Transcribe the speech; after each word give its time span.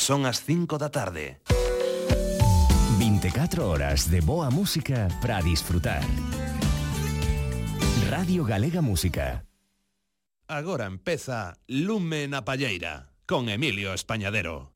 Son 0.00 0.24
as 0.24 0.40
5 0.48 0.78
da 0.78 0.88
tarde. 0.88 1.44
24 2.96 3.68
horas 3.68 4.08
de 4.08 4.24
boa 4.24 4.48
música 4.50 5.08
para 5.20 5.42
disfrutar. 5.44 6.00
Radio 8.08 8.42
Galega 8.48 8.80
Música. 8.80 9.44
Agora 10.48 10.86
empeza 10.86 11.52
Lume 11.68 12.32
na 12.32 12.48
Palleira 12.48 13.12
con 13.28 13.52
Emilio 13.52 13.92
Españadero. 13.92 14.72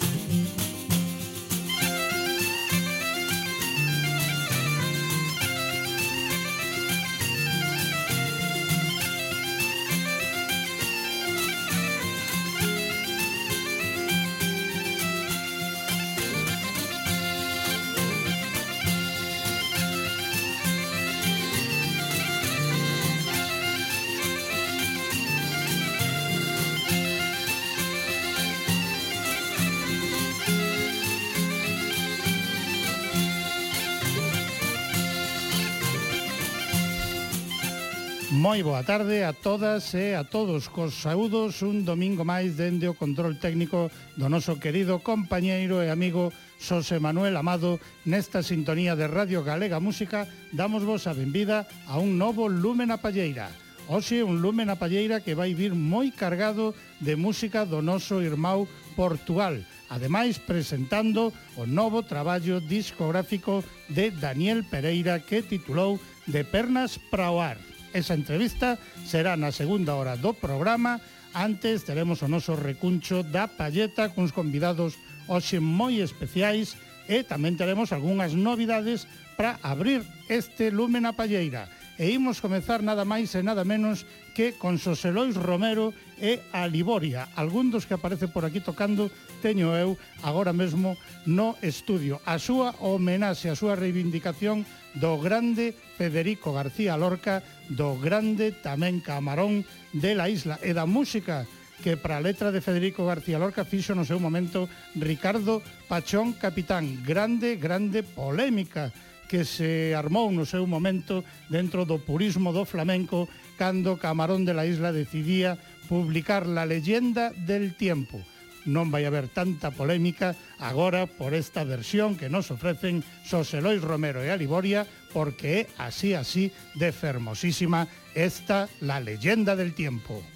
Moi 38.55 38.63
boa 38.63 38.87
tarde 38.87 39.27
a 39.27 39.35
todas 39.35 39.83
e 39.99 40.15
a 40.15 40.23
todos. 40.23 40.71
Cos 40.71 40.95
saúdos 41.03 41.59
un 41.67 41.83
domingo 41.83 42.23
máis 42.23 42.55
dende 42.55 42.87
o 42.87 42.95
control 42.95 43.35
técnico 43.35 43.91
do 44.15 44.31
noso 44.31 44.63
querido 44.63 45.03
compañeiro 45.03 45.83
e 45.83 45.91
amigo 45.91 46.31
Xosé 46.63 47.03
Manuel 47.03 47.35
Amado. 47.35 47.83
Nesta 48.07 48.47
sintonía 48.47 48.95
de 48.95 49.11
Radio 49.11 49.43
Galega 49.43 49.83
Música 49.83 50.31
damos 50.55 50.87
vos 50.87 51.11
a 51.11 51.19
benvida 51.19 51.67
a 51.91 51.99
un 51.99 52.15
novo 52.15 52.47
Lumen 52.47 52.95
a 52.95 53.03
Palleira. 53.03 53.51
Oxe 53.91 54.23
un 54.23 54.39
Lumen 54.39 54.71
a 54.71 54.79
Palleira 54.79 55.19
que 55.19 55.35
vai 55.35 55.51
vir 55.51 55.75
moi 55.75 56.15
cargado 56.15 56.79
de 57.03 57.19
música 57.19 57.67
do 57.67 57.83
noso 57.83 58.23
irmão 58.23 58.71
Portugal 58.95 59.59
ademais 59.91 60.39
presentando 60.39 61.35
o 61.59 61.67
novo 61.67 62.07
traballo 62.07 62.63
discográfico 62.63 63.67
de 63.91 64.15
Daniel 64.15 64.63
Pereira 64.63 65.19
que 65.19 65.43
titulou 65.43 65.99
De 66.31 66.47
Pernas 66.47 67.03
para 67.11 67.35
o 67.35 67.43
Ar. 67.43 67.74
Esa 67.95 68.19
entrevista 68.19 68.75
será 69.07 69.39
na 69.39 69.55
segunda 69.55 69.95
hora 69.95 70.19
do 70.19 70.35
programa. 70.35 70.99
Antes 71.31 71.87
teremos 71.87 72.27
o 72.27 72.29
noso 72.29 72.59
recuncho 72.59 73.23
da 73.23 73.47
palleta 73.47 74.11
cuns 74.11 74.35
convidados 74.35 74.99
hoxe 75.31 75.63
moi 75.63 76.03
especiais 76.03 76.75
e 77.07 77.23
tamén 77.23 77.55
teremos 77.55 77.95
algunhas 77.95 78.35
novidades 78.35 79.07
para 79.39 79.63
abrir 79.63 80.03
este 80.27 80.75
lume 80.75 80.99
a 81.07 81.15
Palleira 81.15 81.71
e 81.99 82.11
imos 82.11 82.43
comezar 82.43 82.83
nada 82.83 83.07
máis 83.07 83.31
e 83.39 83.43
nada 83.43 83.63
menos 83.63 84.03
que 84.35 84.59
con 84.59 84.83
Soselois 84.83 85.39
Romero 85.39 85.95
e 86.19 86.43
a 86.51 86.67
Liboria. 86.67 87.31
Algún 87.39 87.71
dos 87.71 87.87
que 87.87 87.95
aparece 87.95 88.27
por 88.27 88.43
aquí 88.43 88.59
tocando 88.59 89.11
teño 89.39 89.71
eu 89.79 89.95
agora 90.27 90.51
mesmo 90.51 90.99
no 91.27 91.55
estudio. 91.63 92.19
A 92.27 92.43
súa 92.43 92.75
homenaxe, 92.83 93.47
a 93.47 93.59
súa 93.59 93.79
reivindicación 93.79 94.67
do 94.99 95.19
grande 95.23 95.75
Federico 95.95 96.51
García 96.51 96.99
Lorca, 96.99 97.47
do 97.71 97.95
grande 97.99 98.51
tamén 98.51 98.99
Camarón 98.99 99.63
de 99.95 100.19
la 100.19 100.27
isla 100.27 100.59
e 100.67 100.75
da 100.75 100.87
música 100.87 101.47
que 101.83 101.99
para 101.99 102.17
a 102.19 102.25
letra 102.25 102.51
de 102.51 102.63
Federico 102.65 103.07
García 103.07 103.39
Lorca 103.39 103.67
fixo 103.67 103.95
no 103.95 104.07
seu 104.07 104.19
momento 104.19 104.67
Ricardo 104.99 105.63
Pachón 105.87 106.35
Capitán. 106.35 107.03
Grande, 107.07 107.55
grande 107.61 108.03
polémica 108.03 108.91
que 109.29 109.45
se 109.45 109.95
armou 109.95 110.31
no 110.31 110.45
seu 110.45 110.67
momento 110.67 111.25
dentro 111.49 111.85
do 111.85 112.01
purismo 112.01 112.53
do 112.53 112.65
flamenco 112.69 113.29
cando 113.57 113.99
Camarón 113.99 114.45
de 114.45 114.55
la 114.55 114.67
Isla 114.67 114.93
decidía 114.93 115.59
publicar 115.89 116.47
La 116.47 116.67
leyenda 116.67 117.31
del 117.31 117.75
tiempo. 117.77 118.21
Non 118.65 118.89
vai 118.89 119.05
haber 119.05 119.29
tanta 119.29 119.69
polémica 119.69 120.33
agora 120.57 121.05
por 121.05 121.37
esta 121.37 121.69
versión 121.69 122.17
que 122.17 122.33
nos 122.33 122.49
ofrecen 122.49 123.05
Soselois 123.29 123.85
Romero 123.85 124.25
e 124.25 124.33
Aliboria 124.33 124.89
porque 125.13 125.69
é 125.69 125.69
así 125.77 126.17
así 126.17 126.49
de 126.73 126.89
fermosísima 126.91 127.87
esta 128.17 128.73
La 128.81 129.05
leyenda 129.05 129.53
del 129.53 129.77
tiempo. 129.77 130.34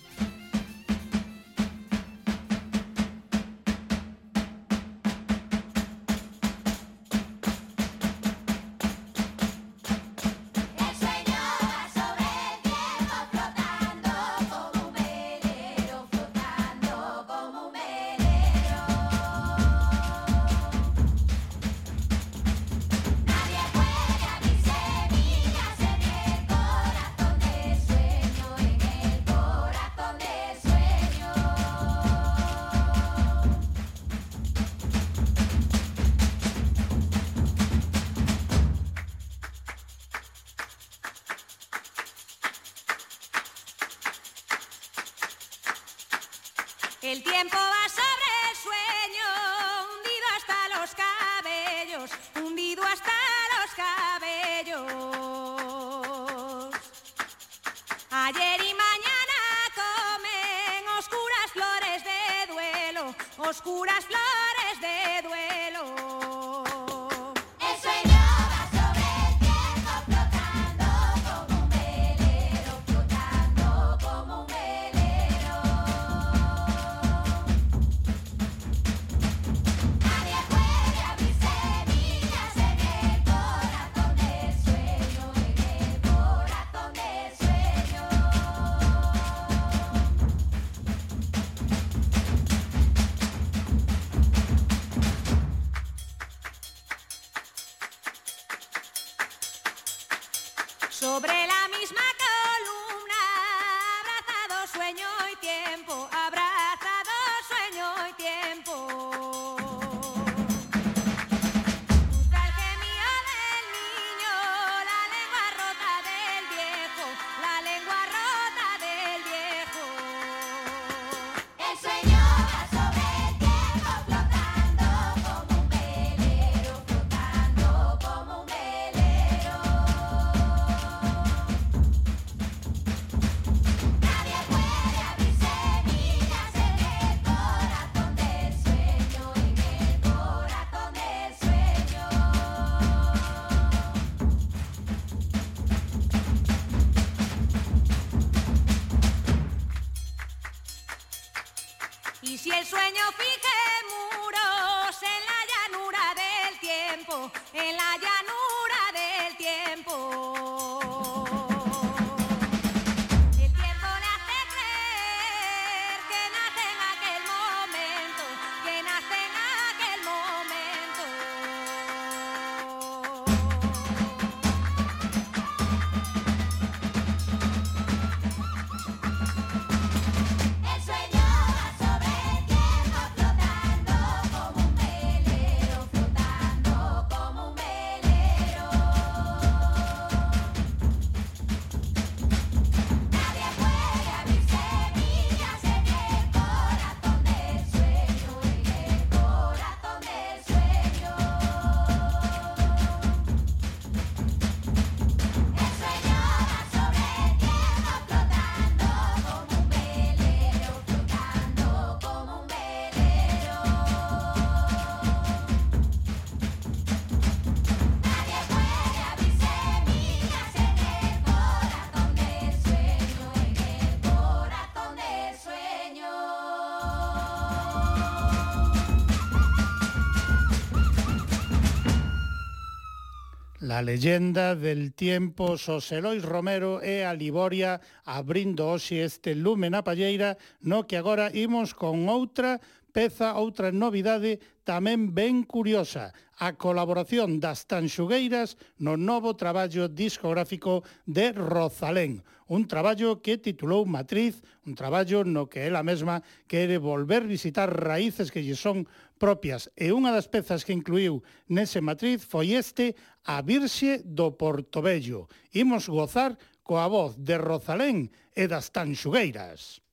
A 233.79 233.83
leyenda 233.83 234.57
del 234.57 234.91
tempo 234.93 235.55
xos 235.55 235.95
Elois 235.95 236.27
Romero 236.27 236.83
e 236.83 237.07
a 237.07 237.15
Liboria 237.15 237.79
abrindo 238.03 238.75
hoxe 238.75 239.07
este 239.07 239.39
lume 239.39 239.71
na 239.71 239.87
palleira 239.87 240.35
no 240.67 240.83
que 240.83 240.99
agora 240.99 241.31
imos 241.31 241.79
con 241.79 242.11
outra 242.11 242.59
peza, 242.91 243.39
outra 243.39 243.71
novidade 243.71 244.43
tamén 244.67 245.15
ben 245.15 245.47
curiosa, 245.47 246.11
a 246.43 246.59
colaboración 246.59 247.39
das 247.39 247.71
Tanxugueiras 247.71 248.59
no 248.83 248.99
novo 248.99 249.39
traballo 249.39 249.87
discográfico 249.87 250.83
de 251.07 251.31
Rozalén, 251.31 252.27
un 252.51 252.67
traballo 252.67 253.23
que 253.23 253.39
titulou 253.39 253.87
Matriz, 253.87 254.43
un 254.67 254.75
traballo 254.75 255.23
no 255.23 255.47
que 255.47 255.71
ela 255.71 255.87
mesma 255.87 256.27
quere 256.51 256.83
volver 256.83 257.31
visitar 257.31 257.71
raíces 257.71 258.35
que 258.35 258.43
lle 258.43 258.59
son 258.59 258.91
propias 259.19 259.69
e 259.75 259.91
unha 259.91 260.15
das 260.15 260.31
pezas 260.31 260.63
que 260.63 260.75
incluiu 260.75 261.21
nese 261.51 261.83
Matriz 261.83 262.23
foi 262.25 262.55
este 262.55 262.95
a 263.29 263.43
Virxe 263.43 264.01
do 264.05 264.33
Portobello. 264.33 265.29
Imos 265.53 265.85
gozar 265.87 266.33
coa 266.65 266.89
voz 266.89 267.13
de 267.21 267.37
Rosalén 267.37 268.09
e 268.33 268.49
das 268.49 268.73
Tanxugueiras. 268.73 269.85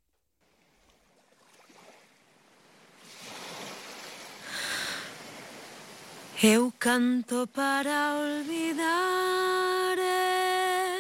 Eu 6.44 6.72
canto 6.80 7.48
para 7.48 8.16
olvidar 8.24 9.98
eh. 10.00 10.96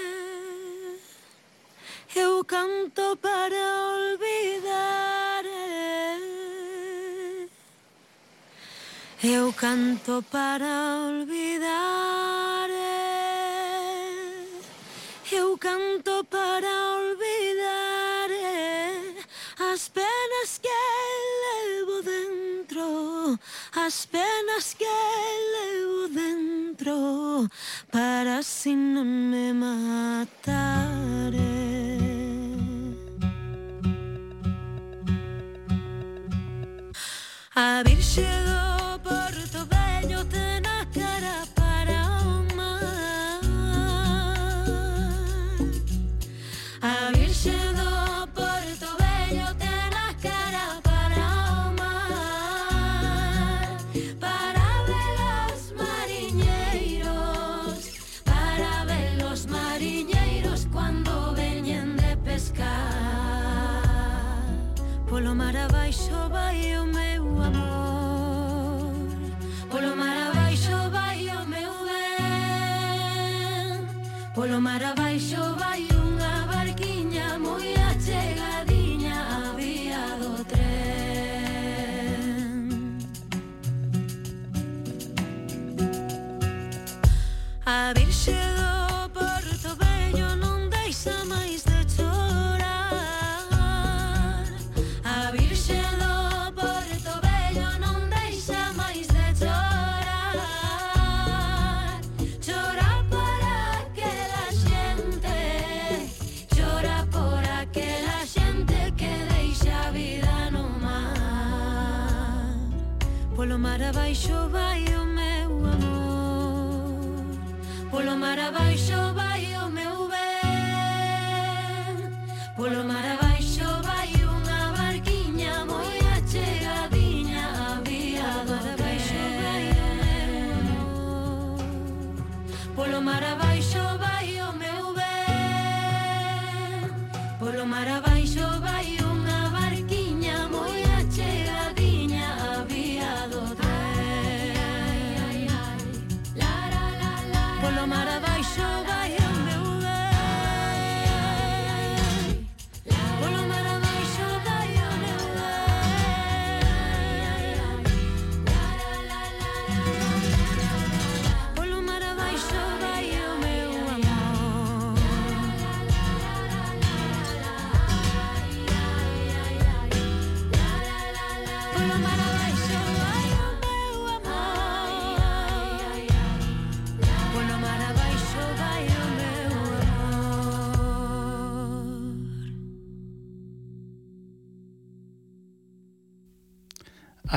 Eu 2.15 2.43
canto 2.43 3.15
para 3.17 3.63
olvidar 3.95 5.14
Eu 9.27 9.51
canto 9.53 10.23
para 10.29 11.01
olvidar 11.07 12.69
Eu 15.31 15.57
canto 15.57 16.23
para 16.25 16.67
olvidar 16.99 18.29
As 19.57 19.89
penas 19.89 20.59
que 20.61 20.69
levo 21.43 22.03
dentro 22.03 23.39
As 23.75 24.05
penas 24.05 24.75
que 24.75 24.85
levo 24.85 26.07
dentro 26.09 27.49
Para 27.91 28.43
si 28.43 28.75
non 28.75 29.07
me 29.31 29.53
matare 29.53 30.85
A 37.55 37.81
virxe 37.83 38.21
do 38.21 38.64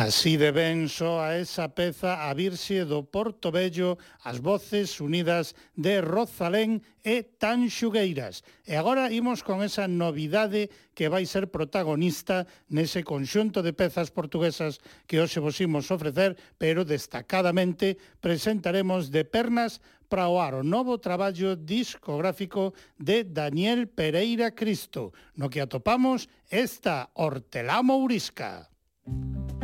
Así 0.08 0.38
de 0.38 0.56
ben 0.56 0.88
soa 0.88 1.36
esa 1.36 1.68
peza 1.76 2.24
a 2.24 2.32
virse 2.32 2.88
do 2.88 3.04
Porto 3.04 3.52
Bello 3.52 4.00
as 4.24 4.40
voces 4.40 5.04
unidas 5.04 5.52
de 5.76 6.00
Rozalén 6.00 6.80
e 7.04 7.28
Tanxugueiras. 7.36 8.40
E 8.64 8.72
agora 8.72 9.12
imos 9.12 9.44
con 9.44 9.60
esa 9.60 9.84
novidade 9.84 10.72
que 10.96 11.12
vai 11.12 11.28
ser 11.28 11.52
protagonista 11.52 12.48
nese 12.72 13.04
conxunto 13.04 13.60
de 13.60 13.76
pezas 13.76 14.08
portuguesas 14.08 14.80
que 15.04 15.20
hoxe 15.20 15.44
vos 15.44 15.60
imos 15.60 15.92
ofrecer, 15.92 16.40
pero 16.56 16.88
destacadamente 16.88 18.00
presentaremos 18.24 19.12
de 19.12 19.28
pernas 19.28 19.84
para 20.08 20.32
o 20.32 20.40
ar 20.40 20.56
o 20.56 20.64
novo 20.64 20.96
traballo 21.04 21.52
discográfico 21.52 22.72
de 22.96 23.28
Daniel 23.28 23.92
Pereira 23.92 24.56
Cristo, 24.56 25.12
no 25.36 25.52
que 25.52 25.60
atopamos 25.60 26.32
esta 26.48 27.12
Hortelá 27.12 27.84
Mourisca. 27.84 28.72
Música 29.04 29.57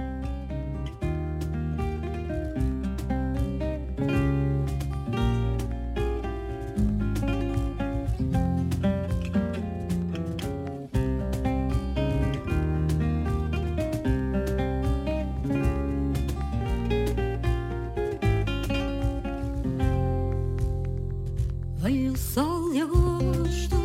sol 22.34 22.72
de 22.72 22.80
agosto, 22.80 23.76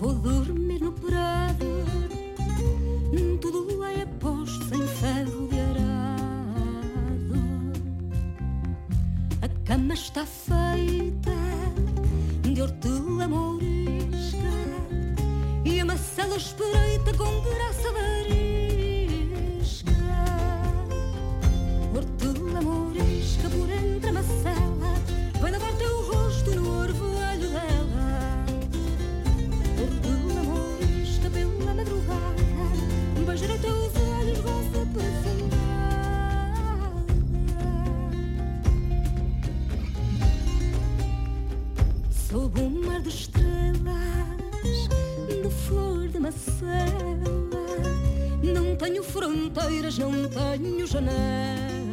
vou 0.00 0.14
dormir 0.14 0.80
no 0.80 0.90
prado, 0.90 1.84
tudo 3.42 3.76
lá 3.78 3.92
é 3.92 4.06
posto 4.06 4.74
em 4.74 4.86
ferro 4.86 5.46
de 5.48 5.60
arado. 5.60 7.34
A 9.42 9.48
cama 9.66 9.92
está 9.92 10.24
feita 10.24 11.36
de 12.42 12.62
hortelã 12.62 13.28
mourisca 13.28 14.38
e 15.62 15.78
a 15.80 15.84
macela 15.84 16.38
espreita 16.38 17.12
com 17.18 17.42
graça 17.42 17.92
varisca. 17.92 18.32
Hortelã 21.94 22.62
mourisca 22.62 23.50
por 23.50 23.68
ele. 23.68 23.95
cela. 46.32 47.16
Não 48.42 48.76
tenho 48.76 49.02
fronteiras, 49.02 49.98
não 49.98 50.12
tenho 50.28 50.86
janelas. 50.86 51.85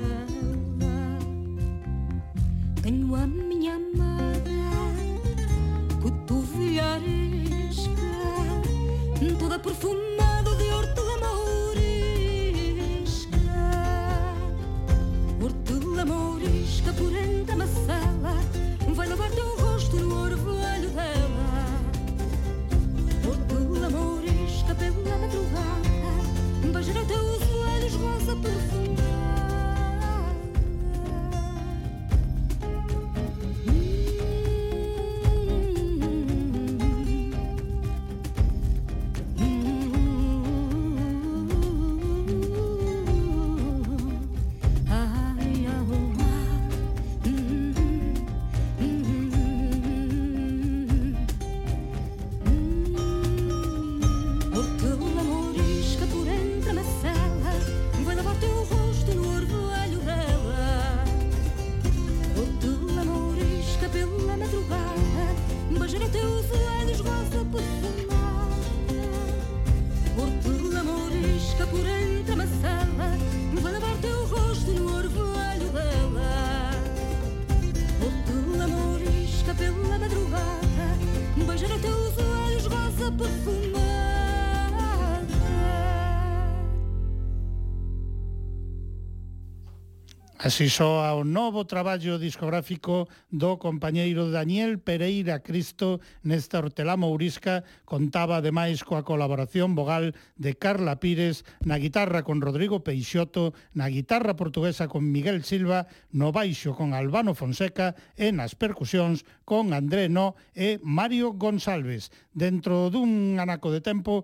Así 90.54 90.70
soa 90.70 91.18
o 91.18 91.26
novo 91.26 91.66
traballo 91.66 92.22
discográfico 92.22 93.10
do 93.34 93.58
compañeiro 93.58 94.30
Daniel 94.30 94.78
Pereira 94.78 95.42
Cristo 95.42 95.98
nesta 96.22 96.62
hortelá 96.62 96.94
mourisca 96.94 97.66
contaba 97.90 98.38
ademais 98.38 98.86
coa 98.86 99.02
colaboración 99.02 99.74
vogal 99.74 100.14
de 100.38 100.54
Carla 100.54 101.02
Pires 101.02 101.42
na 101.66 101.82
guitarra 101.82 102.22
con 102.22 102.38
Rodrigo 102.38 102.86
Peixoto, 102.86 103.58
na 103.74 103.90
guitarra 103.90 104.38
portuguesa 104.38 104.86
con 104.86 105.10
Miguel 105.10 105.42
Silva, 105.42 105.90
no 106.14 106.30
baixo 106.30 106.78
con 106.78 106.94
Albano 106.94 107.34
Fonseca 107.34 107.98
e 108.14 108.30
nas 108.30 108.54
percusións 108.54 109.26
con 109.50 109.74
André 109.74 110.06
No 110.06 110.38
e 110.54 110.78
Mario 110.86 111.34
González. 111.34 112.14
Dentro 112.30 112.94
dun 112.94 113.42
anaco 113.42 113.74
de 113.74 113.82
tempo 113.82 114.22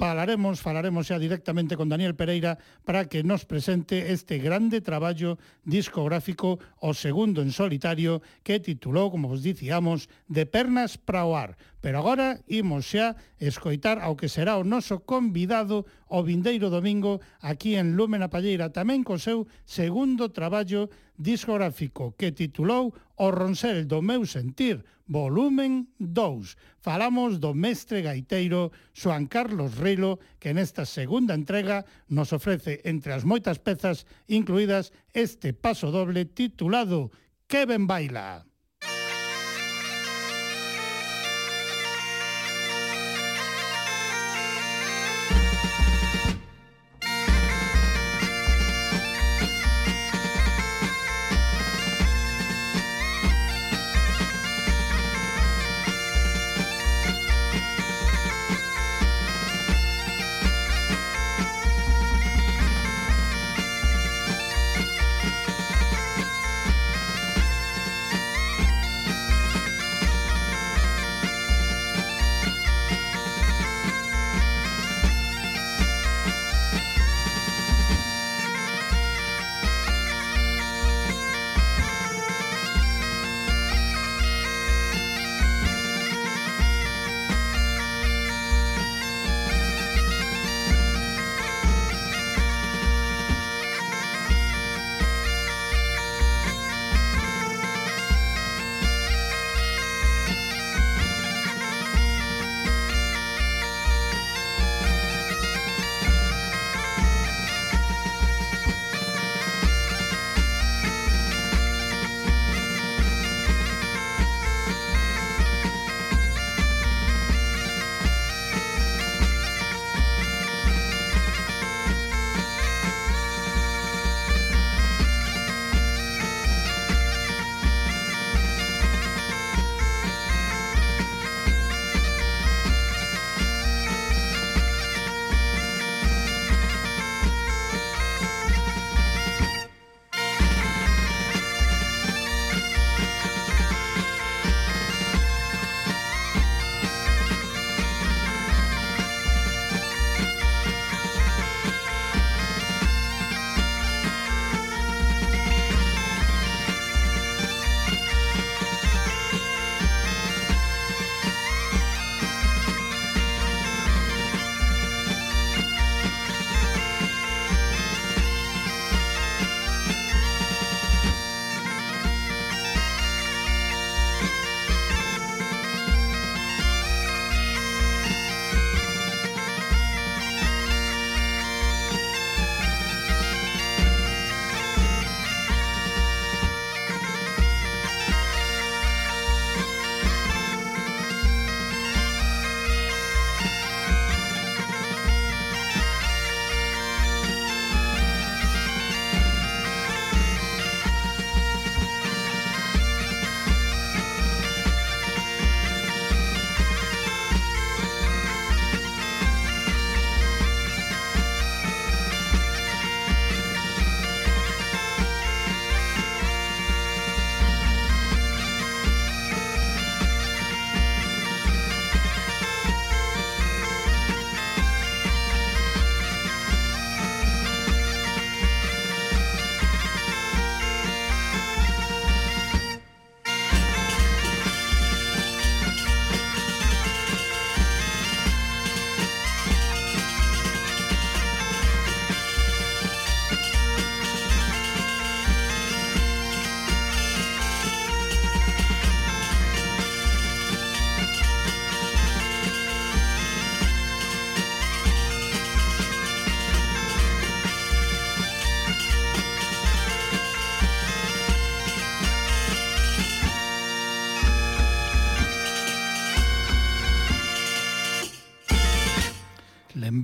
Falaremos, 0.00 0.64
falaremos 0.64 1.12
xa 1.12 1.20
directamente 1.20 1.76
con 1.76 1.92
Daniel 1.92 2.16
Pereira 2.16 2.56
para 2.88 3.04
que 3.04 3.20
nos 3.20 3.44
presente 3.44 4.16
este 4.16 4.40
grande 4.40 4.80
traballo 4.80 5.36
discográfico, 5.68 6.56
o 6.80 6.96
segundo 6.96 7.44
en 7.44 7.52
solitario, 7.52 8.24
que 8.40 8.64
titulou, 8.64 9.12
como 9.12 9.28
vos 9.28 9.44
dicíamos, 9.44 10.08
De 10.24 10.48
pernas 10.48 10.96
para 10.96 11.28
o 11.28 11.36
ar. 11.36 11.60
Pero 11.84 12.00
agora 12.00 12.40
imos 12.48 12.88
xa 12.88 13.20
escoitar 13.36 14.00
ao 14.00 14.16
que 14.16 14.32
será 14.32 14.56
o 14.56 14.64
noso 14.64 15.04
convidado 15.04 15.84
o 16.08 16.24
vindeiro 16.24 16.72
domingo 16.72 17.20
aquí 17.44 17.76
en 17.76 17.92
Lúmena 17.92 18.32
Palleira, 18.32 18.72
tamén 18.72 19.04
co 19.04 19.20
seu 19.20 19.52
segundo 19.68 20.32
traballo 20.32 20.88
discográfico 21.20 22.16
que 22.16 22.32
titulou 22.32 22.96
O 23.20 23.28
Ronsel 23.28 23.84
do 23.84 24.00
meu 24.00 24.24
sentir, 24.24 24.80
volumen 25.04 25.92
2. 26.00 26.56
Falamos 26.80 27.36
do 27.36 27.52
mestre 27.52 28.00
gaiteiro 28.00 28.72
Xoan 28.96 29.28
Carlos 29.28 29.76
Rilo, 29.76 30.16
que 30.40 30.56
nesta 30.56 30.88
segunda 30.88 31.36
entrega 31.36 31.84
nos 32.08 32.32
ofrece 32.32 32.80
entre 32.88 33.12
as 33.12 33.28
moitas 33.28 33.60
pezas 33.60 34.08
incluídas 34.32 34.96
este 35.12 35.52
paso 35.52 35.92
doble 35.92 36.24
titulado 36.24 37.12
Que 37.44 37.68
ben 37.68 37.84
baila. 37.84 38.49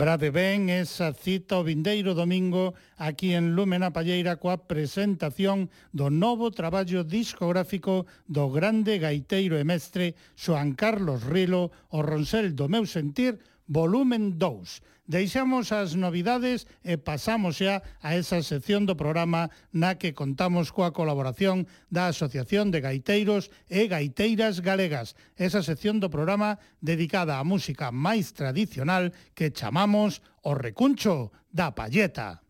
Lembrade 0.07 0.31
ben 0.31 0.71
esa 0.71 1.11
cita 1.11 1.59
o 1.59 1.67
vindeiro 1.67 2.15
domingo 2.15 2.79
aquí 2.95 3.35
en 3.35 3.59
Lumen 3.59 3.83
a 3.83 3.91
Palleira 3.91 4.39
coa 4.39 4.55
presentación 4.55 5.67
do 5.91 6.15
novo 6.15 6.55
traballo 6.55 7.03
discográfico 7.03 8.07
do 8.31 8.47
grande 8.55 9.03
gaiteiro 9.03 9.59
e 9.59 9.67
mestre 9.67 10.15
Xoan 10.39 10.79
Carlos 10.79 11.27
Rilo 11.27 11.75
o 11.91 12.07
Ronsel 12.07 12.55
do 12.55 12.71
meu 12.71 12.87
sentir 12.87 13.43
volumen 13.67 14.39
2 14.39 14.96
Deixamos 15.07 15.71
as 15.71 15.95
novidades 15.95 16.67
e 16.83 16.99
pasamos 16.99 17.63
xa 17.63 17.79
a 18.03 18.19
esa 18.19 18.43
sección 18.43 18.91
do 18.91 18.99
programa 18.99 19.55
na 19.71 19.95
que 19.95 20.11
contamos 20.11 20.75
coa 20.75 20.91
colaboración 20.91 21.71
da 21.87 22.11
Asociación 22.11 22.75
de 22.75 22.83
Gaiteiros 22.83 23.55
e 23.71 23.87
Gaiteiras 23.87 24.59
Galegas, 24.59 25.15
esa 25.39 25.63
sección 25.63 26.03
do 26.03 26.11
programa 26.11 26.59
dedicada 26.83 27.39
á 27.39 27.47
música 27.47 27.95
máis 27.95 28.35
tradicional 28.35 29.15
que 29.39 29.55
chamamos 29.55 30.27
o 30.43 30.59
recuncho 30.59 31.31
da 31.55 31.71
palleta. 31.71 32.46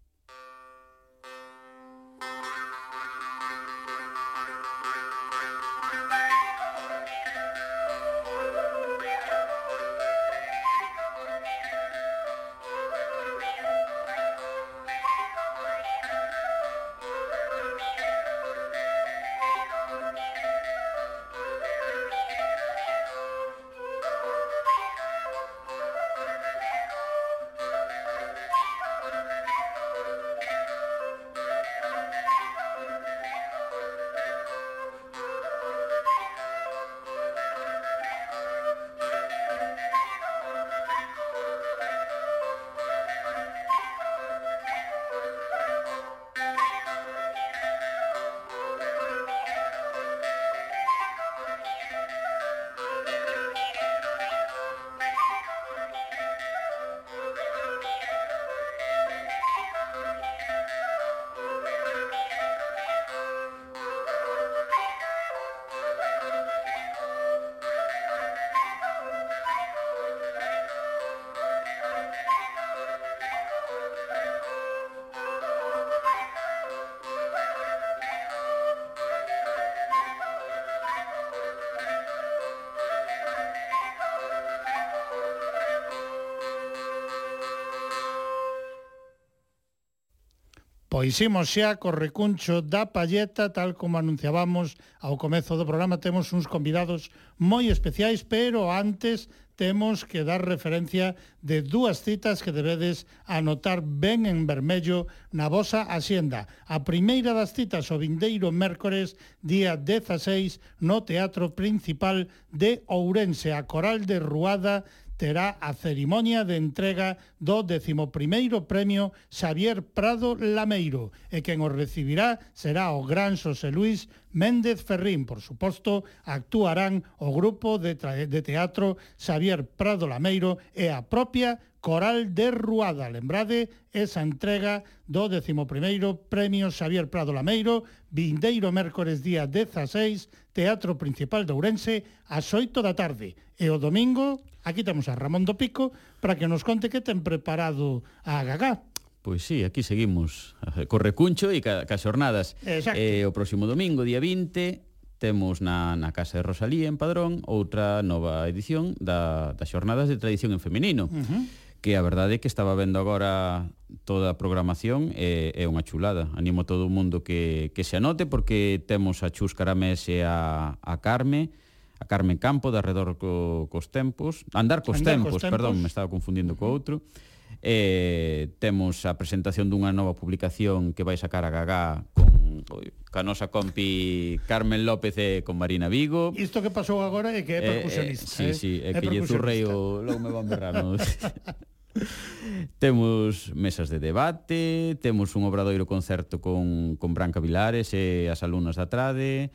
Pois 91.06 91.22
imos 91.22 91.46
xa 91.54 91.78
co 91.78 91.94
recuncho 91.94 92.66
da 92.66 92.90
palleta, 92.90 93.54
tal 93.54 93.78
como 93.78 93.94
anunciábamos 93.94 94.74
ao 94.98 95.14
comezo 95.14 95.54
do 95.54 95.62
programa, 95.62 96.02
temos 96.02 96.34
uns 96.34 96.50
convidados 96.50 97.14
moi 97.38 97.70
especiais, 97.70 98.26
pero 98.26 98.74
antes 98.74 99.30
temos 99.54 100.02
que 100.02 100.26
dar 100.26 100.42
referencia 100.42 101.14
de 101.46 101.62
dúas 101.62 102.02
citas 102.02 102.42
que 102.42 102.50
debedes 102.50 103.06
anotar 103.22 103.86
ben 103.86 104.26
en 104.26 104.50
vermello 104.50 105.06
na 105.30 105.46
vosa 105.46 105.86
axenda. 105.86 106.50
A 106.66 106.82
primeira 106.82 107.38
das 107.38 107.54
citas 107.54 107.86
o 107.94 108.02
vindeiro 108.02 108.50
mércores, 108.50 109.14
día 109.46 109.78
16, 109.78 110.58
no 110.82 111.06
Teatro 111.06 111.54
Principal 111.54 112.26
de 112.50 112.82
Ourense, 112.90 113.54
a 113.54 113.62
Coral 113.70 114.10
de 114.10 114.18
Ruada 114.18 114.82
terá 115.16 115.56
a 115.60 115.72
cerimonia 115.72 116.44
de 116.44 116.56
entrega 116.56 117.16
do 117.40 117.64
11º 117.64 118.68
Premio 118.68 119.12
Xavier 119.32 119.82
Prado 119.82 120.36
Lameiro 120.36 121.12
e 121.32 121.40
quen 121.40 121.64
o 121.64 121.68
recibirá 121.72 122.38
será 122.52 122.92
o 122.92 123.04
gran 123.04 123.36
Xosé 123.36 123.72
Luis 123.72 124.08
Méndez 124.36 124.84
Ferrín. 124.84 125.24
Por 125.24 125.40
suposto, 125.40 126.04
actuarán 126.28 127.02
o 127.16 127.32
grupo 127.32 127.80
de, 127.80 127.96
de 128.28 128.40
teatro 128.44 129.00
Xavier 129.16 129.64
Prado 129.64 130.04
Lameiro 130.04 130.60
e 130.76 130.92
a 130.92 131.00
propia 131.00 131.56
Coral 131.86 132.34
de 132.34 132.50
Ruada. 132.50 133.06
Lembrade 133.06 133.70
esa 133.94 134.18
entrega 134.18 134.82
do 135.06 135.30
11º 135.30 136.18
Premio 136.26 136.74
Xavier 136.74 137.06
Prado 137.06 137.30
Lameiro, 137.30 137.86
vindeiro 138.10 138.74
mércores 138.74 139.22
día 139.22 139.46
16, 139.46 140.26
Teatro 140.50 140.98
Principal 140.98 141.46
de 141.46 141.54
Ourense, 141.54 142.02
ás 142.26 142.50
8 142.50 142.82
da 142.82 142.98
tarde. 142.98 143.38
E 143.54 143.70
o 143.70 143.78
domingo, 143.78 144.42
aquí 144.66 144.82
temos 144.82 145.06
a 145.06 145.14
Ramón 145.14 145.46
do 145.46 145.54
Pico, 145.54 145.94
para 146.18 146.34
que 146.34 146.50
nos 146.50 146.66
conte 146.66 146.90
que 146.90 146.98
ten 146.98 147.22
preparado 147.22 148.02
a 148.26 148.42
Gagá. 148.42 148.82
Pois 149.22 149.46
sí, 149.46 149.62
aquí 149.62 149.86
seguimos 149.86 150.58
eh, 150.74 150.90
co 150.90 150.98
recuncho 150.98 151.54
e 151.54 151.62
ca, 151.62 151.86
ca 151.86 152.02
xornadas. 152.02 152.58
Exacto. 152.66 152.98
Eh, 152.98 153.22
o 153.22 153.30
próximo 153.30 153.70
domingo, 153.70 154.02
día 154.02 154.18
20, 154.18 155.22
temos 155.22 155.62
na, 155.62 155.94
na 155.94 156.10
Casa 156.10 156.42
de 156.42 156.50
Rosalía, 156.50 156.90
en 156.90 156.98
Padrón, 156.98 157.46
outra 157.46 158.02
nova 158.02 158.42
edición 158.50 158.98
da, 158.98 159.54
das 159.54 159.70
xornadas 159.70 160.10
de 160.10 160.18
tradición 160.18 160.50
en 160.50 160.58
femenino. 160.58 161.06
Uh 161.14 161.22
-huh 161.22 161.46
que 161.80 161.96
a 161.96 162.02
verdade 162.02 162.36
é 162.36 162.40
que 162.40 162.48
estaba 162.48 162.74
vendo 162.74 162.98
agora 162.98 163.70
toda 164.04 164.32
a 164.32 164.38
programación 164.38 165.12
e 165.14 165.52
é 165.54 165.64
unha 165.70 165.84
chulada. 165.86 166.28
Animo 166.34 166.66
todo 166.66 166.86
o 166.86 166.92
mundo 166.92 167.22
que, 167.22 167.72
que 167.74 167.86
se 167.86 167.96
anote 167.96 168.26
porque 168.26 168.82
temos 168.84 169.22
a 169.22 169.30
Chus 169.30 169.54
Caramés 169.54 170.08
e 170.10 170.24
a, 170.24 170.78
a 170.82 170.94
Carme, 170.98 171.54
a 172.00 172.04
Carmen 172.08 172.36
Campo 172.36 172.74
de 172.74 172.78
arredor 172.80 173.16
co, 173.20 173.70
cos 173.70 173.88
tempos, 173.88 174.42
andar 174.52 174.82
cos 174.82 175.00
andar 175.00 175.20
tempos, 175.20 175.38
cos 175.38 175.42
tempos, 175.44 175.54
perdón, 175.54 175.80
me 175.80 175.88
estaba 175.88 176.10
confundindo 176.10 176.58
co 176.58 176.66
outro. 176.68 176.98
Uh 176.98 177.04
-huh 177.04 177.35
eh, 177.62 178.48
temos 178.58 179.06
a 179.06 179.16
presentación 179.16 179.70
dunha 179.70 179.92
nova 179.92 180.16
publicación 180.16 180.92
que 180.92 181.06
vai 181.06 181.16
sacar 181.16 181.44
a 181.44 181.50
Gagá 181.50 182.04
con 182.16 182.62
ca 183.10 183.22
nosa 183.22 183.48
compi 183.48 184.38
Carmen 184.46 184.84
López 184.84 185.16
e 185.18 185.42
con 185.42 185.56
Marina 185.56 185.88
Vigo. 185.88 186.32
Isto 186.36 186.60
que 186.60 186.70
pasou 186.70 187.00
agora 187.00 187.32
é 187.32 187.42
que 187.42 187.56
é 187.56 187.60
eh, 187.60 187.68
percusionista. 187.68 188.28
Eh, 188.42 188.50
eh, 188.50 188.54
sí, 188.54 188.60
sí, 188.60 188.72
é, 188.84 188.92
é 188.92 189.00
que 189.00 189.08
lle 189.08 189.24
zurrei 189.24 189.64
o... 189.64 190.04
Logo 190.04 190.20
me 190.20 190.30
van 190.30 190.46
berrando. 190.48 190.96
temos 192.78 193.54
mesas 193.56 193.88
de 193.88 193.98
debate, 193.98 194.96
temos 195.00 195.34
un 195.36 195.44
obradoiro 195.44 195.86
concerto 195.86 196.40
con, 196.40 196.96
con 196.96 197.14
Branca 197.14 197.40
Vilares 197.40 197.96
e 197.96 198.28
as 198.28 198.44
alumnas 198.44 198.76
da 198.76 198.92
Trade, 198.92 199.50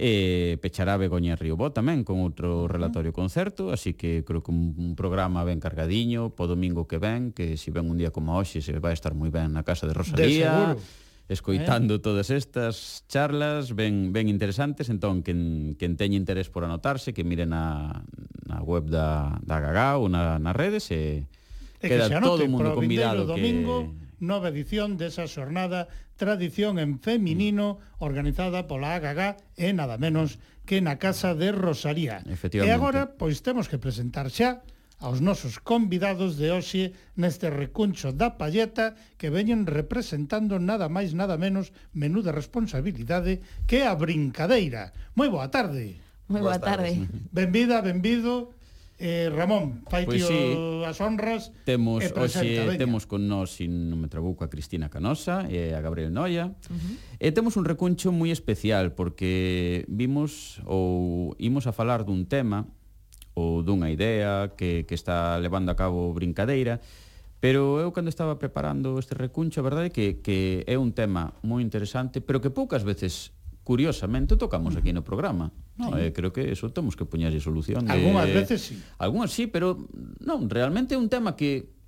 Eh, 0.00 0.56
e 0.56 0.62
pechará 0.64 0.96
Begoña 0.96 1.36
Riobó 1.36 1.76
tamén 1.76 2.08
con 2.08 2.24
outro 2.24 2.64
relatorio 2.64 3.12
concerto, 3.12 3.68
así 3.68 3.92
que 3.92 4.24
creo 4.24 4.40
que 4.40 4.48
un 4.48 4.96
programa 4.96 5.44
ben 5.44 5.60
cargadiño 5.60 6.32
po 6.32 6.48
domingo 6.48 6.88
que 6.88 6.96
ven, 6.96 7.36
que 7.36 7.60
se 7.60 7.68
si 7.68 7.70
ven 7.70 7.84
un 7.84 8.00
día 8.00 8.08
como 8.08 8.40
hoxe 8.40 8.64
se 8.64 8.72
vai 8.80 8.96
estar 8.96 9.12
moi 9.12 9.28
ben 9.28 9.52
na 9.52 9.60
casa 9.60 9.84
de 9.84 9.92
Rosalía. 9.92 10.48
De 10.48 10.80
seguro 10.80 11.08
escoitando 11.30 11.94
eh? 11.94 11.98
todas 12.00 12.30
estas 12.30 13.04
charlas 13.06 13.76
ben 13.76 14.12
ben 14.12 14.26
interesantes, 14.28 14.90
entón 14.90 15.22
quen 15.22 15.78
quen 15.78 15.94
teña 15.94 16.18
interés 16.18 16.50
por 16.50 16.66
anotarse, 16.66 17.14
que 17.14 17.22
mire 17.22 17.46
na 17.46 18.02
na 18.48 18.58
web 18.66 18.90
da 18.90 19.38
da 19.46 19.62
Gagá 19.62 19.94
ou 19.94 20.10
na 20.10 20.42
nas 20.42 20.56
redes 20.58 20.90
e, 20.90 21.28
e 21.78 21.86
queda 21.86 22.10
que 22.10 22.18
todo 22.18 22.42
o 22.42 22.50
mundo 22.50 22.74
convidado 22.74 23.30
que 23.30 23.46
nova 24.20 24.52
edición 24.52 25.00
desa 25.00 25.26
xornada 25.26 25.88
Tradición 26.20 26.76
en 26.76 27.00
Feminino 27.00 27.80
organizada 27.96 28.68
pola 28.68 29.00
AGG 29.00 29.56
e 29.56 29.72
nada 29.72 29.96
menos 29.96 30.36
que 30.68 30.84
na 30.84 31.00
Casa 31.00 31.32
de 31.32 31.48
Rosaría. 31.50 32.20
E 32.28 32.68
agora, 32.68 33.16
pois 33.16 33.40
temos 33.40 33.72
que 33.72 33.80
presentar 33.80 34.28
xa 34.28 34.60
aos 35.00 35.24
nosos 35.24 35.56
convidados 35.64 36.36
de 36.36 36.52
hoxe 36.52 36.92
neste 37.16 37.48
recuncho 37.48 38.12
da 38.12 38.36
palleta 38.36 39.00
que 39.16 39.32
veñen 39.32 39.64
representando 39.64 40.60
nada 40.60 40.92
máis 40.92 41.16
nada 41.16 41.40
menos 41.40 41.72
menuda 41.96 42.36
responsabilidade 42.36 43.40
que 43.64 43.88
a 43.88 43.96
brincadeira. 43.96 44.92
Moi 45.16 45.32
boa 45.32 45.48
tarde. 45.48 45.96
Moi 46.28 46.44
boa 46.44 46.60
tarde. 46.60 47.08
Benvida, 47.32 47.80
benvido 47.80 48.52
Eh, 49.00 49.32
Ramón, 49.32 49.80
fai 49.88 50.04
pois 50.04 50.20
sí, 50.28 50.52
as 50.84 51.00
honras 51.00 51.56
temos, 51.64 52.04
e 52.04 52.12
presenta, 52.12 52.68
hoxe, 52.68 52.76
temos 52.76 53.08
con 53.08 53.24
nós, 53.24 53.56
se 53.56 53.64
non 53.64 53.96
me 53.96 54.12
trabuco, 54.12 54.44
a 54.44 54.52
Cristina 54.52 54.92
Canosa 54.92 55.48
e 55.48 55.72
a 55.72 55.80
Gabriel 55.80 56.12
Noia. 56.12 56.52
Uh 56.68 56.76
-huh. 56.76 56.94
E 57.16 57.32
temos 57.32 57.56
un 57.56 57.64
recuncho 57.64 58.12
moi 58.12 58.28
especial 58.28 58.92
porque 58.92 59.88
vimos 59.88 60.60
ou 60.68 61.32
imos 61.40 61.64
a 61.64 61.72
falar 61.72 62.04
dun 62.04 62.28
tema 62.28 62.68
ou 63.32 63.64
dunha 63.64 63.88
idea 63.88 64.52
que, 64.52 64.84
que 64.84 64.92
está 64.92 65.40
levando 65.40 65.72
a 65.72 65.76
cabo 65.80 66.12
Brincadeira 66.12 66.84
Pero 67.40 67.80
eu 67.80 67.88
cando 67.88 68.12
estaba 68.12 68.36
preparando 68.36 69.00
este 69.00 69.16
recuncho, 69.16 69.64
a 69.64 69.64
verdade 69.64 69.88
é 69.88 69.92
que, 69.96 70.20
que 70.20 70.60
é 70.68 70.76
un 70.76 70.92
tema 70.92 71.32
moi 71.40 71.64
interesante, 71.64 72.20
pero 72.20 72.44
que 72.44 72.52
poucas 72.52 72.84
veces, 72.84 73.32
curiosamente, 73.64 74.36
tocamos 74.36 74.76
aquí 74.76 74.92
no 74.92 75.00
programa. 75.00 75.48
No, 75.80 75.96
sí. 75.96 76.04
eh, 76.04 76.12
creo 76.12 76.28
que 76.30 76.52
eso 76.52 76.68
temos 76.76 76.92
que 76.92 77.08
poñerlle 77.08 77.40
solución. 77.40 77.88
Algúnas 77.88 78.28
de... 78.28 78.34
veces 78.36 78.60
sí. 78.60 78.76
Algúnas 79.00 79.32
sí, 79.32 79.48
pero 79.48 79.88
non, 80.20 80.52
realmente 80.52 80.92
é 80.92 81.00
un 81.00 81.08
tema 81.08 81.32
que 81.32 81.80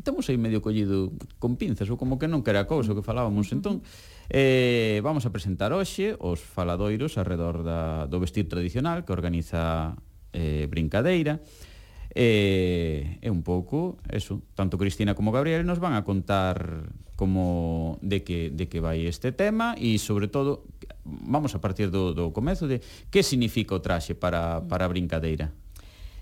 temos 0.00 0.28
aí 0.30 0.38
medio 0.38 0.62
collido 0.62 1.12
con 1.38 1.56
pinzas 1.60 1.90
ou 1.90 2.00
como 2.00 2.16
que 2.16 2.30
non 2.30 2.40
quera 2.40 2.64
era 2.64 2.70
cousa 2.70 2.96
que 2.96 3.04
falábamos 3.04 3.52
entón 3.52 3.84
eh, 4.32 5.04
vamos 5.04 5.28
a 5.28 5.34
presentar 5.34 5.76
hoxe 5.76 6.16
os 6.16 6.40
faladoiros 6.40 7.20
alrededor 7.20 7.60
da, 7.60 8.08
do 8.08 8.16
vestir 8.16 8.48
tradicional 8.48 9.04
que 9.04 9.12
organiza 9.12 9.92
eh, 10.32 10.64
Brincadeira 10.72 11.44
eh, 12.16 13.20
é 13.20 13.28
un 13.28 13.44
pouco 13.44 14.00
eso 14.08 14.40
tanto 14.56 14.80
Cristina 14.80 15.12
como 15.12 15.28
Gabriel 15.28 15.68
nos 15.68 15.76
van 15.76 15.92
a 15.92 16.04
contar 16.08 16.88
como 17.22 18.00
de 18.02 18.24
que, 18.24 18.50
de 18.50 18.66
que 18.66 18.82
vai 18.82 19.06
este 19.06 19.30
tema 19.30 19.78
e, 19.78 20.02
sobre 20.02 20.26
todo, 20.26 20.66
vamos 21.06 21.54
a 21.54 21.62
partir 21.62 21.94
do, 21.94 22.10
do 22.18 22.34
comezo 22.34 22.66
de 22.66 22.82
que 23.14 23.22
significa 23.22 23.78
o 23.78 23.80
traxe 23.80 24.18
para, 24.18 24.66
para 24.66 24.86
a 24.86 24.90
brincadeira? 24.90 25.54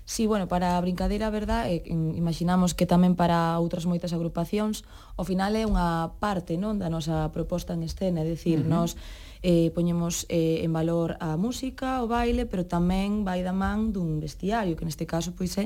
Sí, 0.05 0.29
bueno, 0.29 0.45
para 0.45 0.77
a 0.77 0.81
brincadeira, 0.81 1.33
verdad, 1.33 1.73
eh, 1.73 1.81
imaginamos 1.89 2.77
que 2.77 2.85
tamén 2.85 3.17
para 3.17 3.57
outras 3.57 3.89
moitas 3.89 4.13
agrupacións, 4.13 4.85
ao 5.17 5.25
final 5.25 5.57
é 5.57 5.65
unha 5.65 6.13
parte 6.21 6.53
non 6.53 6.77
da 6.77 6.93
nosa 6.93 7.33
proposta 7.33 7.73
en 7.73 7.81
escena, 7.81 8.21
é 8.21 8.29
dicir, 8.29 8.61
uh 8.61 8.69
-huh. 8.69 8.73
nos 8.85 8.93
eh, 9.41 9.73
poñemos 9.73 10.29
eh, 10.29 10.61
en 10.61 10.69
valor 10.69 11.17
a 11.17 11.33
música, 11.33 12.05
o 12.05 12.07
baile, 12.07 12.45
pero 12.45 12.69
tamén 12.69 13.25
vai 13.25 13.41
da 13.41 13.57
man 13.57 13.89
dun 13.89 14.21
vestiario, 14.21 14.77
que 14.77 14.85
neste 14.85 15.09
caso 15.09 15.33
pois 15.33 15.57
é 15.57 15.65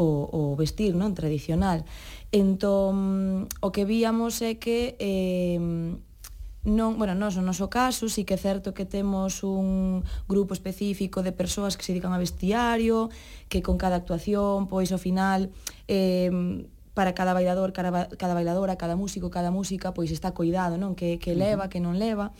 o, 0.00 0.24
o 0.32 0.40
vestir 0.56 0.96
non 0.96 1.12
tradicional. 1.12 1.84
Entón, 2.30 3.50
o 3.58 3.68
que 3.74 3.82
víamos 3.84 4.38
é 4.38 4.54
que 4.54 4.94
eh, 5.02 5.58
non, 6.62 6.94
bueno, 6.94 7.18
nós 7.18 7.34
no 7.34 7.42
noso 7.42 7.66
caso 7.66 8.06
sí 8.06 8.22
que 8.22 8.36
é 8.36 8.40
certo 8.40 8.70
que 8.70 8.86
temos 8.86 9.42
un 9.42 10.06
grupo 10.30 10.54
específico 10.54 11.26
de 11.26 11.34
persoas 11.34 11.74
que 11.74 11.82
se 11.82 11.90
dedican 11.90 12.14
a 12.14 12.22
vestiario, 12.22 13.10
que 13.50 13.66
con 13.66 13.74
cada 13.82 13.98
actuación, 13.98 14.70
pois 14.70 14.94
ao 14.94 15.02
final 15.02 15.50
eh, 15.90 16.30
para 16.94 17.18
cada 17.18 17.34
bailador, 17.34 17.74
cada, 17.74 18.06
cada 18.14 18.34
bailadora, 18.38 18.78
cada 18.78 18.94
músico, 18.94 19.26
cada 19.26 19.50
música, 19.50 19.90
pois 19.90 20.14
está 20.14 20.30
coidado, 20.30 20.78
non? 20.78 20.94
Que, 20.94 21.18
que 21.18 21.34
leva, 21.34 21.66
que 21.66 21.82
non 21.82 21.98
leva 21.98 22.30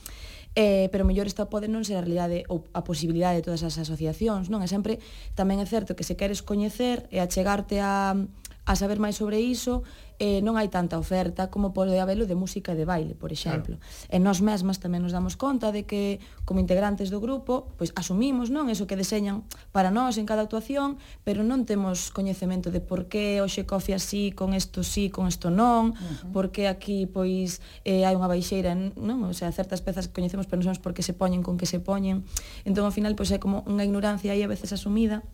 eh, 0.56 0.88
pero 0.90 1.04
mellor 1.04 1.26
isto 1.26 1.46
pode 1.46 1.70
non 1.70 1.86
ser 1.86 2.02
a 2.02 2.02
realidade 2.02 2.42
ou 2.50 2.66
a 2.74 2.82
posibilidade 2.82 3.38
de 3.38 3.46
todas 3.46 3.62
as 3.62 3.78
asociacións, 3.78 4.50
non? 4.50 4.66
É 4.66 4.68
sempre 4.68 4.98
tamén 5.38 5.62
é 5.62 5.66
certo 5.66 5.94
que 5.94 6.02
se 6.02 6.18
queres 6.18 6.42
coñecer 6.42 7.06
e 7.14 7.22
achegarte 7.22 7.78
a, 7.78 8.18
a 8.64 8.76
saber 8.76 9.00
máis 9.00 9.16
sobre 9.16 9.40
iso, 9.40 9.82
eh, 10.20 10.44
non 10.44 10.60
hai 10.60 10.68
tanta 10.68 11.00
oferta 11.00 11.48
como 11.48 11.72
pode 11.72 11.96
habelo 11.96 12.28
de 12.28 12.36
música 12.36 12.76
e 12.76 12.78
de 12.78 12.84
baile, 12.84 13.16
por 13.16 13.32
exemplo. 13.32 13.80
Claro. 13.80 14.12
E 14.12 14.16
nós 14.20 14.44
mesmas 14.44 14.76
tamén 14.76 15.00
nos 15.00 15.16
damos 15.16 15.40
conta 15.40 15.72
de 15.72 15.88
que, 15.88 16.20
como 16.44 16.60
integrantes 16.60 17.08
do 17.08 17.24
grupo, 17.24 17.72
pois 17.80 17.88
asumimos 17.96 18.52
non 18.52 18.68
eso 18.68 18.84
que 18.84 19.00
deseñan 19.00 19.48
para 19.72 19.88
nós 19.88 20.20
en 20.20 20.28
cada 20.28 20.44
actuación, 20.44 21.00
pero 21.24 21.40
non 21.40 21.64
temos 21.64 22.12
coñecemento 22.12 22.68
de 22.68 22.84
por 22.84 23.08
que 23.08 23.40
hoxe 23.40 23.64
cofe 23.64 23.96
así, 23.96 24.28
con 24.36 24.52
isto 24.52 24.84
sí, 24.84 25.08
con 25.08 25.24
isto 25.24 25.48
non, 25.48 25.96
uh 25.96 25.96
-huh. 25.96 26.32
por 26.36 26.52
que 26.52 26.68
aquí 26.68 27.08
pois 27.08 27.64
eh, 27.88 28.04
hai 28.04 28.12
unha 28.12 28.28
baixeira, 28.28 28.76
non? 28.76 29.24
O 29.24 29.32
sea, 29.32 29.48
certas 29.56 29.80
pezas 29.80 30.12
que 30.12 30.20
coñecemos, 30.20 30.44
pero 30.44 30.60
non 30.60 30.68
sabemos 30.68 30.84
por 30.84 30.92
que 30.92 31.00
se 31.00 31.16
poñen, 31.16 31.40
con 31.40 31.56
que 31.56 31.64
se 31.64 31.80
poñen. 31.80 32.28
Entón, 32.68 32.84
ao 32.84 32.92
final, 32.92 33.16
pois 33.16 33.32
é 33.32 33.40
como 33.40 33.64
unha 33.64 33.88
ignorancia 33.88 34.36
aí 34.36 34.44
a 34.44 34.52
veces 34.52 34.76
asumida, 34.76 35.24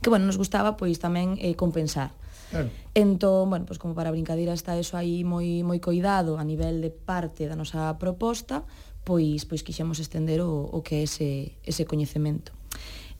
que, 0.00 0.08
bueno, 0.08 0.24
nos 0.24 0.40
gustaba 0.40 0.80
pois 0.80 0.96
tamén 0.96 1.36
eh, 1.44 1.52
compensar. 1.52 2.16
Uh 2.16 2.27
Claro. 2.50 2.68
Entón, 2.94 3.50
bueno, 3.50 3.64
pois 3.66 3.78
como 3.78 3.94
para 3.94 4.08
a 4.08 4.14
brincadeira 4.14 4.52
está 4.52 4.78
eso 4.78 4.96
aí 4.96 5.22
moi 5.22 5.62
moi 5.62 5.78
coidado 5.78 6.40
a 6.40 6.44
nivel 6.44 6.80
de 6.80 6.90
parte 6.90 7.46
da 7.46 7.56
nosa 7.56 7.94
proposta, 8.00 8.64
pois 9.04 9.44
pois 9.44 9.62
quixemos 9.62 10.00
estender 10.00 10.40
o, 10.40 10.64
o 10.68 10.80
que 10.80 11.00
é 11.00 11.02
ese, 11.04 11.58
ese 11.64 11.84
coñecemento. 11.84 12.52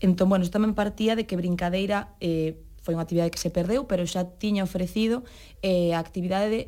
Entón, 0.01 0.29
bueno, 0.31 0.47
isto 0.47 0.57
tamén 0.57 0.79
partía 0.79 1.19
de 1.19 1.27
que 1.27 1.35
brincadeira 1.35 2.14
eh, 2.23 2.59
foi 2.83 2.97
unha 2.97 3.05
actividade 3.05 3.35
que 3.35 3.43
se 3.43 3.53
perdeu, 3.53 3.85
pero 3.85 4.07
xa 4.07 4.25
tiña 4.41 4.64
ofrecido 4.64 5.27
eh, 5.61 5.93
a 5.93 6.01
actividade 6.01 6.49
de 6.49 6.61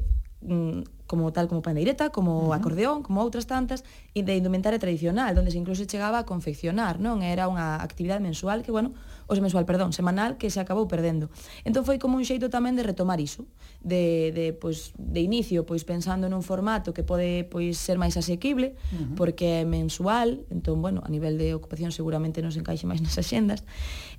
mm, 0.44 1.06
como 1.10 1.32
tal 1.32 1.48
como 1.48 1.62
pandeireta, 1.62 2.10
como 2.10 2.46
uh 2.46 2.50
-huh. 2.50 2.58
acordeón, 2.58 3.02
como 3.02 3.18
outras 3.24 3.46
tantas, 3.46 3.82
e 4.14 4.22
de 4.22 4.38
indumentaria 4.38 4.78
tradicional, 4.78 5.34
donde 5.34 5.50
se 5.50 5.58
incluso 5.58 5.82
chegaba 5.88 6.22
a 6.22 6.24
confeccionar, 6.28 7.02
non? 7.02 7.22
Era 7.24 7.50
unha 7.50 7.82
actividade 7.82 8.22
mensual 8.22 8.62
que, 8.62 8.70
bueno, 8.70 8.94
o 9.30 9.42
mensual, 9.42 9.62
perdón, 9.62 9.94
semanal 9.94 10.34
que 10.34 10.50
se 10.50 10.58
acabou 10.58 10.90
perdendo. 10.90 11.30
Entón 11.62 11.86
foi 11.86 12.02
como 12.02 12.18
un 12.18 12.26
xeito 12.26 12.50
tamén 12.50 12.74
de 12.74 12.82
retomar 12.82 13.22
iso, 13.22 13.46
de, 13.78 14.34
de, 14.34 14.50
pois, 14.50 14.90
de 14.98 15.22
inicio, 15.22 15.62
pois 15.62 15.86
pensando 15.86 16.26
nun 16.26 16.42
formato 16.42 16.90
que 16.90 17.06
pode 17.06 17.46
pois, 17.46 17.78
ser 17.78 17.94
máis 17.94 18.18
asequible, 18.18 18.74
uh 18.74 19.14
-huh. 19.14 19.14
porque 19.14 19.62
é 19.62 19.64
mensual, 19.64 20.42
entón, 20.50 20.82
bueno, 20.82 20.98
a 21.06 21.10
nivel 21.14 21.38
de 21.38 21.54
ocupación 21.54 21.94
seguramente 21.94 22.42
non 22.42 22.50
se 22.50 22.58
encaixe 22.58 22.90
máis 22.90 22.98
nas 23.04 23.14
axendas, 23.14 23.62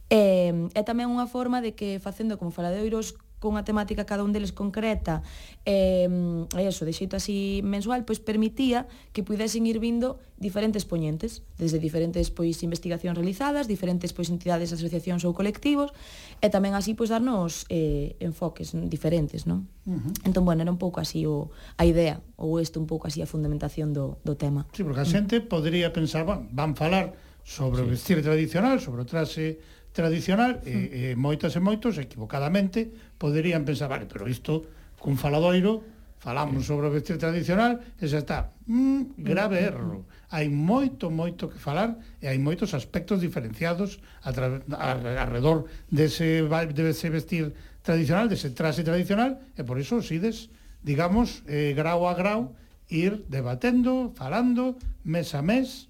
e, 0.07 0.55
é 0.71 0.81
tamén 0.87 1.11
unha 1.11 1.27
forma 1.27 1.59
de 1.59 1.75
que 1.75 1.99
facendo, 1.99 2.39
como 2.39 2.55
fala 2.55 2.71
de 2.71 2.79
oiros, 2.79 3.19
cunha 3.41 3.65
temática 3.65 4.05
cada 4.05 4.21
un 4.21 4.31
deles 4.31 4.53
concreta 4.53 5.25
e, 5.65 6.05
eh, 6.05 6.69
eso, 6.69 6.85
de 6.85 6.93
xeito 6.93 7.17
así 7.17 7.65
mensual, 7.65 8.05
pois 8.05 8.21
permitía 8.21 8.85
que 9.11 9.25
pudesen 9.25 9.65
ir 9.65 9.81
vindo 9.81 10.21
diferentes 10.37 10.85
poñentes, 10.85 11.41
desde 11.57 11.81
diferentes 11.81 12.29
pois 12.29 12.61
investigacións 12.61 13.17
realizadas, 13.17 13.65
diferentes 13.65 14.13
pois 14.13 14.29
entidades, 14.29 14.69
asociacións 14.69 15.25
ou 15.25 15.33
colectivos, 15.33 15.89
e 16.37 16.47
tamén 16.53 16.77
así 16.77 16.93
pois 16.93 17.09
darnos 17.09 17.65
eh, 17.73 18.13
enfoques 18.21 18.77
diferentes, 18.87 19.49
non? 19.49 19.65
Uh 19.89 19.97
-huh. 19.97 20.13
Entón, 20.29 20.45
bueno, 20.45 20.61
era 20.61 20.71
un 20.71 20.77
pouco 20.77 21.01
así 21.01 21.25
o, 21.25 21.49
a 21.81 21.83
idea, 21.89 22.21
ou 22.37 22.61
isto 22.61 22.77
un 22.77 22.85
pouco 22.85 23.09
así 23.09 23.25
a 23.25 23.27
fundamentación 23.29 23.89
do, 23.89 24.21
do 24.21 24.37
tema. 24.37 24.69
Sí, 24.77 24.85
porque 24.85 25.01
a 25.01 25.09
xente 25.09 25.41
uh 25.41 25.41
-huh. 25.41 25.49
podría 25.49 25.89
pensar, 25.89 26.29
van, 26.29 26.49
van 26.53 26.77
falar 26.77 27.17
sobre 27.41 27.81
sí. 27.81 27.85
o 27.85 27.87
vestir 27.89 28.17
tradicional, 28.21 28.77
sobre 28.77 29.01
o 29.01 29.07
traxe 29.09 29.57
tradicional, 29.91 30.61
uh 30.61 30.65
-huh. 30.65 30.69
e, 30.69 30.77
hmm. 30.77 31.11
e 31.13 31.15
moitas 31.17 31.53
e 31.57 31.61
moitos, 31.61 31.97
equivocadamente, 31.97 32.93
poderían 33.21 33.61
pensar, 33.61 33.85
vale, 33.85 34.09
pero 34.09 34.25
isto 34.25 34.65
cun 34.97 35.13
faladoiro 35.13 35.85
falamos 36.21 36.65
sobre 36.65 36.89
o 36.89 36.93
vestir 36.93 37.17
tradicional 37.21 37.81
e 38.01 38.05
xa 38.09 38.21
está, 38.21 38.39
mm, 38.65 39.21
grave 39.21 39.57
mm, 39.57 39.61
mm, 39.61 39.69
erro 39.69 39.97
mm. 40.01 40.33
hai 40.33 40.45
moito, 40.49 41.13
moito 41.13 41.49
que 41.49 41.61
falar 41.61 41.97
e 42.17 42.25
hai 42.29 42.37
moitos 42.41 42.73
aspectos 42.73 43.21
diferenciados 43.21 44.01
a 44.25 44.33
alrededor 44.33 45.69
dese, 45.89 46.45
dese 46.73 47.07
vestir 47.09 47.53
tradicional 47.81 48.29
dese 48.29 48.53
traxe 48.53 48.85
tradicional 48.85 49.41
e 49.57 49.61
por 49.65 49.81
iso 49.81 50.01
sides, 50.01 50.53
digamos, 50.85 51.41
eh, 51.49 51.73
grau 51.77 52.05
a 52.05 52.13
grau 52.13 52.53
ir 52.89 53.25
debatendo, 53.25 54.13
falando 54.13 54.77
mes 55.01 55.33
a 55.33 55.41
mes. 55.41 55.89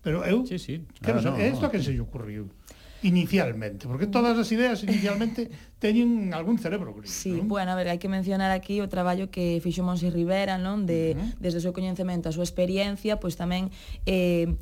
Pero 0.00 0.24
eu 0.24 0.46
sí, 0.48 0.56
sí. 0.56 0.88
Claro, 1.04 1.20
quero 1.20 1.36
no, 1.36 1.36
no, 1.36 1.44
isto 1.44 1.66
a 1.66 1.70
que 1.70 1.84
se 1.84 1.92
lle 1.92 2.00
ocurriu? 2.00 2.48
inicialmente, 3.02 3.88
porque 3.88 4.06
todas 4.06 4.36
as 4.36 4.48
ideas 4.52 4.84
inicialmente 4.84 5.48
teñen 5.80 6.36
algún 6.36 6.60
cerebro 6.60 6.92
gris. 6.92 7.08
Sí, 7.08 7.32
non? 7.32 7.48
bueno, 7.48 7.72
a 7.72 7.76
ver, 7.76 7.88
hai 7.88 7.96
que 7.96 8.12
mencionar 8.12 8.52
aquí 8.52 8.84
o 8.84 8.88
traballo 8.92 9.32
que 9.32 9.60
fixo 9.64 9.80
Monsi 9.80 10.12
Rivera, 10.12 10.60
non, 10.60 10.84
de 10.84 11.16
uh 11.16 11.20
-huh. 11.20 11.30
desde 11.40 11.58
o 11.58 11.64
seu 11.64 11.72
coñecemento, 11.72 12.28
a 12.28 12.32
súa 12.36 12.44
experiencia, 12.44 13.16
pois 13.16 13.34
pues, 13.34 13.40
tamén 13.40 13.72
eh 14.04 14.52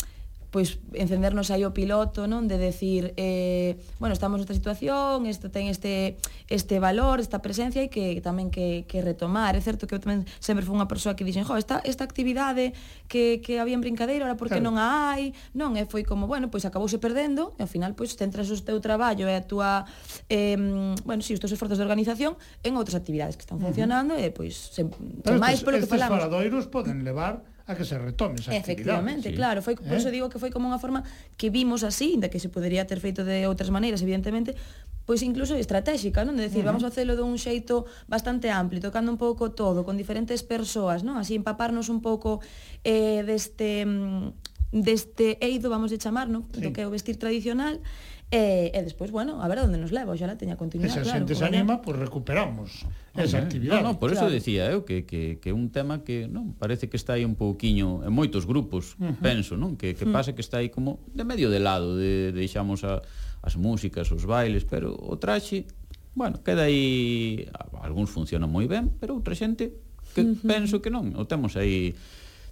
pois 0.50 0.80
encendernos 0.96 1.52
aí 1.52 1.68
o 1.68 1.76
piloto, 1.76 2.24
non, 2.24 2.48
de 2.48 2.56
decir, 2.56 3.12
eh, 3.20 3.76
bueno, 4.00 4.16
estamos 4.16 4.40
nesta 4.40 4.56
situación, 4.56 5.28
isto 5.28 5.52
ten 5.52 5.68
este 5.68 6.16
este 6.48 6.80
valor, 6.80 7.20
esta 7.20 7.44
presencia 7.44 7.84
e 7.84 7.92
que 7.92 8.16
tamén 8.24 8.48
que 8.48 8.88
que 8.88 9.04
retomar. 9.04 9.52
É 9.56 9.60
certo 9.60 9.84
que 9.84 9.92
eu 9.92 10.00
tamén 10.00 10.24
sempre 10.40 10.64
fui 10.64 10.72
unha 10.72 10.88
persoa 10.88 11.12
que 11.12 11.24
dixen, 11.24 11.44
"Jo, 11.44 11.60
esta 11.60 11.84
esta 11.84 12.08
actividade 12.08 12.72
que 13.12 13.44
que 13.44 13.60
había 13.60 13.76
en 13.76 13.84
brincadeira, 13.84 14.24
ahora 14.24 14.40
por 14.40 14.48
que 14.48 14.56
claro. 14.56 14.72
non 14.72 14.80
a 14.80 15.12
hai?" 15.12 15.36
Non, 15.52 15.76
e 15.76 15.84
foi 15.84 16.00
como, 16.00 16.24
bueno, 16.24 16.48
pois 16.48 16.64
acabouse 16.64 16.96
perdendo 16.96 17.52
e 17.60 17.62
ao 17.64 17.68
final 17.68 17.92
pois 17.92 18.16
centras 18.16 18.48
o 18.48 18.56
teu 18.64 18.80
traballo 18.80 19.28
e 19.28 19.34
a 19.36 19.44
túa 19.44 19.84
eh, 20.32 20.56
bueno, 21.04 21.20
si 21.20 21.32
sí, 21.32 21.36
os 21.36 21.40
teus 21.44 21.52
esforzos 21.52 21.76
de 21.76 21.84
organización 21.84 22.40
en 22.64 22.80
outras 22.80 22.96
actividades 22.96 23.36
que 23.36 23.44
están 23.44 23.60
funcionando 23.60 24.16
uh 24.16 24.20
-huh. 24.20 24.32
e 24.32 24.32
pois 24.32 24.56
se, 24.56 24.88
se 24.88 25.34
máis 25.36 25.60
polo 25.60 25.76
que 25.76 25.84
falamos. 25.84 26.16
Estes 26.16 26.24
faladoiros 26.24 26.64
poden 26.72 27.04
levar 27.04 27.44
a 27.68 27.76
que 27.76 27.84
se 27.84 28.00
retome 28.00 28.40
esa 28.40 28.56
Efectivamente, 28.56 29.28
sí. 29.28 29.36
claro, 29.36 29.60
foi, 29.60 29.76
por 29.76 29.92
eh? 29.92 30.00
eso 30.00 30.08
digo 30.08 30.32
que 30.32 30.40
foi 30.40 30.48
como 30.48 30.72
unha 30.72 30.80
forma 30.80 31.04
que 31.36 31.52
vimos 31.52 31.84
así, 31.84 32.16
da 32.16 32.32
que 32.32 32.40
se 32.40 32.48
podería 32.48 32.88
ter 32.88 32.96
feito 32.96 33.28
de 33.28 33.44
outras 33.44 33.68
maneiras, 33.68 34.00
evidentemente, 34.00 34.56
pois 35.04 35.20
incluso 35.20 35.52
estratégica, 35.52 36.24
non? 36.24 36.40
De 36.40 36.48
decir, 36.48 36.64
uh 36.64 36.72
-huh. 36.72 36.72
vamos 36.72 36.82
a 36.82 36.88
facelo 36.88 37.12
dun 37.12 37.36
xeito 37.36 37.84
bastante 38.08 38.48
amplio, 38.48 38.80
tocando 38.80 39.12
un 39.12 39.20
pouco 39.20 39.52
todo, 39.52 39.84
con 39.84 40.00
diferentes 40.00 40.40
persoas, 40.40 41.04
non? 41.04 41.20
Así 41.20 41.36
empaparnos 41.36 41.92
un 41.92 42.00
pouco 42.00 42.40
eh, 42.88 43.20
deste 43.28 43.84
mm, 43.84 44.56
deste 44.72 45.36
eido, 45.40 45.68
vamos 45.68 45.92
a 45.92 46.00
chamar, 46.00 46.32
non? 46.32 46.48
Sí. 46.56 46.64
Do 46.64 46.72
que 46.72 46.84
é 46.84 46.86
o 46.88 46.92
vestir 46.92 47.20
tradicional, 47.20 47.80
E, 48.28 48.68
e 48.76 48.80
despois, 48.84 49.08
bueno, 49.08 49.40
a 49.40 49.48
ver 49.48 49.56
a 49.56 49.64
onde 49.64 49.80
nos 49.80 49.88
leva, 49.88 50.12
oxalá 50.12 50.36
teña 50.36 50.60
continuidade. 50.60 51.00
Se 51.00 51.08
claro, 51.08 51.24
xente 51.24 51.32
se 51.32 51.48
anima, 51.48 51.80
pois 51.80 51.96
pues, 51.96 52.04
recuperamos 52.04 52.84
Hombre, 53.16 53.24
esa 53.24 53.40
actividade. 53.40 53.80
No, 53.80 53.96
no, 53.96 53.98
por 53.98 54.12
claro. 54.12 54.28
eso 54.28 54.34
decía 54.34 54.68
eu 54.68 54.84
que, 54.84 55.08
que, 55.08 55.40
que 55.40 55.50
un 55.56 55.72
tema 55.72 56.04
que 56.04 56.28
non 56.28 56.52
parece 56.60 56.92
que 56.92 57.00
está 57.00 57.16
aí 57.16 57.24
un 57.24 57.40
pouquiño 57.40 58.04
en 58.04 58.12
moitos 58.12 58.44
grupos, 58.44 59.00
uh 59.00 59.08
-huh. 59.08 59.16
penso, 59.24 59.56
non? 59.56 59.80
Que, 59.80 59.96
que 59.96 60.04
mm. 60.04 60.12
pasa 60.12 60.36
que 60.36 60.44
está 60.44 60.60
aí 60.60 60.68
como 60.68 61.00
de 61.16 61.24
medio 61.24 61.48
de 61.48 61.56
lado, 61.56 61.96
de, 61.96 62.36
deixamos 62.36 62.84
a, 62.84 63.00
as 63.40 63.56
músicas, 63.56 64.12
os 64.12 64.28
bailes, 64.28 64.68
pero 64.68 64.92
o 64.92 65.16
traxe, 65.16 65.64
bueno, 66.12 66.44
queda 66.44 66.68
aí... 66.68 67.48
algúns 67.80 68.12
funcionan 68.12 68.52
moi 68.52 68.68
ben, 68.68 68.92
pero 69.00 69.16
outra 69.16 69.32
xente 69.32 69.72
que 70.12 70.20
uh 70.20 70.36
-huh. 70.36 70.44
penso 70.44 70.84
que 70.84 70.92
non, 70.92 71.16
o 71.16 71.24
temos 71.24 71.56
aí 71.56 71.96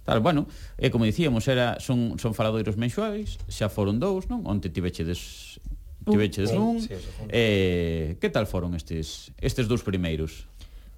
Tal, 0.07 0.23
bueno, 0.23 0.47
e 0.79 0.87
como 0.87 1.03
dicíamos, 1.03 1.51
era, 1.51 1.83
son, 1.83 2.15
son 2.15 2.31
faladoiros 2.31 2.79
mensuais, 2.79 3.35
xa 3.51 3.67
foron 3.67 3.99
dous, 3.99 4.31
non? 4.31 4.47
Onte 4.47 4.71
tivechedes 4.71 5.59
que 6.07 6.17
veches 6.17 6.55
nun. 6.55 6.79
Sí, 6.79 6.95
eh, 7.27 8.15
que 8.17 8.31
tal 8.31 8.47
foron 8.47 8.73
estes 8.73 9.35
estes 9.43 9.67
dous 9.67 9.83
primeiros? 9.83 10.47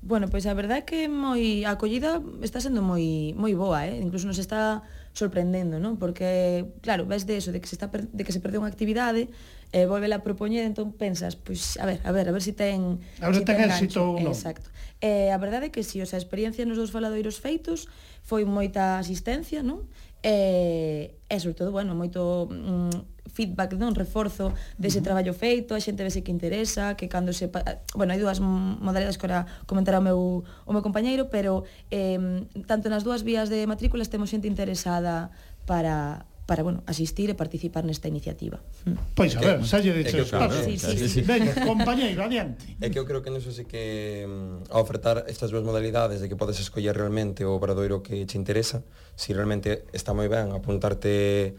Bueno, 0.02 0.32
pois 0.32 0.48
a 0.48 0.56
verdade 0.56 0.80
é 0.80 0.88
que 0.88 1.00
moi 1.12 1.67
a 1.67 1.76
acollida 1.76 2.24
está 2.39 2.63
sendo 2.63 2.80
moi 2.80 3.36
moi 3.36 3.52
boa, 3.52 3.84
eh? 3.84 4.00
Incluso 4.00 4.32
nos 4.32 4.39
está 4.39 4.80
sorprendendo, 5.12 5.76
non? 5.76 6.00
Porque 6.00 6.72
claro, 6.80 7.04
ves 7.04 7.28
de 7.28 7.36
eso, 7.36 7.52
de 7.52 7.60
que 7.60 7.67
se 7.67 7.76
está 7.76 7.91
per, 7.91 8.08
de 8.08 8.24
que 8.24 8.32
se 8.32 8.39
perde 8.39 8.63
unha 8.63 8.72
actividade, 8.72 9.28
eh 9.76 9.84
volvela 9.91 10.17
a 10.17 10.24
propoñer, 10.24 10.63
entón 10.63 10.95
pensas, 10.95 11.36
pois 11.36 11.76
a 11.78 11.86
ver, 11.86 12.00
a 12.08 12.15
ver, 12.15 12.26
a 12.30 12.34
ver 12.34 12.39
se 12.39 12.56
si 12.56 12.58
ten 12.58 13.04
A 13.19 13.28
ver 13.28 13.36
se 13.36 13.43
si 13.43 13.48
ten 13.52 13.60
éxito 13.60 14.00
ou 14.00 14.24
non. 14.24 14.32
Exacto. 14.32 14.72
Eh, 15.04 15.36
a 15.36 15.38
verdade 15.39 15.67
é 15.67 15.72
que 15.76 15.84
si, 15.84 16.00
sí, 16.00 16.04
o 16.04 16.08
sea, 16.08 16.15
a 16.15 16.24
experiencia 16.24 16.63
nos 16.63 16.80
dous 16.80 16.95
faladoiros 16.95 17.36
feitos 17.43 17.91
foi 18.24 18.48
moita 18.48 19.04
asistencia, 19.04 19.60
non? 19.67 19.84
e, 20.23 21.15
e 21.29 21.36
sobre 21.39 21.55
todo, 21.55 21.71
bueno, 21.71 21.95
moito 21.95 22.47
mm, 22.51 23.29
feedback, 23.32 23.77
non 23.77 23.95
reforzo 23.95 24.51
dese 24.75 24.99
traballo 24.99 25.32
feito, 25.32 25.77
a 25.77 25.79
xente 25.79 26.03
vese 26.03 26.25
que 26.25 26.34
interesa, 26.34 26.97
que 26.99 27.08
cando 27.08 27.32
se... 27.32 27.47
Bueno, 27.95 28.12
hai 28.12 28.19
dúas 28.19 28.43
modalidades 28.43 29.15
que 29.15 29.29
ora 29.29 29.47
comentará 29.69 30.01
o 30.01 30.05
meu, 30.05 30.43
o 30.43 30.71
meu 30.73 30.84
compañeiro, 30.84 31.32
pero 31.32 31.63
eh, 31.93 32.19
tanto 32.67 32.91
nas 32.91 33.05
dúas 33.08 33.23
vías 33.23 33.47
de 33.47 33.63
matrículas 33.69 34.12
temos 34.12 34.27
xente 34.27 34.49
interesada 34.49 35.32
para, 35.63 36.25
para 36.49 36.63
bueno, 36.63 36.82
asistir 36.89 37.29
e 37.29 37.38
participar 37.38 37.86
nesta 37.86 38.10
iniciativa. 38.10 38.58
Hmm. 38.82 38.97
Pois 39.13 39.38
a 39.38 39.41
ver, 39.45 39.62
xa 39.62 39.77
lle 39.77 40.01
chos 40.01 40.34
pasos. 40.34 40.65
Sí, 40.65 40.82
sí, 40.82 41.05
sí. 41.05 41.21
Veña, 41.21 41.53
compañeiro, 41.62 42.25
adiante. 42.25 42.65
É 42.82 42.89
que 42.89 42.97
eu 42.97 43.05
creo 43.05 43.21
que 43.21 43.29
niso 43.29 43.53
sí 43.53 43.69
que 43.69 44.25
mm, 44.25 44.73
a 44.73 44.82
ofertar 44.82 45.29
estas 45.29 45.53
dúas 45.53 45.62
modalidades 45.62 46.19
de 46.19 46.27
que 46.27 46.34
podes 46.34 46.58
escoller 46.58 46.97
realmente 46.97 47.45
o 47.45 47.53
obradoiro 47.53 48.01
que 48.01 48.25
te 48.25 48.34
interesa, 48.34 48.82
si 49.19 49.36
realmente 49.36 49.84
está 49.91 50.15
moi 50.15 50.32
ben 50.32 50.55
apuntarte 50.55 51.51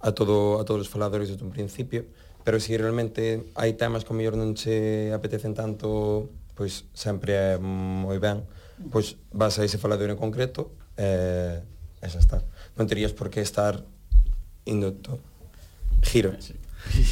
a 0.00 0.16
todo 0.16 0.56
a 0.56 0.64
todos 0.64 0.88
os 0.88 0.88
faladores 0.88 1.28
desde 1.28 1.44
un 1.44 1.52
principio, 1.52 2.08
pero 2.40 2.56
se 2.56 2.72
si 2.72 2.80
realmente 2.80 3.52
hai 3.52 3.76
temas 3.76 4.08
que 4.08 4.16
mellor 4.16 4.40
non 4.40 4.56
che 4.56 5.12
apetecen 5.12 5.52
tanto, 5.52 6.32
pois 6.56 6.88
sempre 6.96 7.36
é 7.36 7.60
moi 7.60 8.16
ben, 8.16 8.48
pois 8.88 9.20
vas 9.28 9.60
a 9.60 9.68
ese 9.68 9.76
falador 9.76 10.08
en 10.08 10.16
concreto 10.16 10.72
e, 10.96 11.60
e 12.00 12.06
xa 12.08 12.16
está. 12.16 12.40
Non 12.80 12.88
terías 12.88 13.12
por 13.12 13.28
que 13.28 13.44
estar 13.44 13.84
indo 14.64 14.96
to... 14.96 15.20
giro. 16.00 16.32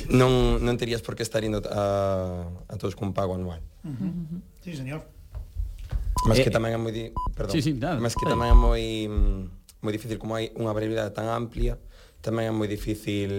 Non, 0.09 0.65
non 0.65 0.81
terías 0.81 1.05
por 1.05 1.13
que 1.13 1.23
estar 1.23 1.45
indo 1.45 1.61
a, 1.69 2.49
a 2.67 2.75
todos 2.81 2.97
con 2.97 3.13
pago 3.13 3.37
anual. 3.37 3.61
Uh 3.85 3.93
-huh. 3.93 4.41
Sí, 4.65 4.73
señor. 4.75 5.05
Mas 6.27 6.41
eh, 6.41 6.45
que 6.49 6.51
tamén 6.51 6.73
é 6.73 6.81
moi... 6.81 6.91
Di... 6.91 7.13
Perdón. 7.37 7.53
Sí, 7.53 7.61
sí, 7.61 7.77
nada. 7.77 8.01
Mas 8.01 8.17
que 8.17 8.25
tamén 8.25 8.51
é 8.51 8.57
moi... 8.57 8.83
Mm, 9.07 9.60
moi 9.81 9.93
difícil 9.93 10.21
como 10.21 10.37
hai 10.37 10.53
unha 10.57 10.73
variabilidade 10.73 11.17
tan 11.17 11.29
amplia, 11.29 11.81
tamén 12.21 12.49
é 12.49 12.53
moi 12.53 12.69
difícil, 12.69 13.33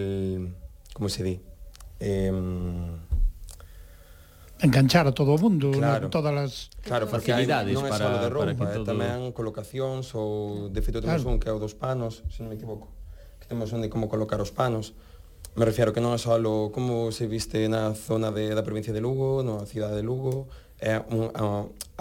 como 0.93 1.07
se 1.09 1.21
di, 1.21 1.35
eh, 2.01 2.33
enganchar 4.61 5.07
a 5.07 5.11
todo 5.11 5.33
o 5.33 5.39
mundo, 5.41 5.71
claro, 5.71 6.05
no, 6.05 6.09
todas 6.09 6.33
as 6.37 6.53
claro, 6.85 7.09
facilidades 7.09 7.73
non 7.73 7.85
é 7.85 7.89
para, 7.89 8.21
de 8.21 8.29
roupa, 8.29 8.53
para 8.53 8.73
que 8.73 8.77
todo... 8.77 8.85
eh, 8.85 8.89
tamén 8.93 9.33
colocacións 9.33 10.13
ou 10.13 10.69
de 10.69 10.81
feito 10.85 11.01
temos 11.01 11.25
claro. 11.25 11.33
un 11.33 11.41
que 11.41 11.49
é 11.49 11.53
o 11.53 11.57
dos 11.57 11.73
panos, 11.73 12.21
se 12.29 12.45
non 12.45 12.53
me 12.53 12.57
equivoco, 12.57 12.93
que 13.41 13.49
temos 13.49 13.73
onde 13.73 13.89
como 13.89 14.05
colocar 14.05 14.37
os 14.37 14.53
panos. 14.53 14.93
Me 15.57 15.67
refiero 15.67 15.91
que 15.91 15.99
non 15.99 16.13
é 16.13 16.21
só 16.21 16.37
como 16.71 17.11
se 17.11 17.25
viste 17.25 17.65
na 17.67 17.91
zona 17.97 18.29
de, 18.31 18.53
da 18.53 18.63
provincia 18.63 18.93
de 18.93 19.01
Lugo, 19.01 19.41
na 19.41 19.65
cidade 19.65 19.97
de 19.97 20.05
Lugo, 20.05 20.47
é 20.81 20.97
un, 21.13 21.29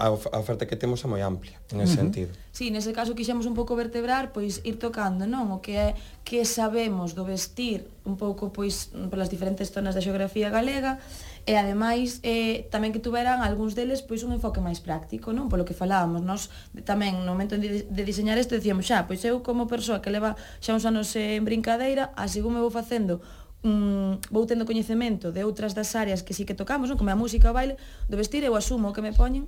a, 0.01 0.09
a 0.09 0.39
oferta 0.41 0.65
que 0.65 0.75
temos 0.75 1.05
é 1.05 1.07
moi 1.07 1.21
amplia 1.21 1.61
nese 1.71 1.93
uh 1.93 1.95
-huh. 1.95 2.01
sentido. 2.01 2.31
Sí, 2.51 2.73
nese 2.73 2.91
caso 2.91 3.13
quixemos 3.13 3.45
un 3.45 3.53
pouco 3.53 3.77
vertebrar, 3.77 4.33
pois 4.33 4.59
ir 4.65 4.75
tocando, 4.81 5.29
non, 5.29 5.53
o 5.53 5.61
que 5.61 5.77
é 5.77 5.89
que 6.25 6.43
sabemos 6.43 7.13
do 7.13 7.23
vestir 7.23 7.85
un 8.03 8.17
pouco 8.17 8.49
pois 8.49 8.89
polas 9.13 9.29
diferentes 9.29 9.69
zonas 9.69 9.93
da 9.93 10.01
xeografía 10.01 10.49
galega 10.49 10.97
e 11.45 11.53
ademais 11.57 12.21
eh, 12.21 12.69
tamén 12.73 12.93
que 12.93 13.01
tuveran 13.01 13.41
algúns 13.41 13.73
deles 13.77 14.01
pois 14.01 14.21
un 14.25 14.33
enfoque 14.33 14.61
máis 14.61 14.81
práctico, 14.81 15.33
non? 15.33 15.49
Polo 15.49 15.65
que 15.65 15.77
falábamos, 15.77 16.21
nós 16.25 16.49
tamén 16.85 17.21
no 17.21 17.33
momento 17.33 17.57
de, 17.57 17.85
de 17.85 18.03
diseñar 18.05 18.37
isto 18.41 18.57
decíamos 18.57 18.89
xa, 18.89 19.05
pois 19.05 19.21
eu 19.25 19.45
como 19.45 19.69
persoa 19.69 20.01
que 20.01 20.09
leva 20.09 20.33
xa 20.61 20.73
uns 20.73 20.85
anos 20.85 21.13
eh, 21.13 21.37
en 21.37 21.45
brincadeira, 21.45 22.13
así 22.17 22.41
como 22.41 22.61
vou 22.61 22.73
facendo 22.73 23.21
mm, 23.63 24.33
vou 24.33 24.45
tendo 24.45 24.65
coñecemento 24.65 25.31
de 25.31 25.45
outras 25.45 25.73
das 25.77 25.93
áreas 25.93 26.25
que 26.25 26.33
sí 26.33 26.45
que 26.45 26.57
tocamos, 26.57 26.89
non? 26.89 26.97
como 26.97 27.13
a 27.13 27.17
música, 27.17 27.49
o 27.49 27.55
baile, 27.55 27.77
do 28.09 28.17
vestir, 28.17 28.41
eu 28.41 28.57
asumo 28.57 28.89
o 28.89 28.93
que 28.93 29.01
me 29.01 29.13
poñen, 29.13 29.45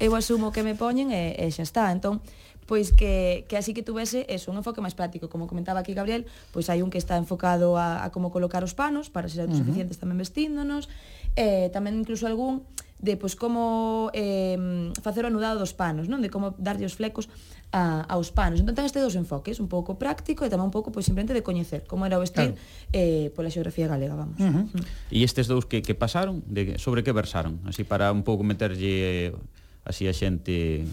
eu 0.00 0.16
asumo 0.16 0.48
o 0.48 0.52
que 0.54 0.64
me 0.64 0.74
poñen 0.74 1.12
e, 1.12 1.36
e 1.36 1.46
xa 1.52 1.64
está. 1.64 1.92
Entón, 1.92 2.24
pois 2.66 2.92
que, 2.92 3.44
que 3.48 3.56
así 3.56 3.74
que 3.74 3.82
tuvese 3.82 4.24
eso, 4.32 4.50
un 4.50 4.58
enfoque 4.58 4.80
máis 4.80 4.96
práctico. 4.96 5.28
Como 5.28 5.44
comentaba 5.46 5.84
aquí 5.84 5.92
Gabriel, 5.92 6.24
pois 6.56 6.72
hai 6.72 6.80
un 6.80 6.88
que 6.88 6.98
está 6.98 7.20
enfocado 7.20 7.76
a, 7.76 8.00
a 8.00 8.08
como 8.08 8.32
colocar 8.32 8.64
os 8.64 8.72
panos 8.72 9.12
para 9.12 9.28
ser 9.28 9.44
autosuficientes 9.44 9.96
uh 9.96 10.00
-huh. 10.00 10.04
tamén 10.08 10.18
vestíndonos, 10.18 10.88
eh, 11.36 11.68
tamén 11.74 12.00
incluso 12.00 12.24
algún 12.24 12.64
de 13.02 13.18
pois, 13.18 13.34
como 13.34 14.14
eh, 14.14 14.56
facer 15.02 15.26
o 15.26 15.28
anudado 15.28 15.58
dos 15.58 15.74
panos, 15.74 16.06
non? 16.06 16.22
De 16.22 16.30
como 16.30 16.54
darlle 16.54 16.86
os 16.86 16.94
flecos 16.94 17.26
a, 17.74 18.06
aos 18.06 18.30
panos. 18.30 18.62
Entón, 18.62 18.78
ten 18.78 18.86
este 18.86 19.02
dos 19.02 19.18
enfoques, 19.18 19.58
un 19.58 19.66
pouco 19.66 19.98
práctico 19.98 20.46
e 20.46 20.48
tamén 20.48 20.70
un 20.70 20.74
pouco 20.74 20.94
pois, 20.94 21.02
simplemente 21.02 21.34
de 21.34 21.42
coñecer 21.42 21.82
como 21.90 22.06
era 22.06 22.16
o 22.16 22.22
vestir 22.22 22.54
claro. 22.54 22.94
eh, 22.94 23.34
pola 23.34 23.50
xeografía 23.50 23.90
galega, 23.90 24.14
vamos. 24.14 24.38
Uh 24.38 24.46
-huh. 24.46 24.64
uh 24.64 24.78
-huh. 24.78 24.84
E 25.10 25.26
estes 25.26 25.50
dous 25.50 25.66
que, 25.66 25.82
que 25.82 25.98
pasaron, 25.98 26.46
de, 26.46 26.78
sobre 26.78 27.02
que 27.02 27.10
versaron? 27.10 27.58
Así 27.66 27.82
para 27.82 28.14
un 28.14 28.22
pouco 28.22 28.46
meterlle 28.46 29.34
así 29.82 30.06
a 30.06 30.14
xente... 30.14 30.86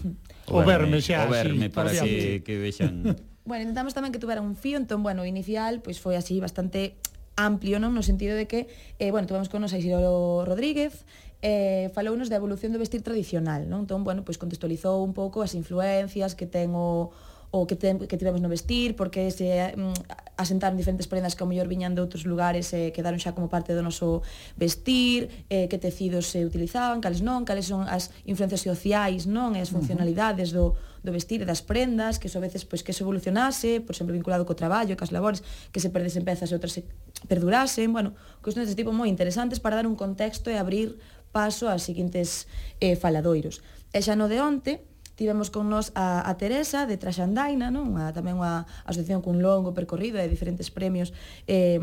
O, 0.50 0.58
o 0.58 0.66
verme, 0.66 0.98
xa, 0.98 1.24
o 1.24 1.30
verme 1.30 1.70
sí, 1.70 1.74
para 1.74 1.94
que, 1.94 2.42
que 2.42 2.58
vexan... 2.58 3.06
Bueno, 3.40 3.66
intentamos 3.66 3.96
tamén 3.96 4.12
que 4.12 4.20
tuvera 4.20 4.44
un 4.44 4.54
fío, 4.54 4.76
entón, 4.76 5.00
bueno, 5.02 5.24
inicial, 5.24 5.80
pois 5.80 5.98
foi 5.98 6.14
así 6.14 6.38
bastante 6.38 7.00
amplio, 7.40 7.80
non? 7.80 7.96
No 7.96 8.04
sentido 8.04 8.36
de 8.36 8.44
que, 8.46 8.68
eh, 9.00 9.10
bueno, 9.10 9.26
tuvemos 9.26 9.48
con 9.48 9.64
nos 9.64 9.72
a 9.72 9.80
Isidoro 9.80 10.44
Rodríguez, 10.44 11.08
eh, 11.42 11.90
falounos 11.96 12.28
da 12.28 12.36
evolución 12.36 12.72
do 12.72 12.78
vestir 12.78 13.00
tradicional, 13.00 13.64
non? 13.64 13.88
Entón, 13.88 14.04
bueno, 14.04 14.20
pois 14.24 14.36
contextualizou 14.36 15.00
un 15.00 15.16
pouco 15.16 15.40
as 15.40 15.56
influencias 15.56 16.36
que 16.36 16.44
ten 16.44 16.76
o, 16.76 17.08
o 17.50 17.66
que, 17.66 17.74
te, 17.74 17.96
que 18.06 18.16
tivemos 18.16 18.40
no 18.40 18.48
vestir, 18.48 18.94
porque 18.94 19.30
se 19.30 19.74
mm, 19.74 19.92
asentaron 20.36 20.76
diferentes 20.76 21.08
prendas 21.08 21.34
que 21.34 21.42
ao 21.42 21.50
mellor 21.50 21.66
viñan 21.66 21.96
de 21.96 22.00
outros 22.04 22.22
lugares 22.22 22.70
e 22.70 22.88
eh, 22.88 22.90
quedaron 22.94 23.18
xa 23.18 23.34
como 23.34 23.50
parte 23.50 23.74
do 23.74 23.82
noso 23.82 24.22
vestir, 24.54 25.32
eh, 25.50 25.66
que 25.66 25.80
tecidos 25.80 26.30
se 26.30 26.46
utilizaban, 26.46 27.02
cales 27.02 27.26
non, 27.26 27.42
cales 27.42 27.66
son 27.66 27.88
as 27.90 28.14
influencias 28.22 28.62
sociais, 28.62 29.26
non, 29.26 29.58
e 29.58 29.60
as 29.64 29.74
funcionalidades 29.74 30.54
do, 30.54 30.78
do 31.02 31.10
vestir 31.10 31.42
e 31.42 31.46
das 31.48 31.64
prendas, 31.64 32.22
que 32.22 32.30
so 32.30 32.38
a 32.38 32.46
veces 32.46 32.62
pois 32.62 32.86
que 32.86 32.94
se 32.94 33.02
evolucionase, 33.02 33.82
por 33.82 33.98
exemplo, 33.98 34.14
vinculado 34.14 34.46
co 34.46 34.54
traballo, 34.54 34.94
cas 34.94 35.10
labores, 35.10 35.42
que 35.74 35.82
se 35.82 35.90
perdesen 35.90 36.22
pezas 36.22 36.52
e 36.52 36.54
outras 36.54 36.76
se 36.76 36.86
perdurasen, 37.26 37.90
bueno, 37.90 38.14
cuestións 38.44 38.70
deste 38.70 38.78
tipo 38.78 38.94
moi 38.94 39.10
interesantes 39.10 39.58
para 39.58 39.74
dar 39.74 39.90
un 39.90 39.98
contexto 39.98 40.48
e 40.48 40.56
abrir 40.56 40.96
paso 41.32 41.70
aos 41.70 41.82
seguintes 41.82 42.50
eh, 42.78 42.94
faladoiros. 42.94 43.62
E 43.90 44.02
xa 44.02 44.14
no 44.14 44.30
de 44.30 44.38
onte, 44.38 44.86
tivemos 45.18 45.50
con 45.52 45.68
nós 45.68 45.92
a, 45.98 46.24
a 46.24 46.32
Teresa 46.40 46.86
de 46.86 46.96
Traxandaina, 46.96 47.68
non? 47.68 47.98
A, 48.00 48.14
tamén 48.14 48.38
unha 48.40 48.64
asociación 48.88 49.20
cun 49.20 49.44
longo 49.44 49.76
percorrido 49.76 50.16
de 50.16 50.32
diferentes 50.32 50.72
premios 50.72 51.12
eh, 51.44 51.76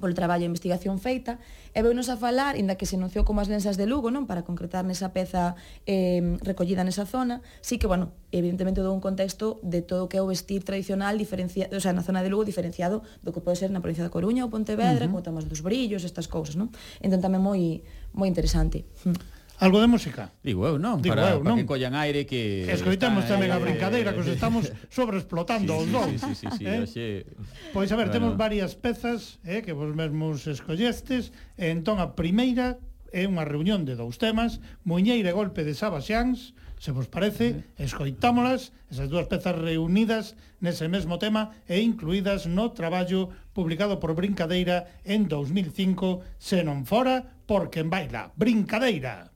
polo 0.00 0.14
traballo 0.14 0.42
e 0.42 0.50
investigación 0.50 0.98
feita, 0.98 1.38
e 1.74 1.82
veunos 1.82 2.10
a 2.10 2.16
falar, 2.18 2.58
inda 2.58 2.74
que 2.74 2.86
se 2.86 2.98
anunciou 2.98 3.22
como 3.22 3.42
as 3.42 3.50
lensas 3.50 3.78
de 3.78 3.86
Lugo, 3.86 4.10
non 4.10 4.26
para 4.26 4.46
concretar 4.46 4.82
nesa 4.82 5.10
peza 5.14 5.54
eh, 5.86 6.38
recollida 6.42 6.82
nesa 6.82 7.06
zona, 7.06 7.42
sí 7.62 7.78
que, 7.78 7.86
bueno, 7.86 8.14
evidentemente 8.30 8.82
dou 8.82 8.94
un 8.94 9.02
contexto 9.02 9.62
de 9.62 9.82
todo 9.82 10.06
o 10.06 10.08
que 10.10 10.18
é 10.18 10.22
o 10.22 10.28
vestir 10.30 10.62
tradicional 10.66 11.18
diferenciado, 11.18 11.74
o 11.74 11.82
sea, 11.82 11.94
na 11.94 12.02
zona 12.02 12.22
de 12.22 12.30
Lugo 12.30 12.46
diferenciado 12.46 13.02
do 13.22 13.30
que 13.30 13.42
pode 13.42 13.58
ser 13.58 13.70
na 13.70 13.82
provincia 13.82 14.02
da 14.02 14.10
Coruña 14.10 14.46
ou 14.46 14.50
Pontevedra, 14.50 15.06
uh 15.06 15.10
-huh. 15.10 15.20
como 15.20 15.26
temas 15.26 15.46
dos 15.46 15.62
brillos, 15.62 16.02
estas 16.02 16.26
cousas, 16.26 16.58
non? 16.58 16.70
Entón 17.02 17.22
tamén 17.22 17.42
moi 17.42 17.82
moi 18.14 18.30
interesante. 18.30 18.86
Hmm. 19.02 19.18
Algo 19.62 19.78
de 19.78 19.86
música? 19.86 20.34
Digo 20.42 20.66
eu, 20.66 20.82
non, 20.82 20.98
Digo 20.98 21.14
para, 21.14 21.38
eu, 21.38 21.38
non. 21.38 21.54
para 21.54 21.62
que 21.62 21.66
collan 21.66 21.94
aire 21.94 22.26
que... 22.26 22.66
Escoitamos 22.66 23.22
tamén 23.30 23.54
a 23.54 23.58
eh, 23.58 23.62
brincadeira, 23.62 24.10
que 24.10 24.22
os 24.26 24.30
estamos 24.30 24.66
sobreexplotando 24.90 25.78
sí, 25.78 25.78
os 25.78 25.86
sí, 25.86 25.92
dos. 25.94 26.06
Sí, 26.10 26.18
sí, 26.18 26.46
sí, 26.50 26.66
sí, 26.90 27.02
eh? 27.22 27.26
Pois 27.70 27.86
a 27.94 27.96
ver, 27.98 28.10
bueno. 28.10 28.14
temos 28.18 28.32
varias 28.34 28.74
pezas 28.74 29.38
eh, 29.46 29.62
que 29.62 29.70
vos 29.70 29.94
mesmos 29.94 30.50
escollestes. 30.50 31.30
E 31.54 31.70
entón, 31.70 32.02
a 32.02 32.18
primeira 32.18 32.82
é 33.14 33.30
unha 33.30 33.46
reunión 33.46 33.86
de 33.86 33.94
dous 33.94 34.18
temas, 34.18 34.58
Muñeira 34.82 35.30
e 35.30 35.38
Golpe 35.38 35.62
de 35.62 35.78
Sabaxians, 35.78 36.50
se 36.82 36.90
vos 36.90 37.06
parece, 37.06 37.62
escoitámolas, 37.78 38.74
esas 38.90 39.06
dúas 39.06 39.30
pezas 39.30 39.54
reunidas 39.54 40.34
nese 40.58 40.90
mesmo 40.90 41.22
tema 41.22 41.54
e 41.70 41.78
incluídas 41.78 42.50
no 42.50 42.74
traballo 42.74 43.30
publicado 43.54 44.00
por 44.02 44.14
Brincadeira 44.14 45.00
en 45.04 45.30
2005, 45.30 46.20
se 46.36 46.60
non 46.66 46.84
fora 46.84 47.40
porque 47.46 47.80
en 47.80 47.88
baila. 47.88 48.34
Brincadeira! 48.36 49.33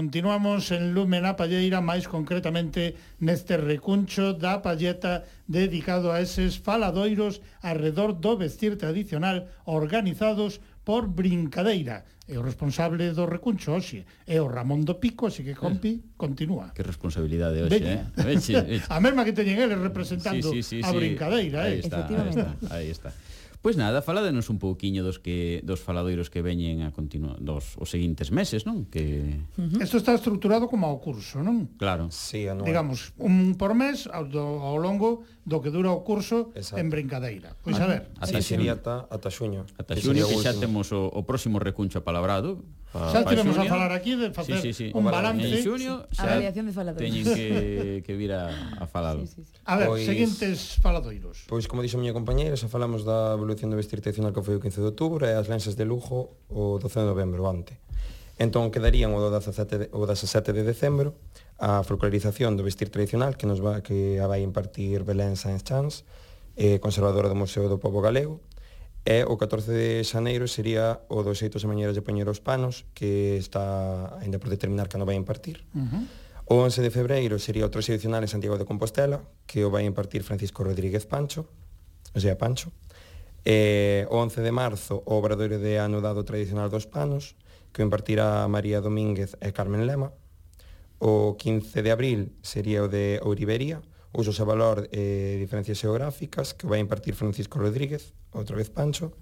Continuamos 0.00 0.72
en 0.72 0.94
Lumen 0.94 1.28
a 1.28 1.36
Palleira, 1.36 1.84
máis 1.84 2.08
concretamente 2.08 2.96
neste 3.20 3.60
recuncho 3.60 4.32
da 4.32 4.64
Palleta 4.64 5.28
dedicado 5.44 6.08
a 6.08 6.24
eses 6.24 6.56
faladoiros 6.56 7.44
alrededor 7.60 8.16
do 8.16 8.32
vestir 8.32 8.80
tradicional 8.80 9.52
organizados 9.68 10.64
por 10.88 11.04
Brincadeira. 11.04 12.08
E 12.24 12.32
o 12.32 12.40
responsable 12.40 13.12
do 13.12 13.28
recuncho 13.28 13.76
hoxe 13.76 14.08
é 14.24 14.40
o 14.40 14.48
Ramón 14.48 14.88
do 14.88 14.96
Pico, 14.96 15.28
así 15.28 15.44
que 15.44 15.52
compi, 15.52 16.00
eh, 16.00 16.16
continúa. 16.16 16.72
Que 16.72 16.80
responsabilidade 16.80 17.60
hoxe, 17.60 17.76
Veña. 17.76 18.08
eh? 18.08 18.24
Veche, 18.24 18.56
veche. 18.56 18.88
A 18.96 19.04
mesma 19.04 19.28
que 19.28 19.36
teñen 19.36 19.60
eles 19.60 19.76
representando 19.76 20.48
sí, 20.48 20.64
sí, 20.64 20.80
sí, 20.80 20.86
a 20.86 20.96
Brincadeira, 20.96 21.68
eh? 21.68 21.76
Aí 21.76 21.84
está, 21.84 22.08
Efectivamente. 22.08 22.40
Aí 22.40 22.48
está. 22.56 22.72
Ahí 22.72 22.88
está. 22.88 23.10
Pois 23.60 23.76
nada, 23.76 24.00
faladenos 24.00 24.48
un 24.48 24.56
pouquiño 24.56 25.04
dos 25.04 25.20
que 25.20 25.60
dos 25.60 25.84
faladoiros 25.84 26.32
que 26.32 26.40
veñen 26.40 26.80
a 26.80 26.96
continua 26.96 27.36
dos 27.36 27.76
os 27.76 27.92
seguintes 27.92 28.32
meses, 28.32 28.64
non? 28.64 28.88
Que. 28.88 29.36
Isto 29.76 30.00
está 30.00 30.16
estructurado 30.16 30.64
como 30.64 30.88
ao 30.88 30.96
curso, 30.96 31.44
non? 31.44 31.68
Claro. 31.76 32.08
Sí, 32.08 32.48
anual. 32.48 32.64
Digamos, 32.64 33.12
un 33.20 33.60
por 33.60 33.76
mes 33.76 34.08
ao, 34.08 34.24
ao 34.32 34.80
longo 34.80 35.28
do 35.44 35.64
que 35.64 35.72
dura 35.72 35.90
o 35.90 36.04
curso 36.04 36.52
Exacto. 36.52 36.78
en 36.78 36.92
brincadeira. 36.92 37.56
Pois 37.64 37.80
a, 37.80 37.84
a 37.84 37.86
ver. 37.88 38.02
Ata 38.20 38.40
sí, 38.40 38.54
sería 38.54 38.76
ata, 38.76 39.08
ata 39.08 39.32
xuño. 39.32 39.64
Ata 39.80 39.96
xuño 39.96 40.28
que, 40.28 40.36
xa 40.36 40.52
temos 40.52 40.92
o, 40.92 41.08
o 41.08 41.20
próximo 41.24 41.56
recuncho 41.56 42.04
palabrado. 42.04 42.60
Pa, 42.92 43.08
xa 43.08 43.24
tivemos 43.24 43.56
a 43.56 43.64
falar 43.64 43.92
aquí 43.96 44.18
de 44.18 44.30
facer 44.30 44.60
sí, 44.60 44.76
sí, 44.76 44.90
sí. 44.90 44.96
un 44.96 45.08
balance. 45.08 45.40
En 45.40 45.64
xuño, 45.64 46.04
xa 46.12 46.28
avaliación 46.28 46.68
de 46.68 46.72
faladoiros. 46.76 47.08
Teñen 47.08 47.24
que, 47.24 48.02
que 48.04 48.12
vir 48.14 48.36
a, 48.36 48.52
a 48.76 48.84
falalo. 48.84 49.24
Sí, 49.24 49.40
sí, 49.40 49.42
sí. 49.48 49.54
A 49.64 49.80
ver, 49.80 49.88
pois, 49.88 50.04
seguintes 50.04 50.76
faladoiros. 50.84 51.48
Pois, 51.48 51.64
como 51.64 51.80
dixo 51.80 51.96
a 51.96 52.00
miña 52.04 52.12
compañeira, 52.12 52.54
xa 52.60 52.68
falamos 52.68 53.08
da 53.08 53.32
evolución 53.32 53.72
do 53.72 53.80
vestir 53.80 54.04
tradicional 54.04 54.36
que 54.36 54.44
foi 54.44 54.58
o 54.58 54.60
15 54.60 54.84
de 54.84 54.88
outubro 54.92 55.24
e 55.24 55.32
as 55.32 55.48
lensas 55.48 55.72
de 55.72 55.88
lujo 55.88 56.36
o 56.52 56.76
12 56.76 57.00
de 57.00 57.06
novembro, 57.08 57.48
ante. 57.48 57.80
Entón, 58.40 58.72
quedarían 58.72 59.12
o 59.12 59.20
do 59.20 59.28
17 59.28 59.76
de, 59.76 59.86
o 59.92 60.08
17 60.08 60.56
de 60.56 60.64
decembro, 60.64 61.12
a 61.60 61.84
folclorización 61.84 62.56
do 62.56 62.64
vestir 62.64 62.88
tradicional 62.88 63.36
que 63.36 63.44
nos 63.44 63.60
va 63.60 63.84
que 63.84 64.16
a 64.16 64.26
vai 64.26 64.40
impartir 64.40 65.04
Belén 65.04 65.36
Sáenz 65.36 65.60
Chans, 65.62 66.08
eh, 66.56 66.80
conservadora 66.80 67.28
do 67.28 67.36
Museo 67.36 67.68
do 67.68 67.76
Pobo 67.76 68.00
Galego, 68.00 68.40
e 69.04 69.24
o 69.24 69.36
14 69.36 69.72
de 69.72 70.04
xaneiro 70.04 70.48
sería 70.48 71.04
o 71.08 71.20
dos 71.20 71.40
xeitos 71.40 71.64
e 71.64 71.68
mañeiras 71.68 71.96
de 71.96 72.04
poñer 72.04 72.28
os 72.28 72.40
panos 72.40 72.88
que 72.96 73.36
está 73.36 74.12
ainda 74.20 74.40
por 74.40 74.48
determinar 74.48 74.88
que 74.88 74.96
non 74.96 75.08
vai 75.08 75.16
impartir. 75.16 75.64
Uh 75.76 75.84
-huh. 75.84 76.04
O 76.50 76.66
11 76.66 76.82
de 76.82 76.90
febreiro 76.90 77.38
sería 77.38 77.62
outro 77.62 77.78
tradicional 77.78 78.24
en 78.24 78.32
Santiago 78.32 78.58
de 78.58 78.66
Compostela 78.66 79.22
que 79.46 79.62
o 79.62 79.70
vai 79.70 79.86
impartir 79.86 80.26
Francisco 80.26 80.66
Rodríguez 80.66 81.06
Pancho, 81.06 81.46
o 82.12 82.20
sea, 82.20 82.34
Pancho. 82.36 82.72
E, 83.44 84.04
o 84.10 84.20
11 84.20 84.44
de 84.44 84.52
marzo 84.52 85.00
o 85.06 85.16
obradoiro 85.16 85.56
de 85.56 85.80
anudado 85.80 86.24
tradicional 86.24 86.68
dos 86.68 86.84
panos 86.84 87.38
que 87.72 87.80
o 87.80 87.86
impartirá 87.86 88.44
María 88.52 88.84
Domínguez 88.84 89.38
e 89.40 89.48
Carmen 89.54 89.88
Lema. 89.88 90.12
O 91.00 91.34
15 91.40 91.80
de 91.80 91.90
abril 91.90 92.36
sería 92.44 92.84
o 92.84 92.88
de 92.92 93.18
Ouriberia, 93.24 93.80
usos 94.12 94.36
e 94.36 94.44
valor 94.44 94.84
e 94.92 95.00
eh, 95.00 95.34
diferencias 95.40 95.80
geográficas, 95.80 96.52
que 96.52 96.68
vai 96.68 96.76
impartir 96.76 97.16
Francisco 97.16 97.56
Rodríguez, 97.56 98.12
outra 98.36 98.52
vez 98.52 98.68
Pancho. 98.68 99.16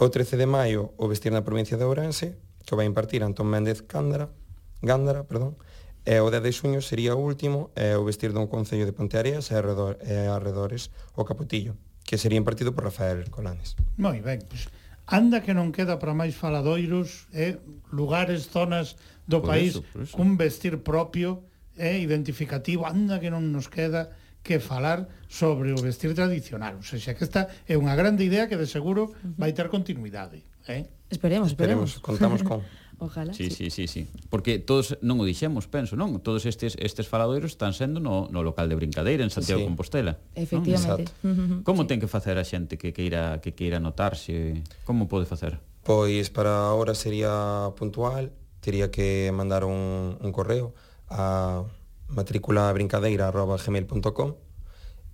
O 0.00 0.08
13 0.08 0.40
de 0.40 0.48
maio, 0.48 0.96
o 0.96 1.04
vestir 1.12 1.28
na 1.28 1.44
provincia 1.44 1.76
de 1.76 1.84
Ourense, 1.84 2.40
que 2.64 2.72
vai 2.72 2.88
impartir 2.88 3.20
Antón 3.20 3.52
Méndez 3.52 3.84
Cándara, 3.84 4.32
Gándara, 4.80 5.28
perdón, 5.28 5.60
e 6.02 6.18
o 6.18 6.32
10 6.32 6.42
de 6.42 6.50
xuño 6.50 6.80
sería 6.82 7.14
o 7.14 7.22
último 7.22 7.70
e 7.78 7.94
o 7.94 8.02
vestir 8.02 8.34
dun 8.34 8.50
concello 8.50 8.88
de 8.88 8.96
Ponteareas 8.96 9.52
e, 9.52 9.54
arredor, 9.54 10.00
e 10.02 10.26
arredores 10.26 10.90
o 11.14 11.22
Capotillo, 11.22 11.78
que 12.02 12.18
sería 12.18 12.40
impartido 12.40 12.74
por 12.74 12.88
Rafael 12.88 13.22
Colanes. 13.30 13.78
Moi 13.94 14.18
ben, 14.18 14.42
pois 14.48 14.66
anda 15.06 15.42
que 15.44 15.54
non 15.54 15.70
queda 15.70 16.02
para 16.02 16.16
máis 16.16 16.34
faladoiros, 16.34 17.30
eh, 17.30 17.62
lugares, 17.94 18.50
zonas 18.50 18.98
do 19.32 19.40
por 19.40 19.56
país 19.56 19.80
eso, 19.80 19.82
eso. 19.96 20.12
cun 20.12 20.36
vestir 20.36 20.84
propio 20.84 21.48
e 21.80 21.96
eh, 21.96 21.98
identificativo, 22.04 22.84
anda 22.84 23.16
que 23.16 23.32
non 23.32 23.48
nos 23.48 23.72
queda 23.72 24.12
que 24.44 24.60
falar 24.60 25.08
sobre 25.28 25.72
o 25.72 25.78
vestir 25.80 26.12
tradicional. 26.12 26.76
O 26.76 26.84
sea, 26.84 26.98
que 26.98 27.24
esta 27.24 27.48
é 27.64 27.78
unha 27.80 27.96
grande 27.96 28.26
idea 28.26 28.50
que 28.50 28.60
de 28.60 28.68
seguro 28.68 29.14
vai 29.40 29.56
ter 29.56 29.72
continuidade. 29.72 30.44
Eh? 30.68 30.84
Esperemos, 31.08 31.54
esperemos. 31.54 31.96
esperemos 31.96 32.04
contamos 32.04 32.40
con. 32.44 32.60
Ojalá. 33.02 33.32
Sí, 33.34 33.50
sí, 33.50 33.70
sí, 33.70 33.88
sí. 33.88 34.06
Porque 34.30 34.60
todos 34.62 34.94
non 35.02 35.18
o 35.18 35.26
dixemos, 35.26 35.66
penso, 35.66 35.98
non? 35.98 36.22
Todos 36.22 36.46
estes 36.46 36.78
estes 36.78 37.10
faladoiros 37.10 37.58
están 37.58 37.74
sendo 37.74 37.98
no, 37.98 38.30
no 38.30 38.46
local 38.46 38.70
de 38.70 38.78
Brincadeira 38.78 39.26
en 39.26 39.32
Santiago 39.34 39.58
sí. 39.58 39.66
Compostela. 39.66 40.22
Efectivamente. 40.38 41.10
Non? 41.26 41.66
Como 41.66 41.82
sí. 41.82 41.90
ten 41.90 41.98
que 41.98 42.06
facer 42.06 42.38
a 42.38 42.46
xente 42.46 42.78
que 42.78 42.94
queira 42.94 43.42
que 43.42 43.58
queira 43.58 43.82
notarse? 43.82 44.62
Como 44.86 45.10
pode 45.10 45.26
facer? 45.26 45.58
Pois 45.82 46.30
para 46.30 46.70
ahora 46.70 46.94
sería 46.94 47.74
puntual, 47.74 48.30
teria 48.62 48.94
que 48.94 49.34
mandar 49.34 49.66
un, 49.66 50.14
un 50.22 50.30
correo 50.30 50.70
a 51.10 51.66
matriculabrincadeira.gmail.com 52.08 54.34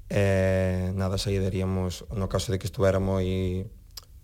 e 0.09 0.15
eh, 0.15 0.93
nada, 0.97 1.19
saideríamos 1.19 2.05
no 2.13 2.29
caso 2.29 2.53
de 2.53 2.59
que 2.61 2.67
estuvera 2.69 3.01
moi 3.01 3.65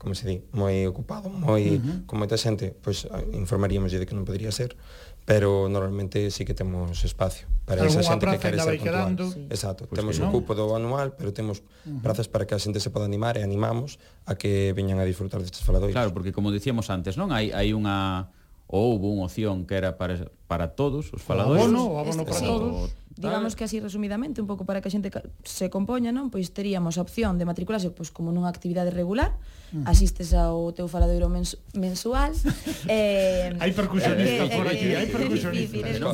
como 0.05 0.13
se 0.13 0.29
di, 0.29 0.45
moi 0.53 0.85
ocupado, 0.85 1.33
moi 1.33 1.65
uh 1.65 1.81
-huh. 1.81 2.05
con 2.05 2.21
moita 2.21 2.37
xente, 2.37 2.77
pois 2.77 3.09
ah, 3.09 3.25
informaríamos 3.33 3.89
de 3.89 4.05
que 4.05 4.13
non 4.13 4.29
podría 4.29 4.53
ser, 4.53 4.77
pero 5.25 5.73
normalmente 5.73 6.29
sí 6.29 6.45
que 6.45 6.53
temos 6.53 7.01
espacio 7.09 7.49
para 7.65 7.89
esa 7.89 8.05
xente 8.05 8.29
que 8.29 8.37
quere 8.37 8.61
ser 8.61 8.77
puntual. 8.77 9.17
Sí. 9.33 9.49
Exacto, 9.49 9.89
pues 9.89 9.97
temos 9.97 10.21
un 10.21 10.29
cupo 10.29 10.53
do 10.53 10.77
anual, 10.77 11.17
pero 11.17 11.33
temos 11.33 11.65
uh 11.65 11.89
-huh. 11.89 12.05
prazas 12.05 12.29
para 12.29 12.45
que 12.45 12.53
a 12.53 12.61
xente 12.61 12.85
se 12.85 12.93
poda 12.93 13.09
animar 13.09 13.41
e 13.41 13.43
animamos 13.45 13.97
a 14.29 14.37
que 14.37 14.77
veñan 14.77 15.01
a 15.01 15.09
disfrutar 15.09 15.41
destes 15.41 15.65
faladoiros. 15.65 15.97
Claro, 15.97 16.13
porque 16.13 16.37
como 16.37 16.53
dicíamos 16.53 16.93
antes, 16.93 17.17
non? 17.17 17.33
Hai 17.33 17.49
hai 17.57 17.73
unha 17.73 18.29
ou 18.67 18.97
houve 18.97 19.07
unha 19.07 19.29
opción 19.29 19.69
que 19.69 19.77
era 19.77 20.01
para, 20.01 20.31
para 20.49 20.73
todos 20.73 21.13
os 21.13 21.21
faladores. 21.21 21.65
O 21.65 21.69
abono, 21.69 21.83
o 21.93 21.97
abono 22.01 22.23
para 22.25 22.41
sí. 22.41 22.47
todos. 22.47 22.91
Digamos 23.17 23.55
que 23.55 23.63
así 23.63 23.79
resumidamente, 23.79 24.41
un 24.41 24.49
pouco 24.49 24.67
para 24.67 24.83
que 24.83 24.91
a 24.91 24.93
xente 24.93 25.07
se 25.47 25.71
compoña, 25.71 26.11
non? 26.11 26.35
Pois 26.35 26.51
teríamos 26.51 26.99
a 26.99 27.07
opción 27.07 27.39
de 27.39 27.47
matricularse 27.47 27.95
pois 27.95 28.11
como 28.11 28.35
nunha 28.35 28.51
actividade 28.51 28.91
regular, 28.91 29.39
asistes 29.87 30.35
ao 30.35 30.75
teu 30.75 30.91
faladoiro 30.91 31.31
mens 31.31 31.55
mensual. 31.79 32.35
eh, 32.91 33.55
hai 33.55 33.71
percusionistas 33.71 34.51
eh, 34.51 34.59
por 34.59 34.67
aquí, 34.67 34.89
hai 34.99 35.07
eh, 35.07 35.15
percusionistas. 35.15 35.95
Non, 36.03 36.11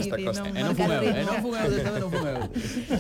non 0.53 0.77
fun 0.77 0.93
eu, 0.93 1.03
non 1.25 1.37
fun 1.41 1.53
eu, 1.57 1.69
non 2.05 2.11
fun 2.13 2.27
eu. 2.29 2.41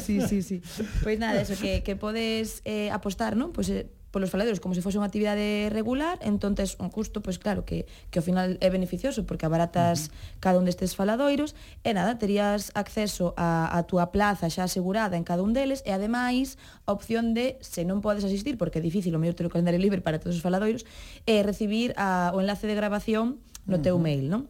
Sí, 0.01 0.24
sí, 0.24 0.40
sí. 0.40 0.64
Pois 1.05 1.20
nada, 1.20 1.44
eso, 1.44 1.61
que, 1.61 1.84
que 1.84 1.92
podes 1.92 2.64
eh, 2.64 2.88
apostar, 2.88 3.36
non? 3.36 3.53
Pois 3.53 3.68
eh, 3.68 3.84
polos 4.11 4.31
faladeiros 4.31 4.61
como 4.61 4.75
se 4.75 4.83
fose 4.83 4.99
unha 4.99 5.07
actividade 5.07 5.71
regular, 5.71 6.19
entonces 6.23 6.75
un 6.83 6.91
custo, 6.91 7.23
pois 7.23 7.39
claro, 7.39 7.63
que, 7.63 7.87
que 8.11 8.19
ao 8.19 8.25
final 8.27 8.59
é 8.59 8.69
beneficioso 8.69 9.23
porque 9.25 9.47
abaratas 9.47 10.07
uh 10.07 10.11
-huh. 10.11 10.43
cada 10.43 10.59
un 10.59 10.67
destes 10.67 10.99
faladoiros 10.99 11.55
e 11.87 11.95
nada, 11.95 12.19
terías 12.19 12.75
acceso 12.75 13.35
a, 13.39 13.71
a 13.71 13.87
túa 13.87 14.11
plaza 14.11 14.51
xa 14.51 14.67
asegurada 14.67 15.15
en 15.15 15.23
cada 15.23 15.47
un 15.47 15.55
deles 15.55 15.81
e 15.87 15.95
ademais 15.95 16.59
a 16.87 16.93
opción 16.93 17.33
de, 17.33 17.57
se 17.63 17.87
non 17.87 18.03
podes 18.03 18.27
asistir 18.27 18.59
porque 18.59 18.79
é 18.79 18.85
difícil, 18.85 19.15
o 19.15 19.21
mellor 19.23 19.39
ter 19.39 19.47
o 19.47 19.53
calendario 19.53 19.79
libre 19.79 20.03
para 20.03 20.19
todos 20.19 20.35
os 20.35 20.43
faladoiros, 20.43 20.83
e 21.25 21.43
recibir 21.47 21.95
a, 21.95 22.35
o 22.35 22.43
enlace 22.43 22.67
de 22.67 22.75
grabación 22.75 23.39
no 23.71 23.79
teu 23.79 23.95
uh 23.95 23.99
-huh. 23.99 24.03
mail, 24.03 24.27
non? 24.27 24.43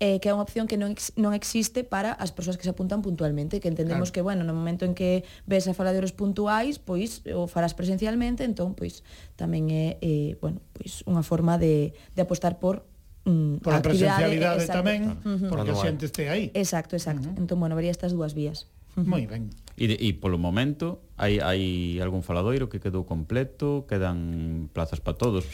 eh, 0.00 0.20
que 0.22 0.30
é 0.30 0.32
unha 0.34 0.46
opción 0.46 0.70
que 0.70 0.78
non, 0.78 0.94
ex, 0.94 1.10
non 1.18 1.34
existe 1.34 1.82
para 1.82 2.14
as 2.14 2.30
persoas 2.30 2.54
que 2.54 2.62
se 2.62 2.70
apuntan 2.70 3.02
puntualmente, 3.02 3.58
que 3.58 3.66
entendemos 3.66 4.10
claro. 4.10 4.14
que, 4.14 4.22
bueno, 4.22 4.40
no 4.46 4.54
momento 4.54 4.86
en 4.86 4.94
que 4.94 5.26
ves 5.50 5.66
a 5.66 5.74
faladores 5.74 6.14
puntuais, 6.14 6.78
pois 6.78 7.26
o 7.34 7.50
farás 7.50 7.74
presencialmente, 7.74 8.46
entón, 8.46 8.78
pois 8.78 9.02
tamén 9.34 9.70
é, 9.74 9.98
eh, 9.98 10.38
bueno, 10.38 10.62
pois 10.70 11.02
unha 11.10 11.26
forma 11.26 11.58
de, 11.58 11.90
de 12.14 12.20
apostar 12.22 12.62
por 12.62 12.86
mm, 13.26 13.58
por 13.58 13.74
a 13.74 13.82
presencialidade 13.82 14.62
exacto. 14.62 14.78
tamén, 14.78 15.00
uh 15.26 15.50
porque 15.50 15.74
a 15.74 15.78
xente 15.78 16.06
este 16.06 16.30
aí. 16.30 16.54
Exacto, 16.54 16.94
exacto. 16.94 17.26
Uh 17.26 17.34
-huh. 17.34 17.42
Entón, 17.42 17.58
bueno, 17.58 17.74
vería 17.74 17.90
estas 17.90 18.14
dúas 18.14 18.38
vías. 18.38 18.70
Moi 18.94 19.26
ben. 19.26 19.50
E, 19.78 19.86
de, 19.86 19.96
e 19.98 20.10
polo 20.18 20.42
momento, 20.42 21.02
hai, 21.14 21.38
hai 21.38 21.62
algún 22.02 22.26
faladoiro 22.26 22.66
que 22.66 22.82
quedou 22.82 23.06
completo, 23.06 23.86
quedan 23.86 24.70
plazas 24.74 24.98
para 24.98 25.18
todos? 25.18 25.46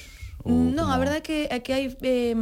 Ou 0.43 0.51
mm, 0.51 0.75
non, 0.75 0.91
como... 0.91 0.95
a 0.95 0.99
verdade 0.99 1.23
é 1.23 1.25
que, 1.25 1.39
é 1.47 1.59
que 1.63 1.73
hai 1.77 1.85
eh, 2.03 2.35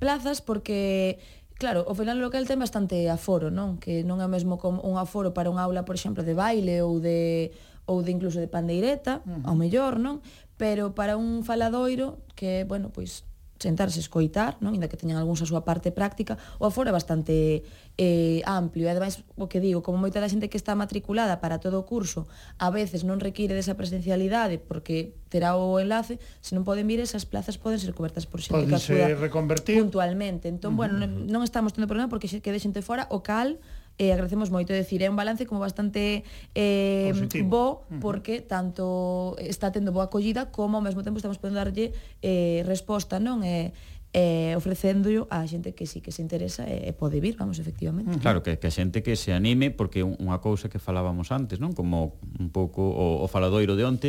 plazas 0.00 0.40
porque 0.40 1.20
Claro, 1.56 1.88
o 1.88 1.94
final 1.96 2.20
local 2.20 2.44
ten 2.44 2.60
bastante 2.60 3.08
aforo, 3.08 3.48
non? 3.48 3.80
Que 3.80 4.04
non 4.04 4.20
é 4.20 4.28
o 4.28 4.32
mesmo 4.32 4.60
como 4.60 4.84
un 4.84 5.00
aforo 5.00 5.32
para 5.32 5.48
unha 5.48 5.64
aula, 5.64 5.88
por 5.88 5.96
exemplo, 5.96 6.20
de 6.20 6.36
baile 6.36 6.84
ou 6.84 7.00
de 7.00 7.48
ou 7.88 8.04
de 8.04 8.12
incluso 8.12 8.44
de 8.44 8.50
pandeireta, 8.50 9.24
uh 9.24 9.40
-huh. 9.40 9.48
ao 9.48 9.56
mellor, 9.56 9.96
non? 9.96 10.20
Pero 10.60 10.92
para 10.92 11.16
un 11.16 11.48
faladoiro 11.48 12.20
que, 12.36 12.68
bueno, 12.68 12.92
pois 12.92 13.24
sentarse, 13.58 14.00
escoitar, 14.00 14.56
non? 14.60 14.76
Inda 14.76 14.88
que 14.88 14.96
teñan 14.96 15.16
algúns 15.16 15.40
a 15.42 15.48
súa 15.48 15.64
parte 15.64 15.92
práctica, 15.92 16.36
o 16.60 16.68
aforo 16.68 16.88
é 16.88 16.94
bastante 16.94 17.64
eh, 17.96 18.40
amplio, 18.44 18.84
e 18.86 18.90
ademais, 18.92 19.24
o 19.36 19.48
que 19.48 19.60
digo, 19.60 19.80
como 19.80 19.96
moita 19.96 20.20
da 20.20 20.28
xente 20.28 20.52
que 20.52 20.60
está 20.60 20.76
matriculada 20.76 21.40
para 21.40 21.56
todo 21.56 21.80
o 21.80 21.84
curso, 21.88 22.28
a 22.60 22.68
veces 22.68 23.02
non 23.02 23.18
require 23.20 23.56
desa 23.56 23.76
presencialidade, 23.76 24.60
porque 24.60 25.16
terá 25.32 25.56
o 25.56 25.80
enlace, 25.80 26.20
se 26.44 26.52
non 26.52 26.64
poden 26.64 26.84
vir, 26.84 27.00
esas 27.00 27.24
plazas 27.24 27.56
poden 27.56 27.80
ser 27.80 27.96
cobertas 27.96 28.28
por 28.28 28.44
xente 28.44 28.68
que 28.68 28.76
acuda 28.76 29.16
reconvertir. 29.16 29.80
puntualmente. 29.80 30.48
Entón, 30.52 30.76
bueno, 30.76 31.00
non, 31.00 31.28
non 31.28 31.40
estamos 31.40 31.72
tendo 31.72 31.88
problema 31.88 32.12
porque 32.12 32.28
se 32.28 32.44
quede 32.44 32.60
xente 32.60 32.84
fora, 32.84 33.08
o 33.08 33.24
cal 33.24 33.60
eh, 33.98 34.12
agradecemos 34.12 34.52
moito, 34.52 34.72
é 34.72 34.80
dicir, 34.80 35.00
é 35.02 35.08
un 35.08 35.16
balance 35.16 35.48
como 35.48 35.60
bastante 35.60 36.24
eh, 36.52 37.10
Positivo. 37.12 37.48
bo, 37.48 37.64
porque 38.00 38.44
tanto 38.44 39.36
está 39.40 39.72
tendo 39.72 39.92
boa 39.92 40.12
acollida 40.12 40.52
como 40.52 40.76
ao 40.76 40.84
mesmo 40.84 41.00
tempo 41.00 41.16
estamos 41.16 41.40
podendo 41.40 41.60
darlle 41.60 41.96
eh, 42.20 42.60
resposta, 42.68 43.16
non? 43.16 43.40
Eh, 43.40 43.72
eh, 44.16 44.54
ofrecéndollo 44.56 45.28
a 45.28 45.44
xente 45.44 45.76
que 45.76 45.84
sí 45.84 46.00
que 46.00 46.12
se 46.12 46.24
interesa 46.24 46.64
e, 46.64 46.88
eh, 46.88 46.90
e 46.90 46.92
pode 46.96 47.20
vir, 47.20 47.36
vamos, 47.36 47.60
efectivamente. 47.60 48.16
Claro, 48.20 48.40
que, 48.40 48.56
que 48.56 48.68
a 48.68 48.72
xente 48.72 49.04
que 49.04 49.16
se 49.16 49.36
anime, 49.36 49.68
porque 49.72 50.00
unha 50.00 50.40
cousa 50.40 50.72
que 50.72 50.80
falábamos 50.80 51.28
antes, 51.28 51.60
non? 51.60 51.76
Como 51.76 52.16
un 52.40 52.48
pouco 52.48 52.80
o, 52.80 53.20
o 53.20 53.26
faladoiro 53.28 53.76
de 53.76 53.84
onte, 53.84 54.08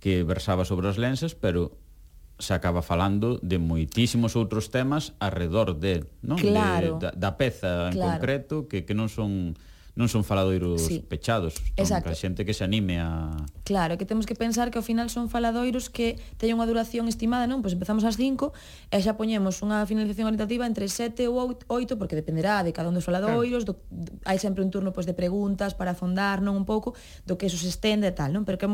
que 0.00 0.24
versaba 0.24 0.64
sobre 0.68 0.88
as 0.88 1.00
lensas, 1.00 1.36
pero 1.36 1.76
se 2.38 2.52
acaba 2.54 2.82
falando 2.82 3.38
de 3.42 3.62
moitísimos 3.62 4.34
outros 4.34 4.66
temas 4.66 5.14
arredor 5.22 5.78
de, 5.78 6.02
non? 6.20 6.38
Claro. 6.38 6.98
De, 6.98 7.14
da, 7.14 7.30
da 7.30 7.30
peza 7.38 7.94
en 7.94 7.98
claro. 7.98 8.18
concreto 8.18 8.54
que, 8.66 8.82
que 8.82 8.94
non 8.94 9.06
son 9.06 9.54
non 9.94 10.10
son 10.10 10.26
faladoiros 10.26 10.90
sí. 10.90 11.06
pechados, 11.06 11.54
son 11.78 12.02
a 12.02 12.14
xente 12.18 12.42
que 12.42 12.50
se 12.50 12.66
anime 12.66 12.98
a 12.98 13.30
Claro, 13.62 13.94
que 13.94 14.02
temos 14.02 14.26
que 14.26 14.34
pensar 14.34 14.74
que 14.74 14.78
ao 14.82 14.84
final 14.84 15.06
son 15.06 15.30
faladoiros 15.30 15.86
que 15.86 16.18
teñen 16.34 16.58
unha 16.58 16.66
duración 16.66 17.06
estimada, 17.06 17.46
non? 17.46 17.62
Pois 17.62 17.78
empezamos 17.78 18.02
ás 18.02 18.18
5 18.18 18.50
e 18.90 18.98
xa 18.98 19.14
poñemos 19.14 19.62
unha 19.62 19.86
finalización 19.86 20.26
orientativa 20.26 20.66
entre 20.66 20.90
7 20.90 21.30
ou 21.30 21.54
8 21.70 21.94
porque 21.94 22.18
dependerá 22.18 22.66
de 22.66 22.74
cada 22.74 22.90
un 22.90 22.98
dos 22.98 23.06
faladoiros, 23.06 23.62
claro. 23.62 23.78
do, 23.86 24.10
hai 24.26 24.42
sempre 24.42 24.66
un 24.66 24.74
turno 24.74 24.90
pois 24.90 25.06
de 25.06 25.14
preguntas 25.14 25.78
para 25.78 25.94
afondar, 25.94 26.42
non 26.42 26.58
un 26.58 26.66
pouco 26.66 26.98
do 27.22 27.38
que 27.38 27.46
eso 27.46 27.56
se 27.56 27.70
estende 27.70 28.10
e 28.10 28.14
tal, 28.18 28.34
non? 28.34 28.42
Pero 28.42 28.58
que 28.58 28.66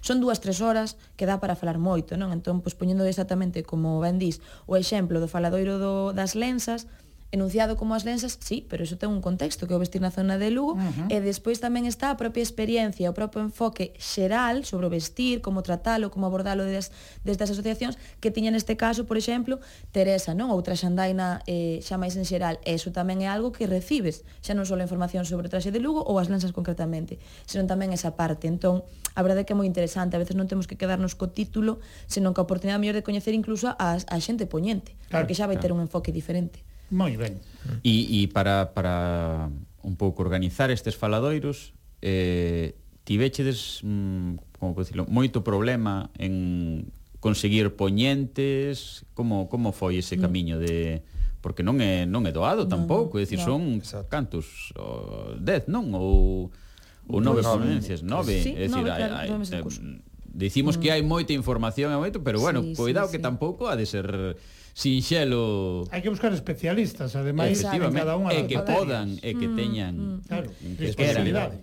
son 0.00 0.24
dúas 0.24 0.40
tres 0.40 0.64
horas 0.64 0.96
que 1.20 1.28
dá 1.28 1.36
para 1.36 1.52
falar 1.52 1.76
moito, 1.76 2.16
non? 2.16 2.32
Entón, 2.32 2.64
pois 2.64 2.72
poñendo 2.72 3.04
exactamente 3.04 3.60
como 3.60 4.00
ben 4.00 4.16
dis, 4.16 4.40
o 4.64 4.80
exemplo 4.80 5.20
do 5.20 5.28
faladoiro 5.28 5.76
do, 5.76 6.16
das 6.16 6.32
lensas, 6.32 6.88
enunciado 7.32 7.80
como 7.80 7.96
as 7.96 8.04
lensas, 8.04 8.36
sí, 8.38 8.68
pero 8.68 8.84
iso 8.84 9.00
ten 9.00 9.08
un 9.08 9.24
contexto 9.24 9.64
que 9.64 9.72
o 9.72 9.80
vestir 9.80 10.04
na 10.04 10.12
zona 10.12 10.36
de 10.36 10.52
Lugo 10.52 10.76
uh 10.76 10.84
-huh. 10.84 11.08
e 11.08 11.16
despois 11.24 11.58
tamén 11.64 11.88
está 11.88 12.12
a 12.12 12.16
propia 12.20 12.44
experiencia, 12.44 13.08
o 13.08 13.16
propio 13.16 13.40
enfoque 13.40 13.96
xeral 13.96 14.68
sobre 14.68 14.86
o 14.86 14.92
vestir, 14.92 15.40
como 15.40 15.64
tratalo, 15.64 16.12
como 16.12 16.28
abordalo 16.28 16.68
des, 16.68 16.92
desde 17.24 17.48
as 17.48 17.50
asociacións 17.56 17.96
que 18.20 18.28
tiña 18.28 18.52
neste 18.52 18.76
caso, 18.76 19.08
por 19.08 19.16
exemplo, 19.16 19.64
Teresa, 19.96 20.36
non? 20.36 20.52
Outra 20.52 20.76
xandaina 20.76 21.40
eh, 21.48 21.80
xa 21.80 21.96
máis 21.96 22.20
en 22.20 22.28
xeral. 22.28 22.60
E 22.68 22.76
iso 22.76 22.92
tamén 22.92 23.24
é 23.24 23.28
algo 23.32 23.48
que 23.48 23.64
recibes, 23.64 24.28
xa 24.44 24.52
non 24.52 24.68
só 24.68 24.76
a 24.76 24.84
información 24.84 25.24
sobre 25.24 25.48
o 25.48 25.50
traxe 25.50 25.72
de 25.72 25.80
Lugo 25.80 26.04
ou 26.04 26.20
as 26.20 26.28
lensas 26.28 26.52
concretamente, 26.52 27.16
senón 27.48 27.64
tamén 27.64 27.96
esa 27.96 28.12
parte. 28.12 28.44
Entón, 28.44 28.84
a 29.16 29.20
verdade 29.24 29.42
é 29.42 29.44
que 29.48 29.56
é 29.56 29.58
moi 29.58 29.64
interesante, 29.64 30.12
a 30.14 30.20
veces 30.20 30.36
non 30.36 30.44
temos 30.52 30.68
que 30.68 30.76
quedarnos 30.76 31.16
co 31.16 31.32
título, 31.32 31.80
senón 32.04 32.36
que 32.36 32.40
a 32.40 32.46
oportunidade 32.46 32.76
mellor 32.76 33.00
de 33.00 33.04
coñecer 33.08 33.32
incluso 33.32 33.72
a, 33.72 33.96
a 33.96 34.16
xente 34.20 34.44
poñente, 34.44 34.92
claro, 35.08 35.24
porque 35.24 35.32
xa 35.32 35.48
vai 35.48 35.56
claro. 35.56 35.64
ter 35.64 35.70
un 35.72 35.80
enfoque 35.80 36.12
diferente. 36.12 36.60
Moi 36.92 37.16
ben. 37.16 37.40
E, 37.80 38.22
e 38.22 38.28
para, 38.28 38.76
para 38.76 39.48
un 39.80 39.96
pouco 39.96 40.20
organizar 40.20 40.68
estes 40.68 40.94
faladoiros, 40.94 41.72
eh, 42.04 42.76
tivechedes, 43.08 43.80
mm, 43.82 44.60
como 44.60 44.76
decirlo, 44.76 45.08
moito 45.08 45.40
problema 45.40 46.12
en 46.20 46.92
conseguir 47.18 47.74
poñentes, 47.74 49.08
como, 49.16 49.48
como 49.48 49.72
foi 49.72 49.98
ese 49.98 50.18
mm. 50.18 50.20
camiño 50.20 50.56
de 50.60 51.00
porque 51.42 51.66
non 51.66 51.82
é 51.82 52.06
non 52.06 52.22
é 52.28 52.30
doado 52.30 52.70
tampouco, 52.70 53.18
é 53.18 53.26
dicir, 53.26 53.42
no. 53.42 53.46
son 53.50 53.60
Exacto. 53.82 54.10
cantos 54.12 54.70
10, 54.76 54.78
oh, 54.78 55.70
non? 55.72 55.84
Ou 55.96 56.52
ou 57.10 57.18
nove 57.18 57.42
ponencias, 57.42 57.98
nove, 58.04 58.38
sí, 58.38 58.54
é 58.54 58.70
dicir, 58.70 58.78
nove, 58.78 58.90
claro, 58.94 59.14
hai, 59.18 59.26
hai, 59.26 59.58
eh, 59.58 59.64
dicimos 60.30 60.78
mm. 60.78 60.80
que 60.80 60.88
hai 60.94 61.02
moita 61.02 61.34
información 61.34 61.90
e 61.90 61.98
moito, 61.98 62.22
pero 62.22 62.38
bueno, 62.38 62.62
sí, 62.62 62.78
cuidado 62.78 63.10
sí, 63.10 63.18
que 63.18 63.20
sí. 63.20 63.26
tampouco 63.26 63.66
ha 63.66 63.74
de 63.74 63.86
ser 63.86 64.38
sinxelo. 64.72 65.84
Hai 65.92 66.00
que 66.00 66.08
buscar 66.08 66.32
especialistas, 66.32 67.12
ademais, 67.12 67.60
en 67.60 67.92
cada 67.92 68.16
unha 68.16 68.32
e 68.32 68.48
que 68.48 68.56
podan 68.56 69.20
e 69.20 69.36
que 69.36 69.48
mm, 69.48 69.56
teñan 69.56 69.94
mm, 69.94 70.08
mm, 70.08 70.20
claro, 70.24 70.48
que. 70.80 70.86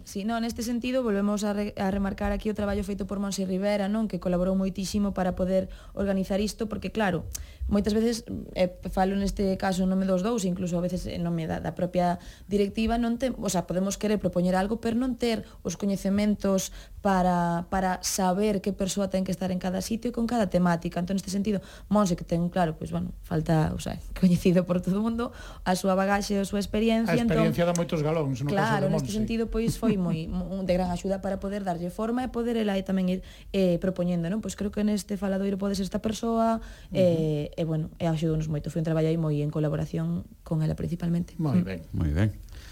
Si, 0.05 0.21
sí, 0.21 0.21
no, 0.25 0.37
neste 0.37 0.61
sentido 0.61 1.01
volvemos 1.01 1.41
a, 1.41 1.57
re, 1.57 1.73
a 1.73 1.89
remarcar 1.89 2.29
aquí 2.29 2.53
o 2.53 2.55
traballo 2.55 2.85
feito 2.85 3.09
por 3.09 3.17
Monse 3.17 3.49
Rivera, 3.49 3.89
non, 3.89 4.05
que 4.05 4.21
colaborou 4.21 4.53
moitísimo 4.53 5.17
para 5.17 5.33
poder 5.33 5.73
organizar 5.97 6.37
isto 6.37 6.69
porque 6.69 6.93
claro, 6.93 7.25
moitas 7.69 7.93
veces 7.93 8.25
eh, 8.57 8.73
falo 8.89 9.15
neste 9.15 9.55
caso 9.55 9.85
en 9.85 9.89
nome 9.93 10.09
dos 10.09 10.25
dous, 10.25 10.43
incluso 10.43 10.75
a 10.77 10.83
veces 10.83 11.05
en 11.05 11.21
nome 11.21 11.45
da, 11.45 11.61
da 11.61 11.77
propia 11.77 12.17
directiva 12.49 12.97
non 12.97 13.21
tem, 13.21 13.31
o 13.37 13.47
sea, 13.47 13.69
podemos 13.69 13.95
querer 13.95 14.17
propoñer 14.17 14.57
algo, 14.57 14.81
pero 14.81 14.97
non 14.97 15.15
ter 15.15 15.45
os 15.61 15.77
coñecementos 15.77 16.73
para, 16.99 17.69
para 17.69 18.03
saber 18.03 18.59
que 18.59 18.73
persoa 18.73 19.07
ten 19.07 19.23
que 19.23 19.31
estar 19.31 19.53
en 19.53 19.61
cada 19.61 19.79
sitio 19.79 20.11
e 20.11 20.13
con 20.13 20.27
cada 20.27 20.51
temática. 20.51 20.99
Entón, 20.99 21.15
neste 21.15 21.31
sentido, 21.31 21.63
Monse, 21.87 22.19
que 22.19 22.27
ten 22.27 22.51
claro, 22.51 22.75
pois, 22.75 22.91
bueno, 22.91 23.15
falta, 23.23 23.71
o 23.71 23.79
sea, 23.79 23.95
coñecido 24.19 24.65
por 24.65 24.81
todo 24.81 24.99
o 24.99 25.03
mundo, 25.05 25.31
a 25.63 25.77
súa 25.77 25.95
bagaxe, 25.95 26.35
a 26.41 26.45
súa 26.45 26.59
experiencia. 26.59 27.15
A 27.15 27.21
entón 27.21 27.39
experiencia 27.39 27.63
entón, 27.63 27.77
da 27.77 27.79
moitos 27.79 28.01
galóns, 28.03 28.43
no 28.43 28.51
claro, 28.51 28.57
caso 28.57 28.89
de 28.89 28.91
Monse. 28.91 29.05
Claro, 29.05 29.05
neste 29.05 29.11
sentido, 29.13 29.47
pois, 29.47 29.77
foi 29.77 29.95
moi 29.95 30.27
de 30.67 30.73
gran 30.73 30.89
axuda 30.91 31.21
para 31.23 31.39
poder 31.39 31.63
darlle 31.63 31.93
forma 31.93 32.25
e 32.25 32.29
poder 32.33 32.57
ela 32.59 32.75
e 32.75 32.83
tamén 32.83 33.07
ir 33.07 33.19
eh, 33.53 33.79
propoñendo, 33.79 34.27
non? 34.27 34.43
Pois 34.43 34.59
creo 34.59 34.73
que 34.73 34.83
neste 34.83 35.15
faladoiro 35.15 35.55
podes 35.55 35.79
esta 35.79 36.03
persoa, 36.03 36.59
uh 36.59 36.91
-huh. 36.91 36.99
eh, 36.99 37.58
e 37.59 37.67
bueno, 37.67 37.91
e 37.99 38.07
axudounos 38.07 38.47
moito. 38.47 38.71
Foi 38.71 38.79
un 38.79 38.87
traballo 38.87 39.11
aí 39.11 39.19
moi 39.19 39.43
en 39.43 39.51
colaboración 39.51 40.23
con 40.47 40.63
ela 40.63 40.79
principalmente. 40.79 41.35
Moi 41.35 41.59
mm. 41.59 41.67
ben. 41.67 41.79
Mm. 41.91 41.99
Moi 41.99 42.11
ben. 42.15 42.29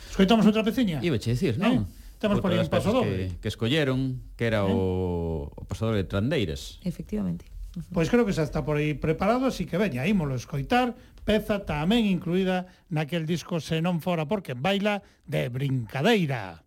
Escoitamos 0.08 0.48
outra 0.48 0.64
peciña? 0.64 1.04
Iba 1.04 1.20
che 1.20 1.36
dicir, 1.36 1.60
non? 1.60 1.92
Eh? 1.92 2.16
Temos 2.24 2.40
por 2.40 2.56
aí 2.56 2.64
un 2.64 2.72
paso 2.72 2.96
doble. 2.96 3.36
Que, 3.36 3.44
que 3.44 3.48
escolleron, 3.52 4.24
que 4.40 4.48
era 4.48 4.64
eh? 4.64 4.72
o, 4.72 5.52
o 5.52 5.64
pasador 5.68 6.00
de 6.00 6.08
Trandeiras. 6.08 6.80
Efectivamente. 6.88 7.52
Uh 7.76 7.84
-huh. 7.84 7.92
Pois 7.92 8.08
creo 8.08 8.24
que 8.24 8.32
xa 8.32 8.48
está 8.48 8.64
por 8.64 8.80
aí 8.80 8.96
preparado, 8.96 9.52
así 9.52 9.68
que 9.68 9.76
veña, 9.76 10.08
ímolo 10.08 10.40
escoitar, 10.40 10.96
peza 11.28 11.68
tamén 11.68 12.08
incluída 12.08 12.72
naquel 12.88 13.28
disco 13.28 13.60
Se 13.60 13.84
non 13.84 14.00
fora 14.00 14.24
porque 14.24 14.56
baila 14.56 15.04
de 15.28 15.52
Brincadeira. 15.52 16.64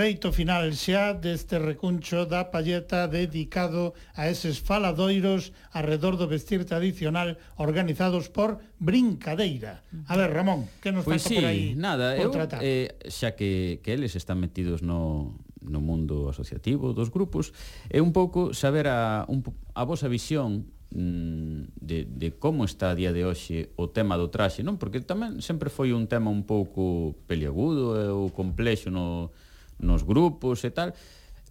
treito 0.00 0.32
final 0.32 0.64
xa 0.72 1.12
deste 1.12 1.60
recuncho 1.60 2.24
da 2.24 2.48
palleta 2.48 3.04
dedicado 3.04 3.92
a 4.16 4.32
eses 4.32 4.56
faladoiros 4.56 5.52
arredor 5.76 6.16
do 6.16 6.24
vestir 6.24 6.64
tradicional 6.64 7.36
organizados 7.60 8.32
por 8.32 8.64
Brincadeira. 8.80 9.84
A 10.08 10.16
ver, 10.16 10.32
Ramón, 10.32 10.72
que 10.80 10.88
nos 10.88 11.04
pois 11.04 11.20
falta 11.20 11.28
sí, 11.28 11.36
por 11.36 11.44
aí? 11.44 11.76
nada, 11.76 12.16
eu, 12.16 12.32
tratar? 12.32 12.64
eh, 12.64 12.96
xa 13.12 13.36
que, 13.36 13.84
que 13.84 13.92
eles 13.92 14.16
están 14.16 14.40
metidos 14.40 14.80
no, 14.80 15.36
no 15.60 15.84
mundo 15.84 16.32
asociativo 16.32 16.96
dos 16.96 17.12
grupos, 17.12 17.52
é 17.92 18.00
un 18.00 18.16
pouco 18.16 18.56
saber 18.56 18.88
a, 18.88 19.28
un, 19.28 19.44
a 19.76 19.84
vosa 19.84 20.08
visión 20.08 20.72
mm, 20.96 21.76
de, 21.76 22.08
de 22.08 22.28
como 22.40 22.64
está 22.64 22.88
a 22.88 22.96
día 22.96 23.12
de 23.12 23.28
hoxe 23.28 23.68
o 23.76 23.92
tema 23.92 24.16
do 24.16 24.32
traxe, 24.32 24.64
non? 24.64 24.80
Porque 24.80 25.04
tamén 25.04 25.44
sempre 25.44 25.68
foi 25.68 25.92
un 25.92 26.08
tema 26.08 26.32
un 26.32 26.48
pouco 26.48 27.20
peliagudo 27.28 28.00
e 28.00 28.08
complexo 28.32 28.88
no, 28.88 29.28
nos 29.80 30.04
grupos 30.06 30.62
e 30.62 30.70
tal, 30.70 30.94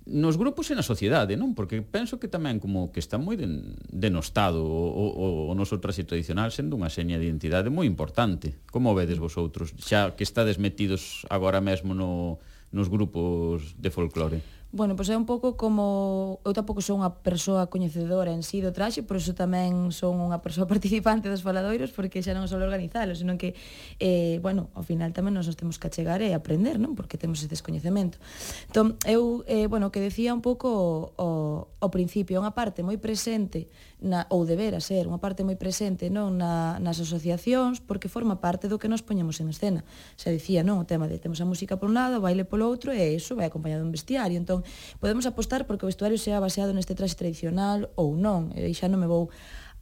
nos 0.10 0.38
grupos 0.38 0.72
e 0.72 0.76
na 0.76 0.82
sociedade, 0.82 1.38
non? 1.38 1.54
Porque 1.54 1.82
penso 1.86 2.18
que 2.18 2.32
tamén 2.32 2.58
como 2.58 2.90
que 2.90 2.98
está 2.98 3.22
moi 3.22 3.38
den, 3.38 3.78
denostado 3.94 4.66
o, 4.66 5.06
o, 5.14 5.52
o 5.52 5.54
noso 5.54 5.78
traxe 5.78 6.08
tradicional 6.08 6.50
sendo 6.50 6.74
unha 6.74 6.90
seña 6.90 7.22
de 7.22 7.30
identidade 7.30 7.70
moi 7.70 7.86
importante. 7.86 8.58
Como 8.74 8.98
vedes 8.98 9.22
vosotros, 9.22 9.76
xa 9.78 10.18
que 10.18 10.26
estades 10.26 10.58
metidos 10.58 11.28
agora 11.30 11.62
mesmo 11.62 11.94
no, 11.94 12.42
nos 12.74 12.90
grupos 12.90 13.78
de 13.78 13.90
folclore? 13.94 14.42
Bueno, 14.72 14.96
pois 14.96 15.10
é 15.10 15.18
un 15.18 15.26
pouco 15.26 15.58
como... 15.58 16.46
Eu 16.46 16.54
tampouco 16.54 16.78
son 16.86 17.02
unha 17.02 17.10
persoa 17.26 17.74
coñecedora 17.74 18.30
en 18.30 18.46
sí 18.46 18.62
do 18.62 18.70
traxe, 18.70 19.02
por 19.02 19.18
iso 19.18 19.34
tamén 19.34 19.90
son 19.90 20.22
unha 20.22 20.46
persoa 20.46 20.70
participante 20.74 21.26
dos 21.26 21.42
faladoiros, 21.42 21.90
porque 21.90 22.22
xa 22.22 22.38
non 22.38 22.46
só 22.46 22.62
organizalo, 22.62 23.18
senón 23.18 23.42
que, 23.42 23.58
eh, 23.98 24.38
bueno, 24.46 24.70
ao 24.78 24.86
final 24.86 25.10
tamén 25.10 25.34
nos, 25.34 25.50
nos 25.50 25.58
temos 25.58 25.82
que 25.82 25.90
achegar 25.90 26.22
e 26.22 26.38
aprender, 26.38 26.78
non? 26.78 26.94
Porque 26.94 27.18
temos 27.18 27.42
ese 27.42 27.50
descoñecemento. 27.50 28.22
Entón, 28.70 28.94
eu, 29.10 29.42
eh, 29.50 29.66
bueno, 29.66 29.90
que 29.90 30.06
decía 30.06 30.38
un 30.38 30.46
pouco 30.46 30.70
o, 30.70 31.18
o, 31.18 31.28
o 31.66 31.88
principio, 31.90 32.38
unha 32.38 32.54
parte 32.54 32.86
moi 32.86 33.02
presente 33.02 33.74
na, 34.02 34.26
ou 34.32 34.48
debera 34.48 34.80
ser 34.80 35.08
unha 35.12 35.20
parte 35.20 35.44
moi 35.44 35.60
presente 35.60 36.08
non 36.08 36.40
na, 36.40 36.80
nas 36.80 37.04
asociacións 37.04 37.84
porque 37.84 38.08
forma 38.08 38.40
parte 38.40 38.72
do 38.72 38.80
que 38.80 38.88
nos 38.88 39.04
poñemos 39.04 39.44
en 39.44 39.52
escena. 39.52 39.84
Se 40.16 40.32
dicía, 40.32 40.64
non, 40.64 40.80
o 40.80 40.88
tema 40.88 41.12
de 41.12 41.20
temos 41.20 41.44
a 41.44 41.48
música 41.48 41.76
por 41.76 41.92
un 41.92 42.00
lado, 42.00 42.20
o 42.20 42.24
baile 42.24 42.48
polo 42.48 42.68
outro 42.72 42.96
e 42.96 43.12
iso 43.12 43.36
vai 43.36 43.52
acompañado 43.52 43.84
un 43.84 43.92
vestiario. 43.92 44.40
Entón, 44.40 44.64
podemos 45.04 45.28
apostar 45.28 45.68
porque 45.68 45.84
o 45.84 45.92
vestuario 45.92 46.16
sea 46.16 46.40
baseado 46.40 46.72
neste 46.72 46.96
traxe 46.96 47.20
tradicional 47.20 47.92
ou 48.00 48.16
non. 48.16 48.56
E 48.56 48.72
xa 48.72 48.88
non 48.88 49.04
me 49.04 49.10
vou 49.12 49.28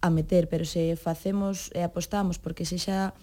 a 0.01 0.09
meter, 0.09 0.49
pero 0.49 0.65
se 0.65 0.97
facemos 0.97 1.69
e 1.77 1.85
apostamos 1.85 2.41
porque 2.41 2.65
se 2.65 2.81
xa 2.81 3.13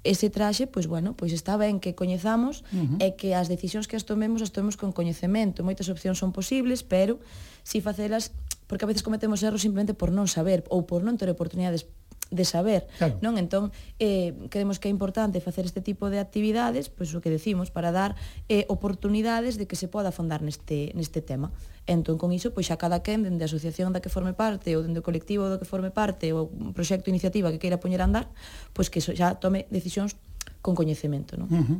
ese 0.00 0.32
traxe, 0.32 0.64
pois 0.66 0.88
bueno, 0.88 1.12
pois 1.12 1.32
está 1.36 1.60
ben 1.60 1.76
que 1.76 1.92
coñezamos 1.92 2.64
uh 2.72 2.96
-huh. 2.96 3.04
e 3.04 3.12
que 3.20 3.36
as 3.36 3.52
decisións 3.52 3.84
que 3.84 4.00
as 4.00 4.08
tomemos 4.08 4.40
as 4.40 4.48
tomemos 4.48 4.80
con 4.80 4.96
coñecemento. 4.96 5.60
Moitas 5.60 5.92
opcións 5.92 6.16
son 6.16 6.32
posibles, 6.32 6.80
pero 6.80 7.20
si 7.60 7.84
facelas 7.84 8.32
porque 8.70 8.86
a 8.86 8.90
veces 8.90 9.02
cometemos 9.02 9.42
erros 9.42 9.66
simplemente 9.66 9.98
por 9.98 10.14
non 10.14 10.30
saber 10.30 10.62
ou 10.70 10.86
por 10.86 11.02
non 11.02 11.18
ter 11.18 11.26
oportunidades 11.26 11.90
de 12.30 12.44
saber, 12.46 12.86
claro. 13.02 13.18
non? 13.18 13.34
Entón, 13.34 13.74
eh, 13.98 14.38
creemos 14.54 14.78
que 14.78 14.86
é 14.86 14.92
importante 14.94 15.42
facer 15.42 15.66
este 15.66 15.82
tipo 15.82 16.06
de 16.06 16.22
actividades, 16.22 16.86
pois 16.86 17.10
o 17.10 17.18
que 17.18 17.34
decimos, 17.34 17.74
para 17.74 17.90
dar 17.90 18.14
eh, 18.46 18.70
oportunidades 18.70 19.58
de 19.58 19.66
que 19.66 19.74
se 19.74 19.90
poda 19.90 20.14
afondar 20.14 20.46
neste, 20.46 20.94
neste 20.94 21.18
tema. 21.18 21.50
Entón, 21.90 22.22
con 22.22 22.30
iso, 22.30 22.54
pois 22.54 22.70
xa 22.70 22.78
cada 22.78 23.02
quen, 23.02 23.26
dende 23.26 23.42
a 23.42 23.50
asociación 23.50 23.90
da 23.90 23.98
que 23.98 24.06
forme 24.06 24.30
parte, 24.38 24.70
ou 24.78 24.86
dende 24.86 25.02
o 25.02 25.04
colectivo 25.04 25.50
do 25.50 25.58
que 25.58 25.66
forme 25.66 25.90
parte, 25.90 26.30
ou 26.30 26.54
un 26.54 26.70
proxecto, 26.70 27.10
iniciativa 27.10 27.50
que 27.50 27.58
queira 27.58 27.82
poñer 27.82 27.98
a 27.98 28.06
andar, 28.06 28.30
pois 28.70 28.86
que 28.86 29.02
xa 29.02 29.34
tome 29.42 29.66
decisións 29.74 30.14
con 30.62 30.78
coñecemento, 30.78 31.34
non? 31.34 31.50
Uh 31.50 31.66
-huh. 31.66 31.78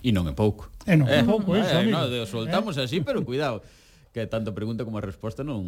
E 0.00 0.16
non 0.16 0.24
é 0.24 0.32
pouco. 0.32 0.72
E 0.88 0.96
non 0.96 1.04
é 1.12 1.20
eh, 1.20 1.28
pouco, 1.28 1.52
eh, 1.52 1.60
iso, 1.60 1.76
eh, 1.76 1.84
amigo. 1.84 2.00
No, 2.00 2.24
soltamos 2.24 2.80
eh? 2.80 2.88
así, 2.88 3.04
pero 3.04 3.20
cuidado, 3.20 3.60
que 4.16 4.24
tanto 4.24 4.56
pregunta 4.56 4.88
como 4.88 4.96
a 4.96 5.04
resposta 5.04 5.44
non 5.44 5.60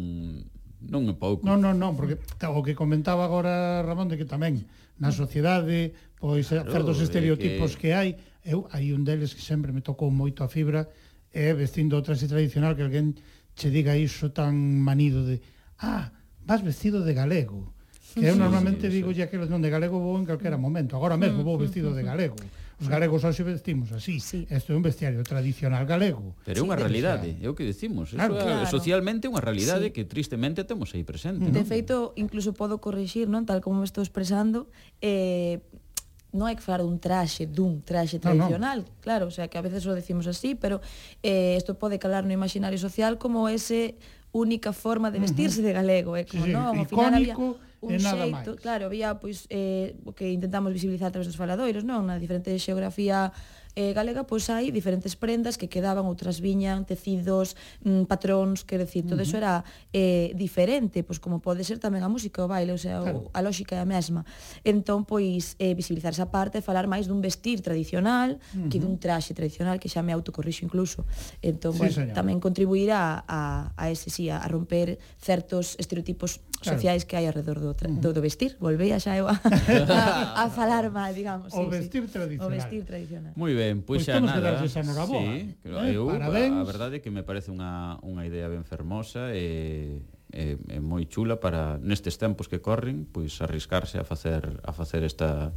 non 0.89 1.07
é 1.07 1.15
pouco. 1.15 1.43
Non, 1.47 1.59
non, 1.63 1.79
non, 1.79 1.95
porque 1.95 2.19
o 2.19 2.61
que 2.63 2.75
comentaba 2.75 3.23
agora 3.23 3.83
Ramón 3.83 4.11
de 4.11 4.19
que 4.19 4.27
tamén 4.27 4.67
na 4.99 5.09
sociedade 5.11 5.95
pois 6.19 6.47
eh, 6.51 6.63
claro, 6.63 6.71
certos 6.71 7.03
estereotipos 7.03 7.75
que... 7.75 7.91
que 7.91 7.97
hai, 7.97 8.09
eu 8.43 8.67
hai 8.71 8.91
un 8.91 9.03
deles 9.07 9.35
que 9.35 9.43
sempre 9.43 9.71
me 9.71 9.83
tocou 9.83 10.11
moito 10.11 10.43
a 10.43 10.51
fibra 10.51 10.87
é 11.33 11.51
vestindo 11.55 11.97
o 11.97 12.03
traxe 12.05 12.29
tradicional 12.29 12.75
que 12.75 12.83
alguén 12.83 13.15
che 13.55 13.69
diga 13.69 13.97
iso 13.97 14.31
tan 14.31 14.55
manido 14.81 15.25
de 15.25 15.41
ah, 15.79 16.11
vas 16.45 16.61
vestido 16.61 17.01
de 17.01 17.13
galego. 17.13 17.73
Que 18.13 18.29
eu 18.29 18.37
normalmente 18.37 18.87
sí, 18.87 18.93
sí, 18.93 18.95
digo, 19.01 19.09
ya 19.09 19.25
que 19.25 19.41
non 19.41 19.61
de 19.61 19.73
galego 19.73 19.97
vou 19.97 20.13
en 20.21 20.29
calquera 20.29 20.57
momento. 20.57 20.93
Agora 20.93 21.17
mesmo 21.17 21.41
vou 21.41 21.57
mm, 21.57 21.59
mm, 21.59 21.65
vestido 21.65 21.89
de 21.97 22.05
mm, 22.05 22.09
galego. 22.13 22.37
Os 22.83 22.91
galegos 22.91 23.23
hoxe 23.23 23.47
vestimos 23.47 23.95
así. 23.95 24.19
Sí. 24.19 24.43
Isto 24.51 24.71
é 24.71 24.75
un 24.75 24.83
vestiario 24.83 25.23
tradicional 25.23 25.87
galego. 25.87 26.35
Pero 26.43 26.59
é 26.59 26.63
unha 26.67 26.75
sí, 26.75 26.83
realidade, 26.83 27.29
é 27.39 27.47
o 27.47 27.55
que 27.55 27.63
dicimos. 27.63 28.11
Claro, 28.11 28.35
Eso 28.35 28.43
claro. 28.43 28.67
socialmente 28.67 29.25
é 29.25 29.29
unha 29.31 29.39
realidade 29.39 29.89
sí. 29.89 29.95
que 29.95 30.03
tristemente 30.03 30.67
temos 30.67 30.91
aí 30.91 31.07
presente. 31.07 31.47
De 31.47 31.63
¿no? 31.63 31.63
feito, 31.63 32.11
incluso 32.19 32.51
podo 32.51 32.83
corrixir, 32.83 33.31
non 33.31 33.47
tal 33.47 33.63
como 33.63 33.79
me 33.79 33.87
estou 33.87 34.03
expresando, 34.03 34.67
eh, 34.99 35.63
non 36.33 36.49
hai 36.49 36.57
que 36.57 36.65
falar 36.65 36.81
dun 36.81 36.97
traxe, 36.97 37.45
dun 37.45 37.85
traxe 37.85 38.17
tradicional, 38.17 38.83
no, 38.83 38.89
no. 38.89 39.01
claro, 39.05 39.29
o 39.29 39.33
sea, 39.33 39.47
que 39.47 39.61
a 39.61 39.63
veces 39.63 39.85
o 39.85 39.93
decimos 39.93 40.25
así, 40.25 40.57
pero 40.57 40.81
eh, 41.21 41.55
isto 41.55 41.77
pode 41.77 42.01
calar 42.01 42.25
no 42.25 42.33
imaginario 42.33 42.81
social 42.81 43.21
como 43.21 43.47
ese 43.47 43.95
única 44.33 44.73
forma 44.73 45.13
de 45.13 45.21
vestirse 45.21 45.61
uh 45.61 45.63
-huh. 45.63 45.67
de 45.69 45.77
galego, 45.77 46.11
é 46.17 46.21
eh? 46.21 46.25
como 46.25 46.49
sí, 46.49 46.51
non, 46.51 46.73
ao 46.73 46.89
final 46.89 47.13
había 47.13 47.37
un 47.83 47.99
xeito, 47.99 48.55
máis. 48.55 48.61
claro, 48.63 48.87
había 48.87 49.19
pois 49.19 49.43
eh, 49.51 49.99
o 50.07 50.15
que 50.15 50.31
intentamos 50.31 50.71
visibilizar 50.71 51.11
a 51.11 51.13
través 51.13 51.27
dos 51.27 51.35
faladoiros, 51.35 51.83
non? 51.83 52.07
Na 52.07 52.15
diferente 52.15 52.55
xeografía 52.55 53.35
eh, 53.75 53.93
galega, 53.93 54.23
pois 54.29 54.45
hai 54.53 54.69
diferentes 54.69 55.17
prendas 55.17 55.57
que 55.57 55.65
quedaban, 55.65 56.05
outras 56.05 56.37
viñan, 56.37 56.85
tecidos, 56.85 57.57
mm, 57.81 58.05
patróns, 58.05 58.61
quer 58.61 58.85
decir, 58.85 59.03
todo 59.03 59.17
uh 59.17 59.25
-huh. 59.25 59.27
eso 59.27 59.37
era 59.37 59.65
eh, 59.93 60.31
diferente, 60.37 61.01
pois 61.01 61.17
como 61.17 61.41
pode 61.41 61.65
ser 61.65 61.81
tamén 61.81 62.05
a 62.05 62.09
música 62.09 62.45
o 62.45 62.47
baile, 62.47 62.73
o 62.73 62.81
sea, 62.81 63.01
claro. 63.01 63.33
o, 63.33 63.33
a 63.33 63.41
lógica 63.41 63.73
é 63.75 63.81
a 63.81 63.89
mesma. 63.89 64.25
Entón, 64.61 65.05
pois, 65.09 65.57
eh, 65.57 65.73
visibilizar 65.73 66.13
esa 66.13 66.29
parte, 66.29 66.61
falar 66.61 66.85
máis 66.85 67.09
dun 67.09 67.17
vestir 67.21 67.65
tradicional, 67.65 68.37
uh 68.37 68.37
-huh. 68.37 68.69
que 68.69 68.77
dun 68.77 69.01
traxe 69.01 69.33
tradicional, 69.33 69.81
que 69.81 69.89
xa 69.89 70.05
me 70.05 70.13
autocorrixo 70.13 70.61
incluso. 70.69 71.05
Entón, 71.41 71.73
sí, 71.73 71.79
bueno, 71.81 71.97
señor. 71.97 72.13
tamén 72.13 72.37
contribuirá 72.37 73.25
a, 73.25 73.73
a, 73.73 73.73
a 73.73 73.83
ese, 73.89 74.13
sí, 74.13 74.29
a, 74.29 74.37
a 74.37 74.47
romper 74.47 75.01
certos 75.17 75.73
estereotipos 75.81 76.45
claro. 76.59 76.77
sociais 76.77 77.03
que 77.05 77.15
hai 77.17 77.25
alrededor 77.25 77.59
do, 77.59 77.71
do, 77.73 77.85
mm. 77.89 78.13
do 78.13 78.21
vestir. 78.21 78.57
Volvei 78.59 78.93
a 78.93 78.99
xa 78.99 79.17
eu 79.17 79.27
a, 79.27 79.35
a, 79.37 80.43
a 80.43 80.49
falar 80.49 80.89
mal, 80.93 81.13
digamos. 81.13 81.53
Sí, 81.53 81.59
o 81.59 81.69
vestir 81.69 82.03
sí. 82.05 82.13
tradicional. 82.13 82.47
O 82.47 82.53
vestir 82.53 82.81
tradicional. 82.85 83.33
Moi 83.35 83.53
ben, 83.53 83.81
pois, 83.81 84.03
pois 84.03 84.07
pues 84.07 84.15
xa 84.15 84.21
nada. 84.21 84.61
Xa 84.67 84.83
sí, 84.83 85.55
eh, 85.65 85.95
eu, 85.95 86.07
Parabéns. 86.07 86.53
a, 86.57 86.61
a 86.61 86.65
verdade 86.67 86.93
é 86.97 86.99
que 87.01 87.09
me 87.09 87.23
parece 87.23 87.49
unha, 87.49 87.97
unha 88.03 88.23
idea 88.27 88.47
ben 88.51 88.63
fermosa 88.67 89.33
e 89.33 90.01
é, 90.33 90.57
é 90.57 90.79
moi 90.81 91.05
chula 91.05 91.37
para 91.37 91.77
nestes 91.77 92.17
tempos 92.17 92.49
que 92.49 92.59
corren, 92.59 93.05
pois 93.05 93.37
arriscarse 93.41 94.01
a 94.01 94.05
facer 94.05 94.41
a 94.65 94.73
facer 94.73 95.05
esta 95.05 95.53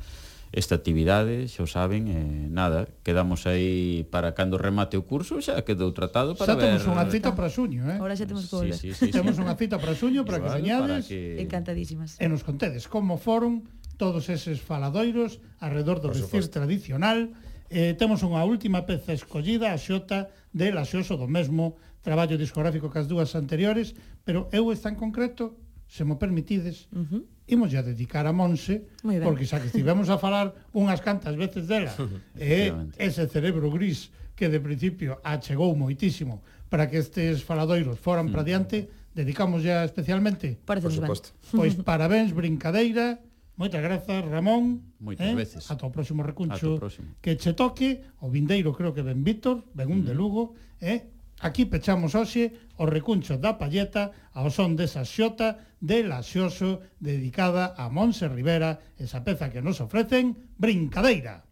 esta 0.53 0.75
actividade, 0.79 1.51
xa 1.51 1.67
o 1.67 1.69
saben, 1.69 2.09
eh, 2.09 2.47
nada, 2.49 2.89
quedamos 3.03 3.45
aí 3.45 4.07
para 4.09 4.33
cando 4.33 4.57
remate 4.57 4.95
o 4.95 5.05
curso, 5.05 5.43
xa 5.43 5.59
quedou 5.67 5.91
tratado 5.91 6.39
para 6.39 6.55
xa 6.55 6.57
ver... 6.57 6.79
Xa 6.79 6.87
temos 6.87 6.87
unha 6.87 7.07
cita 7.11 7.31
para 7.35 7.49
xuño, 7.51 7.83
eh? 7.91 7.99
Ahora 7.99 8.15
xa 8.15 8.25
temos 8.25 8.47
que 8.47 8.55
volver. 8.57 8.79
Sí, 8.79 8.95
sí, 8.95 9.07
sí, 9.07 9.13
temos 9.13 9.37
unha 9.37 9.59
cita 9.59 9.77
para 9.77 9.93
xuño, 9.93 10.23
para 10.23 10.39
Igual, 10.39 10.51
que 10.51 10.59
señades... 10.63 11.05
Que... 11.11 11.43
Encantadísimas. 11.43 12.17
E 12.23 12.27
nos 12.31 12.47
contedes 12.47 12.87
como 12.87 13.19
foron 13.19 13.67
todos 13.99 14.29
eses 14.31 14.63
faladoiros 14.63 15.43
alrededor 15.59 15.99
do 16.01 16.13
vestir 16.13 16.47
tradicional. 16.49 17.33
Eh, 17.69 17.99
temos 17.99 18.23
unha 18.23 18.41
última 18.47 18.87
peza 18.87 19.13
escollida, 19.13 19.75
a 19.75 19.79
xota 19.81 20.31
de 20.55 20.71
La 20.71 20.87
Xoso 20.87 21.19
do 21.19 21.27
mesmo 21.27 21.77
traballo 22.07 22.39
discográfico 22.39 22.89
que 22.89 23.03
as 23.03 23.11
dúas 23.11 23.35
anteriores, 23.35 23.99
pero 24.23 24.47
eu 24.55 24.71
esta 24.71 24.87
en 24.87 24.97
concreto, 24.97 25.59
se 25.91 26.07
mo 26.07 26.23
permitides, 26.23 26.87
uh 26.95 27.03
-huh 27.03 27.36
imos 27.47 27.75
a 27.75 27.83
dedicar 27.83 28.27
a 28.27 28.33
Monse, 28.35 28.87
porque 29.23 29.47
xa 29.47 29.63
que 29.63 29.71
estivemos 29.71 30.11
a 30.11 30.19
falar 30.19 30.55
unhas 30.75 31.01
cantas 31.01 31.39
veces 31.39 31.71
dela, 31.71 31.95
eh, 32.39 32.75
e 32.75 33.07
ese 33.07 33.27
cerebro 33.31 33.71
gris 33.71 34.11
que 34.35 34.51
de 34.51 34.61
principio 34.61 35.23
achegou 35.23 35.73
moitísimo 35.79 36.43
para 36.69 36.91
que 36.91 36.99
estes 36.99 37.47
faladoiros 37.47 37.97
foran 38.03 38.29
para 38.35 38.43
mm. 38.43 38.51
diante, 38.51 38.77
dedicamos 39.15 39.63
ya 39.63 39.87
especialmente. 39.87 40.59
Parece 40.67 40.91
Por 40.91 40.95
suposto. 40.95 41.29
Pois 41.57 41.73
parabéns, 41.81 42.35
brincadeira, 42.35 43.23
Moitas 43.57 43.81
grazas, 43.81 44.21
Ramón. 44.29 44.85
Moitas 45.01 45.33
eh? 45.33 45.33
veces. 45.33 45.65
Ata 45.73 45.89
o 45.89 45.91
próximo 45.91 46.21
recuncho. 46.21 46.77
O 46.77 46.81
próximo. 46.81 47.17
Que 47.25 47.41
che 47.41 47.57
toque, 47.57 48.05
o 48.21 48.29
vindeiro 48.29 48.77
creo 48.77 48.93
que 48.93 49.01
ben 49.01 49.25
Víctor, 49.25 49.65
ben 49.73 49.89
un 49.89 50.05
mm. 50.05 50.13
de 50.13 50.13
Lugo, 50.13 50.53
eh? 50.85 51.09
Aquí 51.41 51.65
pechamos 51.69 52.17
hoxe 52.17 52.57
o 52.81 52.85
recuncho 52.89 53.37
da 53.37 53.61
palleta 53.61 54.13
ao 54.33 54.49
son 54.53 54.77
desa 54.77 55.05
xota 55.05 55.61
de 55.81 56.05
laxioso 56.05 56.85
dedicada 57.01 57.77
a 57.77 57.93
Monse 57.93 58.25
Rivera, 58.29 58.81
esa 58.97 59.21
peza 59.21 59.53
que 59.53 59.61
nos 59.61 59.81
ofrecen 59.85 60.53
Brincadeira. 60.57 61.46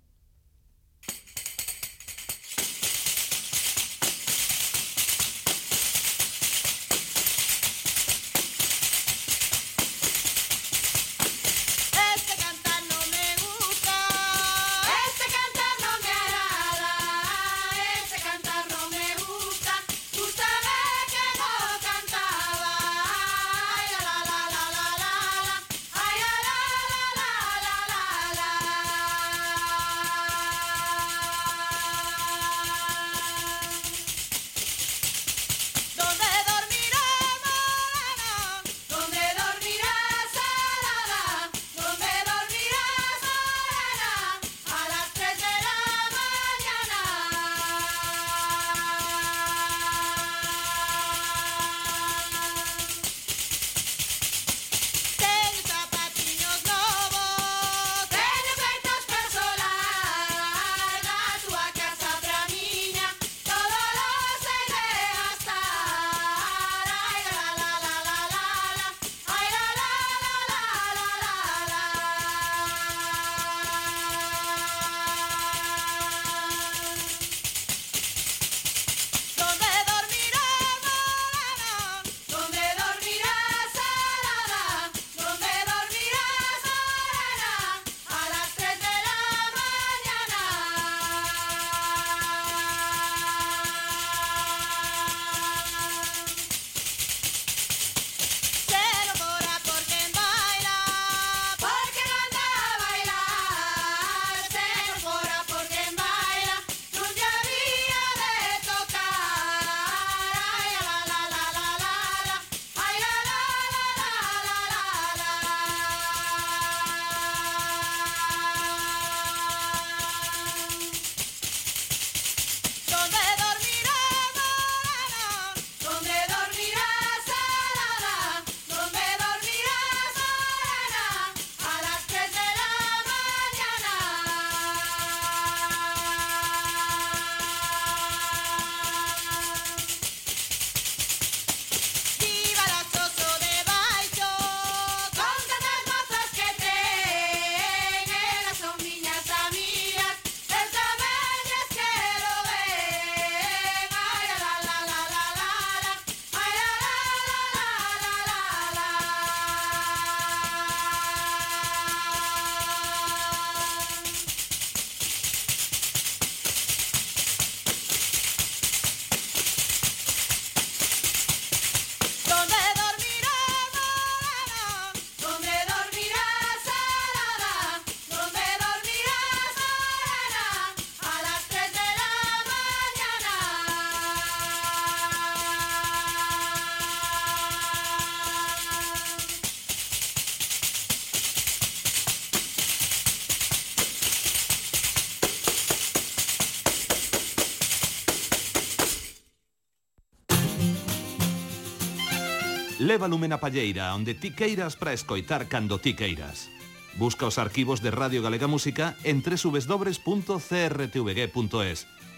Leva 202.95 203.11
lume 203.11 203.27
na 203.27 203.43
palleira, 203.43 203.91
onde 203.91 204.15
ti 204.15 204.31
queiras 204.31 204.79
para 204.79 204.95
escoitar 204.95 205.51
cando 205.51 205.83
ti 205.83 205.99
queiras. 205.99 206.47
Busca 206.95 207.27
os 207.27 207.43
arquivos 207.43 207.83
de 207.83 207.91
Radio 207.91 208.23
Galega 208.23 208.47
Música 208.47 208.95
en 209.03 209.19
www.crtvg.es 209.19 210.39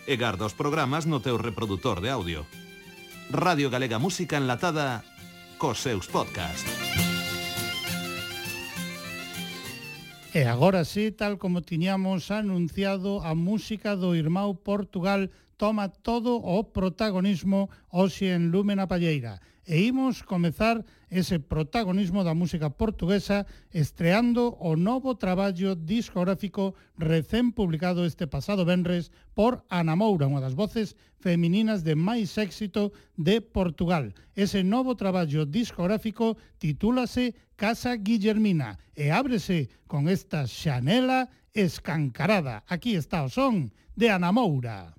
e 0.05 0.15
garda 0.21 0.45
os 0.45 0.53
programas 0.53 1.09
no 1.09 1.25
teu 1.25 1.41
reproductor 1.41 2.05
de 2.05 2.13
audio. 2.13 2.45
Radio 3.33 3.73
Galega 3.73 3.97
Música 3.97 4.37
enlatada 4.37 5.01
cos 5.57 5.81
seus 5.81 6.13
podcast. 6.13 6.69
E 10.37 10.45
agora 10.45 10.85
sí, 10.85 11.09
tal 11.09 11.41
como 11.41 11.65
tiñamos 11.65 12.29
anunciado, 12.29 13.25
a 13.25 13.33
música 13.33 13.97
do 13.97 14.13
irmão 14.13 14.53
Portugal 14.53 15.33
toma 15.57 15.89
todo 15.89 16.37
o 16.37 16.69
protagonismo 16.69 17.73
hoxe 17.89 18.37
en 18.37 18.53
Lúmena 18.53 18.85
Palleira 18.85 19.41
e 19.67 19.83
imos 19.83 20.23
comezar 20.23 20.87
ese 21.11 21.39
protagonismo 21.39 22.23
da 22.23 22.35
música 22.35 22.71
portuguesa 22.71 23.47
estreando 23.71 24.55
o 24.63 24.79
novo 24.79 25.19
traballo 25.19 25.75
discográfico 25.75 26.75
recén 26.99 27.51
publicado 27.51 28.07
este 28.07 28.27
pasado 28.27 28.65
venres 28.65 29.11
por 29.35 29.67
Ana 29.71 29.99
Moura, 29.99 30.31
unha 30.31 30.43
das 30.43 30.55
voces 30.55 30.95
femininas 31.19 31.83
de 31.83 31.99
máis 31.99 32.39
éxito 32.39 32.95
de 33.19 33.43
Portugal. 33.43 34.15
Ese 34.39 34.63
novo 34.63 34.95
traballo 34.95 35.47
discográfico 35.47 36.39
titúlase 36.59 37.35
Casa 37.59 37.99
Guillermina 37.99 38.79
e 38.95 39.11
ábrese 39.11 39.71
con 39.87 40.07
esta 40.11 40.47
xanela 40.47 41.31
escancarada. 41.55 42.63
Aquí 42.67 42.95
está 42.95 43.23
o 43.23 43.31
son 43.31 43.71
de 43.95 44.11
Ana 44.11 44.31
Moura. 44.35 44.96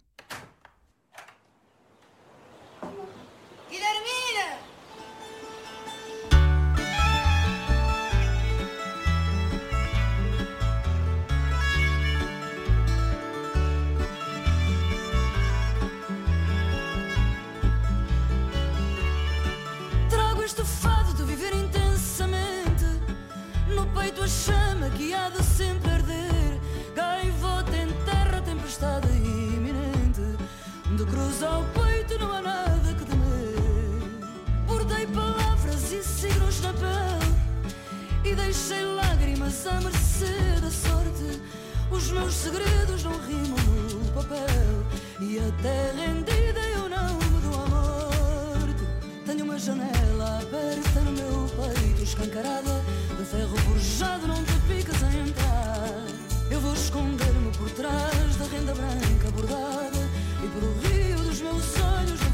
À 39.47 39.79
mercê 39.79 40.59
da 40.61 40.69
sorte 40.69 41.41
Os 41.89 42.11
meus 42.11 42.33
segredos 42.33 43.03
não 43.05 43.13
rimam 43.25 43.57
no 43.57 44.11
papel. 44.11 44.37
E 45.21 45.39
até 45.39 45.93
rendida 45.93 46.59
eu 46.59 46.89
não 46.89 47.13
me 47.15 47.39
dou 47.41 47.53
à 47.53 47.67
morte. 47.69 48.83
Tenho 49.25 49.45
uma 49.45 49.57
janela 49.57 50.39
aberta 50.41 50.99
no 50.99 51.11
meu 51.13 51.47
peito 51.55 52.03
Escancarada 52.03 52.83
de 53.17 53.23
ferro 53.23 53.57
forjado 53.59 54.27
Não 54.27 54.43
te 54.43 54.53
picas 54.67 55.01
a 55.01 55.13
entrar. 55.15 56.03
Eu 56.51 56.59
vou 56.59 56.73
esconder-me 56.73 57.51
por 57.57 57.69
trás 57.71 58.35
da 58.35 58.45
renda 58.51 58.73
branca 58.73 59.31
bordada 59.33 60.09
E 60.43 60.47
pelo 60.47 60.73
rio 60.81 61.17
dos 61.23 61.39
meus 61.39 61.63
olhos 61.79 62.26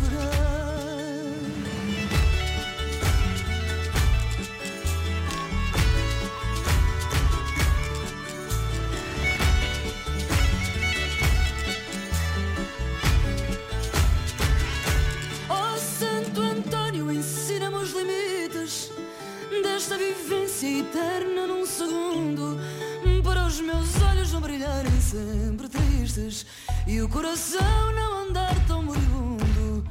sempre 25.14 25.70
tristes 25.70 26.44
e 26.88 27.00
o 27.00 27.08
coração 27.08 27.94
não 27.94 28.28
andar 28.28 28.56
tão 28.66 28.82
moribundo. 28.82 29.86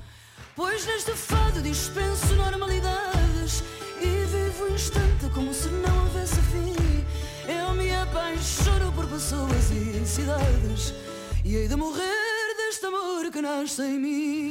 Pois 0.56 0.84
neste 0.84 1.12
fado 1.12 1.62
dispenso 1.62 2.34
normalidades 2.34 3.62
e 4.00 4.06
vivo 4.26 4.64
o 4.64 4.74
instante 4.74 5.30
como 5.32 5.54
se 5.54 5.68
não 5.68 6.04
houvesse 6.04 6.40
fim. 6.50 6.74
Eu 7.48 7.72
me 7.74 7.94
apaixono 7.94 8.90
por 8.92 9.06
pessoas 9.06 9.70
e 9.70 10.04
cidades 10.04 10.92
e 11.44 11.54
hei 11.54 11.68
de 11.68 11.76
morrer 11.76 12.56
deste 12.56 12.84
amor 12.86 13.30
que 13.30 13.40
nasce 13.40 13.82
em 13.82 14.00
mim. 14.00 14.48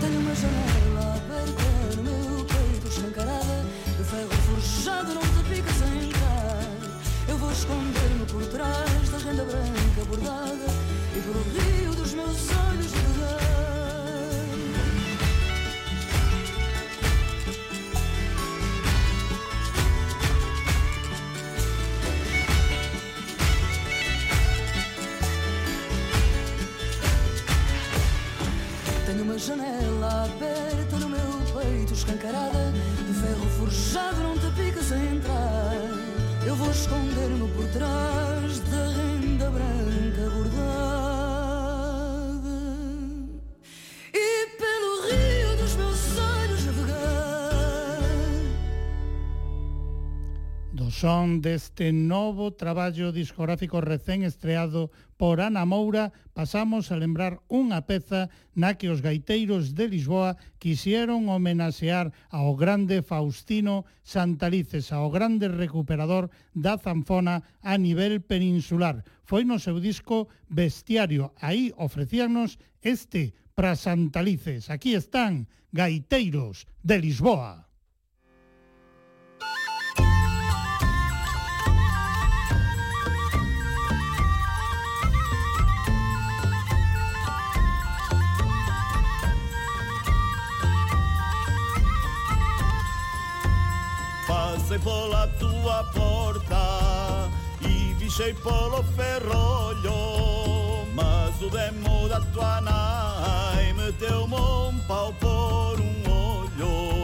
Tenho 0.00 0.20
uma 0.20 0.34
janela 0.34 1.14
aberta 1.16 1.96
no 1.96 2.02
meu 2.02 2.44
peito, 2.44 2.88
escancarada 2.88 3.64
de 3.96 4.04
ferro 4.04 4.28
forjado, 4.48 5.23
esconder-me 7.54 8.26
por 8.26 8.44
trás 8.46 9.08
da 9.10 9.18
renda 9.18 9.44
branca 9.44 10.04
bordada 10.08 10.66
e 11.16 11.20
pelo 11.20 11.42
rio 11.54 11.94
dos 11.94 12.12
meus 12.12 12.50
olhos. 12.50 12.92
Tenho 29.06 29.22
uma 29.22 29.38
janela 29.38 30.24
aberta 30.24 30.96
no 30.96 31.08
meu 31.08 31.62
peito, 31.62 31.92
escancarada 31.92 32.72
de 33.06 33.14
ferro 33.14 33.46
forjado, 33.58 34.20
não 34.22 34.36
te 34.38 34.50
picas 34.56 34.90
a 34.90 34.98
entrar. 34.98 35.93
Eu 36.46 36.54
vou 36.56 36.70
esconder-me 36.70 37.48
por 37.48 37.66
trás 37.68 38.60
da 38.70 38.88
renda 38.88 39.50
branca 39.50 40.03
son 50.94 51.42
deste 51.42 51.90
novo 51.90 52.54
traballo 52.54 53.10
discográfico 53.10 53.82
recén 53.82 54.22
estreado 54.22 54.94
por 55.18 55.42
Ana 55.42 55.66
Moura, 55.66 56.14
pasamos 56.38 56.94
a 56.94 56.96
lembrar 56.96 57.42
unha 57.50 57.82
peza 57.82 58.30
na 58.54 58.78
que 58.78 58.86
os 58.86 59.02
gaiteiros 59.02 59.74
de 59.74 59.90
Lisboa 59.90 60.38
quixeron 60.62 61.26
homenaxear 61.26 62.14
ao 62.30 62.54
grande 62.54 63.02
Faustino 63.02 63.82
Santalices, 64.06 64.94
ao 64.94 65.10
grande 65.10 65.50
recuperador 65.50 66.30
da 66.54 66.78
zanfona 66.78 67.42
a 67.58 67.74
nivel 67.74 68.22
peninsular. 68.22 69.02
Foi 69.26 69.42
no 69.42 69.58
seu 69.58 69.82
disco 69.82 70.30
Bestiario. 70.46 71.34
Aí 71.42 71.74
ofrecíanos 71.74 72.62
este 72.78 73.34
para 73.58 73.74
Santalices. 73.74 74.70
Aquí 74.70 74.94
están, 74.94 75.50
gaiteiros 75.74 76.70
de 76.86 77.02
Lisboa. 77.02 77.63
Passei 94.74 94.78
pola 94.78 95.28
tua 95.38 95.84
porta 95.94 97.30
e 97.60 97.94
vixei 97.94 98.34
polo 98.34 98.82
ferrollo 98.96 100.84
Mas 100.94 101.40
o 101.40 101.48
demo 101.48 102.08
da 102.08 102.20
tua 102.32 102.60
nai 102.60 103.72
meteu-me 103.74 104.34
un 104.34 104.80
pau 104.88 105.12
por 105.20 105.78
un 105.78 106.02
ollo 106.10 107.03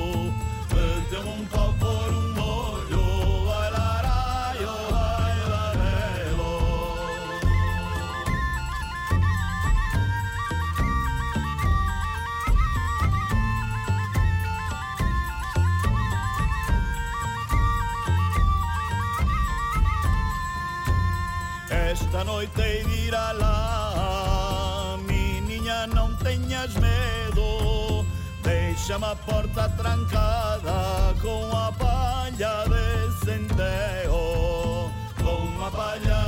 Esta 21.90 22.22
noite 22.22 22.62
hei 22.62 22.84
de 22.84 23.06
ir 23.08 23.14
alá 23.16 24.96
Meniña, 25.08 25.88
non 25.88 26.14
teñas 26.22 26.70
medo 26.78 28.06
Deixame 28.46 29.06
a 29.10 29.16
porta 29.16 29.66
trancada 29.74 31.10
Con 31.18 31.50
a 31.50 31.74
palla 31.74 32.62
de 32.70 33.10
centeo 33.26 34.86
Con 35.18 35.50
a 35.66 35.70
palla 35.74 36.19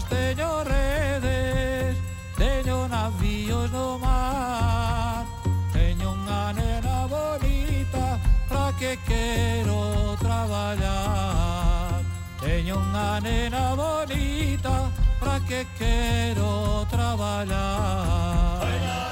barcos 0.00 0.04
teño 0.08 0.64
redes 0.64 1.96
Teño 2.36 2.88
navíos 2.88 3.70
no 3.70 3.98
mar 3.98 5.26
Teño 5.72 6.12
unha 6.12 6.52
nena 6.52 7.06
bonita 7.06 8.18
Pra 8.48 8.72
que 8.78 8.98
quero 9.06 10.16
traballar 10.18 12.02
Teño 12.40 12.76
unha 12.76 13.20
nena 13.20 13.74
bonita 13.74 14.90
Pra 15.18 15.40
que 15.40 15.66
quero 15.78 16.86
traballar 16.88 18.60
Bailar 18.60 19.09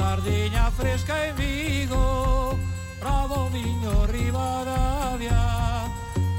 sardiña 0.00 0.70
fresca 0.70 1.14
en 1.28 1.36
Vigo 1.36 2.58
Bravo 3.00 3.50
viño 3.50 4.06
Rivadavia 4.06 5.44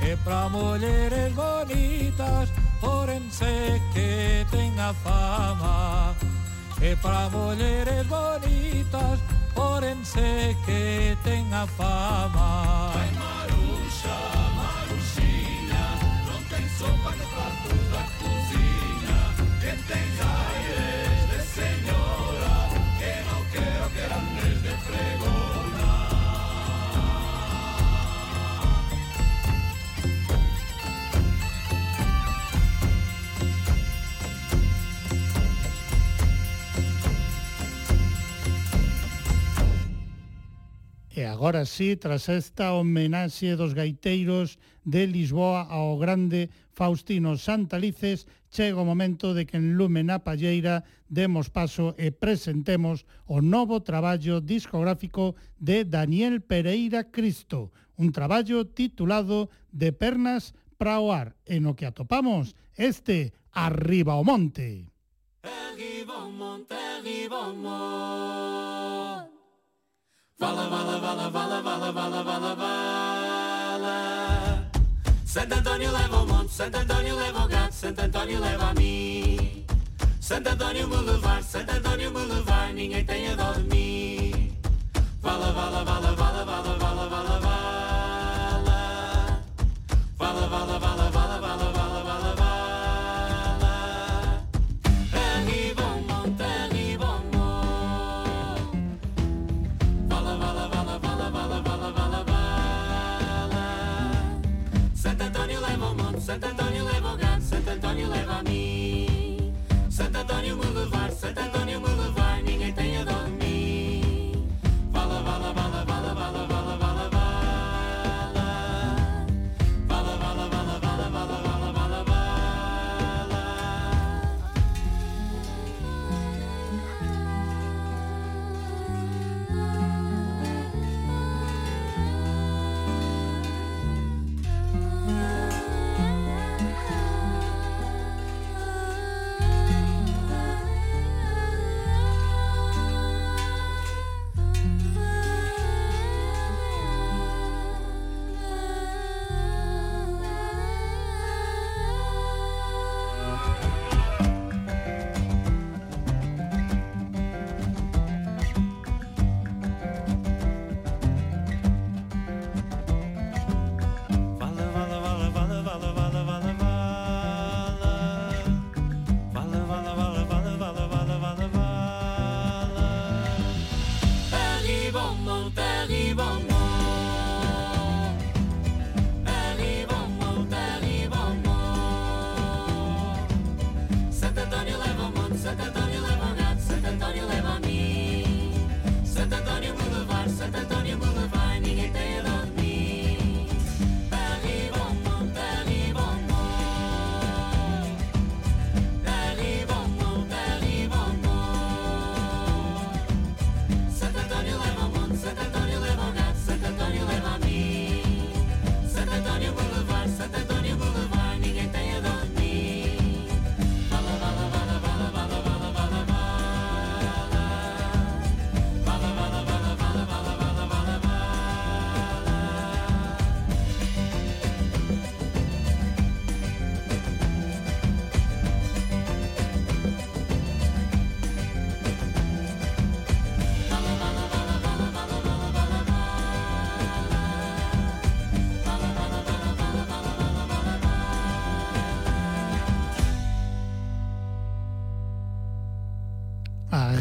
e 0.02 0.18
pra 0.24 0.50
mulleres 0.50 1.34
bonitas 1.36 2.50
Porense 2.82 3.80
que 3.94 4.44
tenga 4.50 4.92
fama. 5.04 6.16
E 6.82 6.96
pra 6.96 7.30
mulleres 7.30 8.08
bonitas 8.08 9.20
Porense 9.54 10.58
que 10.66 11.16
tenga 11.24 11.68
fama. 11.78 13.31
E 41.22 41.26
agora 41.30 41.70
sí, 41.70 42.02
tras 42.02 42.34
esta 42.34 42.74
homenaxe 42.74 43.54
dos 43.54 43.78
gaiteiros 43.78 44.58
de 44.82 45.06
Lisboa 45.06 45.70
ao 45.70 46.02
grande 46.02 46.50
Faustino 46.74 47.38
Santalices, 47.38 48.26
chega 48.50 48.82
o 48.82 48.90
momento 48.90 49.38
de 49.38 49.46
que 49.46 49.62
en 49.62 49.78
Lume 49.78 50.02
na 50.02 50.26
Palleira 50.26 50.82
demos 51.14 51.54
paso 51.54 51.94
e 52.02 52.10
presentemos 52.10 53.06
o 53.30 53.38
novo 53.38 53.86
traballo 53.86 54.42
discográfico 54.42 55.38
de 55.62 55.86
Daniel 55.86 56.42
Pereira 56.42 57.14
Cristo, 57.14 57.70
un 58.02 58.10
traballo 58.10 58.66
titulado 58.66 59.54
De 59.70 59.94
pernas 59.94 60.58
para 60.82 60.98
o 60.98 61.14
ar, 61.14 61.38
en 61.46 61.70
o 61.70 61.78
que 61.78 61.86
atopamos 61.86 62.58
este 62.74 63.38
Arriba 63.54 64.18
o 64.18 64.26
monte. 64.26 64.90
Arriba 65.46 66.26
o 66.26 66.34
monte, 66.34 66.74
arriba 66.74 67.46
o 67.46 67.54
monte. 67.54 69.31
Vala, 70.42 70.66
vala, 70.74 70.98
vala, 70.98 71.30
vala, 71.30 71.62
vala, 71.62 71.92
vala, 71.92 72.24
vala, 72.24 72.56
vala. 72.56 73.98
Santo 75.24 75.56
Antônio 75.56 75.92
leva 75.92 76.18
o 76.18 76.26
monte, 76.26 76.52
Santo 76.52 76.78
Antônio 76.80 77.16
leva 77.16 77.46
o 77.46 77.48
gato 77.48 77.74
Santo 77.74 78.02
Antônio 78.02 78.40
leva 78.42 78.72
a 78.72 78.74
mim. 78.74 79.64
Santo 80.20 80.50
Antônio 80.50 80.88
me 80.88 80.98
levar, 80.98 81.44
Santo 81.44 81.72
Antônio 81.72 82.12
me 82.12 82.26
levar 82.26 82.74
Ninguém 82.74 83.06
tenha 83.06 83.36
dó 83.36 83.54
de 83.54 83.64
mim 83.64 84.52
vala, 85.22 85.52
vala, 85.54 85.84
vala, 85.84 86.12
vala, 86.16 86.31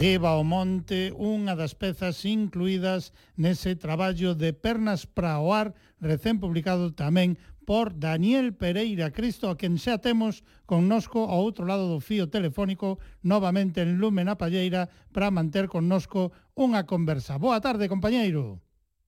Arriba 0.01 0.33
ao 0.33 0.41
monte, 0.49 1.13
unha 1.13 1.53
das 1.53 1.77
pezas 1.77 2.25
incluídas 2.25 3.13
nese 3.37 3.77
traballo 3.77 4.33
de 4.33 4.57
Pernas 4.57 5.05
para 5.05 5.37
o 5.45 5.53
Ar, 5.53 5.77
recén 6.01 6.41
publicado 6.41 6.97
tamén 6.97 7.37
por 7.69 7.93
Daniel 7.93 8.57
Pereira 8.57 9.13
Cristo, 9.13 9.53
a 9.53 9.61
quen 9.61 9.77
xa 9.77 10.01
temos 10.01 10.41
connosco 10.65 11.29
ao 11.29 11.45
outro 11.45 11.69
lado 11.69 11.85
do 11.85 12.01
fío 12.01 12.33
telefónico, 12.33 12.97
novamente 13.21 13.85
en 13.85 14.01
Lume 14.01 14.25
na 14.25 14.41
Palleira, 14.41 14.89
para 15.13 15.29
manter 15.29 15.69
connosco 15.69 16.33
unha 16.57 16.89
conversa. 16.89 17.37
Boa 17.37 17.61
tarde, 17.61 17.85
compañeiro. 17.85 18.57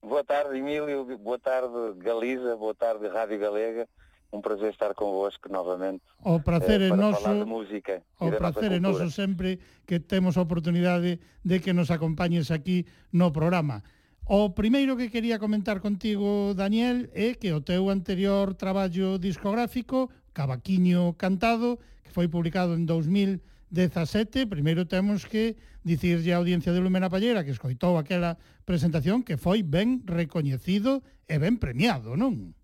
Boa 0.05 0.28
tarde, 0.28 0.61
Emilio. 0.61 1.09
Boa 1.24 1.40
tarde, 1.40 1.97
Galiza. 2.05 2.53
Boa 2.61 2.76
tarde, 2.76 3.09
Rádio 3.09 3.40
Galega 3.40 3.88
un 4.33 4.41
prazer 4.41 4.70
estar 4.72 4.95
convosco 4.95 5.49
novamente. 5.53 6.03
O 6.24 6.41
prazer 6.41 6.80
eh, 6.80 6.89
é 6.89 6.97
noso. 6.97 7.28
de 7.28 7.45
música. 7.45 8.03
O 8.18 8.33
prazer 8.33 8.72
é 8.72 8.80
noso 8.80 9.12
sempre 9.12 9.61
que 9.85 10.01
temos 10.01 10.41
a 10.41 10.43
oportunidade 10.43 11.20
de 11.45 11.57
que 11.61 11.76
nos 11.76 11.93
acompañes 11.93 12.51
aquí 12.51 12.89
no 13.12 13.30
programa. 13.30 13.85
O 14.24 14.57
primeiro 14.57 14.97
que 14.97 15.12
quería 15.12 15.37
comentar 15.39 15.85
contigo, 15.85 16.57
Daniel, 16.57 17.12
é 17.12 17.37
que 17.37 17.53
o 17.53 17.61
teu 17.61 17.93
anterior 17.93 18.57
traballo 18.57 19.20
discográfico, 19.20 20.09
Cavaquiño 20.33 21.12
Cantado, 21.20 21.76
que 22.01 22.11
foi 22.11 22.33
publicado 22.33 22.72
en 22.72 22.89
2017, 22.89 24.49
primeiro 24.49 24.89
temos 24.89 25.28
que 25.28 25.61
dicirlle 25.85 26.33
á 26.33 26.41
audiencia 26.41 26.72
de 26.72 26.80
Lumena 26.80 27.12
Pallera 27.12 27.45
que 27.45 27.53
escoitou 27.53 28.01
aquela 28.01 28.41
presentación 28.64 29.20
que 29.20 29.37
foi 29.37 29.61
ben 29.61 30.01
recoñecido 30.09 31.05
e 31.28 31.37
ben 31.37 31.61
premiado, 31.61 32.16
non? 32.16 32.57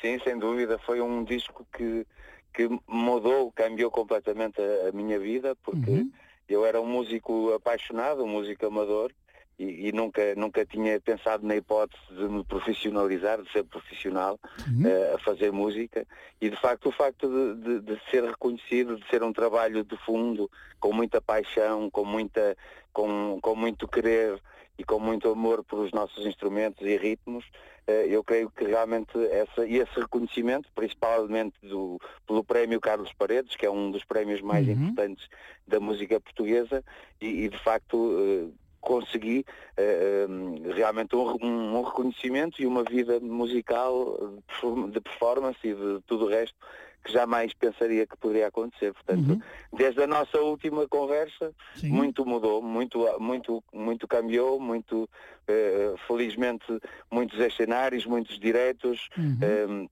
Sim, 0.00 0.18
sem 0.20 0.38
dúvida. 0.38 0.78
Foi 0.78 1.00
um 1.00 1.24
disco 1.24 1.66
que, 1.76 2.06
que 2.54 2.68
mudou, 2.86 3.52
cambiou 3.52 3.90
completamente 3.90 4.60
a, 4.60 4.88
a 4.88 4.92
minha 4.92 5.18
vida, 5.18 5.54
porque 5.62 5.90
Uhum. 5.90 6.10
eu 6.48 6.64
era 6.64 6.80
um 6.80 6.86
músico 6.86 7.52
apaixonado, 7.54 8.22
um 8.24 8.28
músico 8.28 8.66
amador, 8.66 9.10
e, 9.58 9.88
e 9.88 9.92
nunca, 9.92 10.34
nunca 10.34 10.66
tinha 10.66 11.00
pensado 11.00 11.46
na 11.46 11.56
hipótese 11.56 12.02
de 12.10 12.28
me 12.28 12.44
profissionalizar, 12.44 13.40
de 13.40 13.50
ser 13.50 13.64
profissional 13.64 14.38
Uhum. 14.58 14.86
eh, 14.86 15.12
a 15.14 15.18
fazer 15.18 15.50
música. 15.50 16.06
E 16.40 16.50
de 16.50 16.56
facto 16.60 16.90
o 16.90 16.92
facto 16.92 17.26
de, 17.26 17.54
de- 17.62 17.80
de 17.80 18.00
ser 18.10 18.22
reconhecido, 18.24 18.96
de 18.98 19.08
ser 19.08 19.22
um 19.22 19.32
trabalho 19.32 19.82
de 19.82 19.96
fundo, 20.04 20.50
com 20.78 20.92
muita 20.92 21.22
paixão, 21.22 21.88
com, 21.90 22.04
muita, 22.04 22.54
com, 22.92 23.38
com 23.40 23.56
muito 23.56 23.88
querer 23.88 24.38
e 24.78 24.84
com 24.84 24.98
muito 24.98 25.28
amor 25.30 25.64
pelos 25.64 25.90
nossos 25.92 26.26
instrumentos 26.26 26.86
e 26.86 26.96
ritmos, 26.96 27.44
eh, 27.86 28.06
eu 28.08 28.22
creio 28.22 28.50
que 28.50 28.64
realmente 28.64 29.16
essa, 29.30 29.66
e 29.66 29.78
esse 29.78 29.98
reconhecimento, 29.98 30.68
principalmente 30.74 31.54
do, 31.62 31.98
pelo 32.26 32.44
prémio 32.44 32.80
Carlos 32.80 33.12
Paredes, 33.12 33.56
que 33.56 33.64
é 33.66 33.70
um 33.70 33.90
dos 33.90 34.04
prémios 34.04 34.40
mais 34.40 34.66
Uhum. 34.66 34.72
importantes 34.74 35.28
da 35.66 35.80
música 35.80 36.20
portuguesa, 36.20 36.84
e, 37.20 37.44
e, 37.44 37.48
de 37.48 37.58
facto 37.58 37.96
eh, 38.18 38.48
consegui 38.80 39.44
eh, 39.76 40.26
realmente 40.74 41.16
um, 41.16 41.36
um- 41.42 41.82
reconhecimento 41.82 42.62
e 42.62 42.66
uma 42.66 42.84
vida 42.84 43.18
musical 43.20 44.16
de 44.92 45.00
performance 45.00 45.58
e 45.64 45.74
de 45.74 46.00
tudo 46.06 46.26
o 46.26 46.28
resto 46.28 46.56
que 47.06 47.12
jamais 47.12 47.54
pensaria 47.54 48.04
que 48.06 48.16
poderia 48.16 48.48
acontecer. 48.48 48.92
Portanto, 48.92 49.30
Uhum. 49.30 49.40
desde 49.72 50.02
a 50.02 50.06
nossa 50.08 50.40
última 50.40 50.88
conversa, 50.88 51.52
Sim. 51.76 51.90
muito 51.90 52.26
mudou, 52.26 52.60
muito, 52.60 52.98
muito, 53.20 53.62
muito 53.72 54.08
cambiou, 54.08 54.58
muito, 54.58 55.08
eh, 55.46 55.94
felizmente, 56.08 56.66
muitos 57.10 57.38
cenários, 57.54 58.04
muitos 58.04 58.38
diretos, 58.40 59.08
Uhum. 59.16 59.38
eh, 59.40 59.88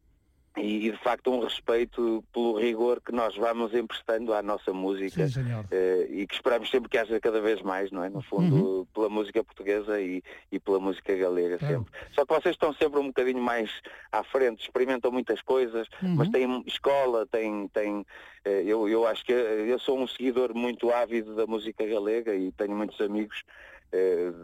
e, 0.56 0.90
de 0.90 0.96
facto 0.98 1.32
um 1.32 1.40
respeito 1.40 2.22
pelo 2.32 2.56
rigor 2.58 3.00
que 3.00 3.10
nós 3.12 3.34
vamos 3.36 3.74
emprestando 3.74 4.32
à 4.32 4.40
nossa 4.42 4.72
música 4.72 5.26
Sim, 5.28 5.42
eh, 5.70 6.06
e 6.10 6.26
que 6.26 6.34
esperamos 6.34 6.70
sempre 6.70 6.88
que 6.88 6.96
haja 6.96 7.18
cada 7.20 7.40
vez 7.40 7.60
mais, 7.62 7.90
não 7.90 8.04
é? 8.04 8.08
No 8.08 8.22
fundo, 8.22 8.86
pela 8.94 9.08
música 9.08 9.42
portuguesa 9.42 10.00
e, 10.00 10.22
e 10.52 10.60
pela 10.60 10.78
música 10.78 11.14
galega 11.16 11.58
Claro. 11.58 11.74
sempre. 11.78 11.92
Só 12.12 12.24
que 12.24 12.34
vocês 12.34 12.54
estão 12.54 12.72
sempre 12.74 13.00
um 13.00 13.08
bocadinho 13.08 13.42
mais 13.42 13.70
à 14.12 14.22
frente, 14.22 14.62
experimentam 14.62 15.10
muitas 15.10 15.42
coisas, 15.42 15.88
Uhum. 16.02 16.14
mas 16.16 16.28
têm 16.28 16.62
escola, 16.66 17.26
têm, 17.26 17.66
têm 17.68 18.06
eh, 18.44 18.62
eu, 18.64 18.88
eu 18.88 19.06
acho 19.06 19.24
que 19.24 19.32
eh, 19.32 19.64
eu 19.66 19.78
sou 19.80 19.98
um 19.98 20.06
seguidor 20.06 20.54
muito 20.54 20.90
ávido 20.92 21.34
da 21.34 21.46
música 21.46 21.84
galega 21.84 22.34
e 22.34 22.52
tenho 22.52 22.76
muitos 22.76 23.00
amigos 23.00 23.42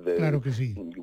de- 0.04 0.16
Claro 0.16 0.42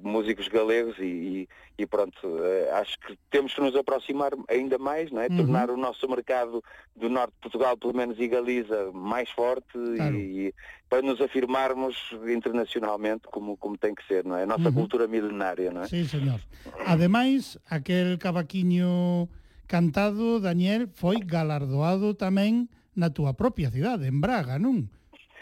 músicos 0.04 0.48
galegos 0.48 0.96
e, 1.00 1.48
e- 1.78 1.86
pronto, 1.86 2.18
eh, 2.44 2.70
acho 2.74 2.98
que 3.06 3.18
temos 3.30 3.54
que 3.54 3.62
nos 3.62 3.76
aproximar 3.76 4.32
ainda 4.50 4.78
mais, 4.78 5.12
não 5.12 5.22
é? 5.22 5.28
Uhum. 5.30 5.38
Tornar 5.38 5.70
o 5.70 5.78
nosso 5.78 6.08
mercado 6.08 6.64
do 6.96 7.10
norte 7.10 7.34
de 7.36 7.42
Portugal, 7.42 7.78
pelo 7.78 7.94
menos 7.94 8.18
e 8.20 8.28
Galiza, 8.28 8.92
mais 8.94 9.30
forte 9.32 9.74
Claro. 9.74 10.16
e, 10.16 10.48
e 10.48 10.54
para 10.90 11.02
nos 11.02 11.20
afirmarmos 11.20 11.96
internacionalmente 12.28 13.24
como, 13.32 13.58
como 13.58 13.78
tem 13.78 13.94
que 13.94 14.06
ser, 14.08 14.24
não 14.26 14.36
é? 14.38 14.44
A 14.44 14.48
nossa 14.48 14.70
Uhum. 14.70 14.74
cultura 14.74 15.08
milenária, 15.08 15.72
não 15.72 15.82
é? 15.84 15.88
Sí, 15.88 16.06
señor. 16.08 16.40
Ademais, 16.86 17.60
aquel 17.70 18.18
cavaquiño 18.18 19.28
cantado, 19.68 20.40
Daniel, 20.40 20.88
foi 20.94 21.18
galardoado 21.20 22.14
tamén 22.16 22.70
na 22.96 23.12
túa 23.12 23.34
propia 23.36 23.70
cidade, 23.70 24.08
en 24.08 24.22
Braga, 24.24 24.58
non? 24.58 24.88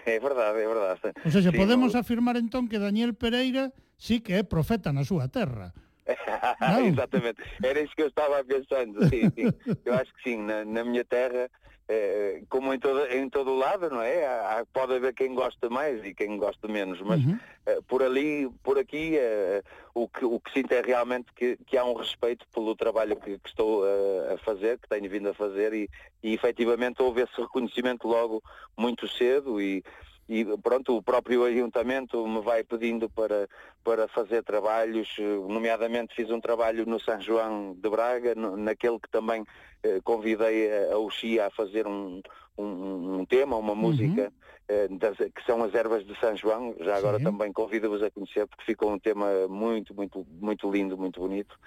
É 0.15 0.19
verdade, 0.19 0.61
é 0.61 0.67
verdade. 0.67 0.99
Ou 1.25 1.31
seja, 1.31 1.51
sí, 1.51 1.57
podemos 1.57 1.93
no... 1.93 1.99
afirmar 1.99 2.37
entón 2.37 2.69
que 2.69 2.77
Daniel 2.77 3.17
Pereira 3.17 3.73
sí 3.97 4.21
que 4.21 4.37
é 4.37 4.43
profeta 4.45 4.93
na 4.93 5.01
súa 5.01 5.27
terra. 5.27 5.73
Exactamente, 6.85 7.41
era 7.63 7.81
isso 7.81 7.95
que 7.97 8.05
eu 8.05 8.13
estaba 8.13 8.43
pensando, 8.45 9.09
Sim, 9.09 9.33
sim. 9.33 9.49
eu 9.81 9.93
acho 9.97 10.13
que 10.13 10.29
sim, 10.29 10.37
na, 10.45 10.61
na 10.61 10.85
miña 10.85 11.01
terra 11.03 11.49
eh, 11.87 12.41
como 12.49 12.73
em 12.73 12.79
todo, 12.79 13.05
em 13.07 13.29
todo 13.29 13.51
o 13.51 13.57
lado, 13.57 13.89
não 13.89 14.01
é? 14.01 14.25
Há- 14.25 14.65
pode 14.73 14.93
haver 14.95 15.13
quem 15.13 15.33
gosta 15.33 15.69
mais 15.69 16.03
e 16.03 16.13
quem 16.13 16.37
gosta 16.37 16.67
menos, 16.67 16.99
mas 17.01 17.21
Uhum. 17.23 17.37
eh, 17.65 17.79
por 17.87 18.01
ali, 18.03 18.49
por 18.63 18.77
aqui, 18.79 19.17
eh, 19.17 19.61
o, 19.93 20.07
que, 20.07 20.25
o 20.25 20.39
que 20.39 20.51
sinto 20.51 20.71
é 20.71 20.81
realmente 20.81 21.31
que, 21.35 21.57
que 21.65 21.77
há 21.77 21.85
um 21.85 21.93
respeito 21.93 22.45
pelo 22.53 22.75
trabalho 22.75 23.15
que, 23.15 23.37
que 23.39 23.49
estou 23.49 23.85
eh, 23.87 24.33
a 24.33 24.37
fazer, 24.39 24.79
que 24.79 24.89
tenho 24.89 25.09
vindo 25.09 25.29
a 25.29 25.33
fazer 25.33 25.73
e, 25.73 25.89
e 26.23 26.33
efetivamente 26.33 27.01
houve 27.01 27.21
esse 27.21 27.39
reconhecimento 27.39 28.07
logo 28.07 28.41
muito 28.77 29.07
cedo 29.07 29.61
e, 29.61 29.83
e 30.27 30.43
pronto, 30.63 30.97
o 30.97 31.03
próprio 31.03 31.43
Ayuntamento 31.43 32.25
me 32.27 32.41
vai 32.41 32.63
pedindo 32.63 33.09
para, 33.09 33.47
para 33.83 34.07
fazer 34.07 34.43
trabalhos, 34.43 35.07
eh, 35.19 35.23
nomeadamente 35.23 36.15
fiz 36.15 36.29
um 36.31 36.41
trabalho 36.41 36.85
no 36.85 36.99
São 36.99 37.19
João 37.21 37.75
de 37.77 37.89
Braga, 37.89 38.33
no- 38.35 38.57
naquele 38.57 38.99
que 38.99 39.09
também 39.09 39.45
eh, 39.83 39.99
convidei 40.03 40.71
a, 40.71 40.93
a 40.93 40.97
Uxia 40.97 41.45
a 41.45 41.51
fazer 41.51 41.85
um, 41.85 42.21
um, 42.57 43.19
um 43.19 43.25
tema, 43.25 43.55
uma 43.55 43.75
música, 43.75 44.23
eh, 44.23 44.31
das- 44.31 44.54
que 44.67 45.45
são 45.45 45.63
as 45.63 45.73
ervas 45.75 46.05
de 46.05 46.19
São 46.19 46.35
João, 46.35 46.75
já 46.79 46.97
agora 46.97 47.19
Sim. 47.19 47.25
também 47.25 47.53
convido-vos 47.53 48.01
a 48.01 48.09
conhecer 48.09 48.47
porque 48.47 48.65
ficou 48.65 48.91
um 48.91 48.99
tema 48.99 49.47
muito, 49.47 49.93
muito, 49.93 50.25
muito 50.41 50.71
lindo, 50.71 50.97
muito 50.97 51.19
bonito. 51.19 51.57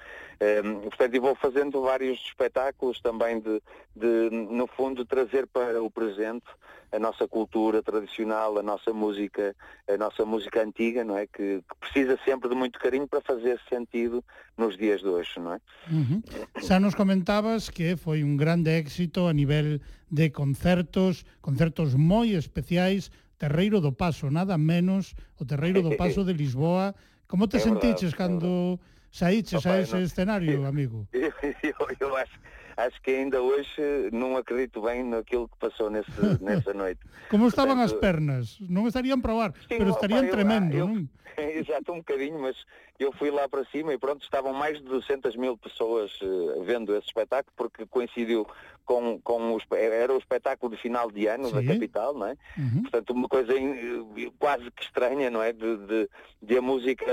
Eh, 0.41 0.63
portanto, 0.63 1.15
eu 1.15 1.23
vou 1.23 1.35
fazendo 1.37 1.81
vários 1.81 2.19
espetáculos 2.19 3.01
também 3.01 3.41
de, 3.41 3.63
de, 3.95 4.31
no 4.31 4.67
fundo, 4.67 5.05
trazer 5.05 5.47
para 5.47 5.81
o 5.83 5.91
presente 5.91 6.47
a 6.91 6.99
nossa 6.99 7.29
cultura 7.29 7.83
tradicional, 7.83 8.59
a 8.59 8.63
nossa 8.63 8.93
música, 8.93 9.55
a 9.89 9.97
nossa 9.97 10.25
música 10.25 10.63
antiga, 10.63 11.05
não 11.05 11.17
é? 11.17 11.27
Que, 11.27 11.63
que 11.63 11.77
precisa 11.79 12.19
sempre 12.25 12.49
de 12.49 12.55
muito 12.55 12.79
carinho 12.79 13.07
para 13.07 13.21
fazer 13.21 13.61
sentido 13.69 14.25
nos 14.57 14.77
dias 14.77 15.01
de 15.01 15.09
hoje, 15.09 15.39
não 15.39 15.55
é? 15.55 15.61
Uhum. 15.91 16.23
Xa 16.61 16.81
nos 16.81 16.95
comentabas 16.95 17.69
que 17.69 17.97
foi 17.97 18.25
un 18.25 18.37
grande 18.37 18.71
éxito 18.71 19.29
a 19.29 19.33
nivel 19.33 19.81
de 20.11 20.31
concertos, 20.31 21.25
concertos 21.41 21.95
moi 21.95 22.35
especiais, 22.35 23.11
Terreiro 23.39 23.81
do 23.81 23.93
Paso, 23.93 24.31
nada 24.31 24.59
menos, 24.59 25.15
o 25.39 25.45
Terreiro 25.45 25.83
do 25.83 25.97
Paso 25.97 26.25
de 26.25 26.33
Lisboa. 26.33 26.95
Como 27.29 27.47
te 27.47 27.59
é 27.59 27.61
sentiches 27.61 28.15
cando 28.15 28.81
saíches 29.13 29.65
a 29.67 29.79
ese 29.79 30.03
escenario, 30.03 30.67
amigo? 30.67 31.07
Eu, 31.13 31.33
eu, 31.63 31.97
eu 32.01 32.17
acho 32.17 32.39
acho 32.79 33.03
que 33.03 33.11
ainda 33.11 33.43
hoje 33.43 33.83
não 34.13 34.37
acredito 34.39 34.81
bem 34.81 35.03
naquilo 35.03 35.49
que 35.49 35.59
passou 35.59 35.91
nesse, 35.91 36.15
nessa 36.41 36.73
noite. 36.73 37.01
Como 37.29 37.47
estaban 37.51 37.83
as 37.83 37.91
Portanto, 37.93 38.01
pernas? 38.01 38.47
Non 38.71 38.87
estarían 38.87 39.19
para 39.21 39.35
o 39.35 39.43
ar, 39.43 39.51
Sim, 39.67 39.83
pero 39.83 39.91
opa, 39.91 39.99
estarían 39.99 40.25
eu- 40.25 40.33
tremendo, 40.33 40.73
eu- 40.79 40.87
non? 40.87 41.11
Exato, 41.39 41.93
um 41.95 41.99
bocadinho, 42.03 42.39
mas 42.41 42.57
eu 42.99 43.13
fui 43.15 43.31
lá 43.31 43.47
para 43.47 43.63
cima 43.71 43.95
e 43.95 43.99
pronto, 43.99 44.23
estavam 44.27 44.51
mais 44.53 44.79
de 44.79 44.85
200 44.91 45.37
mil 45.39 45.55
pessoas 45.57 46.11
eh, 46.19 46.27
vendo 46.67 46.91
esse 46.99 47.07
espetáculo 47.07 47.55
porque 47.55 47.87
coincidiu 47.87 48.43
com, 48.85 49.21
com 49.23 49.55
o, 49.55 49.59
era 49.71 50.11
o 50.15 50.19
espetáculo 50.19 50.75
de 50.75 50.83
final 50.83 51.07
de 51.11 51.29
ano 51.31 51.53
da 51.53 51.61
Sim. 51.61 51.67
capital, 51.69 52.11
não 52.15 52.27
é? 52.27 52.35
Uhum. 52.59 52.83
Portanto, 52.83 53.11
uma 53.15 53.29
coisa 53.29 53.53
eh, 53.55 54.33
quase 54.39 54.67
que 54.73 54.83
estranha, 54.83 55.31
não 55.31 55.41
é? 55.41 55.53
De, 55.53 55.77
de, 55.87 56.11
de 56.43 56.59
a 56.59 56.63
música, 56.63 57.07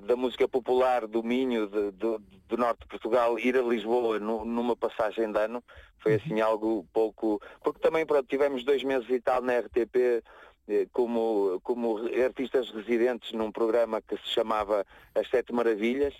da 0.00 0.16
música 0.16 0.48
popular 0.48 1.06
do 1.06 1.22
Minho, 1.22 1.66
de- 1.66 1.90
do, 1.92 2.18
do 2.48 2.56
norte 2.56 2.80
de 2.80 2.86
Portugal, 2.86 3.38
ir 3.38 3.56
a 3.56 3.62
Lisboa 3.62 4.18
nu- 4.18 4.44
numa 4.44 4.74
passagem 4.76 5.30
de 5.30 5.38
ano, 5.38 5.62
foi 5.98 6.14
assim 6.14 6.40
algo 6.40 6.86
pouco... 6.92 7.40
Porque 7.62 7.80
também, 7.80 8.04
pronto, 8.06 8.26
tivemos 8.26 8.64
dois 8.64 8.82
meses 8.82 9.08
e 9.10 9.20
tal 9.20 9.42
na 9.42 9.58
RTP 9.58 10.22
eh, 10.68 10.86
como, 10.92 11.60
como 11.62 11.98
artistas 12.24 12.70
residentes 12.70 13.32
num 13.32 13.50
programa 13.52 14.00
que 14.00 14.16
se 14.16 14.28
chamava 14.28 14.84
As 15.14 15.28
Sete 15.28 15.52
Maravilhas, 15.52 16.14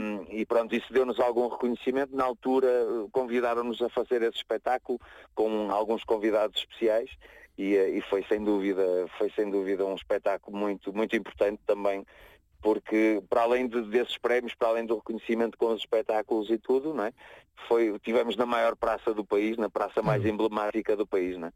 Um, 0.00 0.24
e 0.30 0.46
pronto, 0.46 0.74
isso 0.74 0.90
deu-nos 0.90 1.20
algum 1.20 1.46
reconhecimento. 1.48 2.16
Na 2.16 2.24
altura 2.24 2.66
eh, 2.68 3.08
convidaram-nos 3.12 3.82
a 3.82 3.88
fazer 3.90 4.22
esse 4.22 4.36
espetáculo 4.38 4.98
com 5.34 5.70
alguns 5.70 6.04
convidados 6.04 6.58
especiais 6.60 7.10
e, 7.58 7.76
eh, 7.76 7.90
e 7.90 8.00
foi 8.00 8.24
sem 8.28 8.42
dúvida, 8.42 8.82
foi 9.18 9.30
sem 9.36 9.50
dúvida 9.50 9.84
um 9.84 9.94
espetáculo 9.94 10.56
muito, 10.56 10.90
muito 10.92 11.14
importante 11.16 11.60
também, 11.66 12.06
porque 12.62 13.22
para 13.28 13.42
além 13.42 13.68
de- 13.68 13.82
desses 13.82 14.16
prémios, 14.18 14.54
para 14.54 14.68
além 14.68 14.86
do 14.86 14.96
reconhecimento 14.96 15.56
com 15.56 15.72
os 15.72 15.80
espetáculos 15.80 16.50
e 16.50 16.58
tudo, 16.58 16.92
não 16.94 17.04
é? 17.04 17.12
Foi, 17.66 17.98
tivemos 18.00 18.36
na 18.36 18.46
maior 18.46 18.76
praça 18.76 19.12
do 19.12 19.24
país, 19.24 19.56
na 19.56 19.68
praça 19.68 20.00
mais 20.02 20.24
emblemática 20.24 20.96
do 20.96 21.06
país, 21.06 21.36
não 21.36 21.48
é? 21.48 21.52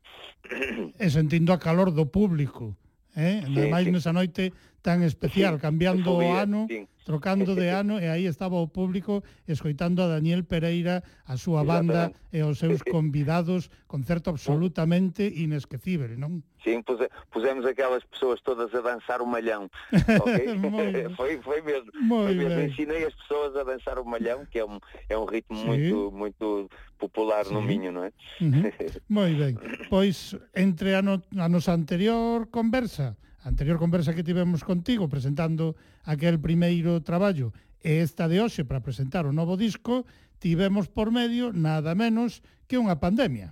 E 0.99 1.11
sentindo 1.11 1.53
a 1.53 1.59
calor 1.59 1.91
do 1.91 2.05
público, 2.07 2.77
eh? 3.17 3.41
Ademais 3.45 3.85
sí. 3.85 3.91
nesa 3.93 4.13
noite 4.13 4.53
tan 4.83 5.03
especial, 5.07 5.57
sí, 5.57 5.63
cambiando 5.63 6.19
o 6.19 6.21
ano, 6.35 6.67
sí. 6.69 6.87
trocando 7.07 7.55
de 7.55 7.71
ano, 7.71 8.03
e 8.03 8.11
aí 8.11 8.27
estaba 8.27 8.59
o 8.59 8.67
público 8.67 9.23
escoitando 9.47 10.03
a 10.03 10.11
Daniel 10.11 10.43
Pereira, 10.43 11.07
a 11.25 11.39
súa 11.39 11.63
banda 11.63 12.11
e 12.35 12.43
os 12.43 12.59
seus 12.59 12.83
convidados, 12.83 13.71
concerto 13.87 14.35
absolutamente 14.35 15.23
inesquecível, 15.23 16.19
non? 16.19 16.43
Sim, 16.63 16.83
puse, 16.83 17.11
pusemos 17.31 17.67
aquelas 17.67 18.03
pessoas 18.07 18.43
todas 18.43 18.71
a 18.75 18.83
dançar 18.83 19.23
o 19.23 19.27
malhão, 19.27 19.71
ok? 19.95 20.35
Foi, 21.19 21.39
foi 21.43 21.63
mesmo, 21.63 21.91
Muy 22.03 22.27
foi 22.27 22.35
mesmo. 22.35 22.61
ensinei 22.61 23.07
as 23.07 23.15
pessoas 23.15 23.55
a 23.57 23.63
dançar 23.63 23.99
o 23.99 24.05
malhão, 24.05 24.47
que 24.47 24.59
é 24.59 24.65
um, 24.65 24.79
é 25.09 25.17
um 25.19 25.25
ritmo 25.25 25.59
Sim. 25.59 25.67
muito, 25.67 26.11
muito 26.11 26.71
popular 26.99 27.47
sí. 27.47 27.55
no 27.55 27.63
Minho, 27.63 27.91
não 27.93 28.05
é? 28.05 28.11
Uh. 28.43 29.03
Moi 29.09 29.35
ben, 29.35 29.55
pois 29.91 30.35
entre 30.55 30.95
a, 30.95 31.03
no, 31.03 31.23
a 31.39 31.49
nosa 31.49 31.75
anterior 31.75 32.47
conversa, 32.47 33.17
A 33.43 33.51
anterior 33.51 33.79
conversa 33.79 34.15
que 34.15 34.23
tivemos 34.23 34.63
contigo 34.63 35.11
presentando 35.11 35.75
aquel 36.07 36.39
primeiro 36.39 37.03
traballo 37.03 37.51
e 37.83 37.99
esta 37.99 38.31
de 38.31 38.39
hoxe 38.39 38.63
para 38.63 38.79
presentar 38.79 39.27
o 39.27 39.35
novo 39.35 39.59
disco, 39.59 40.07
tivemos 40.39 40.87
por 40.87 41.11
medio 41.11 41.51
nada 41.51 41.99
menos 41.99 42.39
que 42.71 42.79
unha 42.79 43.03
pandemia. 43.03 43.51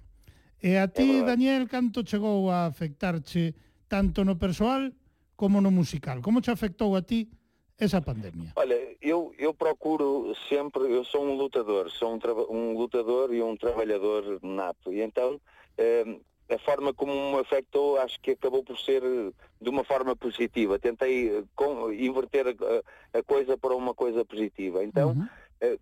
E 0.62 0.79
a 0.79 0.87
ti, 0.87 1.27
Daniel, 1.27 1.67
canto 1.67 2.07
chegou 2.07 2.47
a 2.55 2.71
afectarche 2.71 3.51
tanto 3.91 4.23
no 4.23 4.39
persoal 4.39 4.95
como 5.35 5.59
no 5.59 5.75
musical? 5.75 6.23
Como 6.23 6.39
te 6.39 6.55
afectou 6.55 6.95
a 6.95 7.03
ti 7.03 7.27
esa 7.75 7.99
pandemia? 7.99 8.55
Olha, 8.55 8.79
eu, 9.03 9.35
eu 9.43 9.51
procuro 9.59 10.31
sempre, 10.47 10.87
eu 10.87 11.03
sou 11.03 11.27
um 11.27 11.35
lutador, 11.35 11.91
sou 11.91 12.15
um, 12.15 12.21
um 12.55 12.79
lutador 12.79 13.35
e 13.35 13.43
um 13.43 13.57
trabalhador 13.59 14.39
nato, 14.47 14.93
e 14.95 15.03
então 15.03 15.41
eh, 15.75 16.07
a 16.51 16.59
forma 16.59 16.93
como 16.93 17.13
me 17.33 17.39
afetou, 17.41 17.99
acho 17.99 18.19
que 18.21 18.33
acabou 18.33 18.63
por 18.65 18.79
ser 18.79 19.03
eh, 19.05 19.33
de 19.61 19.71
uma 19.71 19.85
forma 19.85 20.17
positiva. 20.17 20.79
Tentei 20.79 21.29
eh, 21.39 21.45
com- 21.55 21.93
inverter 21.93 22.47
a, 22.49 23.19
a- 23.19 23.23
coisa 23.23 23.57
para 23.57 23.75
uma 23.75 23.95
coisa 23.95 24.25
positiva. 24.25 24.83
Então, 24.83 25.11
Uhum. 25.11 25.29
eh, 25.61 25.79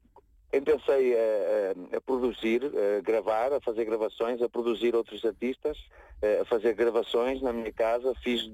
empecei 0.53 1.15
a, 1.15 1.19
a- 1.95 1.97
a 1.97 2.01
produzir, 2.01 2.63
a 2.65 3.01
gravar, 3.01 3.53
a 3.53 3.61
fazer 3.61 3.85
gravações, 3.85 4.41
a 4.43 4.49
produzir 4.49 4.95
outros 4.95 5.25
artistas, 5.25 5.79
eh, 6.23 6.41
a 6.41 6.45
fazer 6.45 6.75
gravações 6.75 7.41
na 7.43 7.53
minha 7.53 7.73
casa, 7.73 8.15
fiz 8.23 8.51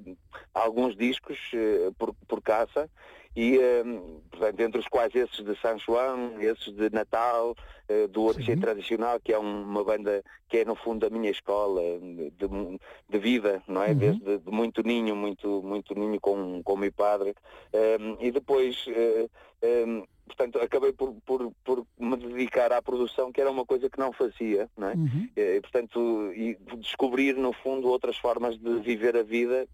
alguns 0.53 0.97
discos 0.97 1.39
eh, 1.55 1.91
por, 1.99 2.15
por 2.29 2.41
casa 2.43 2.89
e, 3.37 3.59
eh, 3.59 3.83
portanto, 4.31 4.61
entre 4.61 4.81
os 4.81 4.89
quais 4.89 5.15
esses 5.15 5.45
de 5.45 5.59
São 5.61 5.79
João, 5.79 6.41
esses 6.41 6.73
de 6.75 6.91
Natal, 6.91 7.55
eh, 7.89 8.07
do 8.07 8.33
Sim. 8.35 8.57
Tradicional, 8.59 9.19
que 9.21 9.33
é 9.33 9.39
um- 9.39 9.63
uma 9.63 9.83
banda 9.85 10.23
que 10.49 10.59
é 10.59 10.65
no 10.65 10.75
fundo 10.77 11.07
a 11.07 11.11
minha 11.11 11.31
escola 11.31 11.81
de, 11.81 12.79
de 13.09 13.19
vida, 13.19 13.63
não 13.67 13.83
é? 13.83 13.89
Uhum. 13.91 13.99
Desde 13.99 14.39
de 14.39 14.51
muito 14.51 14.83
ninho, 14.83 15.17
muito, 15.17 15.63
muito 15.63 15.95
ninho 15.99 16.21
com, 16.21 16.63
com 16.63 16.75
o 16.75 16.77
meu 16.77 16.93
padre. 16.93 17.35
Eh, 17.73 17.99
e 18.21 18.31
depois 18.31 18.85
eh, 18.89 19.29
eh, 19.63 20.03
portanto, 20.27 20.59
acabei 20.59 20.93
por, 20.93 21.15
por, 21.27 21.53
por 21.65 21.87
me 21.99 22.17
dedicar 22.17 22.73
à 22.73 22.81
produção, 22.81 23.31
que 23.33 23.41
era 23.41 23.51
uma 23.51 23.67
coisa 23.67 23.91
que 23.91 23.99
não 23.99 24.13
fazia, 24.13 24.71
não 24.77 24.89
é? 24.89 24.95
Uhum. 24.95 25.29
E, 25.37 25.61
portanto, 25.61 26.33
e 26.35 26.57
descobrir, 26.79 27.37
no 27.37 27.53
fundo, 27.53 27.89
outras 27.89 28.17
formas 28.17 28.57
de 28.59 28.79
viver 28.81 29.17
a 29.17 29.23
vida 29.23 29.67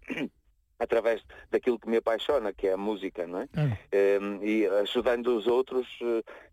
através 0.81 1.21
daquilo 1.51 1.77
que 1.79 1.87
me 1.87 1.97
apaixona, 1.97 2.51
que 2.51 2.67
é 2.67 2.73
a 2.73 2.77
música, 2.77 3.27
não 3.27 3.41
é? 3.41 3.47
Claro. 3.47 3.77
Eh, 3.91 4.19
e 4.41 4.65
ajudando 4.81 5.27
os 5.37 5.45
outros 5.47 5.87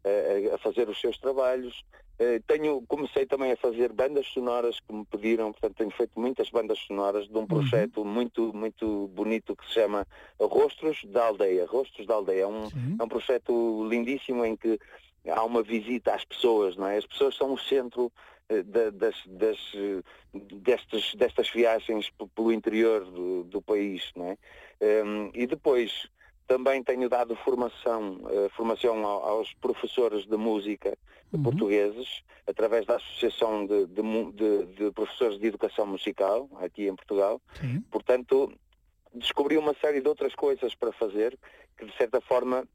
eh, 0.05 0.51
a- 0.53 0.55
a 0.55 0.59
fazer 0.59 0.89
os 0.89 1.01
seus 1.01 1.17
trabalhos. 1.19 1.83
Eh, 2.19 2.41
tenho, 2.47 2.83
comecei 2.89 3.25
também 3.27 3.53
a 3.53 3.57
fazer 3.57 3.93
bandas 3.93 4.27
sonoras 4.27 4.79
que 4.81 4.93
me 4.93 5.05
pediram, 5.07 5.53
portanto 5.53 5.77
tenho 5.77 5.91
feito 5.93 6.19
muitas 6.21 6.51
bandas 6.51 6.79
sonoras 6.81 7.27
de 7.29 7.39
um 7.39 7.47
projeto 7.47 8.05
muito, 8.05 8.53
muito 8.53 9.07
bonito 9.15 9.57
que 9.57 9.65
se 9.67 9.75
chama 9.75 10.07
Rostros 10.39 10.99
da 11.07 11.27
Aldeia. 11.27 11.65
Rostros 11.67 12.07
da 12.07 12.15
Aldeia 12.15 12.43
é 12.43 12.47
um, 12.47 12.65
é 13.01 13.03
um 13.05 13.09
projeto 13.09 13.87
lindíssimo 13.89 14.45
em 14.45 14.57
que 14.57 14.79
há 15.29 15.45
uma 15.45 15.63
visita 15.63 16.13
às 16.15 16.25
pessoas, 16.25 16.77
não 16.77 16.87
é? 16.89 16.97
As 16.99 17.07
pessoas 17.07 17.35
são 17.37 17.53
o 17.55 17.59
centro 17.59 18.11
eh, 18.11 18.38
das, 18.93 19.15
das, 19.27 19.59
eh, 19.75 20.03
destas, 20.35 21.15
destas 21.15 21.51
viagens 21.51 22.11
pelo 22.35 22.51
interior 22.53 23.05
do, 23.05 23.45
do 23.45 23.61
país, 23.61 24.11
não 24.17 24.27
é? 24.31 24.39
Em, 24.81 25.31
e 25.35 25.47
depois 25.47 26.09
também 26.47 26.83
tenho 26.83 27.09
dado 27.11 27.37
formação, 27.37 28.21
eh, 28.31 28.49
formação 28.57 29.05
ao- 29.05 29.23
aos 29.29 29.53
professores 29.55 30.25
de 30.27 30.37
música 30.37 30.97
Uhum. 31.31 31.43
portugueses, 31.43 32.23
através 32.47 32.87
da 32.87 32.97
Associação 32.97 33.67
de, 33.67 33.85
de 33.87 34.03
de- 34.33 34.67
de 34.77 34.91
Professores 34.93 35.39
de 35.39 35.47
Educação 35.47 35.87
Musical, 35.87 36.49
aqui 36.63 36.89
em 36.89 36.97
Portugal. 36.97 37.39
Sim. 37.61 37.85
Portanto, 37.91 38.51
descobri 39.13 39.59
uma 39.59 39.75
série 39.75 40.01
de 40.01 40.09
outras 40.09 40.35
coisas 40.35 40.75
para 40.75 40.91
fazer 40.93 41.39
que, 41.77 41.85
de 41.85 41.95
certa 41.99 42.19
forma, 42.23 42.67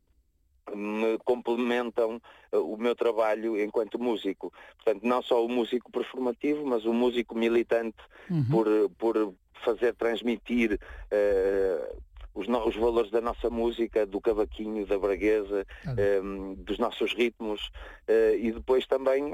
me 0.74 1.18
complementam 1.26 2.22
eh, 2.52 2.58
o 2.58 2.78
meu 2.78 2.96
trabalho 2.96 3.60
enquanto 3.62 4.00
músico. 4.00 4.52
Portanto, 4.78 5.04
não 5.06 5.22
só 5.22 5.44
o 5.44 5.50
músico 5.50 5.92
performativo, 5.92 6.66
mas 6.66 6.86
o 6.86 6.94
músico 6.94 7.36
militante 7.36 7.98
Uhum. 8.30 8.46
por, 8.50 8.68
por 8.98 9.34
fazer 9.66 9.94
transmitir 9.96 10.80
eh, 11.12 11.96
os, 12.34 12.48
no- 12.48 12.66
os 12.68 12.76
valores 12.76 13.12
da 13.12 13.22
nossa 13.22 13.50
música, 13.50 14.06
do 14.06 14.20
cavaquinho, 14.22 14.86
da 14.86 14.98
braguesa, 14.98 15.66
Claro. 15.84 16.00
eh, 16.00 16.22
dos 16.58 16.80
nossos 16.80 17.14
ritmos 17.14 17.70
eh, 18.08 18.38
e 18.40 18.52
depois 18.52 18.86
também 18.88 19.34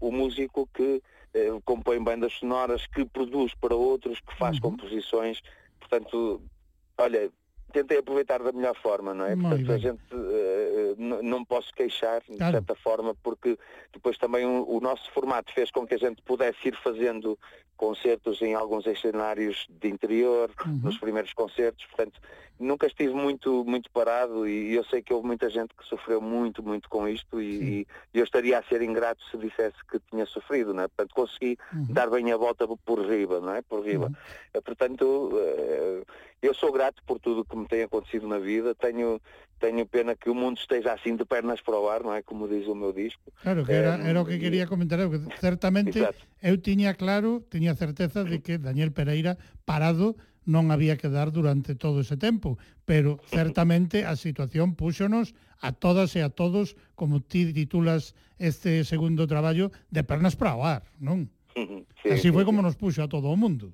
o 0.00 0.12
músico 0.12 0.68
que 0.74 1.02
compõe 1.64 2.00
bandas 2.00 2.32
sonoras, 2.34 2.86
que 2.86 3.04
produz 3.04 3.52
para 3.60 3.74
outros, 3.74 4.20
que 4.20 4.36
faz 4.38 4.56
Uhum. 4.56 4.70
composições. 4.70 5.40
Portanto, 5.80 6.40
olha, 6.98 7.30
tentei 7.74 7.98
aproveitar 7.98 8.42
da 8.42 8.52
melhor 8.52 8.74
forma, 8.76 9.12
não 9.12 9.26
é? 9.26 9.34
Muito 9.36 9.48
Portanto, 9.48 9.72
a 9.72 9.74
bem. 9.74 9.82
gente 9.82 10.00
eh, 10.12 10.94
n- 10.96 11.22
não 11.22 11.44
posso 11.44 11.70
queixar, 11.74 12.22
de 12.22 12.36
Claro. 12.38 12.52
certa 12.52 12.74
forma, 12.76 13.14
porque 13.22 13.58
depois 13.92 14.16
também 14.16 14.46
o, 14.46 14.64
o 14.76 14.80
nosso 14.80 15.10
formato 15.12 15.52
fez 15.52 15.70
com 15.70 15.86
que 15.86 15.94
a 15.94 15.98
gente 15.98 16.22
pudesse 16.22 16.68
ir 16.68 16.76
fazendo 16.82 17.38
concertos 17.76 18.40
em 18.40 18.54
alguns 18.54 18.84
cenários 19.00 19.66
de 19.68 19.88
interior, 19.88 20.48
Uhum. 20.64 20.80
nos 20.84 20.96
primeiros 20.98 21.32
concertos, 21.32 21.84
portanto, 21.86 22.20
nunca 22.58 22.86
estive 22.86 23.12
muito, 23.12 23.64
muito 23.64 23.90
parado 23.90 24.46
e 24.46 24.72
eu 24.74 24.84
sei 24.84 25.02
que 25.02 25.12
houve 25.12 25.26
muita 25.26 25.50
gente 25.50 25.74
que 25.76 25.84
sofreu 25.84 26.20
muito, 26.20 26.62
muito 26.62 26.88
com 26.88 27.08
isto 27.08 27.42
e, 27.42 27.84
e 28.14 28.18
eu 28.18 28.22
estaria 28.24 28.56
a 28.56 28.62
ser 28.62 28.80
ingrato 28.80 29.20
se 29.28 29.36
dissesse 29.36 29.76
que 29.90 29.98
tinha 30.08 30.24
sofrido, 30.26 30.72
não 30.72 30.84
é? 30.84 30.88
Portanto, 30.88 31.12
consegui 31.14 31.58
Uhum. 31.72 31.86
dar 31.90 32.08
bem 32.08 32.30
a 32.30 32.36
volta 32.36 32.64
por 32.86 33.00
riba, 33.00 33.40
não 33.40 33.54
é? 33.56 33.60
Por 33.62 33.84
riba. 33.84 34.12
Eh, 34.54 34.60
Portanto, 34.60 35.32
eh, 35.36 36.02
eu 36.46 36.54
sou 36.54 36.70
grato 36.72 37.02
por 37.06 37.18
tudo 37.18 37.40
o 37.40 37.44
que 37.44 37.56
me 37.56 37.66
tem 37.66 37.82
acontecido 37.82 38.28
na 38.28 38.38
vida, 38.38 38.74
tenho, 38.74 39.20
tenho 39.58 39.86
pena 39.86 40.14
que 40.14 40.28
o 40.28 40.34
mundo 40.34 40.58
esteja 40.58 40.92
assim 40.92 41.16
de 41.16 41.24
pernas 41.24 41.60
para 41.60 41.78
o 41.78 41.88
ar, 41.88 42.02
não 42.02 42.12
é? 42.12 42.22
Como 42.22 42.46
diz 42.46 42.66
o 42.66 42.74
meu 42.74 42.92
disco. 42.92 43.32
Claro, 43.42 43.64
que 43.64 43.72
era, 43.72 43.96
era 43.96 44.20
o 44.20 44.26
que 44.26 44.34
eh, 44.34 44.38
quería 44.38 44.66
comentar, 44.66 45.00
eu, 45.00 45.10
que 45.10 45.20
certamente 45.40 45.98
Exacto. 45.98 46.26
eu 46.42 46.60
tiña 46.60 46.94
claro, 46.94 47.42
tiña 47.48 47.74
certeza 47.74 48.24
de 48.24 48.44
que 48.44 48.58
Daniel 48.58 48.92
Pereira 48.92 49.38
parado 49.64 50.16
non 50.44 50.68
había 50.68 51.00
que 51.00 51.08
dar 51.08 51.32
durante 51.32 51.72
todo 51.72 52.04
ese 52.04 52.20
tempo, 52.20 52.60
pero 52.84 53.16
certamente 53.32 54.04
a 54.04 54.12
situación 54.12 54.76
púxonos 54.76 55.32
a 55.64 55.72
todas 55.72 56.12
e 56.12 56.20
a 56.20 56.28
todos, 56.28 56.76
como 56.92 57.24
ti 57.24 57.48
titulas 57.56 58.12
este 58.36 58.84
segundo 58.84 59.24
traballo, 59.24 59.72
de 59.88 60.04
pernas 60.04 60.36
para 60.36 60.52
o 60.52 60.62
ar, 60.68 60.84
non? 61.00 61.32
Sí, 62.04 62.12
Así 62.12 62.28
foi 62.28 62.44
como 62.44 62.60
nos 62.60 62.76
puxo 62.76 63.00
a 63.00 63.08
todo 63.08 63.32
o 63.32 63.36
mundo. 63.40 63.72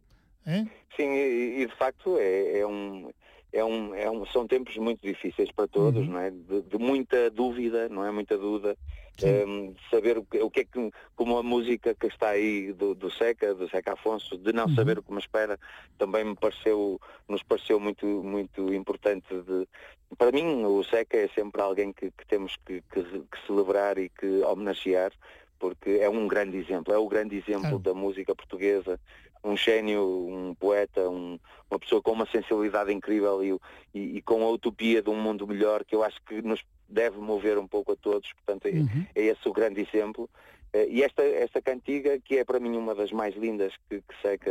Sim, 0.97 1.09
e, 1.15 1.63
e 1.63 1.67
de 1.67 1.77
facto 1.77 2.19
é, 2.19 2.59
é 2.61 2.67
um, 2.67 3.11
é 3.53 3.65
um, 3.65 3.95
é 3.95 4.11
um, 4.11 4.27
são 4.27 4.47
tempos 4.47 4.77
muito 4.77 5.01
difíceis 5.07 5.51
para 5.53 5.69
todos, 5.69 6.07
Uhum. 6.07 6.09
não 6.09 6.19
é? 6.19 6.31
De, 6.31 6.63
de 6.63 6.79
muita 6.79 7.31
dúvida, 7.31 7.89
não 7.89 8.05
é? 8.05 8.11
Muita 8.11 8.37
dúvida, 8.37 8.77
Sim. 9.19 9.45
ehm, 9.45 9.75
saber 9.91 10.19
o 10.19 10.25
que, 10.27 10.39
o 10.41 10.51
que 10.51 10.61
é 10.61 10.65
que, 10.65 10.91
como 11.15 11.39
a 11.39 11.43
música 11.43 11.95
que 11.95 12.07
está 12.09 12.31
aí 12.31 12.73
do, 12.73 12.95
do 12.95 13.11
Seca, 13.11 13.55
do 13.55 13.69
Seca 13.69 13.93
Afonso, 13.95 14.37
de 14.39 14.53
não 14.53 14.69
Uhum. 14.69 14.75
saber 14.75 14.99
o 14.99 15.03
que 15.03 15.13
me 15.13 15.19
espera, 15.21 15.59
também 15.99 16.25
me 16.25 16.35
pareceu, 16.37 16.99
nos 17.29 17.43
pareceu 17.43 17.79
muito, 17.81 18.07
muito 18.07 18.73
importante 18.75 19.29
de, 19.43 19.67
para 20.19 20.33
mim 20.33 20.65
o 20.65 20.83
Seca 20.85 21.17
é 21.17 21.29
sempre 21.29 21.61
alguém 21.63 21.93
que, 21.93 22.11
que 22.11 22.27
temos 22.27 22.57
que, 22.67 22.83
que, 22.93 23.03
que 23.03 23.47
celebrar 23.47 23.97
e 23.99 24.11
que 24.11 24.27
homenagear, 24.43 25.13
porque 25.59 25.91
é 26.01 26.09
um 26.09 26.27
grande 26.27 26.57
exemplo, 26.57 26.93
é 26.93 26.99
o 26.99 27.09
grande 27.09 27.37
exemplo 27.37 27.79
da 27.79 27.93
música 27.95 28.35
portuguesa, 28.35 28.99
um 29.43 29.57
gênio, 29.57 30.03
um 30.29 30.55
poeta, 30.55 31.09
um- 31.09 31.39
uma 31.71 31.79
pessoa 31.79 32.03
com 32.03 32.13
uma 32.13 32.27
sensibilidade 32.27 32.93
incrível 32.93 33.43
e, 33.43 33.99
e- 33.99 34.17
e 34.19 34.23
com 34.23 34.43
a 34.43 34.51
utopia 34.51 35.01
de 35.03 35.09
um 35.11 35.21
mundo 35.21 35.47
melhor 35.47 35.85
que 35.85 35.95
eu 35.95 36.03
acho 36.03 36.21
que 36.27 36.43
nos 36.43 36.63
deve 36.89 37.19
mover 37.19 37.57
um 37.59 37.67
pouco 37.69 37.93
a 37.93 37.97
todos, 37.97 38.33
portanto 38.33 38.67
é, 38.67 38.71
Uhum. 38.73 39.07
é 39.15 39.23
esse 39.27 39.49
o 39.49 39.53
grande 39.53 39.81
exemplo. 39.81 40.29
Eh, 40.73 40.87
e 40.89 41.03
esta, 41.03 41.23
esta 41.25 41.61
cantiga, 41.61 42.19
que 42.21 42.39
é 42.39 42.45
para 42.45 42.61
mim 42.61 42.77
uma 42.77 42.95
das 42.95 43.11
mais 43.11 43.35
lindas 43.37 43.73
que, 43.89 44.01
que 44.03 44.15
Seca 44.23 44.51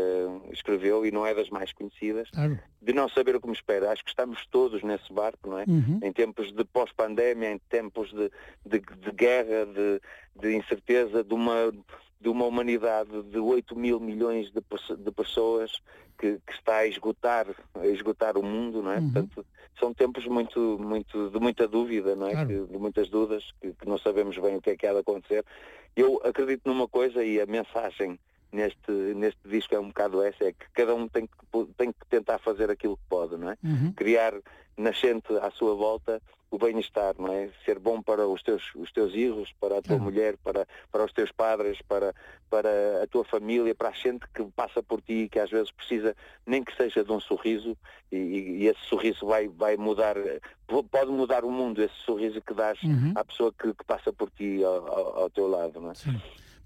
escreveu 0.51 1.05
e 1.05 1.11
não 1.11 1.25
é 1.25 1.33
das 1.33 1.49
mais 1.49 1.71
conhecidas, 1.71 2.29
Claro. 2.31 2.59
de 2.81 2.91
não 2.93 3.07
saber 3.07 3.35
o 3.37 3.41
que 3.41 3.47
me 3.47 3.53
espera. 3.53 3.89
Acho 3.91 4.03
que 4.03 4.09
estamos 4.09 4.45
todos 4.47 4.83
nesse 4.83 5.11
barco, 5.13 5.49
não 5.49 5.59
é? 5.59 5.63
Uhum. 5.65 5.99
Em 6.03 6.11
tempos 6.11 6.51
de 6.51 6.65
pós-pandemia, 6.65 7.51
em 7.51 7.57
tempos 7.69 8.11
de, 8.11 8.29
de, 8.65 8.79
de 8.79 9.11
guerra, 9.13 9.65
de, 9.65 10.01
de 10.41 10.55
incerteza, 10.57 11.23
de 11.23 11.33
uma, 11.33 11.71
de 12.19 12.27
uma 12.29 12.45
humanidade 12.45 13.23
de 13.23 13.39
8 13.39 13.75
mil 13.77 13.99
milhões 13.99 14.51
de, 14.51 14.61
de 14.97 15.11
pessoas 15.11 15.71
que, 16.17 16.37
que 16.45 16.53
está 16.53 16.77
a 16.77 16.87
esgotar, 16.87 17.47
a 17.75 17.87
esgotar 17.87 18.37
o 18.37 18.43
mundo, 18.43 18.83
não 18.83 18.91
é? 18.91 18.97
Uhum. 18.97 19.11
Portanto, 19.11 19.45
são 19.79 19.93
tempos 19.93 20.25
muito, 20.25 20.77
muito, 20.79 21.29
de 21.29 21.39
muita 21.39 21.65
dúvida, 21.67 22.15
não 22.15 22.27
é? 22.27 22.31
Claro. 22.31 22.47
Que- 22.47 22.73
de 22.73 22.77
muitas 22.77 23.09
dúvidas, 23.09 23.49
que, 23.61 23.71
que 23.73 23.87
não 23.87 23.97
sabemos 23.97 24.37
bem 24.37 24.57
o 24.57 24.61
que 24.61 24.71
é 24.71 24.75
que 24.75 24.85
há 24.85 24.91
de 24.91 24.99
acontecer. 24.99 25.45
Eu 25.95 26.21
acredito 26.25 26.63
numa 26.65 26.87
coisa 26.87 27.23
e 27.23 27.39
a 27.39 27.45
mensagem 27.45 28.19
neste, 28.51 28.91
neste 28.91 29.39
disco 29.47 29.73
é 29.73 29.79
um 29.79 29.87
bocado 29.87 30.21
essa, 30.21 30.43
é 30.43 30.51
que 30.51 30.65
cada 30.73 30.93
um 30.93 31.07
tem 31.07 31.25
que, 31.25 31.65
tem 31.77 31.91
que 31.93 32.05
tentar 32.09 32.39
fazer 32.39 32.69
aquilo 32.69 32.97
que 32.97 33.03
pode, 33.09 33.37
não 33.37 33.51
é? 33.51 33.57
Uhum. 33.63 33.93
Criar 33.93 34.33
nascente 34.77 35.33
à 35.41 35.49
sua 35.51 35.73
volta 35.75 36.21
o 36.51 36.57
bem-estar, 36.57 37.13
não 37.19 37.31
é? 37.31 37.49
Ser 37.63 37.77
bom 37.77 38.01
para 38.01 38.27
os 38.27 38.41
teus, 38.41 38.63
os 38.75 38.91
teus 38.91 39.11
filhos, 39.11 39.51
para 39.59 39.77
a 39.77 39.81
tua 39.81 39.97
Claro. 39.97 40.03
mulher, 40.03 40.37
para, 40.43 40.65
para 40.91 41.05
os 41.05 41.13
teus 41.13 41.31
padres, 41.31 41.79
para, 41.87 42.13
para 42.49 43.03
a 43.03 43.07
tua 43.07 43.23
família, 43.23 43.75
para 43.75 43.89
a 43.89 43.91
gente 43.91 44.25
que 44.33 44.43
passa 44.55 44.81
por 44.81 44.99
ti 45.01 45.13
e 45.25 45.29
que 45.29 45.39
às 45.39 45.49
vezes 45.51 45.71
precisa, 45.71 46.15
nem 46.47 46.63
que 46.63 46.75
seja 46.75 47.03
de 47.03 47.11
um 47.11 47.19
sorriso, 47.19 47.77
e, 48.11 48.17
e- 48.17 48.67
esse 48.67 48.81
sorriso 48.85 49.27
vai, 49.27 49.47
vai 49.47 49.77
mudar, 49.77 50.15
po- 50.67 50.83
pode 50.83 51.11
mudar 51.11 51.45
o 51.45 51.51
mundo, 51.51 51.83
esse 51.83 51.95
sorriso 52.05 52.41
que 52.41 52.53
dás 52.53 52.79
Uhum. 52.83 53.11
à 53.15 53.23
pessoa 53.23 53.53
que, 53.53 53.71
que 53.73 53.83
passa 53.85 54.11
por 54.11 54.31
ti 54.31 54.63
ao, 54.63 54.87
ao- 54.87 55.19
ao 55.23 55.29
teu 55.29 55.47
lado, 55.47 55.79
não 55.79 55.91
é? 55.91 55.93
Sí. 55.93 56.09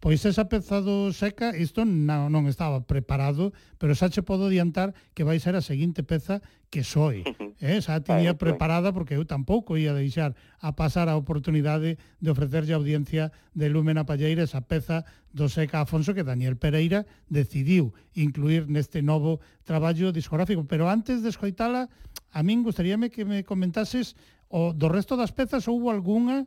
Pois 0.04 0.20
esa 0.28 0.52
peza 0.52 0.84
do 0.84 1.16
seca, 1.16 1.56
isto 1.56 1.88
non, 1.88 2.28
non 2.28 2.44
estaba 2.52 2.84
preparado, 2.84 3.56
pero 3.80 3.96
xa 3.96 4.12
che 4.12 4.20
podo 4.20 4.52
adiantar 4.52 4.92
que 5.16 5.24
vai 5.24 5.40
ser 5.40 5.56
a 5.56 5.64
seguinte 5.64 6.04
peza 6.04 6.44
que 6.68 6.84
soi. 6.84 7.24
Eh? 7.64 7.80
Xa 7.80 8.04
tiña 8.04 8.36
pois. 8.36 8.44
preparada 8.44 8.92
porque 8.92 9.16
eu 9.16 9.24
tampouco 9.24 9.80
ia 9.80 9.96
deixar 9.96 10.36
a 10.60 10.76
pasar 10.76 11.08
a 11.08 11.16
oportunidade 11.16 11.96
de 12.20 12.28
ofrecerlle 12.28 12.76
a 12.76 12.80
audiencia 12.84 13.32
de 13.56 13.72
Lúmena 13.72 14.04
Palleira 14.04 14.44
esa 14.44 14.68
peza 14.68 15.08
do 15.32 15.48
Seca 15.48 15.88
Afonso 15.88 16.12
que 16.12 16.28
Daniel 16.28 16.60
Pereira 16.60 17.08
decidiu 17.32 17.96
incluir 18.12 18.68
neste 18.68 19.00
novo 19.00 19.40
traballo 19.64 20.12
discográfico. 20.12 20.68
Pero 20.68 20.92
antes 20.92 21.24
de 21.24 21.32
escoitala, 21.32 21.88
a 22.36 22.44
min 22.44 22.68
gustaríame 22.68 23.08
que 23.08 23.24
me 23.24 23.48
comentases 23.48 24.20
o 24.52 24.76
do 24.76 24.92
resto 24.92 25.16
das 25.16 25.32
pezas 25.32 25.72
houve 25.72 25.88
algunha 25.88 26.44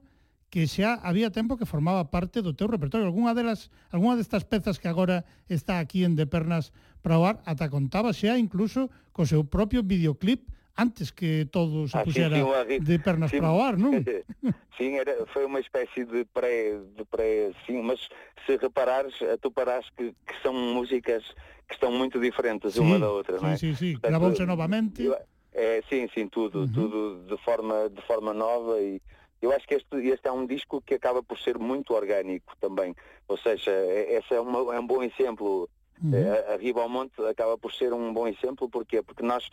que 0.51 0.67
xa 0.67 0.99
había 1.03 1.31
tempo 1.35 1.59
que 1.59 1.67
formaba 1.67 2.09
parte 2.11 2.41
do 2.41 2.55
teu 2.55 2.71
repertorio. 2.71 3.07
Alguna 3.07 3.35
delas, 3.35 3.71
algunha 3.91 4.17
destas 4.17 4.47
pezas 4.47 4.79
que 4.79 4.89
agora 4.89 5.27
está 5.51 5.79
aquí 5.79 6.07
en 6.07 6.15
De 6.15 6.27
Pernas 6.27 6.71
para 7.03 7.19
Oar, 7.19 7.43
ata 7.45 7.71
contaba 7.71 8.15
xa 8.15 8.39
incluso 8.39 8.89
co 9.11 9.27
seu 9.27 9.43
propio 9.45 9.83
videoclip 9.83 10.47
antes 10.77 11.11
que 11.11 11.49
todo 11.51 11.85
ah, 11.85 11.89
se 11.89 11.99
puxera 12.05 12.37
así, 12.37 12.79
de 12.79 12.99
pernas 12.99 13.31
sim, 13.31 13.41
para 13.41 13.53
o 13.53 13.61
ar, 13.65 13.81
non? 13.81 14.05
Sim, 14.77 15.01
era, 15.01 15.25
foi 15.33 15.49
uma 15.49 15.59
espécie 15.59 16.05
de 16.05 16.29
pré, 16.29 16.77
de 16.77 17.05
pré, 17.09 17.49
sim, 17.65 17.81
mas 17.81 17.97
se 18.45 18.61
reparares, 18.61 19.17
tu 19.41 19.51
parás 19.51 19.89
que, 19.97 20.13
que 20.13 20.37
são 20.43 20.53
músicas 20.53 21.25
que 21.67 21.75
estão 21.75 21.91
muito 21.91 22.21
diferentes 22.21 22.75
sim, 22.75 22.81
uma 22.81 22.99
da 22.99 23.11
outra, 23.11 23.39
sim, 23.39 23.45
não 23.45 23.51
é? 23.51 23.57
Sim, 23.57 23.75
sim, 23.75 23.97
gravou-se 23.97 24.45
novamente. 24.45 25.03
Eu, 25.03 25.17
é, 25.55 25.83
sim, 25.89 26.07
sim, 26.13 26.29
tudo, 26.29 26.61
uhum. 26.61 26.73
tudo 26.73 27.25
de 27.27 27.43
forma, 27.43 27.89
de 27.89 28.03
forma 28.03 28.35
nova 28.35 28.79
e 28.83 29.01
eu 29.43 29.53
acho 29.53 29.67
que 29.67 29.75
este, 29.75 29.97
este 30.09 30.29
é 30.29 30.33
um 30.33 30.47
disco 30.47 30.81
que 30.83 30.95
acaba 30.95 31.23
por 31.23 31.39
ser 31.39 31.59
muito 31.59 31.95
orgânico 31.95 32.55
também. 32.61 32.95
Ou 33.29 33.37
seja, 33.37 33.71
é- 33.71 34.19
esse 34.19 34.35
é, 34.35 34.41
uma, 34.41 34.75
é 34.75 34.81
um 34.81 34.87
bom 34.87 35.03
exemplo. 35.03 35.69
Uhum. 36.03 36.15
Eh, 36.15 36.55
a 36.55 36.57
Riba 36.57 36.83
ao 36.83 36.89
Monte 36.89 37.23
acaba 37.25 37.57
por 37.57 37.73
ser 37.73 37.93
um 37.93 38.13
bom 38.13 38.27
exemplo, 38.29 38.69
porquê? 38.69 39.03
Porque 39.03 39.23
nós 39.23 39.49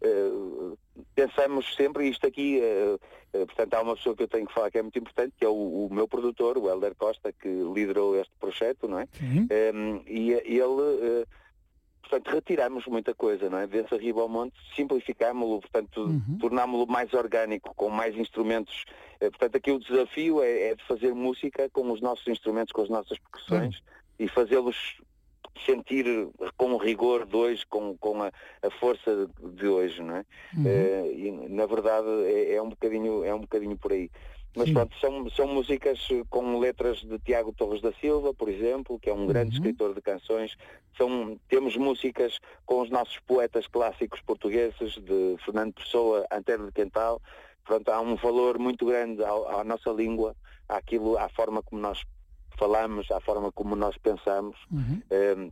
eh, 0.00 0.76
pensamos 1.14 1.74
sempre, 1.74 2.08
isto 2.08 2.26
aqui, 2.26 2.60
eh, 2.60 2.96
eh, 3.34 3.46
portanto, 3.46 3.74
há 3.74 3.82
uma 3.82 3.94
pessoa 3.94 4.16
que 4.16 4.22
eu 4.22 4.28
tenho 4.28 4.46
que 4.46 4.54
falar 4.54 4.70
que 4.70 4.78
é 4.78 4.82
muito 4.82 4.98
importante, 4.98 5.34
que 5.38 5.44
é 5.44 5.48
o, 5.48 5.86
o 5.86 5.88
meu 5.92 6.08
produtor, 6.08 6.58
o 6.58 6.68
Helder 6.68 6.94
Costa, 6.96 7.32
que 7.32 7.48
liderou 7.48 8.16
este 8.16 8.32
projeto, 8.40 8.88
não 8.88 8.98
é? 8.98 9.06
Um, 9.74 10.02
e 10.06 10.30
e 10.32 10.58
ele, 10.58 11.26
portanto, 12.02 12.28
retiramos 12.28 12.86
muita 12.86 13.14
coisa, 13.14 13.48
não 13.48 13.58
é? 13.58 13.66
Desse 13.66 13.94
arriba 13.94 14.20
ao 14.20 14.28
monte, 14.28 14.54
simplificámo-lo, 14.76 15.60
portanto, 15.60 16.02
Uhum. 16.02 16.38
tornámo-lo 16.38 16.86
mais 16.86 17.12
orgânico, 17.14 17.74
com 17.74 17.88
mais 17.88 18.14
instrumentos. 18.16 18.84
Eh, 19.20 19.30
portanto, 19.30 19.56
aqui 19.56 19.70
o 19.70 19.78
desafio 19.78 20.42
é, 20.42 20.70
é 20.70 20.74
de 20.74 20.84
fazer 20.86 21.14
música 21.14 21.70
com 21.70 21.90
os 21.90 22.00
nossos 22.00 22.26
instrumentos, 22.28 22.72
com 22.72 22.82
as 22.82 22.88
nossas 22.90 23.18
percussões 23.18 23.80
e 24.18 24.28
fazê-los 24.28 25.00
sentir 25.66 26.06
com 26.56 26.72
o 26.72 26.76
rigor 26.78 27.26
de 27.26 27.36
hoje, 27.36 27.64
com, 27.66 27.96
com 27.98 28.22
a, 28.22 28.32
a 28.62 28.70
força 28.80 29.28
de 29.54 29.66
hoje, 29.66 30.02
não 30.02 30.16
é? 30.16 30.24
Uhum. 30.56 30.64
Eh, 30.66 31.12
e, 31.14 31.30
na 31.48 31.66
verdade 31.66 32.08
é, 32.24 32.54
é 32.54 32.62
um 32.62 32.70
bocadinho 32.70 33.24
é 33.24 33.34
um 33.34 33.40
bocadinho 33.40 33.76
por 33.76 33.92
aí 33.92 34.10
mas 34.54 34.66
Sim. 34.68 34.74
pronto 34.74 34.96
são 34.98 35.30
são 35.30 35.46
músicas 35.46 36.06
eh, 36.10 36.22
com 36.28 36.58
letras 36.58 36.98
de 37.02 37.18
Tiago 37.20 37.52
Torres 37.52 37.80
da 37.80 37.92
Silva 37.94 38.34
por 38.34 38.48
exemplo 38.48 38.98
que 39.00 39.08
é 39.10 39.14
um 39.14 39.26
grande 39.26 39.50
Uhum. 39.50 39.54
escritor 39.62 39.94
de 39.94 40.00
canções 40.02 40.56
são 40.96 41.38
temos 41.48 41.76
músicas 41.76 42.38
com 42.66 42.80
os 42.82 42.90
nossos 42.90 43.18
poetas 43.20 43.66
clássicos 43.66 44.20
portugueses 44.20 44.94
de 44.94 45.36
Fernando 45.44 45.72
Pessoa 45.74 46.26
Antero 46.30 46.66
de 46.66 46.72
Quental 46.72 47.20
pronto 47.64 47.88
há 47.90 48.00
um 48.00 48.16
valor 48.16 48.58
muito 48.58 48.84
grande 48.84 49.22
à, 49.24 49.30
à 49.30 49.64
nossa 49.64 49.90
língua 49.90 50.34
àquilo 50.68 51.16
à 51.18 51.28
forma 51.30 51.62
como 51.62 51.80
nós 51.80 52.02
falamos 52.58 53.10
à 53.10 53.20
forma 53.20 53.50
como 53.52 53.74
nós 53.74 53.96
pensamos 53.98 54.56
Uhum. 54.70 55.00
eh, 55.10 55.48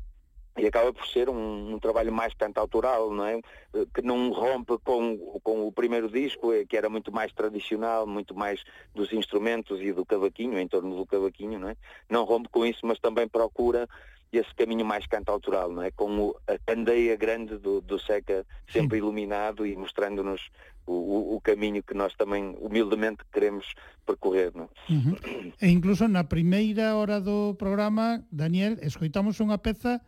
e 0.60 0.66
acaba 0.66 0.92
por 0.92 1.06
ser 1.06 1.28
um, 1.30 1.74
um 1.74 1.78
trabalho 1.78 2.12
mais 2.12 2.34
cantautoral, 2.34 3.10
não 3.10 3.24
é? 3.24 3.38
Eh, 3.74 3.86
Que 3.94 4.02
não 4.02 4.30
rompe 4.30 4.76
com, 4.84 5.16
com 5.42 5.66
o 5.66 5.72
primeiro 5.72 6.08
disco, 6.10 6.52
eh, 6.52 6.64
que 6.68 6.76
era 6.76 6.88
muito 6.88 7.10
mais 7.10 7.32
tradicional, 7.32 8.06
muito 8.06 8.34
mais 8.34 8.62
dos 8.94 9.12
instrumentos 9.12 9.80
e 9.80 9.92
do 9.92 10.04
cavaquinho, 10.04 10.58
em 10.58 10.68
torno 10.68 10.94
do 10.96 11.06
cavaquinho, 11.06 11.58
não 11.58 11.68
é? 11.70 11.76
Não 12.08 12.24
rompe 12.24 12.48
com 12.50 12.64
isso, 12.66 12.80
mas 12.84 12.98
também 13.00 13.26
procura 13.26 13.88
esse 14.32 14.54
caminho 14.54 14.84
mais 14.86 15.06
cantautoral, 15.06 15.72
não 15.72 15.82
é? 15.82 15.90
Com 15.90 16.34
a 16.46 16.56
candeia 16.64 17.16
grande 17.16 17.58
do, 17.58 17.80
do 17.80 17.98
Seca 17.98 18.46
sempre 18.70 18.98
iluminado 18.98 19.66
e 19.66 19.74
mostrando-nos 19.74 20.40
o, 20.86 20.92
o- 20.92 21.34
o 21.36 21.40
caminho 21.40 21.82
que 21.82 21.94
nós 21.94 22.14
também 22.14 22.56
humildemente 22.60 23.24
queremos 23.32 23.66
percorrer, 24.06 24.52
não 24.54 24.64
é? 24.64 24.92
Uhum. 24.92 25.16
E 25.60 25.66
incluso 25.68 26.06
na 26.06 26.22
primeira 26.22 26.94
hora 26.94 27.20
do 27.20 27.54
programa, 27.58 28.22
Daniel, 28.30 28.76
escoitamos 28.82 29.40
unha 29.40 29.58
peza 29.58 30.00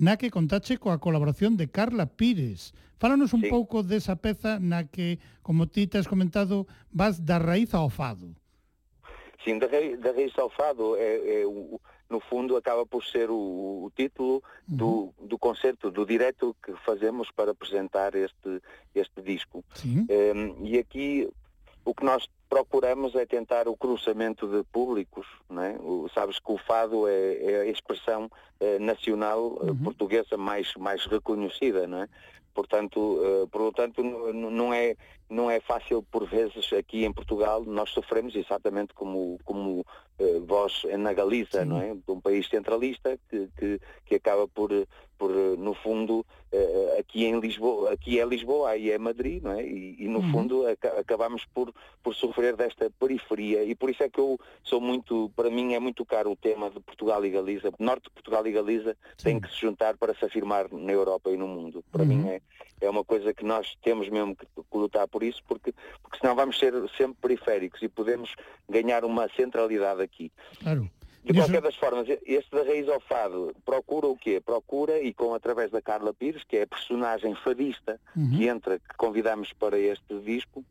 na 0.00 0.16
que 0.16 0.32
contache 0.32 0.80
coa 0.80 0.96
colaboración 0.96 1.60
de 1.60 1.68
Carla 1.68 2.08
Pires. 2.08 2.72
Fálanos 2.96 3.36
un 3.36 3.44
sí. 3.44 3.52
pouco 3.52 3.84
desa 3.84 4.16
peza 4.16 4.56
na 4.56 4.88
que, 4.88 5.20
como 5.44 5.68
ti 5.68 5.84
te 5.84 6.00
has 6.00 6.08
comentado, 6.08 6.64
vas 6.88 7.20
da 7.20 7.36
raíz 7.36 7.76
ao 7.76 7.92
fado. 7.92 8.32
Sim, 9.44 9.58
da, 9.58 9.68
da 9.68 10.12
Raiz 10.12 10.38
ao 10.38 10.50
Fado, 10.50 10.96
é, 10.96 11.42
é, 11.42 11.44
no 12.10 12.20
fundo, 12.20 12.56
acaba 12.56 12.84
por 12.84 13.04
ser 13.04 13.30
o, 13.30 13.84
o 13.84 13.92
título 13.96 14.42
do, 14.68 14.86
uhum. 14.86 15.26
do 15.26 15.38
concerto, 15.38 15.90
do 15.90 16.04
direto 16.04 16.54
que 16.62 16.72
fazemos 16.84 17.30
para 17.30 17.52
apresentar 17.52 18.14
este, 18.14 18.60
este 18.94 19.22
disco. 19.22 19.64
Um, 19.84 20.66
e 20.66 20.78
aqui 20.78 21.26
o 21.84 21.94
que 21.94 22.04
nós 22.04 22.28
procuramos 22.48 23.14
é 23.14 23.24
tentar 23.24 23.68
o 23.68 23.76
cruzamento 23.76 24.46
de 24.46 24.62
públicos, 24.72 25.26
não 25.48 25.62
é? 25.62 25.76
O- 25.80 26.08
sabes 26.12 26.38
que 26.38 26.52
o 26.52 26.58
fado 26.58 27.06
é, 27.08 27.36
é 27.42 27.60
a 27.62 27.66
expressão 27.66 28.28
eh, 28.60 28.78
nacional 28.78 29.58
eh, 29.62 29.66
Uhum. 29.70 29.76
portuguesa 29.76 30.36
mais, 30.36 30.72
mais 30.76 31.04
reconhecida, 31.06 31.86
não 31.86 32.02
é? 32.02 32.08
Portanto, 32.52 33.20
eh, 33.22 33.46
portanto 33.50 34.02
não 34.02 34.74
é 34.74 34.96
não 35.30 35.48
é 35.48 35.60
fácil 35.60 36.02
por 36.10 36.26
vezes 36.28 36.72
aqui 36.72 37.04
em 37.04 37.12
Portugal 37.12 37.62
nós 37.64 37.90
sofremos 37.90 38.34
exatamente 38.34 38.92
como 38.92 39.38
como 39.44 39.84
eh, 40.18 40.40
vós 40.44 40.82
na 40.98 41.12
Galiza, 41.12 41.62
Sim. 41.62 41.68
não 41.68 41.80
é? 41.80 41.94
De 41.94 42.02
um 42.10 42.20
país 42.20 42.48
centralista 42.48 43.16
que, 43.28 43.48
que, 43.56 43.80
que 44.04 44.14
acaba 44.16 44.48
por 44.48 44.70
por 45.16 45.30
no 45.30 45.74
fundo 45.74 46.26
eh, 46.52 46.96
aqui 46.98 47.24
em 47.24 47.38
Lisboa, 47.38 47.92
aqui 47.92 48.18
é 48.20 48.24
Lisboa, 48.24 48.70
aí 48.70 48.90
é 48.90 48.98
Madrid, 48.98 49.42
não 49.42 49.52
é? 49.52 49.62
E, 49.64 49.96
e 49.98 50.08
no 50.08 50.20
Uhum. 50.20 50.30
fundo 50.32 50.66
aca- 50.66 50.98
acabamos 50.98 51.44
por 51.54 51.72
por 52.02 52.14
sofrer 52.14 52.56
desta 52.56 52.90
periferia 52.98 53.62
e 53.62 53.74
por 53.74 53.90
isso 53.90 54.02
é 54.02 54.08
que 54.08 54.18
eu 54.18 54.38
sou 54.62 54.80
muito, 54.80 55.30
para 55.36 55.50
mim 55.50 55.74
é 55.74 55.78
muito 55.78 56.04
caro 56.06 56.30
o 56.32 56.36
tema 56.36 56.70
de 56.70 56.80
Portugal 56.80 57.22
e 57.26 57.30
Galiza, 57.30 57.70
Norte 57.78 58.04
de 58.04 58.10
Portugal 58.10 58.46
e 58.46 58.52
Galiza 58.52 58.96
têm 59.22 59.34
Sim. 59.34 59.40
que 59.40 59.50
se 59.50 59.60
juntar 59.60 59.98
para 59.98 60.14
se 60.14 60.24
afirmar 60.24 60.72
na 60.72 60.92
Europa 60.92 61.30
e 61.30 61.36
no 61.36 61.46
mundo. 61.46 61.84
Para 61.92 62.04
Uhum. 62.04 62.08
mim 62.08 62.28
é, 62.28 62.40
é 62.80 62.88
uma 62.88 63.04
coisa 63.04 63.34
que 63.34 63.44
nós 63.44 63.76
temos 63.82 64.08
mesmo 64.08 64.34
que, 64.34 64.46
que 64.46 64.62
lutar 64.78 65.06
por 65.08 65.22
isso, 65.22 65.42
porque, 65.46 65.74
porque 66.02 66.18
senão 66.18 66.34
vamos 66.34 66.58
ser 66.58 66.72
sempre 66.96 67.16
periféricos 67.20 67.82
e 67.82 67.88
podemos 67.88 68.34
ganhar 68.68 69.04
uma 69.04 69.28
centralidade 69.36 70.00
aqui. 70.00 70.32
Claro. 70.62 70.90
De 71.22 71.34
qualquer 71.34 71.60
das 71.60 71.76
formas, 71.76 72.06
este 72.24 72.50
da 72.50 72.62
Raiz 72.62 72.88
ao 72.88 72.98
Fado 73.00 73.54
procura 73.64 74.06
o 74.06 74.16
quê? 74.16 74.40
Procura, 74.40 74.98
e 75.00 75.12
com 75.12 75.34
através 75.34 75.70
da 75.70 75.82
Carla 75.82 76.14
Pires, 76.14 76.42
que 76.44 76.56
é 76.56 76.62
a 76.62 76.66
personagem 76.66 77.34
fadista 77.34 78.00
Uhum. 78.16 78.30
que 78.30 78.48
entra, 78.48 78.78
que 78.78 78.96
convidamos 78.96 79.52
para 79.52 79.78
este 79.78 80.18
disco, 80.20 80.64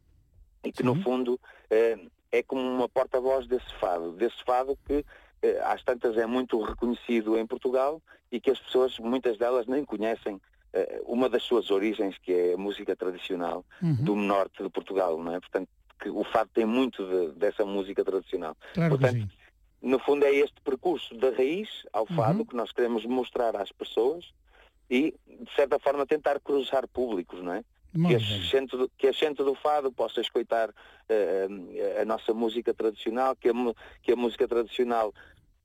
e 0.64 0.72
que 0.72 0.82
no 0.84 0.96
Sim. 0.96 1.02
fundo 1.04 1.40
eh, 1.70 1.98
é 2.32 2.42
como 2.44 2.62
uma 2.62 2.90
porta-voz 2.90 3.48
desse 3.48 3.72
fado, 3.76 4.12
desse 4.14 4.44
fado 4.44 4.78
que 4.88 5.06
eh, 5.44 5.62
às 5.64 5.84
tantas 5.84 6.18
é 6.18 6.26
muito 6.26 6.60
reconhecido 6.62 7.38
em 7.38 7.46
Portugal 7.46 8.02
e 8.32 8.40
que 8.42 8.50
as 8.52 8.60
pessoas, 8.60 8.98
muitas 9.00 9.38
delas, 9.38 9.68
nem 9.68 9.86
conhecem 9.86 10.42
eh, 10.74 11.00
uma 11.06 11.30
das 11.30 11.44
suas 11.44 11.70
origens, 11.70 12.18
que 12.18 12.34
é 12.34 12.54
a 12.54 12.58
música 12.58 12.96
tradicional 12.96 13.64
Uhum. 13.82 13.96
do 14.04 14.16
norte 14.16 14.62
de 14.64 14.70
Portugal, 14.70 15.18
não 15.22 15.34
é? 15.36 15.40
Portanto, 15.40 15.70
que 16.02 16.10
o 16.10 16.24
fado 16.24 16.50
tem 16.54 16.66
muito 16.66 17.06
de- 17.06 17.34
dessa 17.40 17.66
música 17.66 18.04
tradicional. 18.04 18.56
Claro 18.74 18.98
Portanto. 18.98 19.30
No 19.82 20.00
fundo 20.00 20.26
é 20.26 20.32
este 20.34 20.60
percurso 20.62 21.16
da 21.16 21.30
raiz 21.32 21.70
ao 21.94 22.06
fado 22.06 22.40
Uhum. 22.40 22.46
que 22.46 22.56
nós 22.56 22.72
queremos 22.72 23.06
mostrar 23.06 23.56
às 23.56 23.72
pessoas 23.72 24.26
e, 24.90 25.14
de 25.28 25.54
certa 25.56 25.80
forma, 25.80 26.06
tentar 26.06 26.40
cruzar 26.40 26.88
públicos, 26.88 27.42
não 27.42 27.54
é? 27.54 27.64
Que 28.08 28.16
a, 28.16 28.60
do, 28.78 28.90
que 28.98 29.08
a 29.08 29.12
gente 29.12 29.44
do 29.44 29.54
fado 29.56 29.92
possa 29.92 30.22
escutar 30.22 30.74
eh, 31.10 31.48
a 32.02 32.06
nossa 32.06 32.34
música 32.34 32.74
tradicional, 32.74 33.36
que 33.36 33.50
a, 33.50 33.54
que 34.02 34.12
a 34.12 34.16
música 34.16 34.48
tradicional 34.48 35.14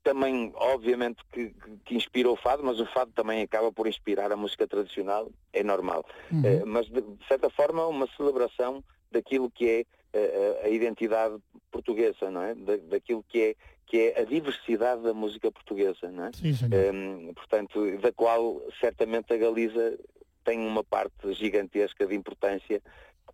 também, 0.03 0.51
obviamente, 0.55 1.23
que, 1.31 1.53
que- 1.85 1.95
inspira 1.95 2.29
o 2.29 2.35
fado, 2.35 2.63
mas 2.63 2.79
o 2.79 2.85
fado 2.85 3.11
também 3.13 3.41
acaba 3.41 3.71
por 3.71 3.87
inspirar 3.87 4.31
a 4.31 4.35
música 4.35 4.67
tradicional, 4.67 5.31
é 5.51 5.63
normal. 5.63 6.05
Uhum. 6.31 6.41
Eh, 6.45 6.63
mas, 6.65 6.85
de, 6.87 7.01
de 7.01 7.27
certa 7.27 7.49
forma, 7.49 7.87
uma 7.87 8.07
celebração 8.15 8.83
daquilo 9.11 9.49
que 9.49 9.67
é 9.67 9.85
eh, 10.13 10.61
a 10.63 10.69
identidade 10.69 11.37
portuguesa, 11.71 12.29
não 12.29 12.41
é? 12.41 12.53
Da, 12.53 12.75
daquilo 12.77 13.23
que 13.27 13.41
é, 13.41 13.55
que 13.85 13.97
é 13.97 14.21
a 14.21 14.25
diversidade 14.25 15.03
da 15.03 15.13
música 15.13 15.51
portuguesa, 15.51 16.09
não 16.11 16.25
é? 16.25 16.31
Sí, 16.33 16.53
señor. 16.55 16.93
Hum, 16.93 17.33
portanto, 17.33 17.97
da 18.01 18.11
qual 18.11 18.61
certamente 18.81 19.33
a 19.33 19.37
Galiza 19.37 19.97
tem 20.43 20.59
uma 20.59 20.83
parte 20.83 21.33
gigantesca 21.33 22.05
de 22.05 22.15
importância, 22.15 22.81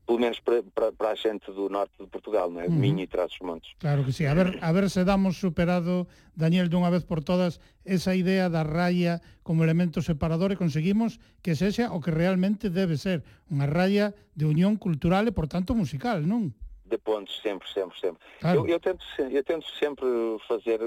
pelo 0.06 0.20
menos 0.20 0.40
para, 0.40 0.64
para, 0.64 0.92
para 0.92 1.12
a 1.12 1.16
gente 1.16 1.52
do 1.52 1.70
norte 1.70 1.94
de 2.00 2.08
Portugal, 2.08 2.50
não 2.50 2.62
é? 2.62 2.68
Uhum. 2.68 2.76
Minho 2.76 3.00
e 3.00 3.08
Trás-os-Montes. 3.08 3.76
Claro 3.80 4.04
que 4.04 4.12
sí. 4.12 4.26
A 4.26 4.34
ver, 4.34 4.58
a 4.62 4.72
ver 4.72 4.90
se 4.90 5.04
damos 5.04 5.38
superado, 5.38 6.08
Daniel, 6.36 6.70
dunha 6.70 6.90
vez 6.90 7.04
por 7.04 7.24
todas, 7.24 7.60
esa 7.86 8.16
idea 8.16 8.50
da 8.50 8.64
raya 8.64 9.22
como 9.44 9.64
elemento 9.64 10.02
separador 10.02 10.52
e 10.52 10.60
conseguimos 10.60 11.20
que 11.44 11.56
sexa 11.56 11.94
o 11.94 12.02
que 12.02 12.12
realmente 12.12 12.72
debe 12.72 12.98
ser, 12.98 13.24
unha 13.48 13.68
raya 13.68 14.16
de 14.36 14.48
unión 14.48 14.76
cultural 14.76 15.28
e, 15.28 15.36
por 15.36 15.48
tanto, 15.48 15.76
musical, 15.76 16.24
non? 16.26 16.56
De 16.92 16.98
pontos, 16.98 17.40
sempre, 17.42 17.68
sempre, 17.72 17.98
sempre. 17.98 18.22
Eu, 18.54 18.68
eu, 18.68 18.78
tento, 18.78 19.06
eu 19.18 19.44
tento 19.46 19.66
sempre 19.80 20.06
fazer, 20.46 20.78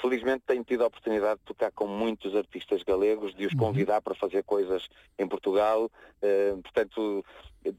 felizmente 0.00 0.44
tenho 0.46 0.62
tido 0.62 0.84
a 0.84 0.86
oportunidade 0.86 1.40
de 1.40 1.46
tocar 1.46 1.72
com 1.72 1.88
muitos 1.88 2.36
artistas 2.36 2.84
galegos, 2.84 3.34
de 3.34 3.46
os 3.46 3.52
Uhum. 3.54 3.58
convidar 3.58 4.00
para 4.00 4.14
fazer 4.14 4.44
coisas 4.44 4.86
em 5.18 5.26
Portugal, 5.26 5.90
eh, 6.22 6.54
portanto, 6.62 7.24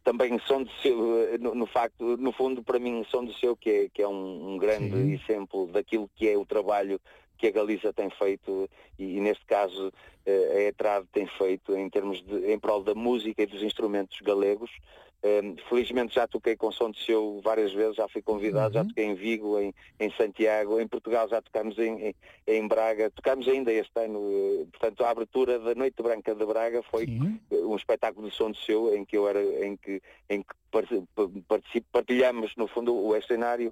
também 0.04 0.38
som 0.40 0.64
de 0.64 0.72
seu, 0.82 0.98
no, 1.40 1.56
no 1.56 1.66
facto, 1.66 2.18
no 2.18 2.34
fundo, 2.34 2.62
para 2.62 2.78
mim, 2.78 3.06
som 3.10 3.24
de 3.24 3.34
seu, 3.40 3.56
que 3.56 3.70
é, 3.70 3.90
que 3.90 4.02
é 4.02 4.08
um, 4.08 4.54
um 4.56 4.58
grande 4.58 4.98
Sim. 4.98 5.14
exemplo 5.14 5.68
daquilo 5.68 6.10
que 6.14 6.28
é 6.28 6.38
o 6.38 6.46
trabalho 6.46 7.00
que 7.38 7.48
a 7.48 7.52
Galiza 7.52 7.94
tem 7.94 8.10
feito 8.10 8.70
e, 9.00 9.16
e 9.18 9.20
neste 9.22 9.46
caso 9.46 9.92
eh, 10.26 10.52
a 10.58 10.62
ETRAD 10.70 11.08
tem 11.12 11.26
feito 11.26 11.74
em 11.76 11.90
termos 11.90 12.22
de, 12.22 12.52
em 12.52 12.60
prol 12.60 12.84
da 12.84 12.94
música 12.94 13.42
e 13.42 13.48
dos 13.48 13.64
instrumentos 13.64 14.20
galegos. 14.22 14.70
Eh, 15.24 15.54
felizmente 15.70 16.16
já 16.16 16.28
toquei 16.28 16.56
com 16.56 16.72
som 16.72 16.90
de 16.90 17.00
seu 17.04 17.40
várias 17.44 17.72
vezes, 17.72 17.96
já 17.96 18.08
fui 18.08 18.24
convidado, 18.24 18.74
já 18.74 18.82
Uhum. 18.82 18.88
toquei 18.88 19.06
em 19.06 19.14
Vigo, 19.14 19.60
em, 19.60 19.72
em 20.00 20.12
Santiago, 20.14 20.80
em 20.80 20.88
Portugal 20.88 21.30
já 21.30 21.40
tocámos 21.42 21.78
em, 21.78 22.08
em, 22.08 22.16
em 22.48 22.68
Braga, 22.68 23.12
tocámos 23.12 23.48
ainda 23.48 23.72
este 23.72 23.92
ano, 24.00 24.20
eh, 24.20 24.66
portanto 24.72 25.04
a 25.04 25.10
abertura 25.12 25.60
da 25.60 25.76
Noite 25.76 26.02
Branca 26.02 26.34
de 26.34 26.44
Braga 26.46 26.82
foi 26.84 27.06
Sim. 27.06 27.40
um 27.52 27.76
espetáculo 27.76 28.30
de 28.30 28.36
som 28.36 28.50
de 28.50 28.60
seu 28.66 28.96
em 28.96 29.06
que 29.06 29.16
eu 29.16 29.28
era 29.28 29.44
em 29.64 29.78
que 29.78 30.02
em 30.28 30.42
que 30.42 31.82
partilhamos 31.92 32.56
no 32.56 32.68
fundo 32.68 32.96
o 32.96 33.22
cenário 33.22 33.72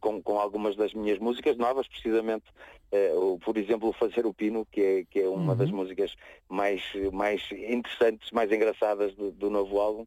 com, 0.00 0.22
com 0.22 0.38
algumas 0.38 0.76
das 0.76 0.92
minhas 0.94 1.18
músicas 1.18 1.56
novas 1.56 1.88
precisamente 1.88 2.44
eh, 2.92 3.12
por 3.44 3.56
exemplo 3.56 3.88
o 3.88 3.92
fazer 3.92 4.24
o 4.26 4.34
pino 4.34 4.66
que 4.70 4.80
é 4.82 5.04
que 5.10 5.20
é 5.20 5.28
uma 5.28 5.52
Uhum. 5.52 5.58
das 5.58 5.70
músicas 5.70 6.14
mais 6.48 6.82
mais 7.12 7.42
interessantes 7.52 8.30
mais 8.30 8.52
engraçadas 8.52 9.14
do, 9.14 9.32
do 9.32 9.48
novo 9.50 9.80
álbum 9.80 10.06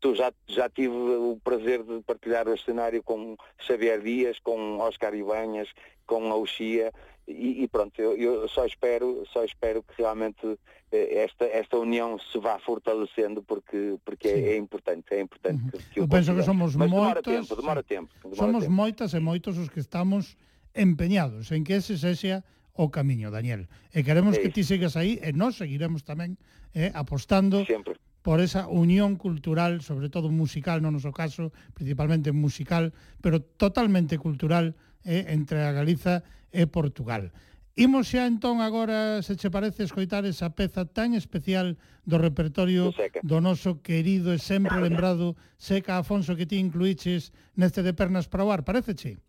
tu 0.00 0.14
já 0.14 0.32
já 0.46 0.68
tive 0.68 0.94
o 0.94 1.38
prazer 1.42 1.82
de 1.82 2.00
partilhar 2.02 2.48
o 2.48 2.58
cenário 2.58 3.02
com 3.02 3.36
Xavier 3.58 4.00
Dias 4.00 4.38
com 4.38 4.78
Oscar 4.78 5.14
Ibanhas 5.14 5.68
com 6.06 6.30
a 6.30 6.36
Uxia 6.36 6.92
e, 7.26 7.62
e 7.62 7.68
pronto, 7.68 7.98
eu, 8.00 8.16
eu 8.16 8.48
só 8.48 8.66
espero, 8.66 9.24
só 9.32 9.44
espero 9.44 9.82
que 9.82 9.94
realmente 9.96 10.58
eh, 10.92 11.24
esta, 11.24 11.46
esta 11.46 11.78
união 11.78 12.18
se 12.18 12.38
vá 12.38 12.58
fortalecendo 12.58 13.42
porque, 13.42 13.96
porque 14.04 14.28
é, 14.28 14.52
é 14.52 14.56
importante, 14.58 15.06
é 15.14 15.20
importante 15.20 15.62
que, 15.72 15.78
que 15.94 16.00
Eu 16.00 16.08
penso 16.08 16.34
que 16.34 16.42
somos 16.42 16.76
Mas 16.76 16.90
demora 16.90 17.14
moitas, 17.14 17.32
tempo, 17.32 17.56
demora 17.56 17.82
tempo. 17.82 18.10
Demora 18.22 18.36
Somos 18.36 18.64
tempo. 18.64 18.74
moitas 18.74 19.14
e 19.14 19.20
moitos 19.20 19.56
os 19.56 19.70
que 19.70 19.80
estamos 19.80 20.36
empeñados 20.74 21.50
en 21.52 21.64
que 21.64 21.80
ese 21.80 21.96
sexa 21.96 22.44
o 22.76 22.90
camiño, 22.90 23.30
Daniel. 23.30 23.70
E 23.94 24.04
queremos 24.04 24.36
É 24.36 24.44
que 24.44 24.52
ti 24.52 24.60
sigas 24.60 24.92
aí 24.98 25.16
e 25.24 25.32
nós 25.32 25.56
seguiremos 25.56 26.04
tamén 26.04 26.36
eh, 26.76 26.92
apostando 26.92 27.64
Sempre. 27.64 27.96
por 28.24 28.40
esa 28.40 28.68
unión 28.68 29.16
cultural, 29.16 29.82
sobre 29.82 30.08
todo 30.08 30.32
musical, 30.32 30.80
no 30.80 30.88
noso 30.88 31.12
caso, 31.12 31.52
principalmente 31.76 32.32
musical, 32.32 32.96
pero 33.20 33.44
totalmente 33.44 34.16
cultural 34.16 34.80
eh, 35.04 35.28
entre 35.28 35.60
a 35.60 35.76
Galiza 35.76 36.24
e 36.48 36.64
Portugal. 36.64 37.36
Imos 37.76 38.08
xa 38.08 38.24
entón 38.24 38.64
agora, 38.64 39.20
se 39.20 39.36
che 39.36 39.52
parece, 39.52 39.84
escoitar 39.84 40.24
esa 40.24 40.56
peza 40.56 40.88
tan 40.88 41.12
especial 41.12 41.76
do 42.08 42.16
repertorio 42.16 42.96
do 43.20 43.44
noso 43.44 43.84
querido 43.84 44.32
e 44.32 44.40
sempre 44.40 44.80
lembrado 44.80 45.36
Seca 45.60 46.00
Afonso 46.00 46.32
que 46.32 46.48
ti 46.48 46.56
incluíches 46.56 47.28
neste 47.60 47.84
de 47.84 47.92
Pernas 47.92 48.24
para 48.24 48.48
o 48.48 48.48
Ar, 48.48 48.64
parece 48.64 48.96
che? 48.96 49.20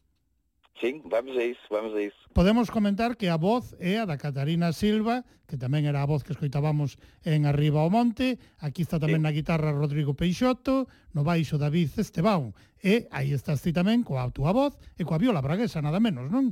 Sí, 0.82 1.02
vamos 1.06 1.38
a 1.38 1.44
iso, 1.44 1.62
vamos 1.72 1.96
a 1.96 2.02
iso. 2.02 2.18
Podemos 2.34 2.68
comentar 2.70 3.16
que 3.16 3.32
a 3.32 3.40
voz 3.40 3.72
é 3.80 3.96
a 3.96 4.04
da 4.04 4.20
Catarina 4.20 4.76
Silva, 4.76 5.24
que 5.48 5.56
tamén 5.56 5.88
era 5.88 6.04
a 6.04 6.10
voz 6.10 6.28
que 6.28 6.36
escoitábamos 6.36 7.00
en 7.24 7.48
Arriba 7.48 7.80
ao 7.80 7.88
Monte, 7.88 8.36
aquí 8.60 8.84
está 8.84 9.00
tamén 9.00 9.24
sí. 9.24 9.26
na 9.26 9.32
guitarra 9.32 9.72
Rodrigo 9.72 10.20
Peixoto, 10.20 10.92
no 11.16 11.24
baixo 11.24 11.56
David 11.56 11.96
Esteban, 11.96 12.52
e 12.84 13.08
aí 13.16 13.32
estás 13.32 13.64
ti 13.64 13.72
tamén 13.72 14.04
coa 14.04 14.28
túa 14.36 14.52
voz 14.52 14.76
e 15.00 15.08
coa 15.08 15.16
viola 15.16 15.40
braguesa, 15.40 15.80
nada 15.80 16.04
menos, 16.04 16.28
non? 16.28 16.52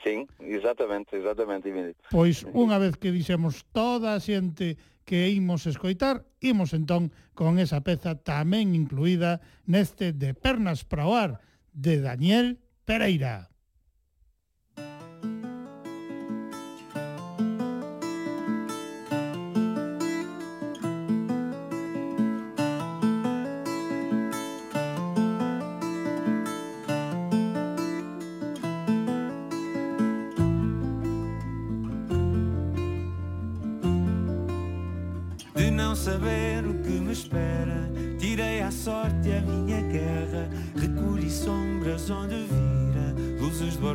Sí, 0.00 0.24
exactamente, 0.40 1.20
exactamente. 1.20 1.68
Pois 2.08 2.48
unha 2.56 2.80
vez 2.80 2.96
que 2.96 3.12
dixemos 3.12 3.68
toda 3.68 4.16
a 4.16 4.22
xente 4.24 4.80
que 5.04 5.28
imos 5.28 5.68
escoitar, 5.68 6.24
imos 6.40 6.72
entón 6.72 7.12
con 7.36 7.60
esa 7.60 7.84
peza 7.84 8.16
tamén 8.16 8.72
incluída 8.72 9.44
neste 9.68 10.16
de 10.16 10.32
Pernas 10.32 10.88
para 10.88 11.04
o 11.04 11.12
Ar, 11.12 11.44
de 11.76 12.00
Daniel 12.00 12.61
Pereira. 12.86 13.51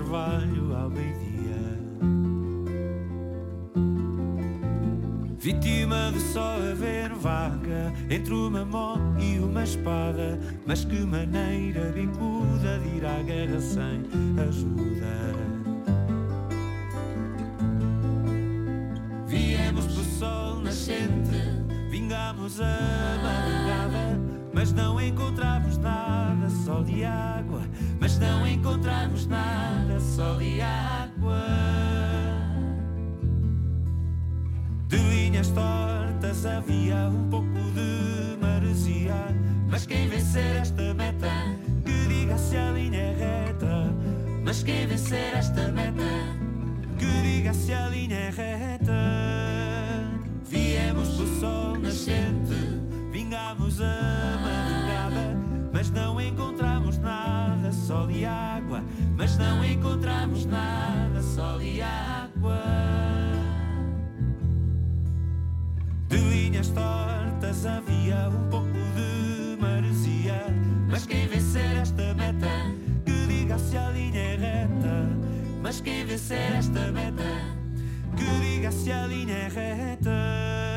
Orvalho 0.08 0.74
ao 0.74 0.90
meio-dia. 0.90 1.28
Vítima 5.38 6.12
de 6.14 6.20
só 6.32 6.56
haver 6.56 7.14
vaga 7.14 7.94
entre 8.10 8.34
uma 8.34 8.64
mão 8.66 9.16
e 9.20 9.38
uma 9.40 9.64
espada. 9.64 10.40
Mas 10.66 10.86
que 10.86 11.00
maneira 11.02 11.92
bicuda 11.92 12.80
de 12.80 12.98
ir 12.98 13.06
à 13.06 13.22
guerra 13.22 13.60
sem 13.60 14.06
ajuda. 14.48 15.18
Viemos 19.28 19.86
pelo 19.88 20.04
sol 20.04 20.62
nascente, 20.62 21.38
vingamos 21.90 22.62
a 22.62 22.78
madrugada, 23.24 24.20
mas 24.54 24.72
não 24.72 25.00
encontramos 25.02 25.78
nada, 25.78 26.18
e 26.88 27.04
água, 27.04 27.37
mas 28.18 28.20
não 28.20 28.48
encontramos 28.48 29.28
nada, 29.28 30.00
sol 30.00 30.42
e 30.42 30.60
água. 30.62 31.46
De 34.88 34.98
linhas 34.98 35.50
tortas 35.50 36.46
havia 36.46 36.96
um 37.10 37.30
pouco 37.30 37.60
de 37.74 38.38
maresia, 38.42 39.14
mas 39.70 39.86
quem 39.86 40.08
vencer 40.08 40.56
esta 40.56 40.94
meta, 40.94 41.30
que 41.86 42.08
diga 42.08 42.38
se 42.38 42.58
a 42.58 42.72
linha 42.72 42.98
é 42.98 43.46
reta, 43.46 43.94
mas 44.44 44.64
quem 44.64 44.88
vencer 44.88 45.36
esta 45.36 45.68
meta, 45.72 46.04
que 46.98 47.22
diga 47.22 47.54
se 47.54 47.74
a 47.74 47.90
linha 47.90 48.16
é 48.16 48.30
reta. 48.30 48.94
Viemos 50.50 51.18
do 51.18 51.40
sol 51.40 51.78
nascente, 51.78 52.82
vingamos 53.12 53.80
a 53.80 54.40
madrugada, 54.42 55.38
mas 55.72 55.92
não 55.92 56.20
encontramos 56.20 56.77
sol 57.88 58.12
e 58.12 58.26
água, 58.26 58.84
mas 59.16 59.38
não 59.38 59.64
encontramos 59.64 60.46
nada, 60.46 61.22
sol 61.22 61.62
e 61.62 61.82
água. 61.82 62.62
De 66.10 66.18
linhas 66.18 66.68
tortas 66.68 67.66
havia 67.66 68.28
um 68.28 68.50
pouco 68.50 68.68
de 68.94 69.58
maresia, 69.62 70.48
mas 70.90 71.06
quem 71.06 71.28
vencer 71.28 71.78
esta 71.78 72.14
meta, 72.14 72.50
que 73.06 73.28
diga 73.28 73.58
se 73.58 73.78
a 73.78 73.90
linha 73.92 74.20
é 74.20 74.36
reta. 74.36 75.08
Mas 75.64 75.80
quem 75.80 76.04
vencer 76.04 76.56
esta 76.58 76.92
meta, 76.92 77.24
que 78.18 78.26
diga 78.42 78.70
se 78.70 78.92
a 78.92 79.08
linha 79.08 79.34
é 79.34 79.48
reta. 79.48 80.77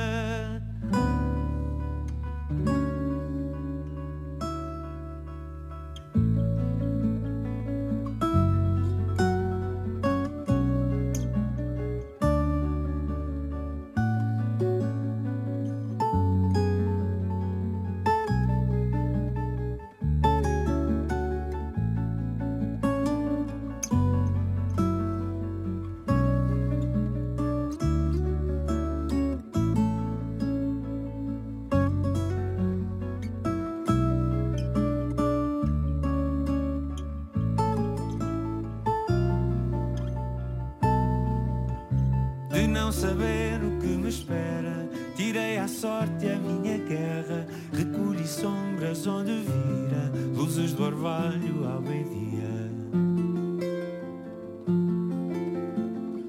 Orvalho 50.91 51.69
ao 51.69 51.81
meio-dia. 51.81 52.71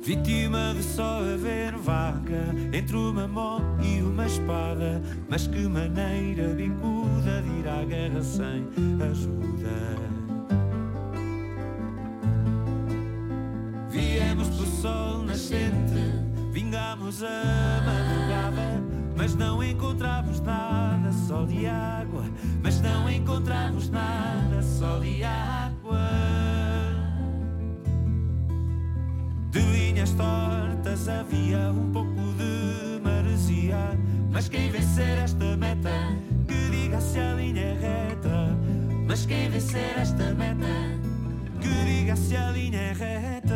Vítima 0.01 0.73
de 0.75 0.83
só 0.83 1.19
haver 1.19 1.75
vaga 1.77 2.53
entre 2.71 2.95
uma 2.95 3.27
mão 3.27 3.61
e 3.81 4.01
uma 4.01 4.25
espada. 4.25 5.01
Mas 5.29 5.47
que 5.47 5.67
maneira 5.67 6.49
bicuda 6.49 7.41
de 7.41 7.59
ir 7.59 7.67
à 7.67 7.83
guerra 7.85 8.21
sem 8.21 8.67
ajuda. 9.09 10.11
Viemos 13.89 14.47
pelo 14.49 14.65
sol 14.65 15.23
nascente, 15.23 16.01
vingamos 16.51 17.23
a 17.23 17.81
madrugada, 17.85 18.81
mas 19.17 19.35
não 19.35 19.61
encontramos 19.63 20.39
nada, 20.39 21.11
sol 21.27 21.47
e 21.49 21.67
água, 21.67 22.23
mas 22.63 22.79
não 22.79 23.09
encontramos 23.09 23.89
nada, 23.89 24.10
tortas 31.01 31.09
havia 31.09 31.71
um 31.71 31.91
pouco 31.91 32.33
de 32.37 33.01
maresia, 33.01 33.97
mas 34.31 34.47
quem 34.47 34.69
vencer 34.69 35.17
esta 35.17 35.57
meta, 35.57 35.89
que 36.47 36.69
diga 36.69 37.01
se 37.01 37.19
a 37.19 37.33
linha 37.33 37.61
é 37.61 37.73
reta, 37.73 38.57
mas 39.07 39.25
quem 39.25 39.49
vencer 39.49 39.97
esta 39.97 40.33
meta, 40.33 40.65
que 41.59 41.69
diga 41.85 42.15
se 42.15 42.35
a 42.35 42.51
linha 42.51 42.77
é 42.77 42.93
reta. 42.93 43.55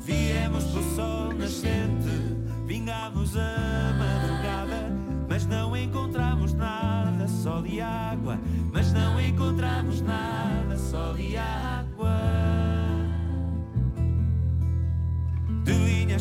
Viemos 0.00 0.64
pelo 0.64 0.94
sol 0.94 1.32
nascente, 1.34 2.36
vingamos 2.66 3.36
a 3.36 3.94
madrugada, 3.98 4.92
mas 5.28 5.46
não 5.46 5.76
encontramos 5.76 6.52
nada, 6.54 7.26
sol 7.28 7.66
e 7.66 7.80
água, 7.80 8.38
mas 8.72 8.92
não 8.92 9.20
encontramos 9.20 10.00
nada, 10.00 10.53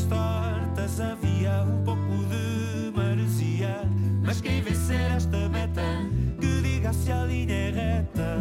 pernas 0.04 0.06
tortas 0.06 1.00
havia 1.00 1.64
um 1.64 1.84
pouco 1.84 2.26
de 2.26 2.92
maresia. 2.96 3.84
Mas 4.24 4.42
quem 4.42 4.62
vencer 4.62 5.12
esta 5.12 5.50
meta, 5.50 5.82
que 6.40 6.62
diga 6.62 6.94
se 6.94 7.12
a 7.12 7.26
linha 7.26 7.54
é 7.54 7.72
reta. 7.72 8.38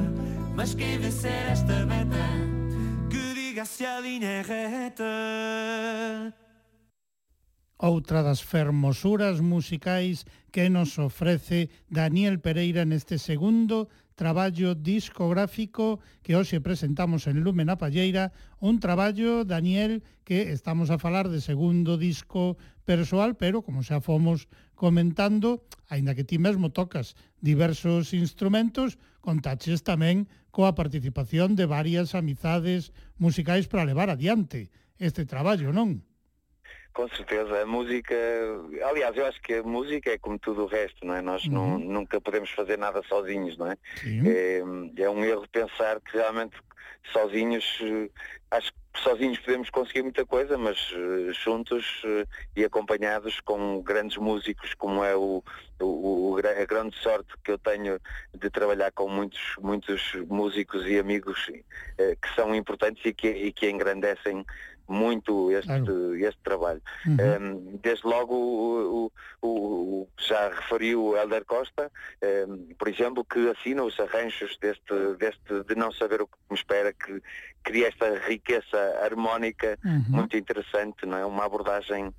Mas 0.55 0.74
quem 0.74 0.98
vencer 0.98 1.51
esta 1.51 1.86
meta, 1.86 2.26
que 3.10 3.34
diga 3.34 3.64
se 3.64 3.84
a 3.84 4.01
linha 4.01 4.28
é 4.28 4.43
reta. 4.43 6.34
Outra 7.78 8.22
das 8.22 8.40
fermosuras 8.40 9.40
musicais 9.40 10.24
que 10.52 10.68
nos 10.68 10.97
ofrece 10.98 11.68
Daniel 11.90 12.39
Pereira 12.39 12.84
neste 12.84 13.18
segundo 13.18 13.89
traballo 14.14 14.74
discográfico 14.74 16.01
que 16.22 16.36
hoxe 16.36 16.60
presentamos 16.60 17.26
en 17.26 17.40
Lumen 17.40 17.72
a 17.72 17.80
Palleira, 17.80 18.32
un 18.60 18.78
traballo, 18.78 19.44
Daniel, 19.44 20.05
que 20.22 20.52
estamos 20.52 20.90
a 20.90 21.01
falar 21.01 21.28
de 21.28 21.40
segundo 21.40 21.97
disco 21.97 22.56
persoal, 22.84 23.36
pero 23.36 23.62
como 23.62 23.82
xa 23.82 24.02
fomos 24.02 24.47
comentando, 24.76 25.64
aínda 25.89 26.14
que 26.14 26.26
ti 26.26 26.36
mesmo 26.36 26.74
tocas 26.74 27.14
diversos 27.40 28.12
instrumentos, 28.12 28.98
contaches 29.22 29.86
tamén 29.86 30.28
coa 30.52 30.76
participación 30.76 31.56
de 31.56 31.64
varias 31.64 32.12
amizades 32.18 32.93
musicais 33.16 33.70
para 33.70 33.86
levar 33.89 34.10
adiante 34.10 34.68
este 34.98 35.24
traballo, 35.24 35.72
non? 35.72 36.05
Com 36.93 37.09
certeza, 37.09 37.62
a 37.62 37.66
música, 37.66 38.14
aliás, 38.89 39.16
eu 39.16 39.24
acho 39.27 39.40
que 39.40 39.55
a 39.55 39.62
música 39.62 40.10
é 40.10 40.19
como 40.19 40.39
tudo 40.39 40.64
o 40.64 40.66
resto, 40.66 41.06
não 41.06 41.14
é? 41.14 41.23
Nós 41.23 41.47
não, 41.48 41.78
nunca 41.78 42.20
podemos 42.20 42.51
fazer 42.51 42.77
nada 42.77 43.02
sozinhos, 43.09 43.56
não 43.56 43.70
é? 43.70 43.77
É, 44.28 45.02
é 45.02 45.10
um 45.10 45.24
erro 45.24 45.47
pensar 45.51 46.01
que 46.01 46.16
realmente 46.19 46.56
sozinhos, 47.12 47.78
eh, 47.82 48.10
acho 48.51 48.70
que 48.73 49.01
sozinhos 49.01 49.39
podemos 49.39 49.70
conseguir 49.70 50.02
muita 50.02 50.24
coisa, 50.27 50.56
mas 50.59 50.93
eh, 50.94 51.32
juntos 51.32 52.02
eh, 52.05 52.27
e 52.55 52.62
acompanhados 52.64 53.40
com 53.40 53.81
grandes 53.82 54.19
músicos, 54.19 54.74
como 54.74 55.02
é 55.02 55.16
o, 55.16 55.43
o- 55.81 56.32
o 56.35 56.39
a 56.39 56.64
grande 56.66 56.94
sorte 56.98 57.32
que 57.43 57.51
eu 57.52 57.59
tenho 57.59 57.98
de 58.35 58.51
trabalhar 58.51 58.93
com 58.93 59.09
muitos, 59.09 59.40
muitos 59.60 60.14
músicos 60.28 60.86
e 60.86 60.98
amigos 60.98 61.47
que 61.97 62.35
são 62.36 62.55
importantes 62.55 63.02
e 63.05 63.12
que, 63.12 63.28
e 63.28 63.52
que 63.52 63.69
engrandecem 63.70 64.44
muito 64.93 65.51
este, 65.51 65.70
este 66.24 66.40
trabalho. 66.43 66.82
Um, 67.40 67.78
desde 67.82 68.06
logo, 68.06 68.35
o, 68.35 69.06
o- 69.06 69.12
o- 69.43 70.02
o- 70.02 70.09
já 70.19 70.48
referiu 70.51 71.02
o 71.05 71.16
Helder 71.16 71.44
Costa, 71.44 71.90
um, 72.48 72.74
por 72.78 72.89
exemplo, 72.89 73.24
que 73.24 73.48
assina 73.51 73.82
os 73.82 73.98
arranjos 73.98 74.56
deste, 74.60 74.94
deste 75.19 75.64
de 75.64 75.74
não 75.74 75.90
saber 75.90 76.23
o 76.23 76.27
que 76.27 76.36
me 76.51 76.56
espera, 76.56 76.93
que 76.93 77.20
cria 77.62 77.89
esta 77.89 78.19
riqueza 78.19 78.78
harmónica 79.02 79.78
Uhum. 79.85 80.05
muito 80.09 80.36
interessante, 80.36 81.06
não 81.06 81.16
é? 81.19 81.24
Uma 81.27 81.44
abordagem 81.44 82.12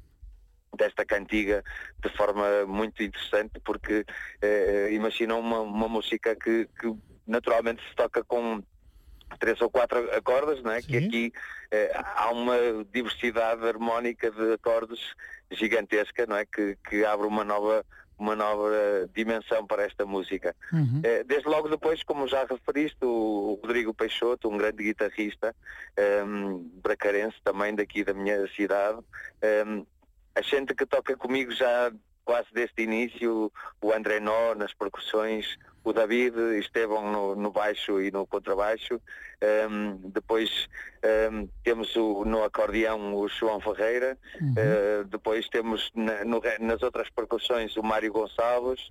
desta 0.75 1.05
cantiga 1.05 1.63
de 2.03 2.09
forma 2.17 2.65
muito 2.65 3.03
interessante 3.03 3.59
porque 3.63 4.03
eh, 4.41 4.89
imagina 4.91 5.35
uma, 5.35 5.59
uma 5.59 5.87
música 5.87 6.35
que, 6.35 6.67
que 6.79 6.91
naturalmente 7.27 7.81
se 7.87 7.95
toca 7.95 8.23
com 8.23 8.63
três 9.37 9.59
ou 9.61 9.69
quatro 9.69 9.97
acordes, 10.15 10.63
não 10.63 10.71
é? 10.71 10.81
Que 10.81 10.97
aqui 10.97 11.33
eh, 11.71 11.91
há 12.15 12.31
uma 12.31 12.55
diversidade 12.91 13.65
harmónica 13.67 14.31
de 14.31 14.53
acordes 14.53 14.99
gigantesca, 15.51 16.25
não 16.25 16.35
é? 16.35 16.45
Que, 16.45 16.77
que 16.89 17.05
abre 17.05 17.27
uma 17.27 17.43
nova 17.43 17.85
uma 18.17 18.35
nova 18.35 18.69
dimensão 19.13 19.65
para 19.65 19.83
esta 19.83 20.05
música. 20.05 20.55
Eh, 21.03 21.23
Desde 21.23 21.47
logo 21.49 21.67
depois, 21.67 22.03
como 22.03 22.27
já 22.27 22.45
referiste, 22.45 23.03
o 23.03 23.59
Rodrigo 23.61 23.93
Peixoto, 23.93 24.49
um 24.49 24.57
grande 24.57 24.83
guitarrista, 24.83 25.53
um, 26.25 26.69
bracarense 26.81 27.37
também 27.43 27.75
daqui 27.75 28.03
da 28.03 28.13
minha 28.13 28.47
cidade, 28.55 28.99
um, 29.67 29.85
a 30.35 30.41
gente 30.41 30.73
que 30.73 30.85
toca 30.85 31.17
comigo 31.17 31.51
já 31.51 31.91
quase 32.23 32.47
desde 32.53 32.81
o 32.81 32.83
início, 32.83 33.51
o 33.81 33.91
André 33.91 34.19
Nó 34.19 34.55
nas 34.55 34.73
percussões, 34.73 35.57
o 35.83 35.91
David 35.93 36.35
Estevão 36.59 37.11
no, 37.11 37.35
no 37.35 37.51
baixo 37.51 38.01
e 38.01 38.09
no 38.11 38.25
contrabaixo, 38.25 39.01
um, 39.69 39.97
depois 40.09 40.67
um, 41.31 41.47
temos 41.63 41.95
o, 41.95 42.23
no 42.25 42.43
acordeão 42.43 43.15
o 43.15 43.27
João 43.27 43.59
Ferreira, 43.59 44.17
uh, 44.41 45.03
depois 45.05 45.47
temos 45.49 45.91
na- 45.93 46.23
no 46.23 46.41
nas 46.59 46.81
outras 46.81 47.09
percussões 47.09 47.75
o 47.75 47.83
Mário 47.83 48.11
Gonçalves, 48.13 48.89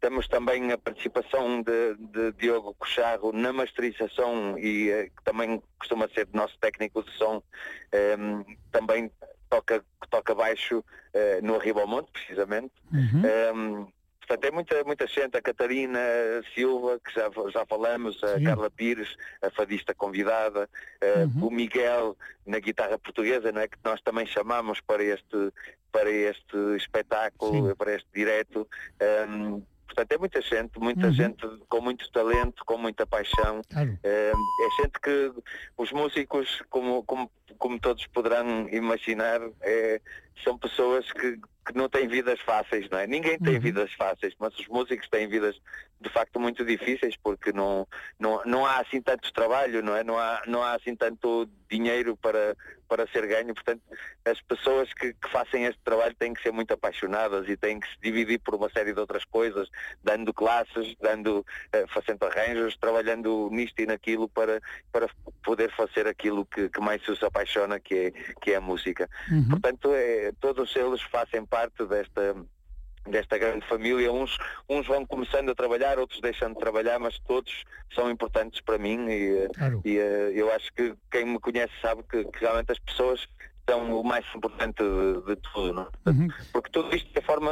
temos 0.00 0.28
também 0.28 0.70
a 0.70 0.78
participação 0.78 1.62
de, 1.62 1.94
de 1.96 2.32
Diogo 2.32 2.74
Cocharro 2.74 3.32
na 3.32 3.52
masterização 3.52 4.58
e 4.58 4.90
eh, 4.90 5.04
que 5.06 5.24
também 5.24 5.62
costuma 5.78 6.06
ser 6.08 6.28
nosso 6.34 6.56
técnico 6.58 7.02
de 7.02 7.10
som, 7.12 7.42
ehm, 7.90 8.42
também 8.70 9.10
toca, 9.48 9.82
toca 10.10 10.34
baixo 10.34 10.84
eh, 11.14 11.40
no 11.42 11.54
Arriba 11.54 11.80
ao 11.80 11.86
Monte, 11.86 12.10
precisamente. 12.12 12.72
Ehm, 13.24 13.86
portanto, 14.26 14.44
é 14.44 14.50
muita, 14.50 14.84
muita 14.84 15.06
gente, 15.06 15.36
a 15.36 15.42
Catarina 15.42 15.98
Silva, 16.54 16.98
que 17.04 17.12
já, 17.12 17.30
já 17.50 17.66
falamos, 17.66 18.22
a 18.24 18.38
Sim. 18.38 18.44
Carla 18.44 18.70
Pires, 18.70 19.16
a 19.42 19.50
fadista 19.50 19.94
convidada, 19.94 20.68
Uhum. 21.36 21.48
o 21.48 21.50
Miguel 21.50 22.16
na 22.46 22.58
guitarra 22.58 22.98
portuguesa, 22.98 23.52
não 23.52 23.60
é? 23.60 23.68
que 23.68 23.76
nós 23.84 24.00
também 24.00 24.24
chamamos 24.26 24.80
para 24.80 25.02
este, 25.04 25.52
para 25.92 26.10
este 26.10 26.56
espetáculo, 26.76 27.68
Sim. 27.68 27.74
para 27.76 27.94
este 27.94 28.08
direto. 28.14 28.66
Ehm, 29.00 29.60
portanto, 29.86 30.12
é 30.12 30.18
muita 30.18 30.40
gente, 30.40 30.78
muita 30.78 31.06
Uhum. 31.08 31.12
gente 31.12 31.46
com 31.68 31.80
muito 31.82 32.10
talento, 32.10 32.64
com 32.64 32.78
muita 32.78 33.06
paixão. 33.06 33.60
Claro. 33.70 33.98
É, 34.02 34.32
é 34.32 34.82
gente 34.82 34.98
que 35.00 35.32
os 35.76 35.92
músicos, 35.92 36.62
como, 36.70 37.02
como, 37.04 37.30
como 37.58 37.78
todos 37.78 38.06
poderão 38.06 38.66
imaginar, 38.70 39.40
é, 39.60 40.00
são 40.42 40.58
pessoas 40.58 41.10
que, 41.12 41.38
que 41.64 41.74
não 41.76 41.88
têm 41.88 42.06
vidas 42.06 42.40
fáceis, 42.40 42.88
não 42.90 42.98
é? 42.98 43.06
Ninguém 43.06 43.38
tem 43.38 43.54
Uhum. 43.54 43.60
vidas 43.60 43.92
fáceis, 43.94 44.34
mas 44.38 44.56
os 44.58 44.66
músicos 44.68 45.08
têm 45.08 45.26
vidas 45.28 45.58
de 46.00 46.10
facto 46.10 46.38
muito 46.38 46.64
difíceis 46.64 47.16
porque 47.16 47.52
não, 47.52 47.86
não, 48.18 48.42
não 48.44 48.66
há 48.66 48.80
assim 48.80 49.00
tanto 49.00 49.32
trabalho, 49.32 49.82
não 49.82 49.96
é? 49.96 50.04
Não 50.04 50.18
há, 50.18 50.42
não 50.46 50.62
há 50.62 50.74
assim 50.74 50.94
tanto 50.94 51.48
dinheiro 51.70 52.16
para, 52.16 52.56
para 52.88 53.06
ser 53.08 53.26
ganho, 53.26 53.54
portanto 53.54 53.82
as 54.24 54.40
pessoas 54.42 54.92
que, 54.94 55.12
que 55.12 55.30
fazem 55.30 55.64
este 55.64 55.80
trabalho 55.82 56.14
têm 56.14 56.32
que 56.32 56.42
ser 56.42 56.52
muito 56.52 56.72
apaixonadas 56.72 57.48
e 57.48 57.56
têm 57.56 57.80
que 57.80 57.88
se 57.88 57.96
dividir 58.02 58.38
por 58.38 58.54
uma 58.54 58.70
série 58.70 58.92
de 58.92 59.00
outras 59.00 59.24
coisas, 59.24 59.68
dando 60.02 60.32
classes, 60.32 60.94
dando, 61.00 61.44
eh, 61.72 61.84
fazendo 61.88 62.24
arranjos, 62.24 62.76
trabalhando 62.76 63.48
nisto 63.50 63.80
e 63.80 63.86
naquilo 63.86 64.28
para, 64.28 64.60
para 64.92 65.08
poder 65.42 65.70
fazer 65.72 66.06
aquilo 66.06 66.46
que, 66.46 66.68
que 66.68 66.80
mais 66.80 67.06
os 67.08 67.22
apaixona, 67.22 67.78
que 67.80 67.94
é, 67.94 68.10
que 68.40 68.52
é 68.52 68.56
a 68.56 68.60
música. 68.60 69.08
Uhum. 69.30 69.48
Portanto, 69.50 69.92
é, 69.94 70.32
todos 70.40 70.74
eles 70.76 71.02
fazem 71.02 71.44
parte 71.44 71.84
desta 71.86 72.34
desta 73.08 73.36
grande 73.38 73.66
família, 73.68 74.10
uns, 74.12 74.36
uns 74.68 74.86
vão 74.86 75.04
começando 75.06 75.50
a 75.50 75.54
trabalhar, 75.54 75.98
outros 75.98 76.20
deixam 76.20 76.52
de 76.52 76.58
trabalhar, 76.58 76.98
mas 76.98 77.18
todos 77.20 77.64
são 77.94 78.10
importantes 78.10 78.60
para 78.60 78.78
mim 78.78 79.06
e, 79.08 79.48
Claro. 79.54 79.82
e 79.84 79.98
eh, 79.98 80.32
eu 80.34 80.52
acho 80.52 80.72
que 80.72 80.94
quem 81.10 81.24
me 81.26 81.38
conhece 81.38 81.72
sabe 81.82 82.02
que, 82.04 82.24
que 82.24 82.40
realmente 82.40 82.72
as 82.72 82.78
pessoas 82.78 83.26
são 83.68 84.00
o 84.00 84.04
mais 84.04 84.24
importante 84.34 84.82
de, 84.82 85.22
de 85.26 85.36
tudo, 85.52 85.90
é? 86.06 86.10
Uhum. 86.10 86.28
porque 86.52 86.70
tudo 86.70 86.94
isto 86.94 87.10
é 87.16 87.20
forma 87.22 87.50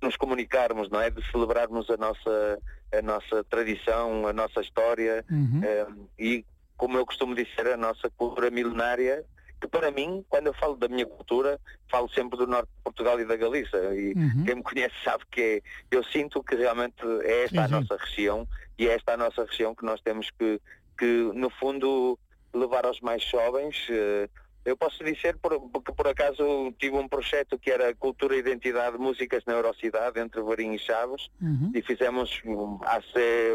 de 0.00 0.06
nos 0.06 0.16
comunicarmos, 0.16 0.88
não 0.90 1.00
é? 1.00 1.10
De 1.10 1.22
celebrarmos 1.30 1.90
a 1.90 1.96
nossa, 1.96 2.58
a 2.92 3.02
nossa 3.02 3.44
tradição, 3.44 4.26
a 4.28 4.32
nossa 4.32 4.60
história 4.60 5.24
Uhum. 5.30 5.60
eh, 5.64 5.86
e, 6.18 6.44
como 6.76 6.96
eu 6.96 7.04
costumo 7.04 7.34
dizer, 7.34 7.66
a 7.72 7.76
nossa 7.76 8.08
cultura 8.16 8.48
milenária, 8.50 9.24
que 9.60 9.66
para 9.68 9.90
mim, 9.90 10.24
quando 10.28 10.46
eu 10.48 10.54
falo 10.54 10.76
da 10.76 10.88
minha 10.88 11.06
cultura, 11.06 11.60
falo 11.90 12.08
sempre 12.10 12.38
do 12.38 12.46
norte 12.46 12.68
de 12.68 12.82
Portugal 12.84 13.20
e 13.20 13.24
da 13.24 13.36
Galícia. 13.36 13.78
E 13.94 14.14
Uhum. 14.14 14.44
quem 14.44 14.54
me 14.56 14.62
conhece 14.62 14.94
sabe 15.04 15.24
que 15.30 15.40
é, 15.40 15.60
eu 15.90 16.04
sinto 16.04 16.42
que 16.42 16.54
realmente 16.54 17.02
é 17.24 17.44
esta 17.44 17.64
a 17.64 17.68
nossa 17.68 17.96
região 17.96 18.46
e 18.78 18.88
é 18.88 18.94
esta 18.94 19.14
a 19.14 19.16
nossa 19.16 19.44
região 19.44 19.74
que 19.74 19.84
nós 19.84 20.00
temos 20.00 20.30
que, 20.30 20.60
que 20.98 21.04
no 21.34 21.50
fundo, 21.50 22.18
levar 22.54 22.86
aos 22.86 23.00
mais 23.00 23.22
jovens. 23.24 23.86
eh, 23.90 24.28
Eu 24.64 24.76
posso 24.76 25.02
dizer 25.02 25.38
por- 25.38 25.58
porque 25.70 25.92
por 25.92 26.06
acaso 26.08 26.44
tive 26.78 26.94
um 26.96 27.08
projeto 27.08 27.58
que 27.58 27.70
era 27.70 27.94
Cultura, 27.94 28.36
Identidade, 28.36 28.98
Músicas 28.98 29.42
na 29.46 29.54
Eurocidade, 29.54 30.20
entre 30.20 30.42
Varim 30.42 30.72
e 30.74 30.78
Chaves, 30.78 31.28
Uhum. 31.40 31.70
e 31.74 31.80
fizemos 31.80 32.40
um, 32.44 32.78
há 32.84 33.00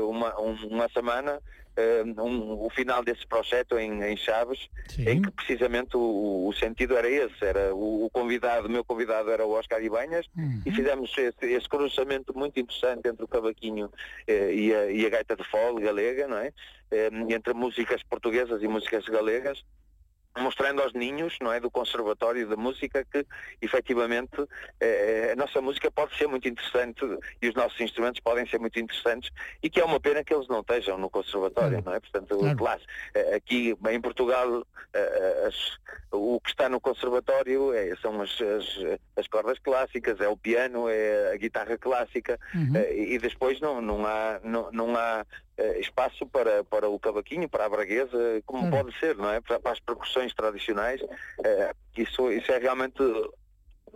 uma, 0.01 0.39
um- 0.41 0.67
uma 0.67 0.89
semana 0.89 1.39
um- 2.19 2.65
o 2.65 2.69
final 2.69 3.03
desse 3.03 3.25
projeto 3.25 3.77
em, 3.77 4.03
em 4.03 4.15
Chaves, 4.15 4.67
Sim. 4.87 5.09
em 5.09 5.21
que 5.21 5.31
precisamente 5.31 5.97
o, 5.97 6.47
o 6.47 6.53
sentido 6.53 6.95
era 6.95 7.09
esse, 7.09 7.43
era 7.43 7.73
o, 7.73 8.05
o 8.05 8.09
convidado, 8.09 8.67
o 8.67 8.71
meu 8.71 8.83
convidado 8.83 9.31
era 9.31 9.45
o 9.45 9.51
Oscar 9.51 9.81
Ibanhas, 9.83 10.25
Uhum. 10.37 10.61
e 10.65 10.71
fizemos 10.71 11.11
esse, 11.17 11.45
esse 11.45 11.67
cruzamento 11.69 12.37
muito 12.37 12.59
interessante 12.59 13.07
entre 13.07 13.23
o 13.23 13.27
cavaquinho 13.27 13.89
eh, 14.27 14.53
e, 14.53 14.73
a, 14.75 14.91
e 14.91 15.05
a 15.05 15.09
gaita 15.09 15.35
de 15.35 15.43
fole 15.43 15.81
galega, 15.83 16.27
não 16.27 16.37
é? 16.37 16.51
Eh, 16.91 17.09
entre 17.29 17.53
músicas 17.53 18.01
portuguesas 18.03 18.61
e 18.61 18.67
músicas 18.67 19.05
galegas, 19.05 19.63
mostrando 20.37 20.81
aos 20.81 20.93
ninhos, 20.93 21.37
não 21.41 21.51
é, 21.53 21.59
do 21.59 21.69
Conservatório 21.69 22.47
de 22.47 22.55
Música 22.55 23.05
que, 23.11 23.25
efetivamente, 23.61 24.35
eh, 24.79 25.29
a 25.33 25.35
nossa 25.35 25.61
música 25.61 25.91
pode 25.91 26.15
ser 26.17 26.27
muito 26.27 26.47
interessante 26.47 27.01
e 27.41 27.47
os 27.49 27.55
nossos 27.55 27.79
instrumentos 27.79 28.19
podem 28.19 28.47
ser 28.47 28.59
muito 28.59 28.79
interessantes 28.79 29.29
e 29.61 29.69
que 29.69 29.79
é 29.79 29.85
uma 29.85 29.99
pena 29.99 30.23
que 30.23 30.33
eles 30.33 30.47
não 30.47 30.61
estejam 30.61 30.97
no 30.97 31.09
Conservatório, 31.09 31.81
não 31.85 31.93
é? 31.93 31.99
Portanto, 31.99 32.37
Claro. 32.37 32.57
claro, 32.57 32.81
eh, 33.13 33.35
aqui 33.35 33.75
em 33.89 34.01
Portugal 34.01 34.65
eh, 34.93 35.45
as- 35.47 35.77
o 36.11 36.39
que 36.39 36.49
está 36.49 36.67
no 36.69 36.79
Conservatório 36.81 37.73
é- 37.73 37.95
são 37.97 38.21
as, 38.21 38.31
as, 38.41 38.99
as 39.15 39.27
cordas 39.27 39.57
clássicas, 39.59 40.19
é 40.19 40.27
o 40.27 40.37
piano, 40.37 40.87
é 40.89 41.31
a 41.33 41.37
guitarra 41.37 41.77
clássica 41.77 42.39
Uhum. 42.55 42.75
eh, 42.75 42.95
e 42.95 43.17
depois 43.19 43.59
não, 43.59 43.81
não 43.81 44.05
há, 44.05 44.39
não, 44.43 44.71
não 44.71 44.95
há 44.95 45.25
eh, 45.52 45.52
espaço 45.79 46.25
para, 46.27 46.63
para 46.63 46.89
o 46.89 46.99
cavaquinho, 46.99 47.47
para 47.49 47.65
a 47.65 47.69
braguesa, 47.69 48.41
como 48.45 48.67
Claro. 48.69 48.85
pode 48.85 48.99
ser, 48.99 49.15
não 49.15 49.29
é? 49.29 49.39
Para, 49.41 49.59
para 49.59 49.71
as 49.71 49.79
percussões 49.79 50.33
tradicionais. 50.33 51.01
eh, 51.43 51.73
isso, 51.97 52.31
isso 52.31 52.51
é 52.51 52.57
realmente 52.57 53.01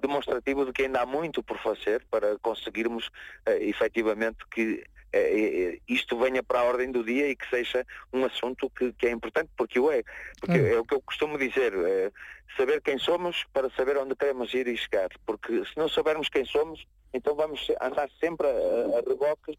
demonstrativo 0.02 0.66
de 0.66 0.72
que 0.74 0.84
ainda 0.84 1.02
há 1.02 1.06
muito 1.06 1.42
por 1.42 1.58
fazer 1.60 2.06
para 2.12 2.38
conseguirmos 2.40 3.10
eh, 3.46 3.58
efetivamente 3.64 4.38
que 4.52 4.84
eh, 5.12 5.74
eh, 5.74 5.80
isto 5.88 6.18
venha 6.20 6.44
para 6.44 6.60
a 6.60 6.64
ordem 6.64 6.92
do 6.92 7.04
dia 7.04 7.28
e 7.30 7.36
que 7.36 7.50
seja 7.50 7.84
um 8.14 8.24
assunto 8.26 8.70
que, 8.70 8.94
que 8.94 9.08
é 9.08 9.12
importante, 9.12 9.50
porque 9.58 9.80
o 9.80 9.92
é. 9.92 10.04
Porque 10.40 10.60
Claro. 10.60 10.74
é 10.76 10.80
o 10.80 10.86
que 10.86 10.94
eu 10.94 11.02
costumo 11.02 11.38
dizer, 11.38 11.74
eh, 11.74 12.12
saber 12.56 12.82
quem 12.82 12.98
somos 13.00 13.44
para 13.54 13.70
saber 13.72 13.98
onde 13.98 14.16
queremos 14.16 14.54
ir 14.54 14.68
e 14.68 14.78
chegar. 14.78 15.10
Porque 15.26 15.66
se 15.66 15.76
não 15.78 15.88
soubermos 15.90 16.30
quem 16.30 16.46
somos, 16.46 16.86
então 17.14 17.34
vamos 17.36 17.66
andar 17.82 18.10
sempre 18.20 18.46
a, 18.48 18.52
a 18.52 19.02
reboque 19.10 19.52
eh, 19.54 19.56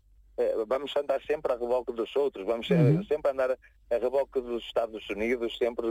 vamos 0.66 0.94
andar 0.96 1.20
sempre 1.22 1.52
a 1.52 1.56
reboque 1.56 1.92
dos 1.92 2.14
outros, 2.16 2.46
vamos 2.46 2.68
Uhum. 2.70 3.02
sempre 3.04 3.30
andar 3.32 3.50
a, 3.50 3.56
a 3.90 3.98
reboque 3.98 4.40
dos 4.40 4.62
Estados 4.64 5.08
Unidos, 5.10 5.56
sempre 5.58 5.86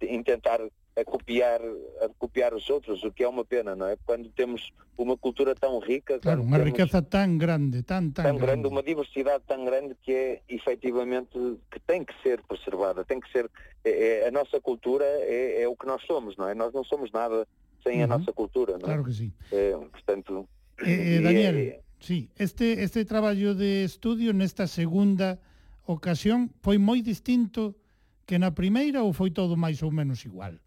eh, 0.00 0.06
em 0.06 0.22
tentar 0.22 0.60
a 0.96 1.04
copiar, 1.04 1.60
a 2.00 2.08
copiar 2.18 2.54
os 2.54 2.70
outros, 2.70 3.02
o 3.02 3.12
que 3.12 3.24
é 3.24 3.28
uma 3.28 3.44
pena, 3.44 3.74
não 3.74 3.86
é? 3.88 3.96
Quando 4.06 4.30
temos 4.30 4.70
uma 4.96 5.18
cultura 5.18 5.54
tão 5.54 5.78
rica, 5.80 6.18
Claro, 6.20 6.42
temos 6.42 6.58
riqueza 6.64 7.02
tan 7.02 7.36
grande, 7.36 7.82
tan, 7.82 8.10
tan, 8.10 8.22
tão 8.22 8.36
grande, 8.38 8.68
uma 8.68 8.82
diversidade 8.82 9.42
tão 9.46 9.64
grande 9.64 9.96
que 10.02 10.12
é 10.12 10.40
efetivamente 10.48 11.36
que 11.70 11.80
tem 11.80 12.04
que 12.04 12.14
ser 12.22 12.40
preservada, 12.42 13.04
tem 13.04 13.18
que 13.20 13.30
ser 13.30 13.50
é- 13.84 14.20
é- 14.22 14.28
a 14.28 14.30
nossa 14.30 14.60
cultura 14.60 15.04
é, 15.04 15.62
é 15.62 15.68
o 15.68 15.76
que 15.76 15.86
nós 15.86 16.00
somos, 16.06 16.36
não 16.36 16.48
é? 16.48 16.54
Nós 16.54 16.72
não 16.72 16.84
somos 16.84 17.10
nada 17.10 17.46
sem 17.82 18.02
a 18.02 18.06
Uhum. 18.06 18.18
nossa 18.18 18.32
cultura, 18.32 18.72
não 18.74 18.78
é? 18.88 18.94
Claro 18.94 19.04
que 19.04 19.12
sí. 19.12 19.32
É, 19.52 19.72
portanto, 19.76 20.48
Eh, 20.80 21.16
eh, 21.18 21.20
Daniel, 21.20 21.56
é- 21.56 21.80
Sí, 22.04 22.28
este, 22.36 22.84
este 22.84 23.06
traballo 23.06 23.54
de 23.54 23.82
estudio 23.82 24.36
nesta 24.36 24.68
segunda 24.68 25.40
ocasión 25.88 26.52
foi 26.60 26.76
moi 26.76 27.00
distinto 27.00 27.80
que 28.28 28.36
na 28.36 28.52
primeira 28.52 29.00
ou 29.00 29.16
foi 29.16 29.32
todo 29.32 29.56
máis 29.56 29.80
ou 29.80 29.88
menos 29.88 30.20
igual? 30.28 30.60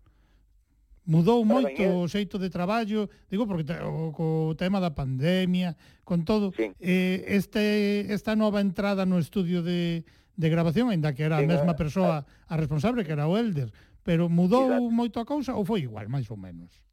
Mudou 1.05 1.45
Pero 1.45 1.53
moito 1.53 1.77
ben, 1.77 1.93
o 1.93 2.09
xeito 2.09 2.41
de 2.41 2.49
traballo, 2.49 3.05
digo, 3.29 3.45
porque 3.45 3.69
o, 3.85 4.17
o 4.17 4.57
tema 4.57 4.81
da 4.81 4.97
pandemia, 4.97 5.77
con 6.01 6.25
todo, 6.25 6.57
sí. 6.57 6.73
eh, 6.81 7.21
este, 7.29 8.09
esta 8.09 8.33
nova 8.33 8.57
entrada 8.57 9.05
no 9.05 9.21
estudio 9.21 9.61
de, 9.61 10.09
de 10.33 10.47
grabación, 10.49 10.89
ainda 10.89 11.13
que 11.13 11.21
era 11.21 11.37
a 11.37 11.45
mesma 11.45 11.77
persoa 11.77 12.25
a 12.49 12.57
responsable, 12.57 13.05
que 13.05 13.13
era 13.13 13.29
o 13.29 13.37
Elder, 13.37 13.69
pero 14.01 14.25
mudou 14.25 14.73
Exacto. 14.73 14.89
moito 14.89 15.17
a 15.21 15.25
cousa 15.29 15.53
ou 15.53 15.61
foi 15.61 15.85
igual, 15.85 16.09
máis 16.09 16.25
ou 16.33 16.37
menos? 16.41 16.86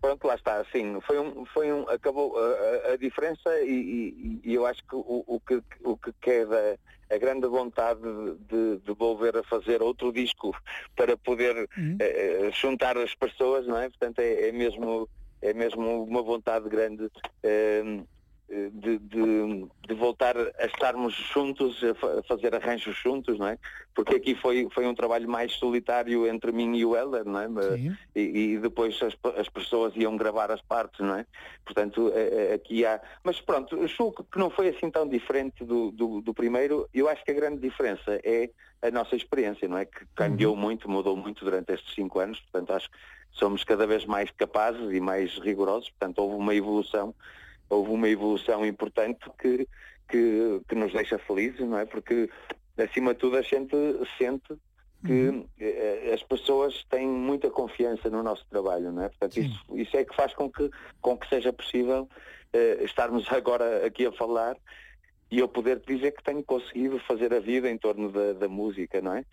Pronto, 0.00 0.26
lá 0.26 0.34
está, 0.34 0.64
sim, 0.72 0.98
foi 1.02 1.18
um, 1.18 1.44
foi 1.46 1.70
um, 1.72 1.82
acabou 1.88 2.34
a, 2.38 2.40
a- 2.40 2.92
a 2.92 2.96
diferença 2.96 3.60
e, 3.60 3.70
e- 3.70 4.40
e 4.44 4.54
eu 4.54 4.64
acho 4.64 4.80
que 4.88 4.94
o, 4.96 5.24
o 5.26 5.38
que 5.40 5.62
o 5.84 5.96
que 5.98 6.10
queda 6.22 6.78
a 7.10 7.18
grande 7.18 7.46
vontade 7.46 8.00
de, 8.48 8.78
de 8.78 8.92
volver 8.94 9.36
a 9.36 9.42
fazer 9.44 9.82
outro 9.82 10.10
disco 10.12 10.56
para 10.96 11.16
poder 11.18 11.68
Uhum. 11.76 11.96
eh, 12.00 12.50
juntar 12.52 12.96
as 12.96 13.14
pessoas, 13.14 13.66
não 13.66 13.76
é? 13.76 13.88
Portanto, 13.90 14.20
é, 14.20 14.48
é 14.48 14.52
mesmo 14.52 15.08
é 15.42 15.52
mesmo 15.52 16.04
uma 16.04 16.22
vontade 16.22 16.68
grande 16.68 17.08
eh, 17.42 17.82
de, 18.50 18.98
de, 18.98 19.66
de 19.86 19.94
voltar 19.94 20.36
a 20.36 20.66
estarmos 20.66 21.14
juntos, 21.14 21.82
a, 21.84 21.94
fa- 21.94 22.18
a 22.18 22.22
fazer 22.24 22.54
arranjos 22.54 22.96
juntos, 22.96 23.38
não 23.38 23.46
é? 23.46 23.56
Porque 23.94 24.16
aqui 24.16 24.34
foi, 24.34 24.68
foi 24.72 24.86
um 24.86 24.94
trabalho 24.94 25.28
mais 25.28 25.52
solitário 25.52 26.26
entre 26.26 26.50
mim 26.50 26.76
e 26.76 26.84
o 26.84 26.96
Helder, 26.96 27.24
não 27.24 27.40
é? 27.40 27.48
E, 28.14 28.20
e 28.54 28.58
depois 28.58 29.00
as, 29.02 29.14
as 29.36 29.48
pessoas 29.48 29.94
iam 29.94 30.16
gravar 30.16 30.50
as 30.50 30.60
partes, 30.62 31.00
não 31.00 31.14
é? 31.16 31.26
Portanto, 31.64 32.10
eh, 32.14 32.50
eh, 32.50 32.54
aqui 32.54 32.84
há... 32.84 33.00
Mas 33.22 33.40
pronto, 33.40 33.86
julgo 33.86 34.26
que 34.30 34.38
não 34.38 34.50
foi 34.50 34.68
assim 34.68 34.90
tão 34.90 35.06
diferente 35.08 35.64
do, 35.64 35.90
do, 35.92 36.20
do 36.20 36.34
primeiro. 36.34 36.88
Eu 36.92 37.08
acho 37.08 37.24
que 37.24 37.30
a 37.30 37.34
grande 37.34 37.60
diferença 37.60 38.20
é 38.24 38.50
a 38.82 38.90
nossa 38.90 39.14
experiência, 39.14 39.68
não 39.68 39.78
é? 39.78 39.84
Que 39.84 40.04
cambiou 40.14 40.56
muito, 40.56 40.90
mudou 40.90 41.16
muito 41.16 41.44
durante 41.44 41.72
estes 41.72 41.94
cinco 41.94 42.18
anos. 42.18 42.40
Portanto, 42.40 42.72
acho 42.72 42.90
que 42.90 42.96
somos 43.32 43.62
cada 43.62 43.86
vez 43.86 44.04
mais 44.06 44.30
capazes 44.32 44.92
e 44.92 45.00
mais 45.00 45.38
rigorosos. 45.38 45.90
Portanto, 45.90 46.18
houve 46.20 46.36
uma 46.36 46.54
evolução, 46.54 47.14
houve 47.70 47.90
uma 47.92 48.08
evolução 48.08 48.66
importante 48.66 49.20
que, 49.40 49.66
que, 50.08 50.60
que 50.68 50.74
nos 50.74 50.92
deixa 50.92 51.18
felizes, 51.18 51.60
não 51.60 51.78
é? 51.78 51.86
Porque, 51.86 52.28
acima 52.76 53.14
de 53.14 53.20
tudo, 53.20 53.38
a 53.38 53.42
gente 53.42 53.74
sente 54.18 54.54
que 55.06 55.46
eh, 55.58 56.10
as 56.12 56.22
pessoas 56.22 56.84
têm 56.90 57.06
muita 57.06 57.48
confiança 57.48 58.10
no 58.10 58.22
nosso 58.22 58.44
trabalho, 58.50 58.92
não 58.92 59.04
é? 59.04 59.08
Portanto, 59.08 59.34
Sim. 59.34 59.42
isso, 59.42 59.76
isso 59.76 59.96
é 59.96 60.04
que 60.04 60.14
faz 60.14 60.34
com 60.34 60.50
que, 60.50 60.68
com 61.00 61.16
que 61.16 61.26
seja 61.28 61.52
possível 61.52 62.06
eh, 62.52 62.80
estarmos 62.82 63.26
agora 63.32 63.86
aqui 63.86 64.04
a 64.04 64.12
falar 64.12 64.56
e 65.30 65.38
eu 65.38 65.48
poder 65.48 65.80
te 65.80 65.94
dizer 65.94 66.10
que 66.10 66.24
tenho 66.24 66.42
conseguido 66.42 66.98
fazer 67.00 67.32
a 67.32 67.38
vida 67.38 67.70
em 67.70 67.78
torno 67.78 68.10
da, 68.10 68.32
da 68.32 68.48
música, 68.48 69.00
não 69.00 69.14
é? 69.14 69.24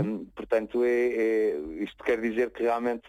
Em, 0.00 0.24
portanto, 0.36 0.84
é, 0.84 0.88
é- 0.90 1.58
isto 1.80 2.04
quer 2.04 2.20
dizer 2.20 2.50
que 2.50 2.62
realmente 2.62 3.08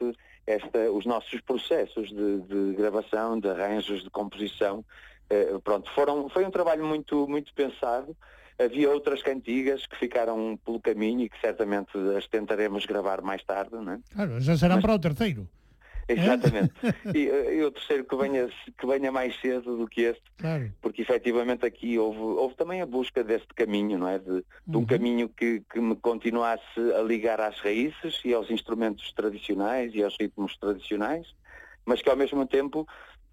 esta, 0.50 0.92
os 0.92 1.06
nossos 1.06 1.40
processos 1.42 2.10
de, 2.10 2.42
de 2.42 2.74
gravação, 2.76 3.40
de 3.40 3.48
arranjos, 3.48 4.02
de 4.02 4.10
composição, 4.10 4.84
eh, 5.30 5.56
pronto, 5.64 5.88
foram, 5.94 6.28
foi 6.28 6.44
um 6.44 6.50
trabalho 6.50 6.84
muito, 6.84 7.28
muito 7.28 7.54
pensado. 7.54 8.18
Havia 8.58 8.90
outras 8.90 9.22
cantigas 9.22 9.86
que 9.86 9.96
ficaram 9.96 10.60
pelo 10.66 10.82
caminho 10.82 11.22
e 11.22 11.30
que 11.30 11.40
certamente 11.40 11.92
as 12.18 12.28
tentaremos 12.28 12.86
gravar 12.86 13.22
mais 13.22 13.44
tarde, 13.44 13.76
não 13.76 13.94
é? 13.94 14.00
Claro, 14.14 14.42
já 14.42 14.58
serán 14.58 14.78
Mas- 14.78 14.82
para 14.86 14.96
o 14.96 15.00
terceiro. 15.00 15.48
Exatamente. 16.74 16.74
e, 17.14 17.28
eh, 17.28 17.56
e 17.56 17.64
o 17.64 17.72
terceiro 17.72 18.04
que 18.06 18.16
venha, 18.16 18.50
que 18.78 18.86
venha 18.88 19.12
mais 19.12 19.40
cedo 19.40 19.78
do 19.78 19.88
que 19.88 20.02
este, 20.02 20.24
Claro. 20.38 20.72
porque 20.82 21.02
efetivamente 21.02 21.66
aqui 21.66 21.98
houve, 22.00 22.20
houve 22.20 22.56
também 22.56 22.82
a 22.82 22.86
busca 22.86 23.24
deste 23.24 23.48
caminho, 23.56 23.98
não 23.98 24.08
é? 24.08 24.18
De, 24.20 24.44
de 24.66 24.78
um 24.78 24.80
Uhum. 24.80 24.86
caminho 24.86 25.30
que, 25.30 25.62
que 25.72 25.80
me 25.80 25.96
continuasse 25.96 26.80
a 26.98 27.02
ligar 27.02 27.40
às 27.42 27.60
raízes 27.60 28.22
e 28.26 28.34
aos 28.34 28.50
instrumentos 28.50 29.12
tradicionais 29.14 29.94
e 29.94 30.04
aos 30.04 30.16
ritmos 30.20 30.58
tradicionais, 30.58 31.28
mas 31.86 32.02
que 32.02 32.10
ao 32.10 32.16
mesmo 32.18 32.46
tempo 32.48 32.88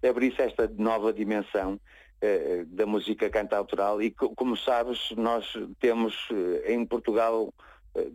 abrisse 0.07 0.41
esta 0.41 0.67
nova 0.77 1.11
dimensão 1.13 1.79
eh, 2.21 2.63
da 2.67 2.85
música 2.85 3.29
cantautoral 3.29 4.01
e 4.01 4.11
co- 4.11 4.33
como 4.35 4.55
sabes 4.57 5.11
nós 5.17 5.45
temos 5.79 6.15
eh, 6.31 6.73
em 6.73 6.85
Portugal 6.85 7.49
eh, 7.49 7.53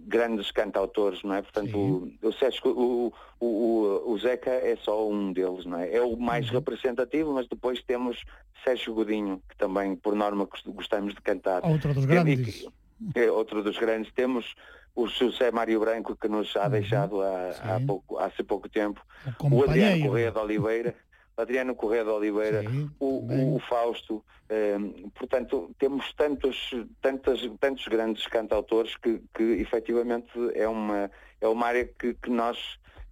grandes 0.06 0.50
cantautores, 0.50 1.22
não 1.22 1.34
é? 1.34 1.42
Portanto, 1.42 1.76
o, 1.76 2.12
o, 2.22 2.32
Sérgio- 2.32 2.62
o, 2.70 3.12
o, 3.40 3.46
o, 3.46 4.12
o 4.12 4.18
Zeca 4.18 4.50
é 4.50 4.76
só 4.76 5.08
um 5.08 5.32
deles, 5.32 5.64
não 5.66 5.78
é? 5.78 5.94
É 5.94 6.00
o 6.02 6.16
mais 6.16 6.48
representativo, 6.50 7.32
mas 7.32 7.46
depois 7.48 7.82
temos 7.82 8.22
Sérgio 8.64 8.94
Godinho, 8.94 9.42
que 9.48 9.56
também 9.56 9.96
por 9.96 10.14
norma 10.14 10.44
gost- 10.44 10.66
gostamos 10.68 11.14
de 11.14 11.20
cantar. 11.20 11.64
Outro 11.64 11.92
dos 11.94 12.04
grandes. 12.04 12.66
é 13.14 13.30
outro 13.30 13.62
dos 13.62 13.76
grandes. 13.78 14.12
Temos 14.12 14.54
o 14.94 15.06
José 15.08 15.50
Mário 15.50 15.80
Branco, 15.80 16.14
que 16.16 16.28
nos 16.28 16.54
Uhum. 16.54 16.62
ha 16.62 16.68
deixado 16.68 17.22
há, 17.22 17.50
há, 17.76 17.80
pouco, 17.86 18.18
há 18.18 18.30
pouco 18.46 18.68
tempo. 18.68 19.00
O 19.40 19.64
Adriano. 19.64 20.06
Correia 20.06 20.30
de 20.30 20.38
Oliveira. 20.38 20.94
Adriano 21.36 21.74
Correia 21.74 22.04
de 22.04 22.10
Oliveira, 22.10 22.64
o, 23.00 23.26
o- 23.52 23.56
o 23.56 23.60
Fausto, 23.60 24.24
ehm, 24.48 25.08
portanto, 25.14 25.70
temos 25.78 26.12
tantos, 26.14 26.70
tantas, 27.00 27.40
tantos 27.58 27.86
grandes 27.88 28.26
cantautores 28.26 28.96
que, 28.96 29.20
que 29.34 29.42
efetivamente 29.42 30.30
é 30.54 30.68
uma, 30.68 31.10
é 31.40 31.48
uma 31.48 31.66
área 31.66 31.84
que, 31.98 32.14
que 32.14 32.30
nós 32.30 32.58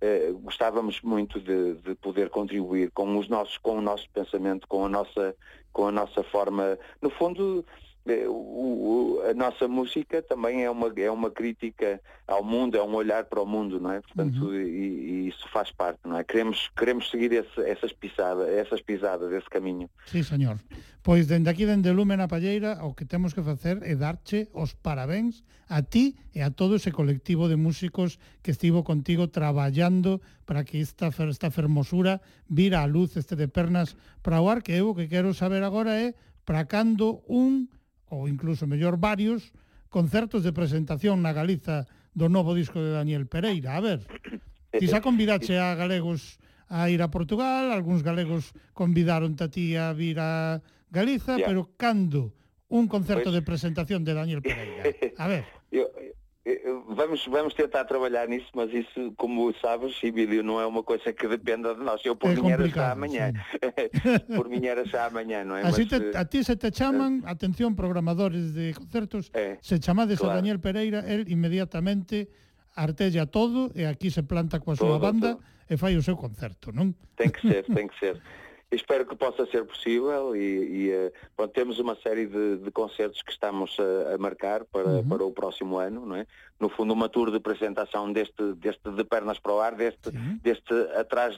eh, 0.03 0.31
gostávamos 0.43 1.01
muito 1.03 1.41
de, 1.41 1.75
de 1.75 1.95
poder 1.97 2.31
contribuir 2.31 2.91
com 2.93 3.17
os 3.19 3.29
nossos, 3.29 3.59
com 3.59 3.77
o 3.79 3.81
nosso 3.83 4.09
pensamento, 4.11 4.67
com 4.69 4.85
a 4.85 4.89
nossa, 4.89 5.35
com 5.73 5.87
a 5.89 5.93
nossa 5.93 6.23
forma, 6.23 6.79
no 7.03 7.11
fundo, 7.11 7.65
o, 8.07 8.33
o, 8.33 9.23
a 9.29 9.35
nossa 9.35 9.69
música 9.69 10.23
também 10.23 10.65
é 10.65 10.71
uma, 10.71 10.93
é 10.97 11.11
uma 11.11 11.31
crítica 11.31 12.01
ao 12.27 12.43
mundo, 12.43 12.77
é 12.77 12.83
um 12.83 12.95
olhar 12.95 13.25
para 13.25 13.43
o 13.43 13.47
mundo, 13.47 13.79
não 13.79 13.93
é? 13.93 14.01
Portanto, 14.01 14.47
uhum. 14.47 14.55
e, 14.55 14.65
e, 14.65 15.29
isso 15.29 15.47
faz 15.53 15.71
parte, 15.71 16.01
não 16.05 16.17
é? 16.17 16.25
Queremos, 16.25 16.71
queremos 16.77 17.11
seguir 17.11 17.33
esse, 17.33 17.61
essas, 17.61 17.93
pisadas, 17.93 18.49
essas 18.49 18.81
pisadas, 18.81 19.33
esse 19.33 19.49
caminho. 19.49 19.91
Sí, 20.07 20.25
señor. 20.25 20.59
Pois 21.03 21.27
dende 21.27 21.49
aquí, 21.49 21.65
dende 21.65 21.93
Lume 21.93 22.17
na 22.17 22.29
Palleira, 22.29 22.85
o 22.85 22.95
que 22.95 23.05
temos 23.05 23.33
que 23.33 23.43
facer 23.43 23.81
é 23.83 23.97
darche 23.97 24.49
os 24.53 24.75
parabéns 24.75 25.45
a 25.69 25.83
ti 25.83 26.17
e 26.35 26.41
a 26.43 26.51
todo 26.51 26.77
ese 26.77 26.93
colectivo 26.93 27.49
de 27.49 27.57
músicos 27.57 28.19
que 28.43 28.51
estivo 28.51 28.85
contigo 28.85 29.29
traballando 29.29 30.21
para 30.45 30.65
que 30.65 30.81
esta, 30.81 31.09
esta 31.09 31.51
fermosura 31.51 32.21
vira 32.49 32.83
a 32.83 32.87
luz 32.87 33.17
este 33.17 33.37
de 33.37 33.49
pernas 33.49 33.97
para 34.21 34.41
o 34.41 34.49
ar, 34.49 34.61
que 34.61 34.77
eu 34.77 34.93
que 34.95 35.09
quero 35.09 35.33
saber 35.33 35.65
agora 35.65 35.97
é 35.97 36.13
para 36.45 36.67
cando 36.67 37.23
un 37.29 37.71
ou 38.11 38.29
incluso 38.29 38.67
mellor 38.67 38.99
varios, 38.99 39.55
concertos 39.89 40.43
de 40.43 40.53
presentación 40.53 41.23
na 41.23 41.33
Galiza 41.33 41.87
do 42.13 42.27
novo 42.27 42.53
disco 42.53 42.83
de 42.83 42.95
Daniel 42.95 43.31
Pereira. 43.31 43.79
A 43.79 43.81
ver, 43.81 44.03
eh, 44.75 44.79
ti 44.79 44.87
xa 44.91 44.99
eh, 44.99 45.05
convidache 45.05 45.55
eh. 45.55 45.63
a 45.63 45.79
galegos 45.79 46.39
a 46.71 46.87
ir 46.91 47.03
a 47.03 47.11
Portugal, 47.11 47.75
algúns 47.75 48.07
galegos 48.07 48.55
convidaron 48.75 49.35
a 49.39 49.47
ti 49.51 49.75
a 49.75 49.91
vir 49.95 50.19
a 50.23 50.63
Galiza, 50.91 51.39
yeah. 51.39 51.47
pero 51.47 51.71
cando 51.79 52.35
un 52.71 52.87
concerto 52.87 53.31
pues... 53.31 53.35
de 53.35 53.43
presentación 53.43 54.03
de 54.07 54.15
Daniel 54.15 54.43
Pereira? 54.43 54.83
A 55.19 55.27
ver. 55.27 55.45
Yo, 55.71 55.87
Eh, 56.43 56.63
eh, 56.65 56.83
vamos, 56.89 57.27
vamos 57.27 57.53
tentar 57.53 57.85
trabalhar 57.85 58.27
nisso, 58.27 58.49
mas 58.55 58.73
isso, 58.73 59.13
como 59.17 59.53
sabes, 59.61 59.93
Emílio, 60.03 60.43
não 60.43 60.59
é 60.59 60.65
uma 60.65 60.83
coisa 60.83 61.13
que 61.13 61.29
dependa 61.29 61.75
de 61.75 61.85
nós. 61.85 62.01
Eu 62.05 62.17
por 62.17 62.31
é 62.31 62.35
mim 62.35 62.51
era 62.51 62.67
já 62.67 62.93
amanhã. 62.93 63.33
por 64.35 64.49
mim 64.49 64.65
era 64.65 64.85
já 64.87 65.07
amanhã, 65.07 65.45
não 65.45 65.57
é? 65.57 65.63
Así 65.63 65.85
mas, 65.85 65.89
te, 65.89 65.97
eh, 65.97 66.17
a 66.17 66.25
ti 66.25 66.43
se 66.43 66.57
te 66.57 66.71
chaman, 66.73 67.23
é, 67.27 67.31
atención, 67.31 67.77
programadores 67.77 68.55
de 68.55 68.73
concertos, 68.73 69.31
é, 69.35 69.59
se 69.61 69.79
chamades 69.81 70.19
claro. 70.19 70.33
a 70.33 70.37
Daniel 70.37 70.61
Pereira, 70.61 71.01
el 71.01 71.29
inmediatamente 71.29 72.31
artella 72.75 73.27
todo 73.27 73.71
e 73.75 73.85
aquí 73.85 74.09
se 74.11 74.23
planta 74.23 74.61
coa 74.65 74.77
súa 74.77 74.97
banda 74.97 75.37
todo. 75.37 75.45
e 75.69 75.77
fai 75.77 75.93
o 75.97 76.03
seu 76.03 76.17
concerto, 76.17 76.73
non? 76.73 76.97
Ten 77.21 77.29
que 77.29 77.45
ser, 77.45 77.69
ten 77.69 77.85
que 77.93 77.99
ser. 78.01 78.17
Espero 78.73 79.05
que 79.05 79.17
possa 79.17 79.45
ser 79.47 79.65
possível 79.65 80.37
e, 80.37 80.41
e, 80.41 80.91
eh, 80.93 81.13
pronto, 81.37 81.53
temos 81.53 81.81
uma 81.81 81.97
série 81.97 82.27
de, 82.27 82.59
de 82.59 82.71
concertos 82.71 83.21
que 83.21 83.33
estamos 83.33 83.77
a, 83.81 84.15
a 84.15 84.19
marcar 84.19 84.65
para, 84.67 85.03
para 85.09 85.25
o 85.25 85.33
próximo 85.33 85.77
ano, 85.79 86.07
não 86.07 86.15
é? 86.15 86.25
No 86.59 86.69
fundo, 86.69 86.93
uma 86.93 87.09
tour 87.09 87.31
de 87.33 87.39
apresentação 87.39 88.13
deste, 88.13 88.53
deste 88.55 88.89
de 88.93 89.03
pernas 89.03 89.41
para 89.41 89.53
o 89.53 89.61
ar, 89.61 89.75
deste, 89.75 90.11
deste 90.41 90.73
atrás, 90.97 91.37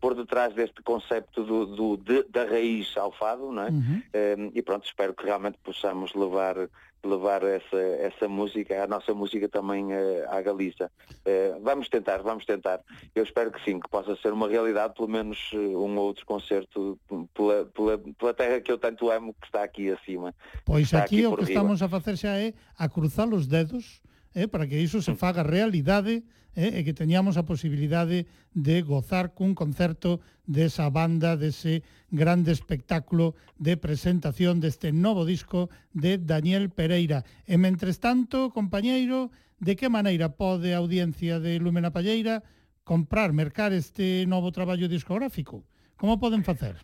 por 0.00 0.14
detrás 0.14 0.54
deste 0.54 0.82
concepto 0.82 1.44
do, 1.44 1.66
do- 1.66 1.96
de- 1.98 2.22
da 2.30 2.44
raiz 2.44 2.96
ao 2.96 3.12
fado, 3.12 3.52
não 3.52 3.62
é? 3.64 3.68
Eh, 4.14 4.36
e 4.54 4.62
pronto, 4.62 4.86
espero 4.86 5.12
que 5.12 5.24
realmente 5.26 5.58
possamos 5.62 6.14
levar 6.14 6.56
levar 7.04 7.42
essa, 7.42 7.76
essa 7.76 8.28
música, 8.28 8.82
a 8.82 8.86
nossa 8.86 9.14
música 9.14 9.48
também 9.48 9.92
eh, 9.92 10.24
à 10.28 10.40
Galiza. 10.42 10.90
Eh, 11.24 11.56
vamos 11.62 11.88
tentar, 11.88 12.18
vamos 12.22 12.44
tentar. 12.44 12.80
Eu 13.14 13.22
espero 13.24 13.50
que 13.50 13.62
sim, 13.64 13.80
que 13.80 13.88
possa 13.88 14.14
ser 14.16 14.32
uma 14.32 14.48
realidade, 14.48 14.94
pelo 14.94 15.08
menos 15.08 15.50
eh, 15.54 15.56
um 15.58 15.96
ou 15.96 16.06
outro 16.06 16.26
concerto 16.26 16.98
pela, 17.34 17.64
pela, 17.66 17.98
pela 17.98 18.34
terra 18.34 18.60
que 18.60 18.70
eu 18.70 18.78
tanto 18.78 19.10
amo, 19.10 19.34
que 19.40 19.46
está 19.46 19.62
aqui 19.64 19.90
acima. 19.90 20.34
Pois 20.64 20.84
Está 20.84 20.98
aquí 21.02 21.26
o 21.26 21.36
que 21.36 21.44
riba. 21.44 21.52
estamos 21.52 21.82
a 21.82 21.88
facer 21.88 22.16
xa 22.16 22.36
é 22.36 22.52
a 22.78 22.88
cruzar 22.88 23.28
os 23.28 23.46
dedos 23.46 24.02
eh, 24.34 24.46
para 24.46 24.66
que 24.66 24.76
iso 24.76 25.00
se 25.00 25.14
faga 25.14 25.42
realidade 25.42 26.22
eh, 26.56 26.78
e 26.78 26.84
que 26.86 26.96
teñamos 26.96 27.38
a 27.38 27.46
posibilidade 27.46 28.26
de 28.54 28.76
gozar 28.82 29.32
cun 29.36 29.54
concerto 29.54 30.18
desa 30.46 30.90
banda, 30.90 31.38
dese 31.38 31.86
grande 32.10 32.50
espectáculo 32.50 33.38
de 33.58 33.78
presentación 33.78 34.58
deste 34.58 34.90
novo 34.90 35.22
disco 35.22 35.70
de 35.94 36.18
Daniel 36.18 36.70
Pereira. 36.70 37.22
E 37.46 37.54
mentres 37.54 38.02
tanto, 38.02 38.50
compañeiro, 38.50 39.30
de 39.60 39.76
que 39.76 39.92
maneira 39.92 40.34
pode 40.34 40.74
a 40.74 40.80
audiencia 40.82 41.38
de 41.38 41.60
Lúmena 41.60 41.92
Palleira 41.92 42.42
comprar, 42.82 43.30
mercar 43.30 43.70
este 43.70 44.26
novo 44.26 44.50
traballo 44.50 44.88
discográfico? 44.88 45.62
Como 45.94 46.18
poden 46.18 46.42
facer? 46.42 46.80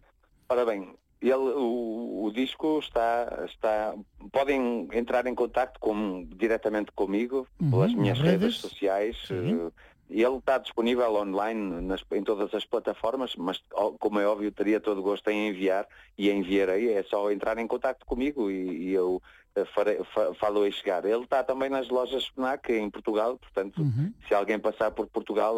Ora 0.47 0.63
ben, 0.63 0.95
ele, 1.21 1.35
o, 1.35 2.25
o 2.25 2.33
disco 2.33 2.79
está, 2.79 3.45
está. 3.47 3.95
Podem 4.33 4.89
entrar 4.93 5.27
em 5.27 5.35
contato 5.35 5.79
com, 5.81 6.25
diretamente 6.37 6.93
comigo 6.93 7.47
Uhum, 7.61 7.71
pelas 7.71 7.95
minhas 7.95 8.19
redes, 8.19 8.41
redes. 8.43 8.57
sociais. 8.57 9.17
Sim. 9.27 9.67
eh, 9.67 9.71
Ele 10.09 10.37
está 10.37 10.57
disponível 10.59 11.15
online 11.17 11.81
nas- 11.83 12.05
em 12.13 12.23
todas 12.23 12.55
as 12.55 12.65
plataformas, 12.65 13.35
mas 13.37 13.61
como 13.99 14.21
é 14.21 14.27
óbvio, 14.27 14.53
teria 14.53 14.79
todo 14.79 14.99
o 14.99 15.03
gosto 15.03 15.27
em 15.29 15.49
enviar 15.49 15.87
e 16.17 16.31
enviarei. 16.31 16.93
É 16.93 17.03
só 17.03 17.31
entrar 17.33 17.59
em 17.59 17.67
contato 17.67 18.07
comigo 18.07 18.49
e, 18.49 18.89
e 18.89 18.93
eu 18.93 19.21
eh, 19.57 19.65
farei, 19.75 19.99
fa, 20.15 20.33
falo-ei 20.35 20.71
chegar. 20.71 21.05
Ele 21.05 21.25
está 21.25 21.43
também 21.43 21.69
nas 21.69 21.89
lojas 21.89 22.27
FNAC 22.29 22.69
em 22.73 22.89
Portugal, 22.89 23.37
portanto, 23.39 23.81
Uhum. 23.81 24.13
se 24.29 24.35
alguém 24.35 24.59
passar 24.61 24.93
por 24.93 25.09
Portugal, 25.09 25.57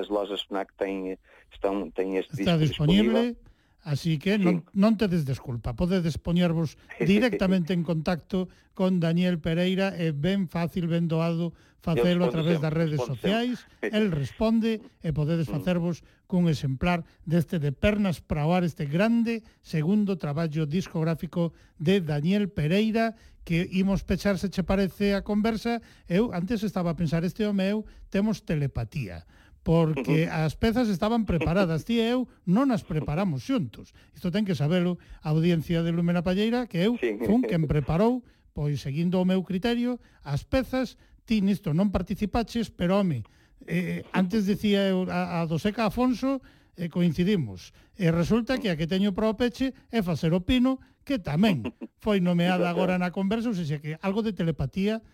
as 0.00 0.08
lojas 0.08 0.40
FNAC 0.42 0.72
têm, 0.78 1.18
estão, 1.52 1.90
têm 1.90 2.16
este 2.16 2.32
Está 2.32 2.56
disco 2.56 2.86
disponible, 2.86 3.36
Así 3.82 4.18
que 4.18 4.38
sí. 4.38 4.44
non, 4.46 4.62
non 4.78 4.94
tedes 4.94 5.26
desculpa, 5.26 5.74
podedes 5.74 6.14
poñervos 6.14 6.78
directamente 7.02 7.74
en 7.74 7.82
contacto 7.82 8.46
con 8.78 9.02
Daniel 9.02 9.42
Pereira, 9.42 9.90
é 9.98 10.14
ben 10.14 10.46
fácil, 10.46 10.86
ben 10.86 11.10
doado 11.10 11.50
facelo 11.82 12.24
a 12.24 12.30
través 12.30 12.62
das 12.62 12.70
redes 12.70 13.02
sociais, 13.02 13.66
el 13.82 14.14
responde 14.14 14.78
e 15.02 15.10
podedes 15.10 15.50
facervos 15.50 16.06
cun 16.30 16.46
exemplar 16.46 17.02
deste 17.26 17.58
de 17.58 17.74
pernas 17.74 18.22
para 18.22 18.46
oar 18.46 18.62
este 18.62 18.86
grande 18.86 19.42
segundo 19.66 20.14
traballo 20.14 20.62
discográfico 20.62 21.50
de 21.82 21.98
Daniel 21.98 22.54
Pereira 22.54 23.18
que 23.42 23.66
imos 23.74 24.06
pechar 24.06 24.38
se 24.38 24.46
che 24.46 24.62
parece 24.62 25.18
a 25.18 25.26
conversa, 25.26 25.82
eu 26.06 26.30
antes 26.30 26.62
estaba 26.62 26.94
a 26.94 26.98
pensar 26.98 27.26
este 27.26 27.42
home 27.42 27.66
eu 27.66 27.82
temos 28.14 28.46
telepatía 28.46 29.26
porque 29.62 30.26
as 30.26 30.58
pezas 30.58 30.90
estaban 30.90 31.22
preparadas. 31.24 31.86
Ti 31.86 32.02
e 32.02 32.06
eu 32.10 32.26
non 32.44 32.74
as 32.74 32.82
preparamos 32.82 33.46
xuntos. 33.46 33.94
Isto 34.14 34.34
ten 34.34 34.42
que 34.42 34.58
sabelo 34.58 34.98
a 35.22 35.30
audiencia 35.30 35.86
de 35.86 35.94
Lumena 35.94 36.26
Palleira, 36.26 36.66
que 36.66 36.82
eu 36.82 36.98
sí. 36.98 37.22
fun 37.22 37.46
quen 37.46 37.70
preparou, 37.70 38.26
pois 38.52 38.82
seguindo 38.82 39.22
o 39.22 39.28
meu 39.28 39.46
criterio, 39.46 40.02
as 40.26 40.42
pezas, 40.42 40.98
ti 41.24 41.38
nisto 41.40 41.70
non 41.70 41.94
participaches, 41.94 42.74
pero 42.74 42.98
home, 42.98 43.22
eh, 43.70 44.02
eh 44.02 44.10
antes 44.10 44.50
dicía 44.50 44.90
eu 44.90 45.06
a, 45.06 45.42
a 45.42 45.46
do 45.46 45.62
Seca 45.62 45.86
Afonso, 45.86 46.42
e 46.76 46.86
eh, 46.86 46.88
coincidimos. 46.88 47.70
E 47.94 48.10
resulta 48.10 48.58
que 48.58 48.72
a 48.72 48.76
que 48.76 48.88
teño 48.88 49.12
para 49.12 49.30
o 49.30 49.38
peche 49.38 49.76
é 49.92 50.00
facer 50.02 50.32
o 50.32 50.42
pino, 50.42 50.80
que 51.06 51.20
tamén 51.20 51.62
foi 52.04 52.18
nomeada 52.18 52.66
agora 52.66 52.98
na 52.98 53.14
conversa, 53.14 53.52
ou 53.52 53.56
seja, 53.56 53.78
que 53.78 53.94
algo 54.00 54.24
de 54.24 54.34
telepatía 54.34 55.04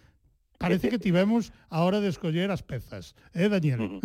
parece 0.59 0.89
que 0.89 0.99
tivemos 0.99 1.53
a 1.71 1.83
hora 1.85 2.01
de 2.01 2.09
escoller 2.09 2.51
as 2.51 2.61
pezas, 2.61 3.15
eh, 3.35 3.49
Daniel? 3.49 4.01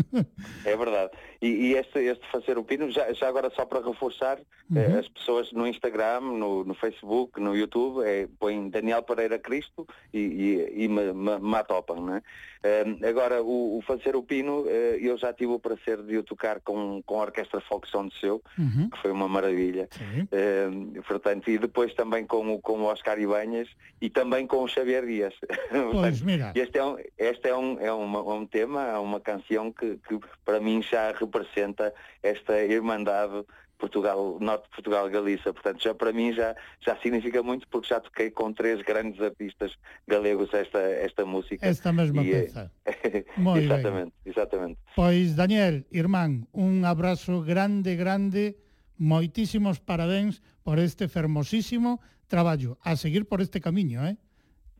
É 0.66 0.76
verdade. 0.78 1.12
E, 1.42 1.48
e 1.48 1.74
este, 1.74 2.00
este 2.00 2.26
fazer 2.32 2.58
o 2.58 2.64
pino, 2.64 2.90
já, 2.92 3.12
já 3.14 3.28
agora 3.28 3.50
só 3.56 3.66
para 3.66 3.86
reforçar, 3.86 4.38
eh, 4.40 4.44
Uhum. 4.74 5.00
as 5.00 5.08
pessoas 5.10 5.52
no 5.52 5.68
Instagram, 5.68 6.22
no, 6.22 6.64
no 6.64 6.74
Facebook, 6.74 7.40
no 7.40 7.56
YouTube, 7.56 8.02
é, 8.06 8.28
põem 8.40 8.70
Daniel 8.70 9.04
Pereira 9.04 9.38
Cristo 9.38 9.86
e, 10.14 10.20
e, 10.20 10.84
e 10.86 10.88
me, 10.88 11.12
me, 11.14 11.38
me 11.40 11.56
atopam, 11.56 11.98
não 12.02 12.16
é? 12.16 12.22
Eh, 12.64 12.86
agora, 13.10 13.44
o, 13.44 13.78
o 13.78 13.82
fazer 13.82 14.16
o 14.16 14.24
pino, 14.24 14.64
eh, 14.68 14.98
eu 15.02 15.18
já 15.18 15.34
tive 15.34 15.52
o 15.52 15.60
prazer 15.60 16.02
de 16.02 16.18
o 16.18 16.24
tocar 16.24 16.62
com, 16.62 17.02
com 17.06 17.20
a 17.20 17.24
Orquestra 17.24 17.60
Folk 17.62 17.88
Sound 17.90 18.14
Seu, 18.22 18.42
Uhum. 18.58 18.90
que 18.90 18.98
foi 19.02 19.12
uma 19.12 19.28
maravilha. 19.28 19.90
Eh, 20.32 20.70
portanto, 21.08 21.50
e 21.50 21.58
depois 21.58 21.94
também 21.94 22.26
com, 22.26 22.54
o- 22.56 22.62
com 22.62 22.80
o 22.80 22.84
Oscar 22.86 23.20
Ibanhas 23.20 23.68
e 24.02 24.10
também 24.10 24.48
com 24.48 24.64
o 24.64 24.68
Xavier 24.68 25.06
Dias. 25.06 25.34
Pois, 25.92 26.22
mira. 26.22 26.43
Este 26.56 26.78
é 26.78 26.84
um, 26.84 26.98
este 27.18 27.48
é 27.49 27.56
um, 27.56 27.80
é 27.80 27.91
uma, 27.94 28.22
um 28.34 28.45
tema, 28.45 28.84
é 28.84 28.98
uma 28.98 29.20
canção 29.20 29.72
que, 29.72 29.98
que 30.07 30.20
para 30.44 30.60
mim 30.60 30.82
já 30.82 31.11
representa 31.11 31.94
esta 32.22 32.61
irmandade 32.64 33.45
Portugal, 33.78 34.38
Norte 34.40 34.64
de 34.64 34.70
Portugal 34.70 35.10
Galiza. 35.10 35.52
Portanto, 35.53 35.84
já 35.84 35.94
para 35.94 36.14
mim 36.14 36.32
já, 36.34 36.56
já 36.80 36.95
significa 36.98 37.44
muito 37.44 37.68
porque 37.68 37.88
já 37.90 37.99
toquei 37.99 38.32
com 38.32 38.53
três 38.53 38.82
grandes 38.82 39.20
artistas 39.22 39.76
galegos 40.07 40.53
esta, 40.53 40.80
esta 40.80 41.26
música. 41.26 41.65
Esta 41.65 41.91
mesma 41.91 42.24
E 42.24 42.32
é- 42.34 42.41
peza. 42.44 42.72
Moi 43.38 43.60
ben. 43.60 43.65
exatamente, 43.65 44.14
exatamente. 44.26 44.80
Pois, 44.95 45.36
Daniel, 45.36 45.86
irmán, 45.91 46.48
un 46.53 46.86
abrazo 46.86 47.41
grande, 47.41 47.95
grande, 47.95 48.56
moitísimos 48.98 49.80
parabéns 49.80 50.41
por 50.64 50.80
este 50.80 51.07
fermosísimo 51.10 51.99
traballo. 52.28 52.78
A 52.84 52.95
seguir 52.95 53.28
por 53.28 53.41
este 53.41 53.60
camiño, 53.60 54.06
eh? 54.07 54.18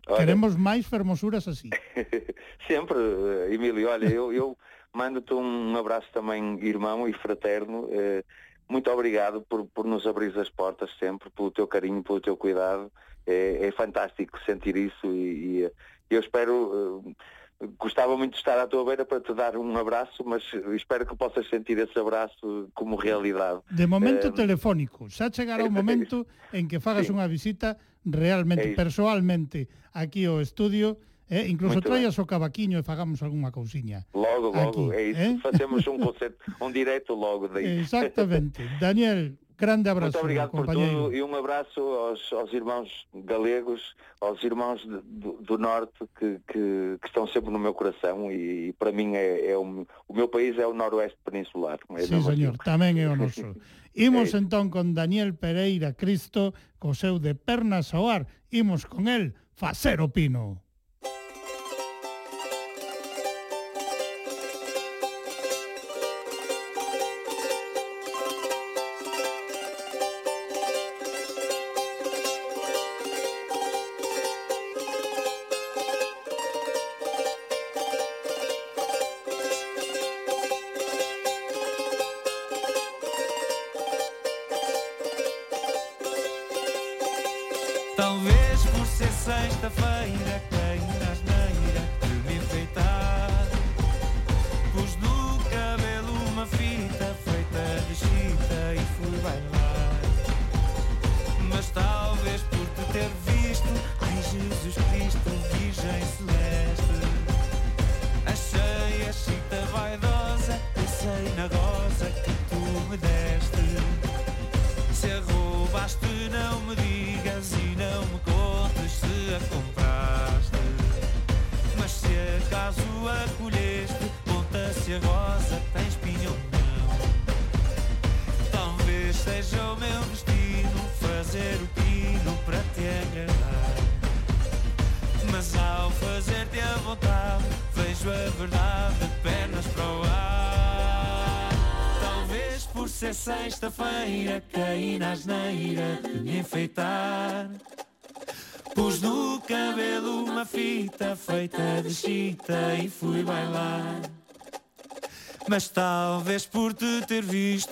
Olha. 0.08 0.18
Queremos 0.18 0.56
máis 0.56 0.86
fermosuras 0.86 1.48
así. 1.48 1.70
Sempre, 2.68 2.98
Emílio, 3.52 3.90
olha, 3.90 4.08
eu, 4.08 4.34
eu 4.34 4.58
mando-te 4.94 5.34
um 5.34 5.76
abraço 5.78 6.08
também 6.12 6.60
irmão 6.62 7.08
e 7.08 7.14
fraterno. 7.14 7.88
eh, 7.92 8.24
muito 8.68 8.90
obrigado 8.90 9.42
por, 9.42 9.66
por 9.66 9.86
nos 9.86 10.08
abrir 10.08 10.38
as 10.40 10.50
portas 10.50 10.90
sempre, 11.00 11.30
pelo 11.30 11.52
teu 11.52 11.68
carinho, 11.68 12.04
pelo 12.04 12.22
teu 12.22 12.36
cuidado. 12.38 12.92
É, 13.26 13.68
é 13.68 13.72
fantástico 13.72 14.38
sentir 14.46 14.76
isso 14.76 15.06
e, 15.08 15.60
e, 15.60 15.64
eh, 15.66 15.72
eu 16.10 16.20
espero, 16.20 17.04
eh, 17.06 17.16
gostava 17.80 18.18
muito 18.18 18.34
de 18.34 18.40
estar 18.40 18.60
à 18.60 18.68
tua 18.68 18.84
beira 18.84 19.06
para 19.06 19.22
te 19.22 19.34
dar 19.34 19.58
um 19.58 19.76
abraço, 19.78 20.24
mas 20.26 20.44
espero 20.76 21.06
que 21.06 21.16
possas 21.16 21.48
sentir 21.50 21.78
esse 21.78 21.98
abraço 21.98 22.70
como 22.74 22.96
realidade. 22.96 23.62
De 23.72 23.88
momento 23.88 24.30
um... 24.30 24.32
telefónico, 24.32 25.10
xa 25.10 25.32
chegará 25.32 25.64
o 25.64 25.72
momento 25.72 26.28
en 26.52 26.68
que 26.68 26.80
fagas 26.80 27.10
unha 27.10 27.28
visita 27.28 27.78
realmente, 28.04 28.74
é 28.74 28.76
personalmente, 28.76 29.68
aquí 29.94 30.26
ao 30.26 30.42
estudio, 30.42 30.98
Eh, 31.34 31.48
incluso 31.48 31.80
Muito 31.80 31.88
traías 31.90 32.20
o 32.20 32.28
cavaquiño 32.28 32.78
e 32.78 32.84
fagamos 32.84 33.24
algunha 33.24 33.50
cousiña. 33.50 34.06
Logo, 34.14 34.52
logo, 34.52 34.92
Aquí, 34.92 35.00
é 35.00 35.02
isso. 35.10 35.22
Eh? 35.24 35.40
Facemos 35.42 35.88
un 35.88 35.98
concerto, 36.06 36.38
un 36.60 36.70
directo 36.70 37.16
logo 37.16 37.48
daí. 37.48 37.80
Exactamente. 37.80 38.62
Daniel, 38.78 39.40
Grande 39.58 39.90
abraço. 39.90 40.14
Muito 40.14 40.24
obrigado 40.24 40.52
por 40.52 40.66
tudo 40.66 41.14
e 41.14 41.22
um 41.22 41.36
abraço 41.36 41.80
aos, 41.80 42.34
aos 42.34 42.52
irmãos 42.54 42.90
galegos, 43.14 43.96
aos 44.20 44.44
irmãos 44.44 44.82
de, 44.82 45.00
do, 45.04 45.34
do, 45.42 45.58
Norte 45.58 45.94
que, 46.18 46.40
que, 46.48 46.98
que, 47.02 47.08
estão 47.08 47.28
sempre 47.28 47.52
no 47.52 47.60
meu 47.60 47.74
coração 47.74 48.32
e, 48.32 48.70
e 48.70 48.74
para 48.74 48.92
mim 48.92 49.16
é, 49.16 49.52
é 49.52 49.58
um, 49.58 49.86
o 50.08 50.14
meu 50.14 50.28
país 50.28 50.58
é 50.58 50.66
o 50.66 50.74
Noroeste 50.74 51.18
Peninsular. 51.24 51.80
É 51.92 52.02
Sim, 52.02 52.22
señor, 52.22 52.58
tamén 52.58 52.98
é 52.98 53.08
o 53.08 53.16
noso. 53.20 53.56
Imos 53.94 54.34
entón 54.34 54.74
con 54.74 54.98
Daniel 54.98 55.38
Pereira 55.38 55.94
Cristo, 55.94 56.58
co 56.82 56.98
seu 56.98 57.22
de 57.22 57.38
pernas 57.38 57.94
ao 57.94 58.10
ar, 58.10 58.26
imos 58.50 58.90
con 58.90 59.06
el 59.06 59.38
facer 59.54 60.02
o 60.02 60.10
pino. 60.10 60.66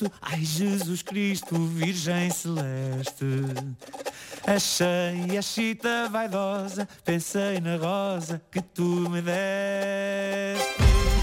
Visto, 0.02 0.12
ai 0.22 0.44
Jesus 0.44 1.02
Cristo, 1.02 1.56
Virgem 1.56 2.32
Celeste. 2.32 3.26
Achei 4.48 5.38
a 5.38 5.42
chita 5.42 6.10
vaidosa, 6.10 6.88
pensei 7.04 7.60
na 7.60 7.78
rosa 7.78 8.42
que 8.52 8.62
tu 8.62 9.10
me 9.10 9.22
deste. 9.22 11.21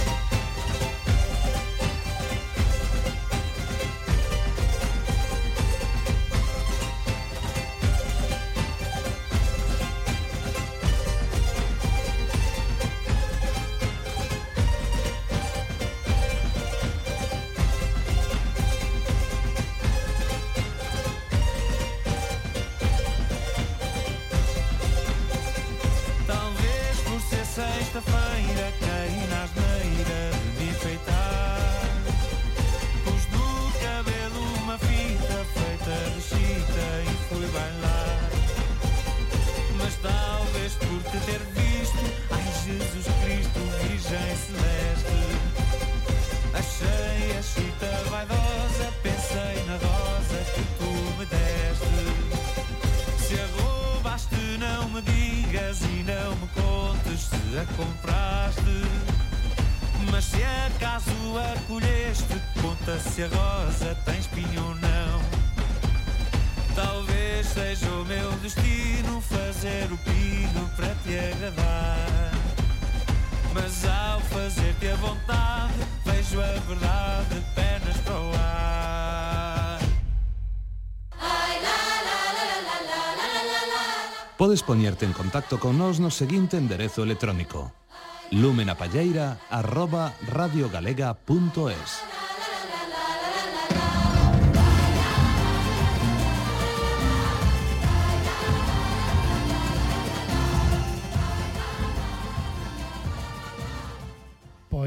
Te 41.11 41.19
ter 41.21 41.41
visto, 41.55 41.99
ai 42.31 42.45
Jesus 42.65 43.07
Cristo, 43.23 43.61
Virgem 43.81 44.37
Celeste. 44.37 45.19
Achei 46.53 47.39
a 47.39 47.43
chita 47.43 47.91
vaidosa, 48.11 48.93
pensei 49.03 49.65
na 49.67 49.77
rosa 49.77 50.39
que 50.55 50.63
tu 50.79 50.91
me 51.19 51.25
deste. 51.27 51.99
Se 53.27 53.35
a 53.41 53.47
roubaste, 53.57 54.59
não 54.59 54.89
me 54.91 55.01
digas 55.03 55.81
e 55.83 56.05
não 56.05 56.37
me 56.37 56.49
contes 56.49 57.21
se 57.21 57.59
a 57.59 57.65
compraste. 57.77 58.79
Mas 60.11 60.25
se 60.25 60.43
acaso 60.67 61.39
a 61.39 61.59
colheste, 61.67 62.43
conta 62.61 62.99
se 62.99 63.23
a 63.23 63.29
rosa 63.29 63.95
tem 64.05 64.19
espinho 64.19 64.63
ou 64.63 64.75
não. 64.75 65.28
Talvez 66.79 67.45
seja 67.47 67.91
o 67.91 68.05
meu 68.05 68.31
destino 68.39 69.21
fazer 69.21 69.91
o 69.91 69.99
pino 69.99 70.63
para 70.77 70.95
te 71.03 71.19
agradar. 71.19 72.33
Mas 73.53 73.85
ao 73.85 74.21
fazer-te 74.21 74.87
a 74.87 74.97
vontade, 74.97 75.75
vejo 76.05 76.41
a 76.41 76.53
verdade 76.71 77.43
pernas 77.57 77.97
para 78.05 78.21
o 78.21 78.31
ar. 78.35 79.79
Podes 84.37 84.63
poñerte 84.63 85.05
en 85.05 85.13
contacto 85.13 85.59
con 85.59 85.75
nós 85.83 85.99
no 85.99 86.15
seguinte 86.15 86.57
enderezo 86.57 87.03
electrónico 87.03 87.75
lumenapalleira 88.31 89.41
arroba 89.51 90.15
radiogalega.es. 90.27 92.18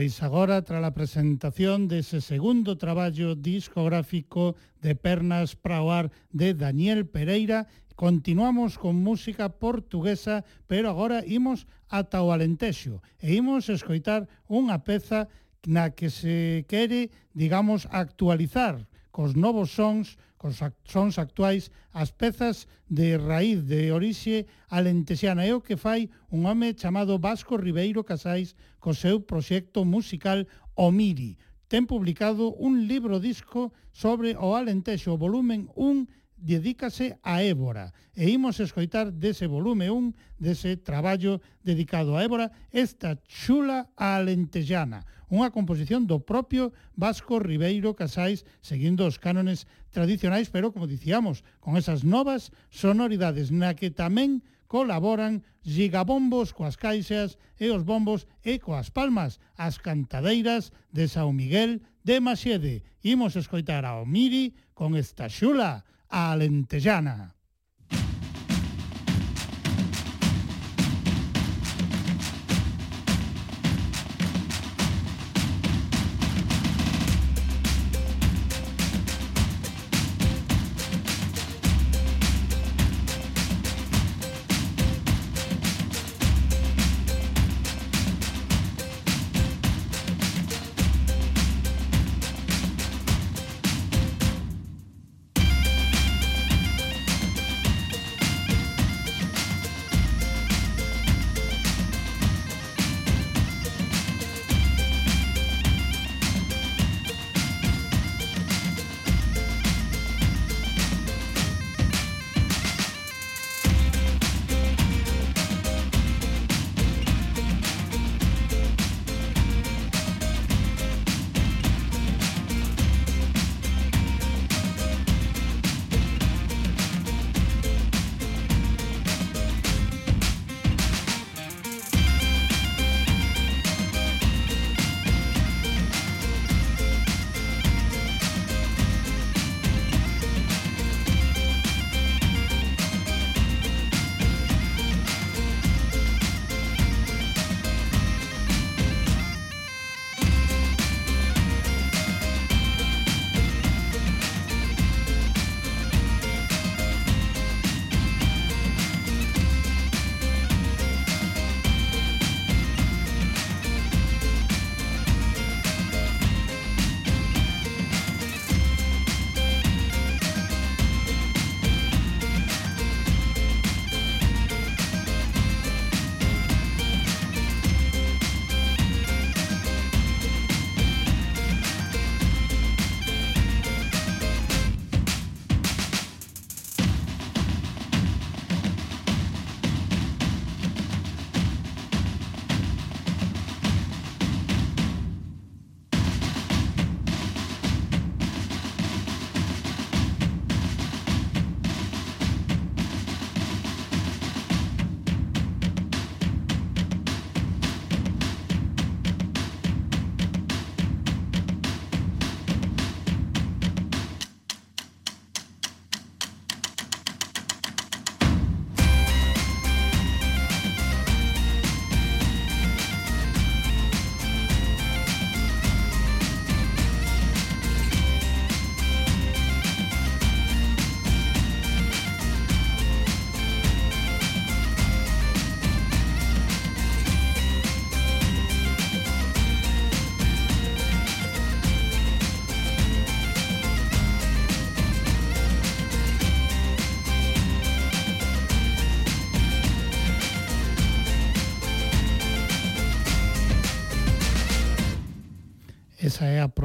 Pois 0.01 0.17
agora, 0.25 0.65
tras 0.65 0.81
a 0.81 0.97
presentación 0.97 1.85
dese 1.85 2.25
segundo 2.25 2.73
traballo 2.73 3.37
discográfico 3.37 4.57
de 4.81 4.97
Pernas 4.97 5.53
para 5.53 5.85
o 5.85 5.93
Ar 5.93 6.09
de 6.33 6.57
Daniel 6.57 7.05
Pereira, 7.05 7.69
continuamos 7.93 8.81
con 8.81 8.97
música 8.97 9.61
portuguesa, 9.61 10.41
pero 10.65 10.89
agora 10.89 11.21
imos 11.21 11.69
ata 11.85 12.25
o 12.25 12.33
Alentexo 12.33 13.05
e 13.21 13.37
imos 13.37 13.69
escoitar 13.69 14.25
unha 14.49 14.81
peza 14.81 15.29
na 15.69 15.93
que 15.93 16.09
se 16.09 16.65
quere, 16.65 17.13
digamos, 17.37 17.85
actualizar 17.93 18.89
cos 19.13 19.37
novos 19.37 19.69
sons 19.69 20.17
sons 20.49 21.21
actuais 21.21 21.69
as 21.93 22.09
pezas 22.09 22.65
de 22.89 23.17
raíz 23.21 23.61
de 23.69 23.93
orixe 23.93 24.49
alentesiana 24.73 25.45
é 25.45 25.53
o 25.53 25.61
que 25.61 25.77
fai 25.77 26.09
un 26.33 26.49
home 26.49 26.73
chamado 26.73 27.21
Vasco 27.21 27.61
Ribeiro 27.61 28.01
Casais 28.01 28.57
co 28.81 28.97
seu 28.97 29.21
proxecto 29.21 29.85
musical 29.85 30.49
Omiri. 30.73 31.37
Ten 31.69 31.85
publicado 31.85 32.51
un 32.57 32.89
libro 32.89 33.21
disco 33.21 33.71
sobre 33.93 34.35
o 34.35 34.57
Alentexo, 34.57 35.15
volumen 35.15 35.69
1, 35.75 36.03
dedícase 36.35 37.15
a 37.23 37.43
Évora. 37.45 37.93
E 38.11 38.27
imos 38.27 38.59
escoitar 38.59 39.13
dese 39.13 39.47
volume 39.47 39.87
1, 39.87 40.41
dese 40.41 40.75
traballo 40.75 41.39
dedicado 41.63 42.17
a 42.17 42.25
Évora, 42.25 42.51
esta 42.73 43.15
chula 43.23 43.87
alentexana 43.95 45.05
unha 45.31 45.49
composición 45.55 46.03
do 46.11 46.19
propio 46.19 46.75
Vasco 46.99 47.39
Ribeiro 47.39 47.95
Casais 47.95 48.43
seguindo 48.59 49.07
os 49.07 49.15
cánones 49.15 49.63
tradicionais, 49.95 50.51
pero, 50.51 50.75
como 50.75 50.91
dicíamos, 50.91 51.47
con 51.63 51.79
esas 51.79 52.03
novas 52.03 52.51
sonoridades 52.67 53.47
na 53.49 53.71
que 53.73 53.95
tamén 53.95 54.43
colaboran 54.67 55.43
gigabombos 55.63 56.51
coas 56.51 56.75
caixas 56.75 57.39
e 57.55 57.71
os 57.71 57.87
bombos 57.87 58.27
e 58.43 58.59
coas 58.59 58.91
palmas, 58.91 59.39
as 59.55 59.79
cantadeiras 59.79 60.75
de 60.91 61.07
São 61.07 61.31
Miguel 61.31 61.79
de 62.03 62.19
Masiede. 62.19 62.83
Imos 63.03 63.39
escoitar 63.39 63.87
ao 63.87 64.03
Miri 64.03 64.55
con 64.75 64.99
esta 64.99 65.31
xula, 65.31 65.87
a 66.11 66.35
Alentellana. 66.35 67.40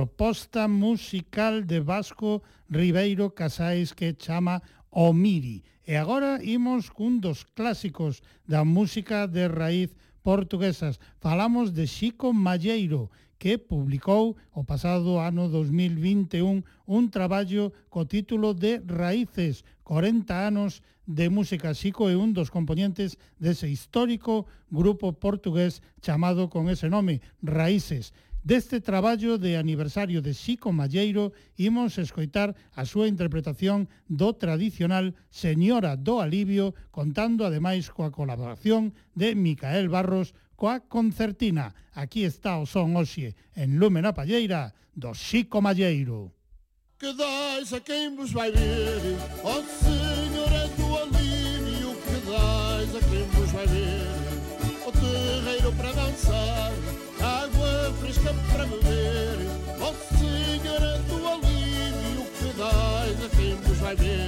proposta 0.06 0.68
musical 0.68 1.66
de 1.66 1.80
Vasco 1.80 2.40
Ribeiro 2.70 3.30
Casais 3.30 3.92
que 3.92 4.14
chama 4.16 4.62
O 4.90 5.12
Miri. 5.12 5.64
E 5.84 5.96
agora 5.96 6.38
imos 6.42 6.90
cun 6.94 7.18
dos 7.18 7.42
clásicos 7.42 8.22
da 8.46 8.62
música 8.62 9.26
de 9.26 9.50
raíz 9.50 9.90
portuguesas. 10.22 11.02
Falamos 11.18 11.74
de 11.74 11.90
Xico 11.90 12.30
Malleiro, 12.30 13.10
que 13.36 13.58
publicou 13.58 14.36
o 14.54 14.62
pasado 14.62 15.18
ano 15.18 15.50
2021 15.50 16.62
un 16.86 17.02
traballo 17.10 17.74
co 17.90 18.06
título 18.06 18.54
de 18.54 18.78
Raíces, 18.86 19.66
40 19.82 20.30
anos 20.46 20.86
de 21.06 21.26
música. 21.30 21.74
Xico 21.74 22.06
é 22.10 22.14
un 22.14 22.30
dos 22.30 22.50
componentes 22.50 23.18
dese 23.42 23.66
histórico 23.66 24.46
grupo 24.70 25.14
portugués 25.14 25.82
chamado 25.98 26.46
con 26.46 26.70
ese 26.70 26.86
nome, 26.90 27.22
Raíces. 27.42 28.14
Deste 28.46 28.80
traballo 28.80 29.38
de 29.38 29.56
aniversario 29.56 30.22
de 30.22 30.30
Xico 30.32 30.70
Malleiro 30.70 31.34
imos 31.58 31.98
escoitar 31.98 32.54
a 32.78 32.86
súa 32.86 33.10
interpretación 33.10 33.90
do 34.06 34.38
tradicional 34.38 35.18
Señora 35.34 35.98
do 35.98 36.22
Alivio, 36.22 36.70
contando 36.94 37.42
ademais 37.42 37.90
coa 37.90 38.14
colaboración 38.14 38.94
de 39.18 39.34
Micael 39.34 39.90
Barros 39.90 40.30
coa 40.54 40.78
concertina. 40.78 41.74
Aquí 41.90 42.22
está 42.22 42.62
o 42.62 42.70
son 42.70 42.94
hoxe 42.94 43.34
en 43.58 43.82
Lumen 43.82 44.06
a 44.06 44.14
Palleira 44.14 44.78
do 44.94 45.10
Xico 45.10 45.58
Malleiro. 45.58 46.30
Que 47.02 47.10
dais 47.18 47.74
a 47.74 47.82
quem 47.82 48.14
vos 48.14 48.30
vai 48.30 48.54
ver, 48.54 49.02
ó 49.42 49.58
oh, 49.58 49.62
Señora 49.66 50.70
do 50.78 50.86
Alivio, 51.02 51.98
quedais 51.98 52.90
a 52.94 53.00
quem 53.10 53.26
vos 53.26 53.50
vai 53.50 53.66
ver, 53.66 54.06
o 54.86 54.88
oh, 54.88 54.94
terreiro 54.94 55.74
para 55.74 55.90
dançar. 55.98 56.65
Fresca 58.26 58.34
para 58.52 58.66
beber, 58.66 59.38
ó 59.80 59.92
Senhora 60.16 60.98
do 61.08 61.28
alívio, 61.28 62.26
que 62.38 62.58
dais 62.58 63.24
a 63.24 63.28
quem 63.36 63.56
vai 63.80 63.96
ver. 63.96 64.25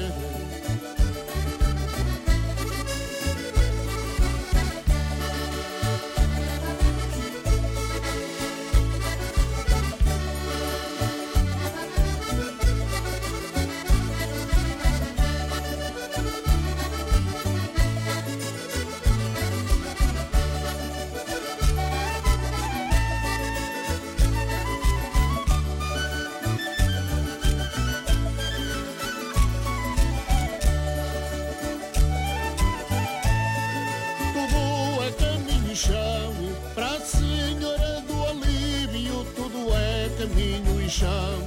Chão. 40.89 41.43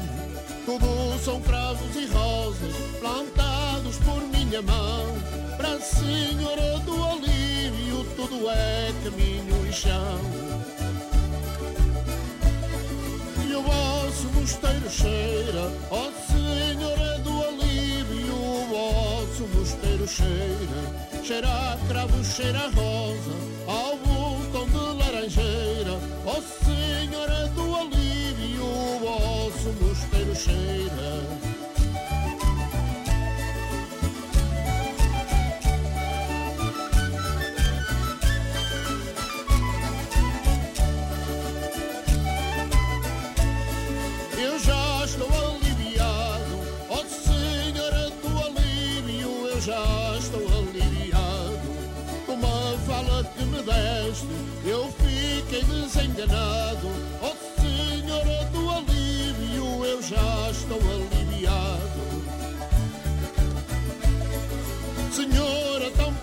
Tudo 0.66 1.20
são 1.20 1.42
cravos 1.42 1.96
e 1.96 2.06
rosas, 2.08 2.76
plantados 3.00 3.98
por 3.98 4.22
minha 4.28 4.62
mão. 4.62 5.06
Para 5.58 5.74
a 5.74 5.80
Senhora 5.80 6.80
do 6.80 7.04
Alívio, 7.04 8.06
tudo 8.16 8.50
é 8.50 8.92
caminho 9.04 9.68
e 9.68 9.74
chão. 9.74 10.22
E 13.48 13.56
o 13.56 13.62
vosso 13.62 14.28
mosteiro 14.34 14.90
cheira, 14.90 15.72
ó 15.90 16.12
Senhora 16.32 17.20
do 17.20 17.44
Alívio, 17.44 18.36
o 18.36 18.68
vosso 18.70 19.48
mosteiro 19.58 20.08
cheira. 20.08 21.24
Cheira 21.24 21.48
a 21.48 21.78
cravo, 21.88 22.24
cheira 22.24 22.60
a 22.60 22.70
rosa, 22.70 23.32
ao 23.68 24.21
de 25.28 25.40
laranjeira, 25.40 26.00
ó 26.26 26.42
Senhora 26.66 27.48
do 27.50 27.76
Alívio, 27.76 28.64
o 28.64 29.00
vosso 29.00 29.70
mosteiro 29.82 30.36
cheira. 30.36 31.51
Desenganado, 56.12 56.90
ó 57.22 57.34
Senhora 57.62 58.46
do 58.52 58.70
Alívio, 58.70 59.86
eu 59.86 60.02
já 60.02 60.50
estou 60.52 60.80
aliviado. 60.80 62.02
Senhora 65.12 65.92
tão 65.92 66.14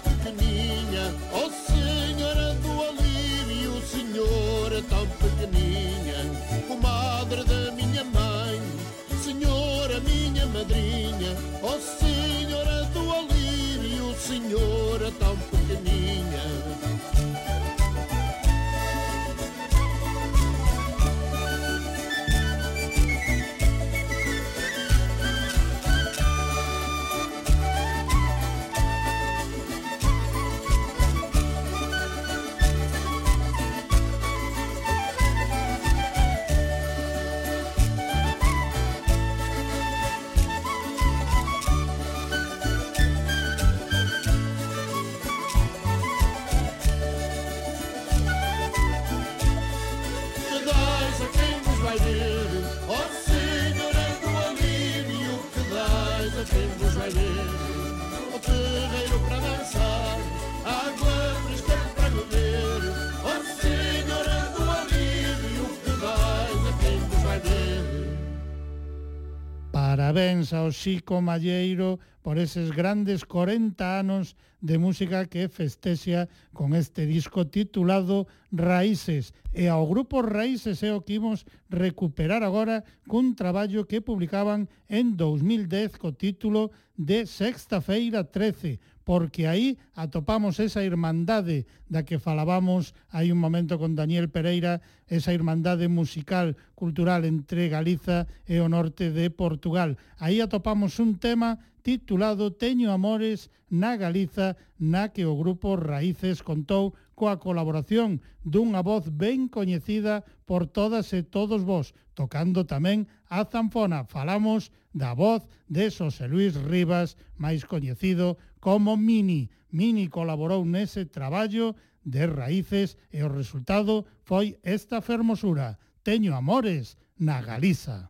parabéns 70.49 70.53
ao 70.53 70.70
Xico 70.73 71.20
Malleiro 71.20 71.99
por 72.23 72.37
eses 72.39 72.70
grandes 72.70 73.25
40 73.25 73.85
anos 73.85 74.35
de 74.61 74.79
música 74.79 75.27
que 75.27 75.49
festexa 75.49 76.29
con 76.53 76.75
este 76.75 77.07
disco 77.07 77.47
titulado 77.47 78.27
Raíces. 78.51 79.31
E 79.55 79.71
ao 79.71 79.87
grupo 79.87 80.19
Raíces 80.23 80.83
é 80.83 80.91
o 80.91 81.03
que 81.07 81.23
imos 81.23 81.47
recuperar 81.71 82.43
agora 82.43 82.83
cun 83.07 83.39
traballo 83.39 83.87
que 83.87 84.03
publicaban 84.03 84.67
en 84.91 85.15
2010 85.15 86.01
co 86.03 86.11
título 86.11 86.75
de 86.99 87.31
Sexta 87.31 87.79
Feira 87.79 88.27
13, 88.27 88.83
porque 89.07 89.47
aí 89.47 89.79
atopamos 89.95 90.59
esa 90.59 90.83
irmandade 90.83 91.71
da 91.87 92.03
que 92.03 92.19
falábamos 92.19 92.99
hai 93.15 93.31
un 93.31 93.39
momento 93.39 93.79
con 93.79 93.95
Daniel 93.95 94.27
Pereira, 94.27 94.83
esa 95.07 95.31
irmandade 95.31 95.87
musical, 95.87 96.59
cultural 96.75 97.23
entre 97.23 97.71
Galiza 97.71 98.27
e 98.51 98.59
o 98.59 98.67
norte 98.67 99.15
de 99.15 99.31
Portugal. 99.31 99.95
Aí 100.19 100.43
atopamos 100.43 100.99
un 100.99 101.23
tema 101.23 101.63
titulado 101.87 102.53
Teño 102.53 102.91
Amores 102.91 103.55
na 103.70 103.97
Galiza 103.97 104.57
na 104.78 105.09
que 105.09 105.24
o 105.27 105.36
grupo 105.36 105.77
Raíces 105.77 106.43
contou 106.43 106.95
coa 107.19 107.36
colaboración 107.43 108.23
dunha 108.45 108.81
voz 108.82 109.11
ben 109.11 109.49
coñecida 109.51 110.24
por 110.49 110.70
todas 110.70 111.12
e 111.12 111.27
todos 111.27 111.66
vós, 111.66 111.93
tocando 112.15 112.65
tamén 112.65 113.11
a 113.28 113.45
zanfona. 113.45 114.07
Falamos 114.07 114.70
da 114.95 115.12
voz 115.12 115.45
de 115.69 115.90
Xosé 115.90 116.31
Luis 116.31 116.55
Rivas, 116.57 117.19
máis 117.36 117.66
coñecido 117.66 118.39
como 118.62 118.97
Mini. 118.97 119.51
Mini 119.69 120.09
colaborou 120.09 120.65
nese 120.65 121.05
traballo 121.05 121.77
de 122.07 122.24
Raíces 122.24 122.97
e 123.12 123.20
o 123.20 123.28
resultado 123.28 124.09
foi 124.24 124.57
esta 124.65 125.05
fermosura. 125.05 125.77
Teño 126.07 126.32
amores 126.32 126.97
na 127.19 127.45
Galiza. 127.45 128.09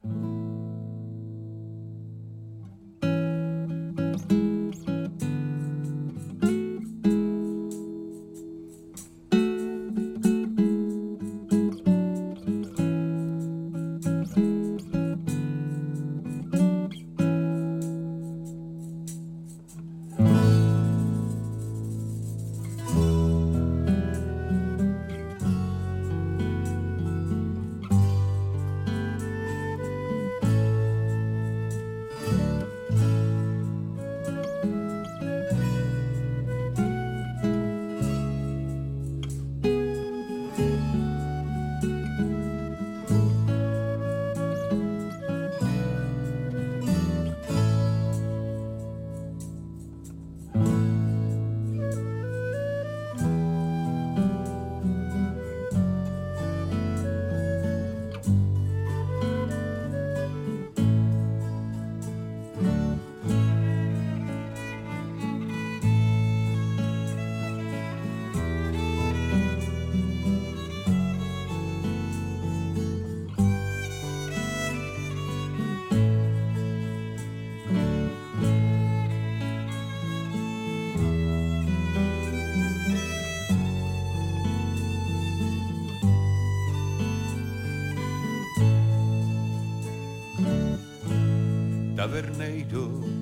Música 0.00 0.63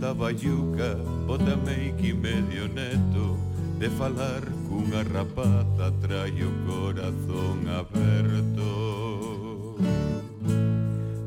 da 0.03 0.13
bayuca 0.13 0.97
Botame 1.29 1.95
que 1.97 2.13
medio 2.13 2.67
neto 2.67 3.39
De 3.79 3.89
falar 3.89 4.43
cunha 4.69 5.05
rapaza 5.05 5.93
Trai 6.03 6.43
o 6.43 6.51
corazón 6.67 7.69
aberto. 7.69 8.69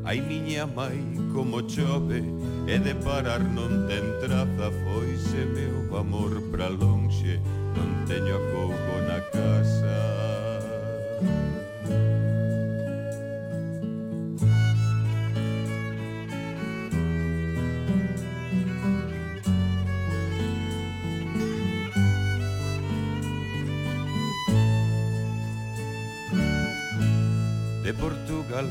Ai 0.04 0.20
miña 0.20 0.66
mai 0.66 1.00
como 1.32 1.62
chove 1.66 2.22
E 2.68 2.78
de 2.78 2.94
parar 2.96 3.40
non 3.40 3.88
ten 3.88 4.04
traza 4.20 4.68
Foise 4.84 5.42
meu 5.56 5.96
amor 5.96 6.36
pra 6.52 6.68
lonxe 6.68 7.40
Non 7.74 8.04
teño 8.04 8.36
a 8.36 8.96
na 9.08 9.20
casa. 9.32 9.96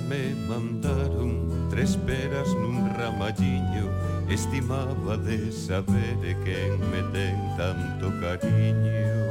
me 0.08 0.36
mandaron 0.48 1.68
tres 1.70 1.98
peras 2.06 2.48
nun 2.62 2.90
ramalliño. 2.98 3.90
Estimaba 4.30 5.18
de 5.18 5.52
saber 5.52 6.18
quen 6.44 6.80
me 6.92 7.02
ten 7.14 7.38
tanto 7.58 8.10
cariño. 8.22 9.25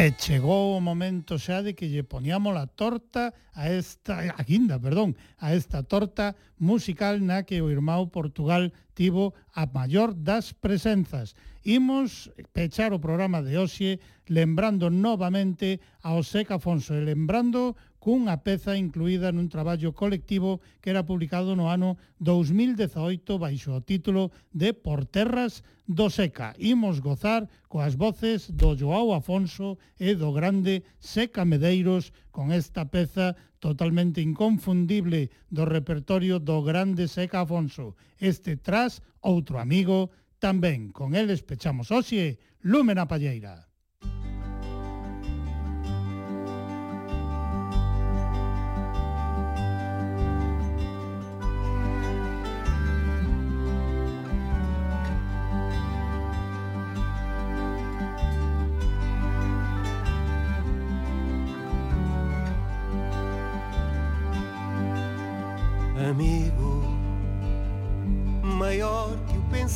E 0.00 0.14
chegou 0.16 0.78
o 0.78 0.80
momento 0.80 1.36
xa 1.36 1.60
de 1.60 1.76
que 1.76 1.84
lle 1.92 2.08
poníamos 2.08 2.56
a 2.56 2.64
torta 2.64 3.36
a 3.52 3.68
esta, 3.68 4.32
a 4.32 4.42
guinda, 4.48 4.80
perdón, 4.80 5.12
a 5.36 5.52
esta 5.52 5.84
torta 5.84 6.32
musical 6.56 7.20
na 7.20 7.44
que 7.44 7.60
o 7.60 7.68
irmão 7.68 8.08
Portugal 8.08 8.72
tivo 8.96 9.36
a 9.52 9.68
maior 9.68 10.16
das 10.16 10.56
presenzas. 10.56 11.36
Imos 11.68 12.32
pechar 12.56 12.96
o 12.96 13.02
programa 13.04 13.44
de 13.44 13.60
hoxe 13.60 14.00
lembrando 14.32 14.88
novamente 14.88 15.84
ao 16.00 16.24
Seca 16.24 16.56
Afonso 16.56 16.96
e 16.96 17.04
lembrando 17.04 17.76
cunha 18.00 18.40
peza 18.40 18.80
incluída 18.80 19.28
nun 19.30 19.52
traballo 19.52 19.92
colectivo 19.92 20.64
que 20.80 20.88
era 20.88 21.04
publicado 21.04 21.52
no 21.52 21.68
ano 21.68 22.00
2018 22.18 23.36
baixo 23.36 23.76
o 23.76 23.84
título 23.84 24.32
de 24.50 24.72
Por 24.72 25.04
terras 25.04 25.62
do 25.84 26.08
Seca. 26.08 26.56
Imos 26.56 27.04
gozar 27.04 27.46
coas 27.68 27.94
voces 27.94 28.48
do 28.50 28.72
Joao 28.74 29.12
Afonso 29.12 29.76
e 30.00 30.16
do 30.16 30.32
grande 30.32 30.82
Seca 30.98 31.44
Medeiros 31.44 32.10
con 32.32 32.50
esta 32.50 32.88
peza 32.88 33.36
totalmente 33.60 34.24
inconfundible 34.24 35.28
do 35.52 35.68
repertorio 35.68 36.40
do 36.40 36.64
grande 36.64 37.04
Seca 37.04 37.44
Afonso. 37.44 37.94
Este 38.16 38.56
tras 38.56 39.04
outro 39.20 39.60
amigo 39.60 40.08
tamén. 40.40 40.88
Con 40.90 41.12
eles 41.12 41.44
pechamos 41.44 41.92
oxe, 41.92 42.40
Lúmena 42.64 43.04
Palleira. 43.04 43.69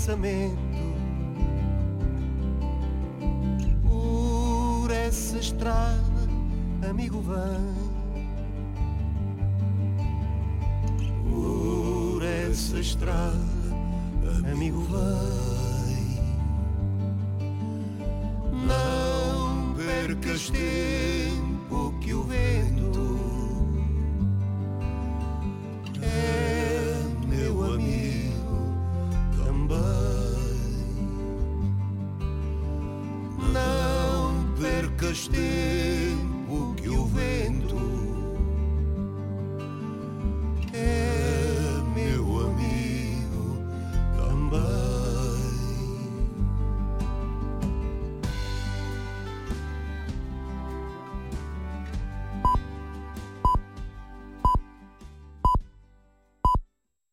Pensamento, 0.05 0.59
por 3.82 4.90
essa 4.90 5.39
estrada, 5.39 6.28
amigo, 6.90 7.22
vem. 7.22 7.74
Por 11.31 12.22
essa 12.22 12.78
estrada, 12.78 13.32
amigo, 14.52 14.81
vem. 14.82 16.20
Não 18.66 19.74
percas 19.74 20.51
tempo 20.51 21.94
que 22.01 22.12
o 22.12 22.24
vento 22.24 22.84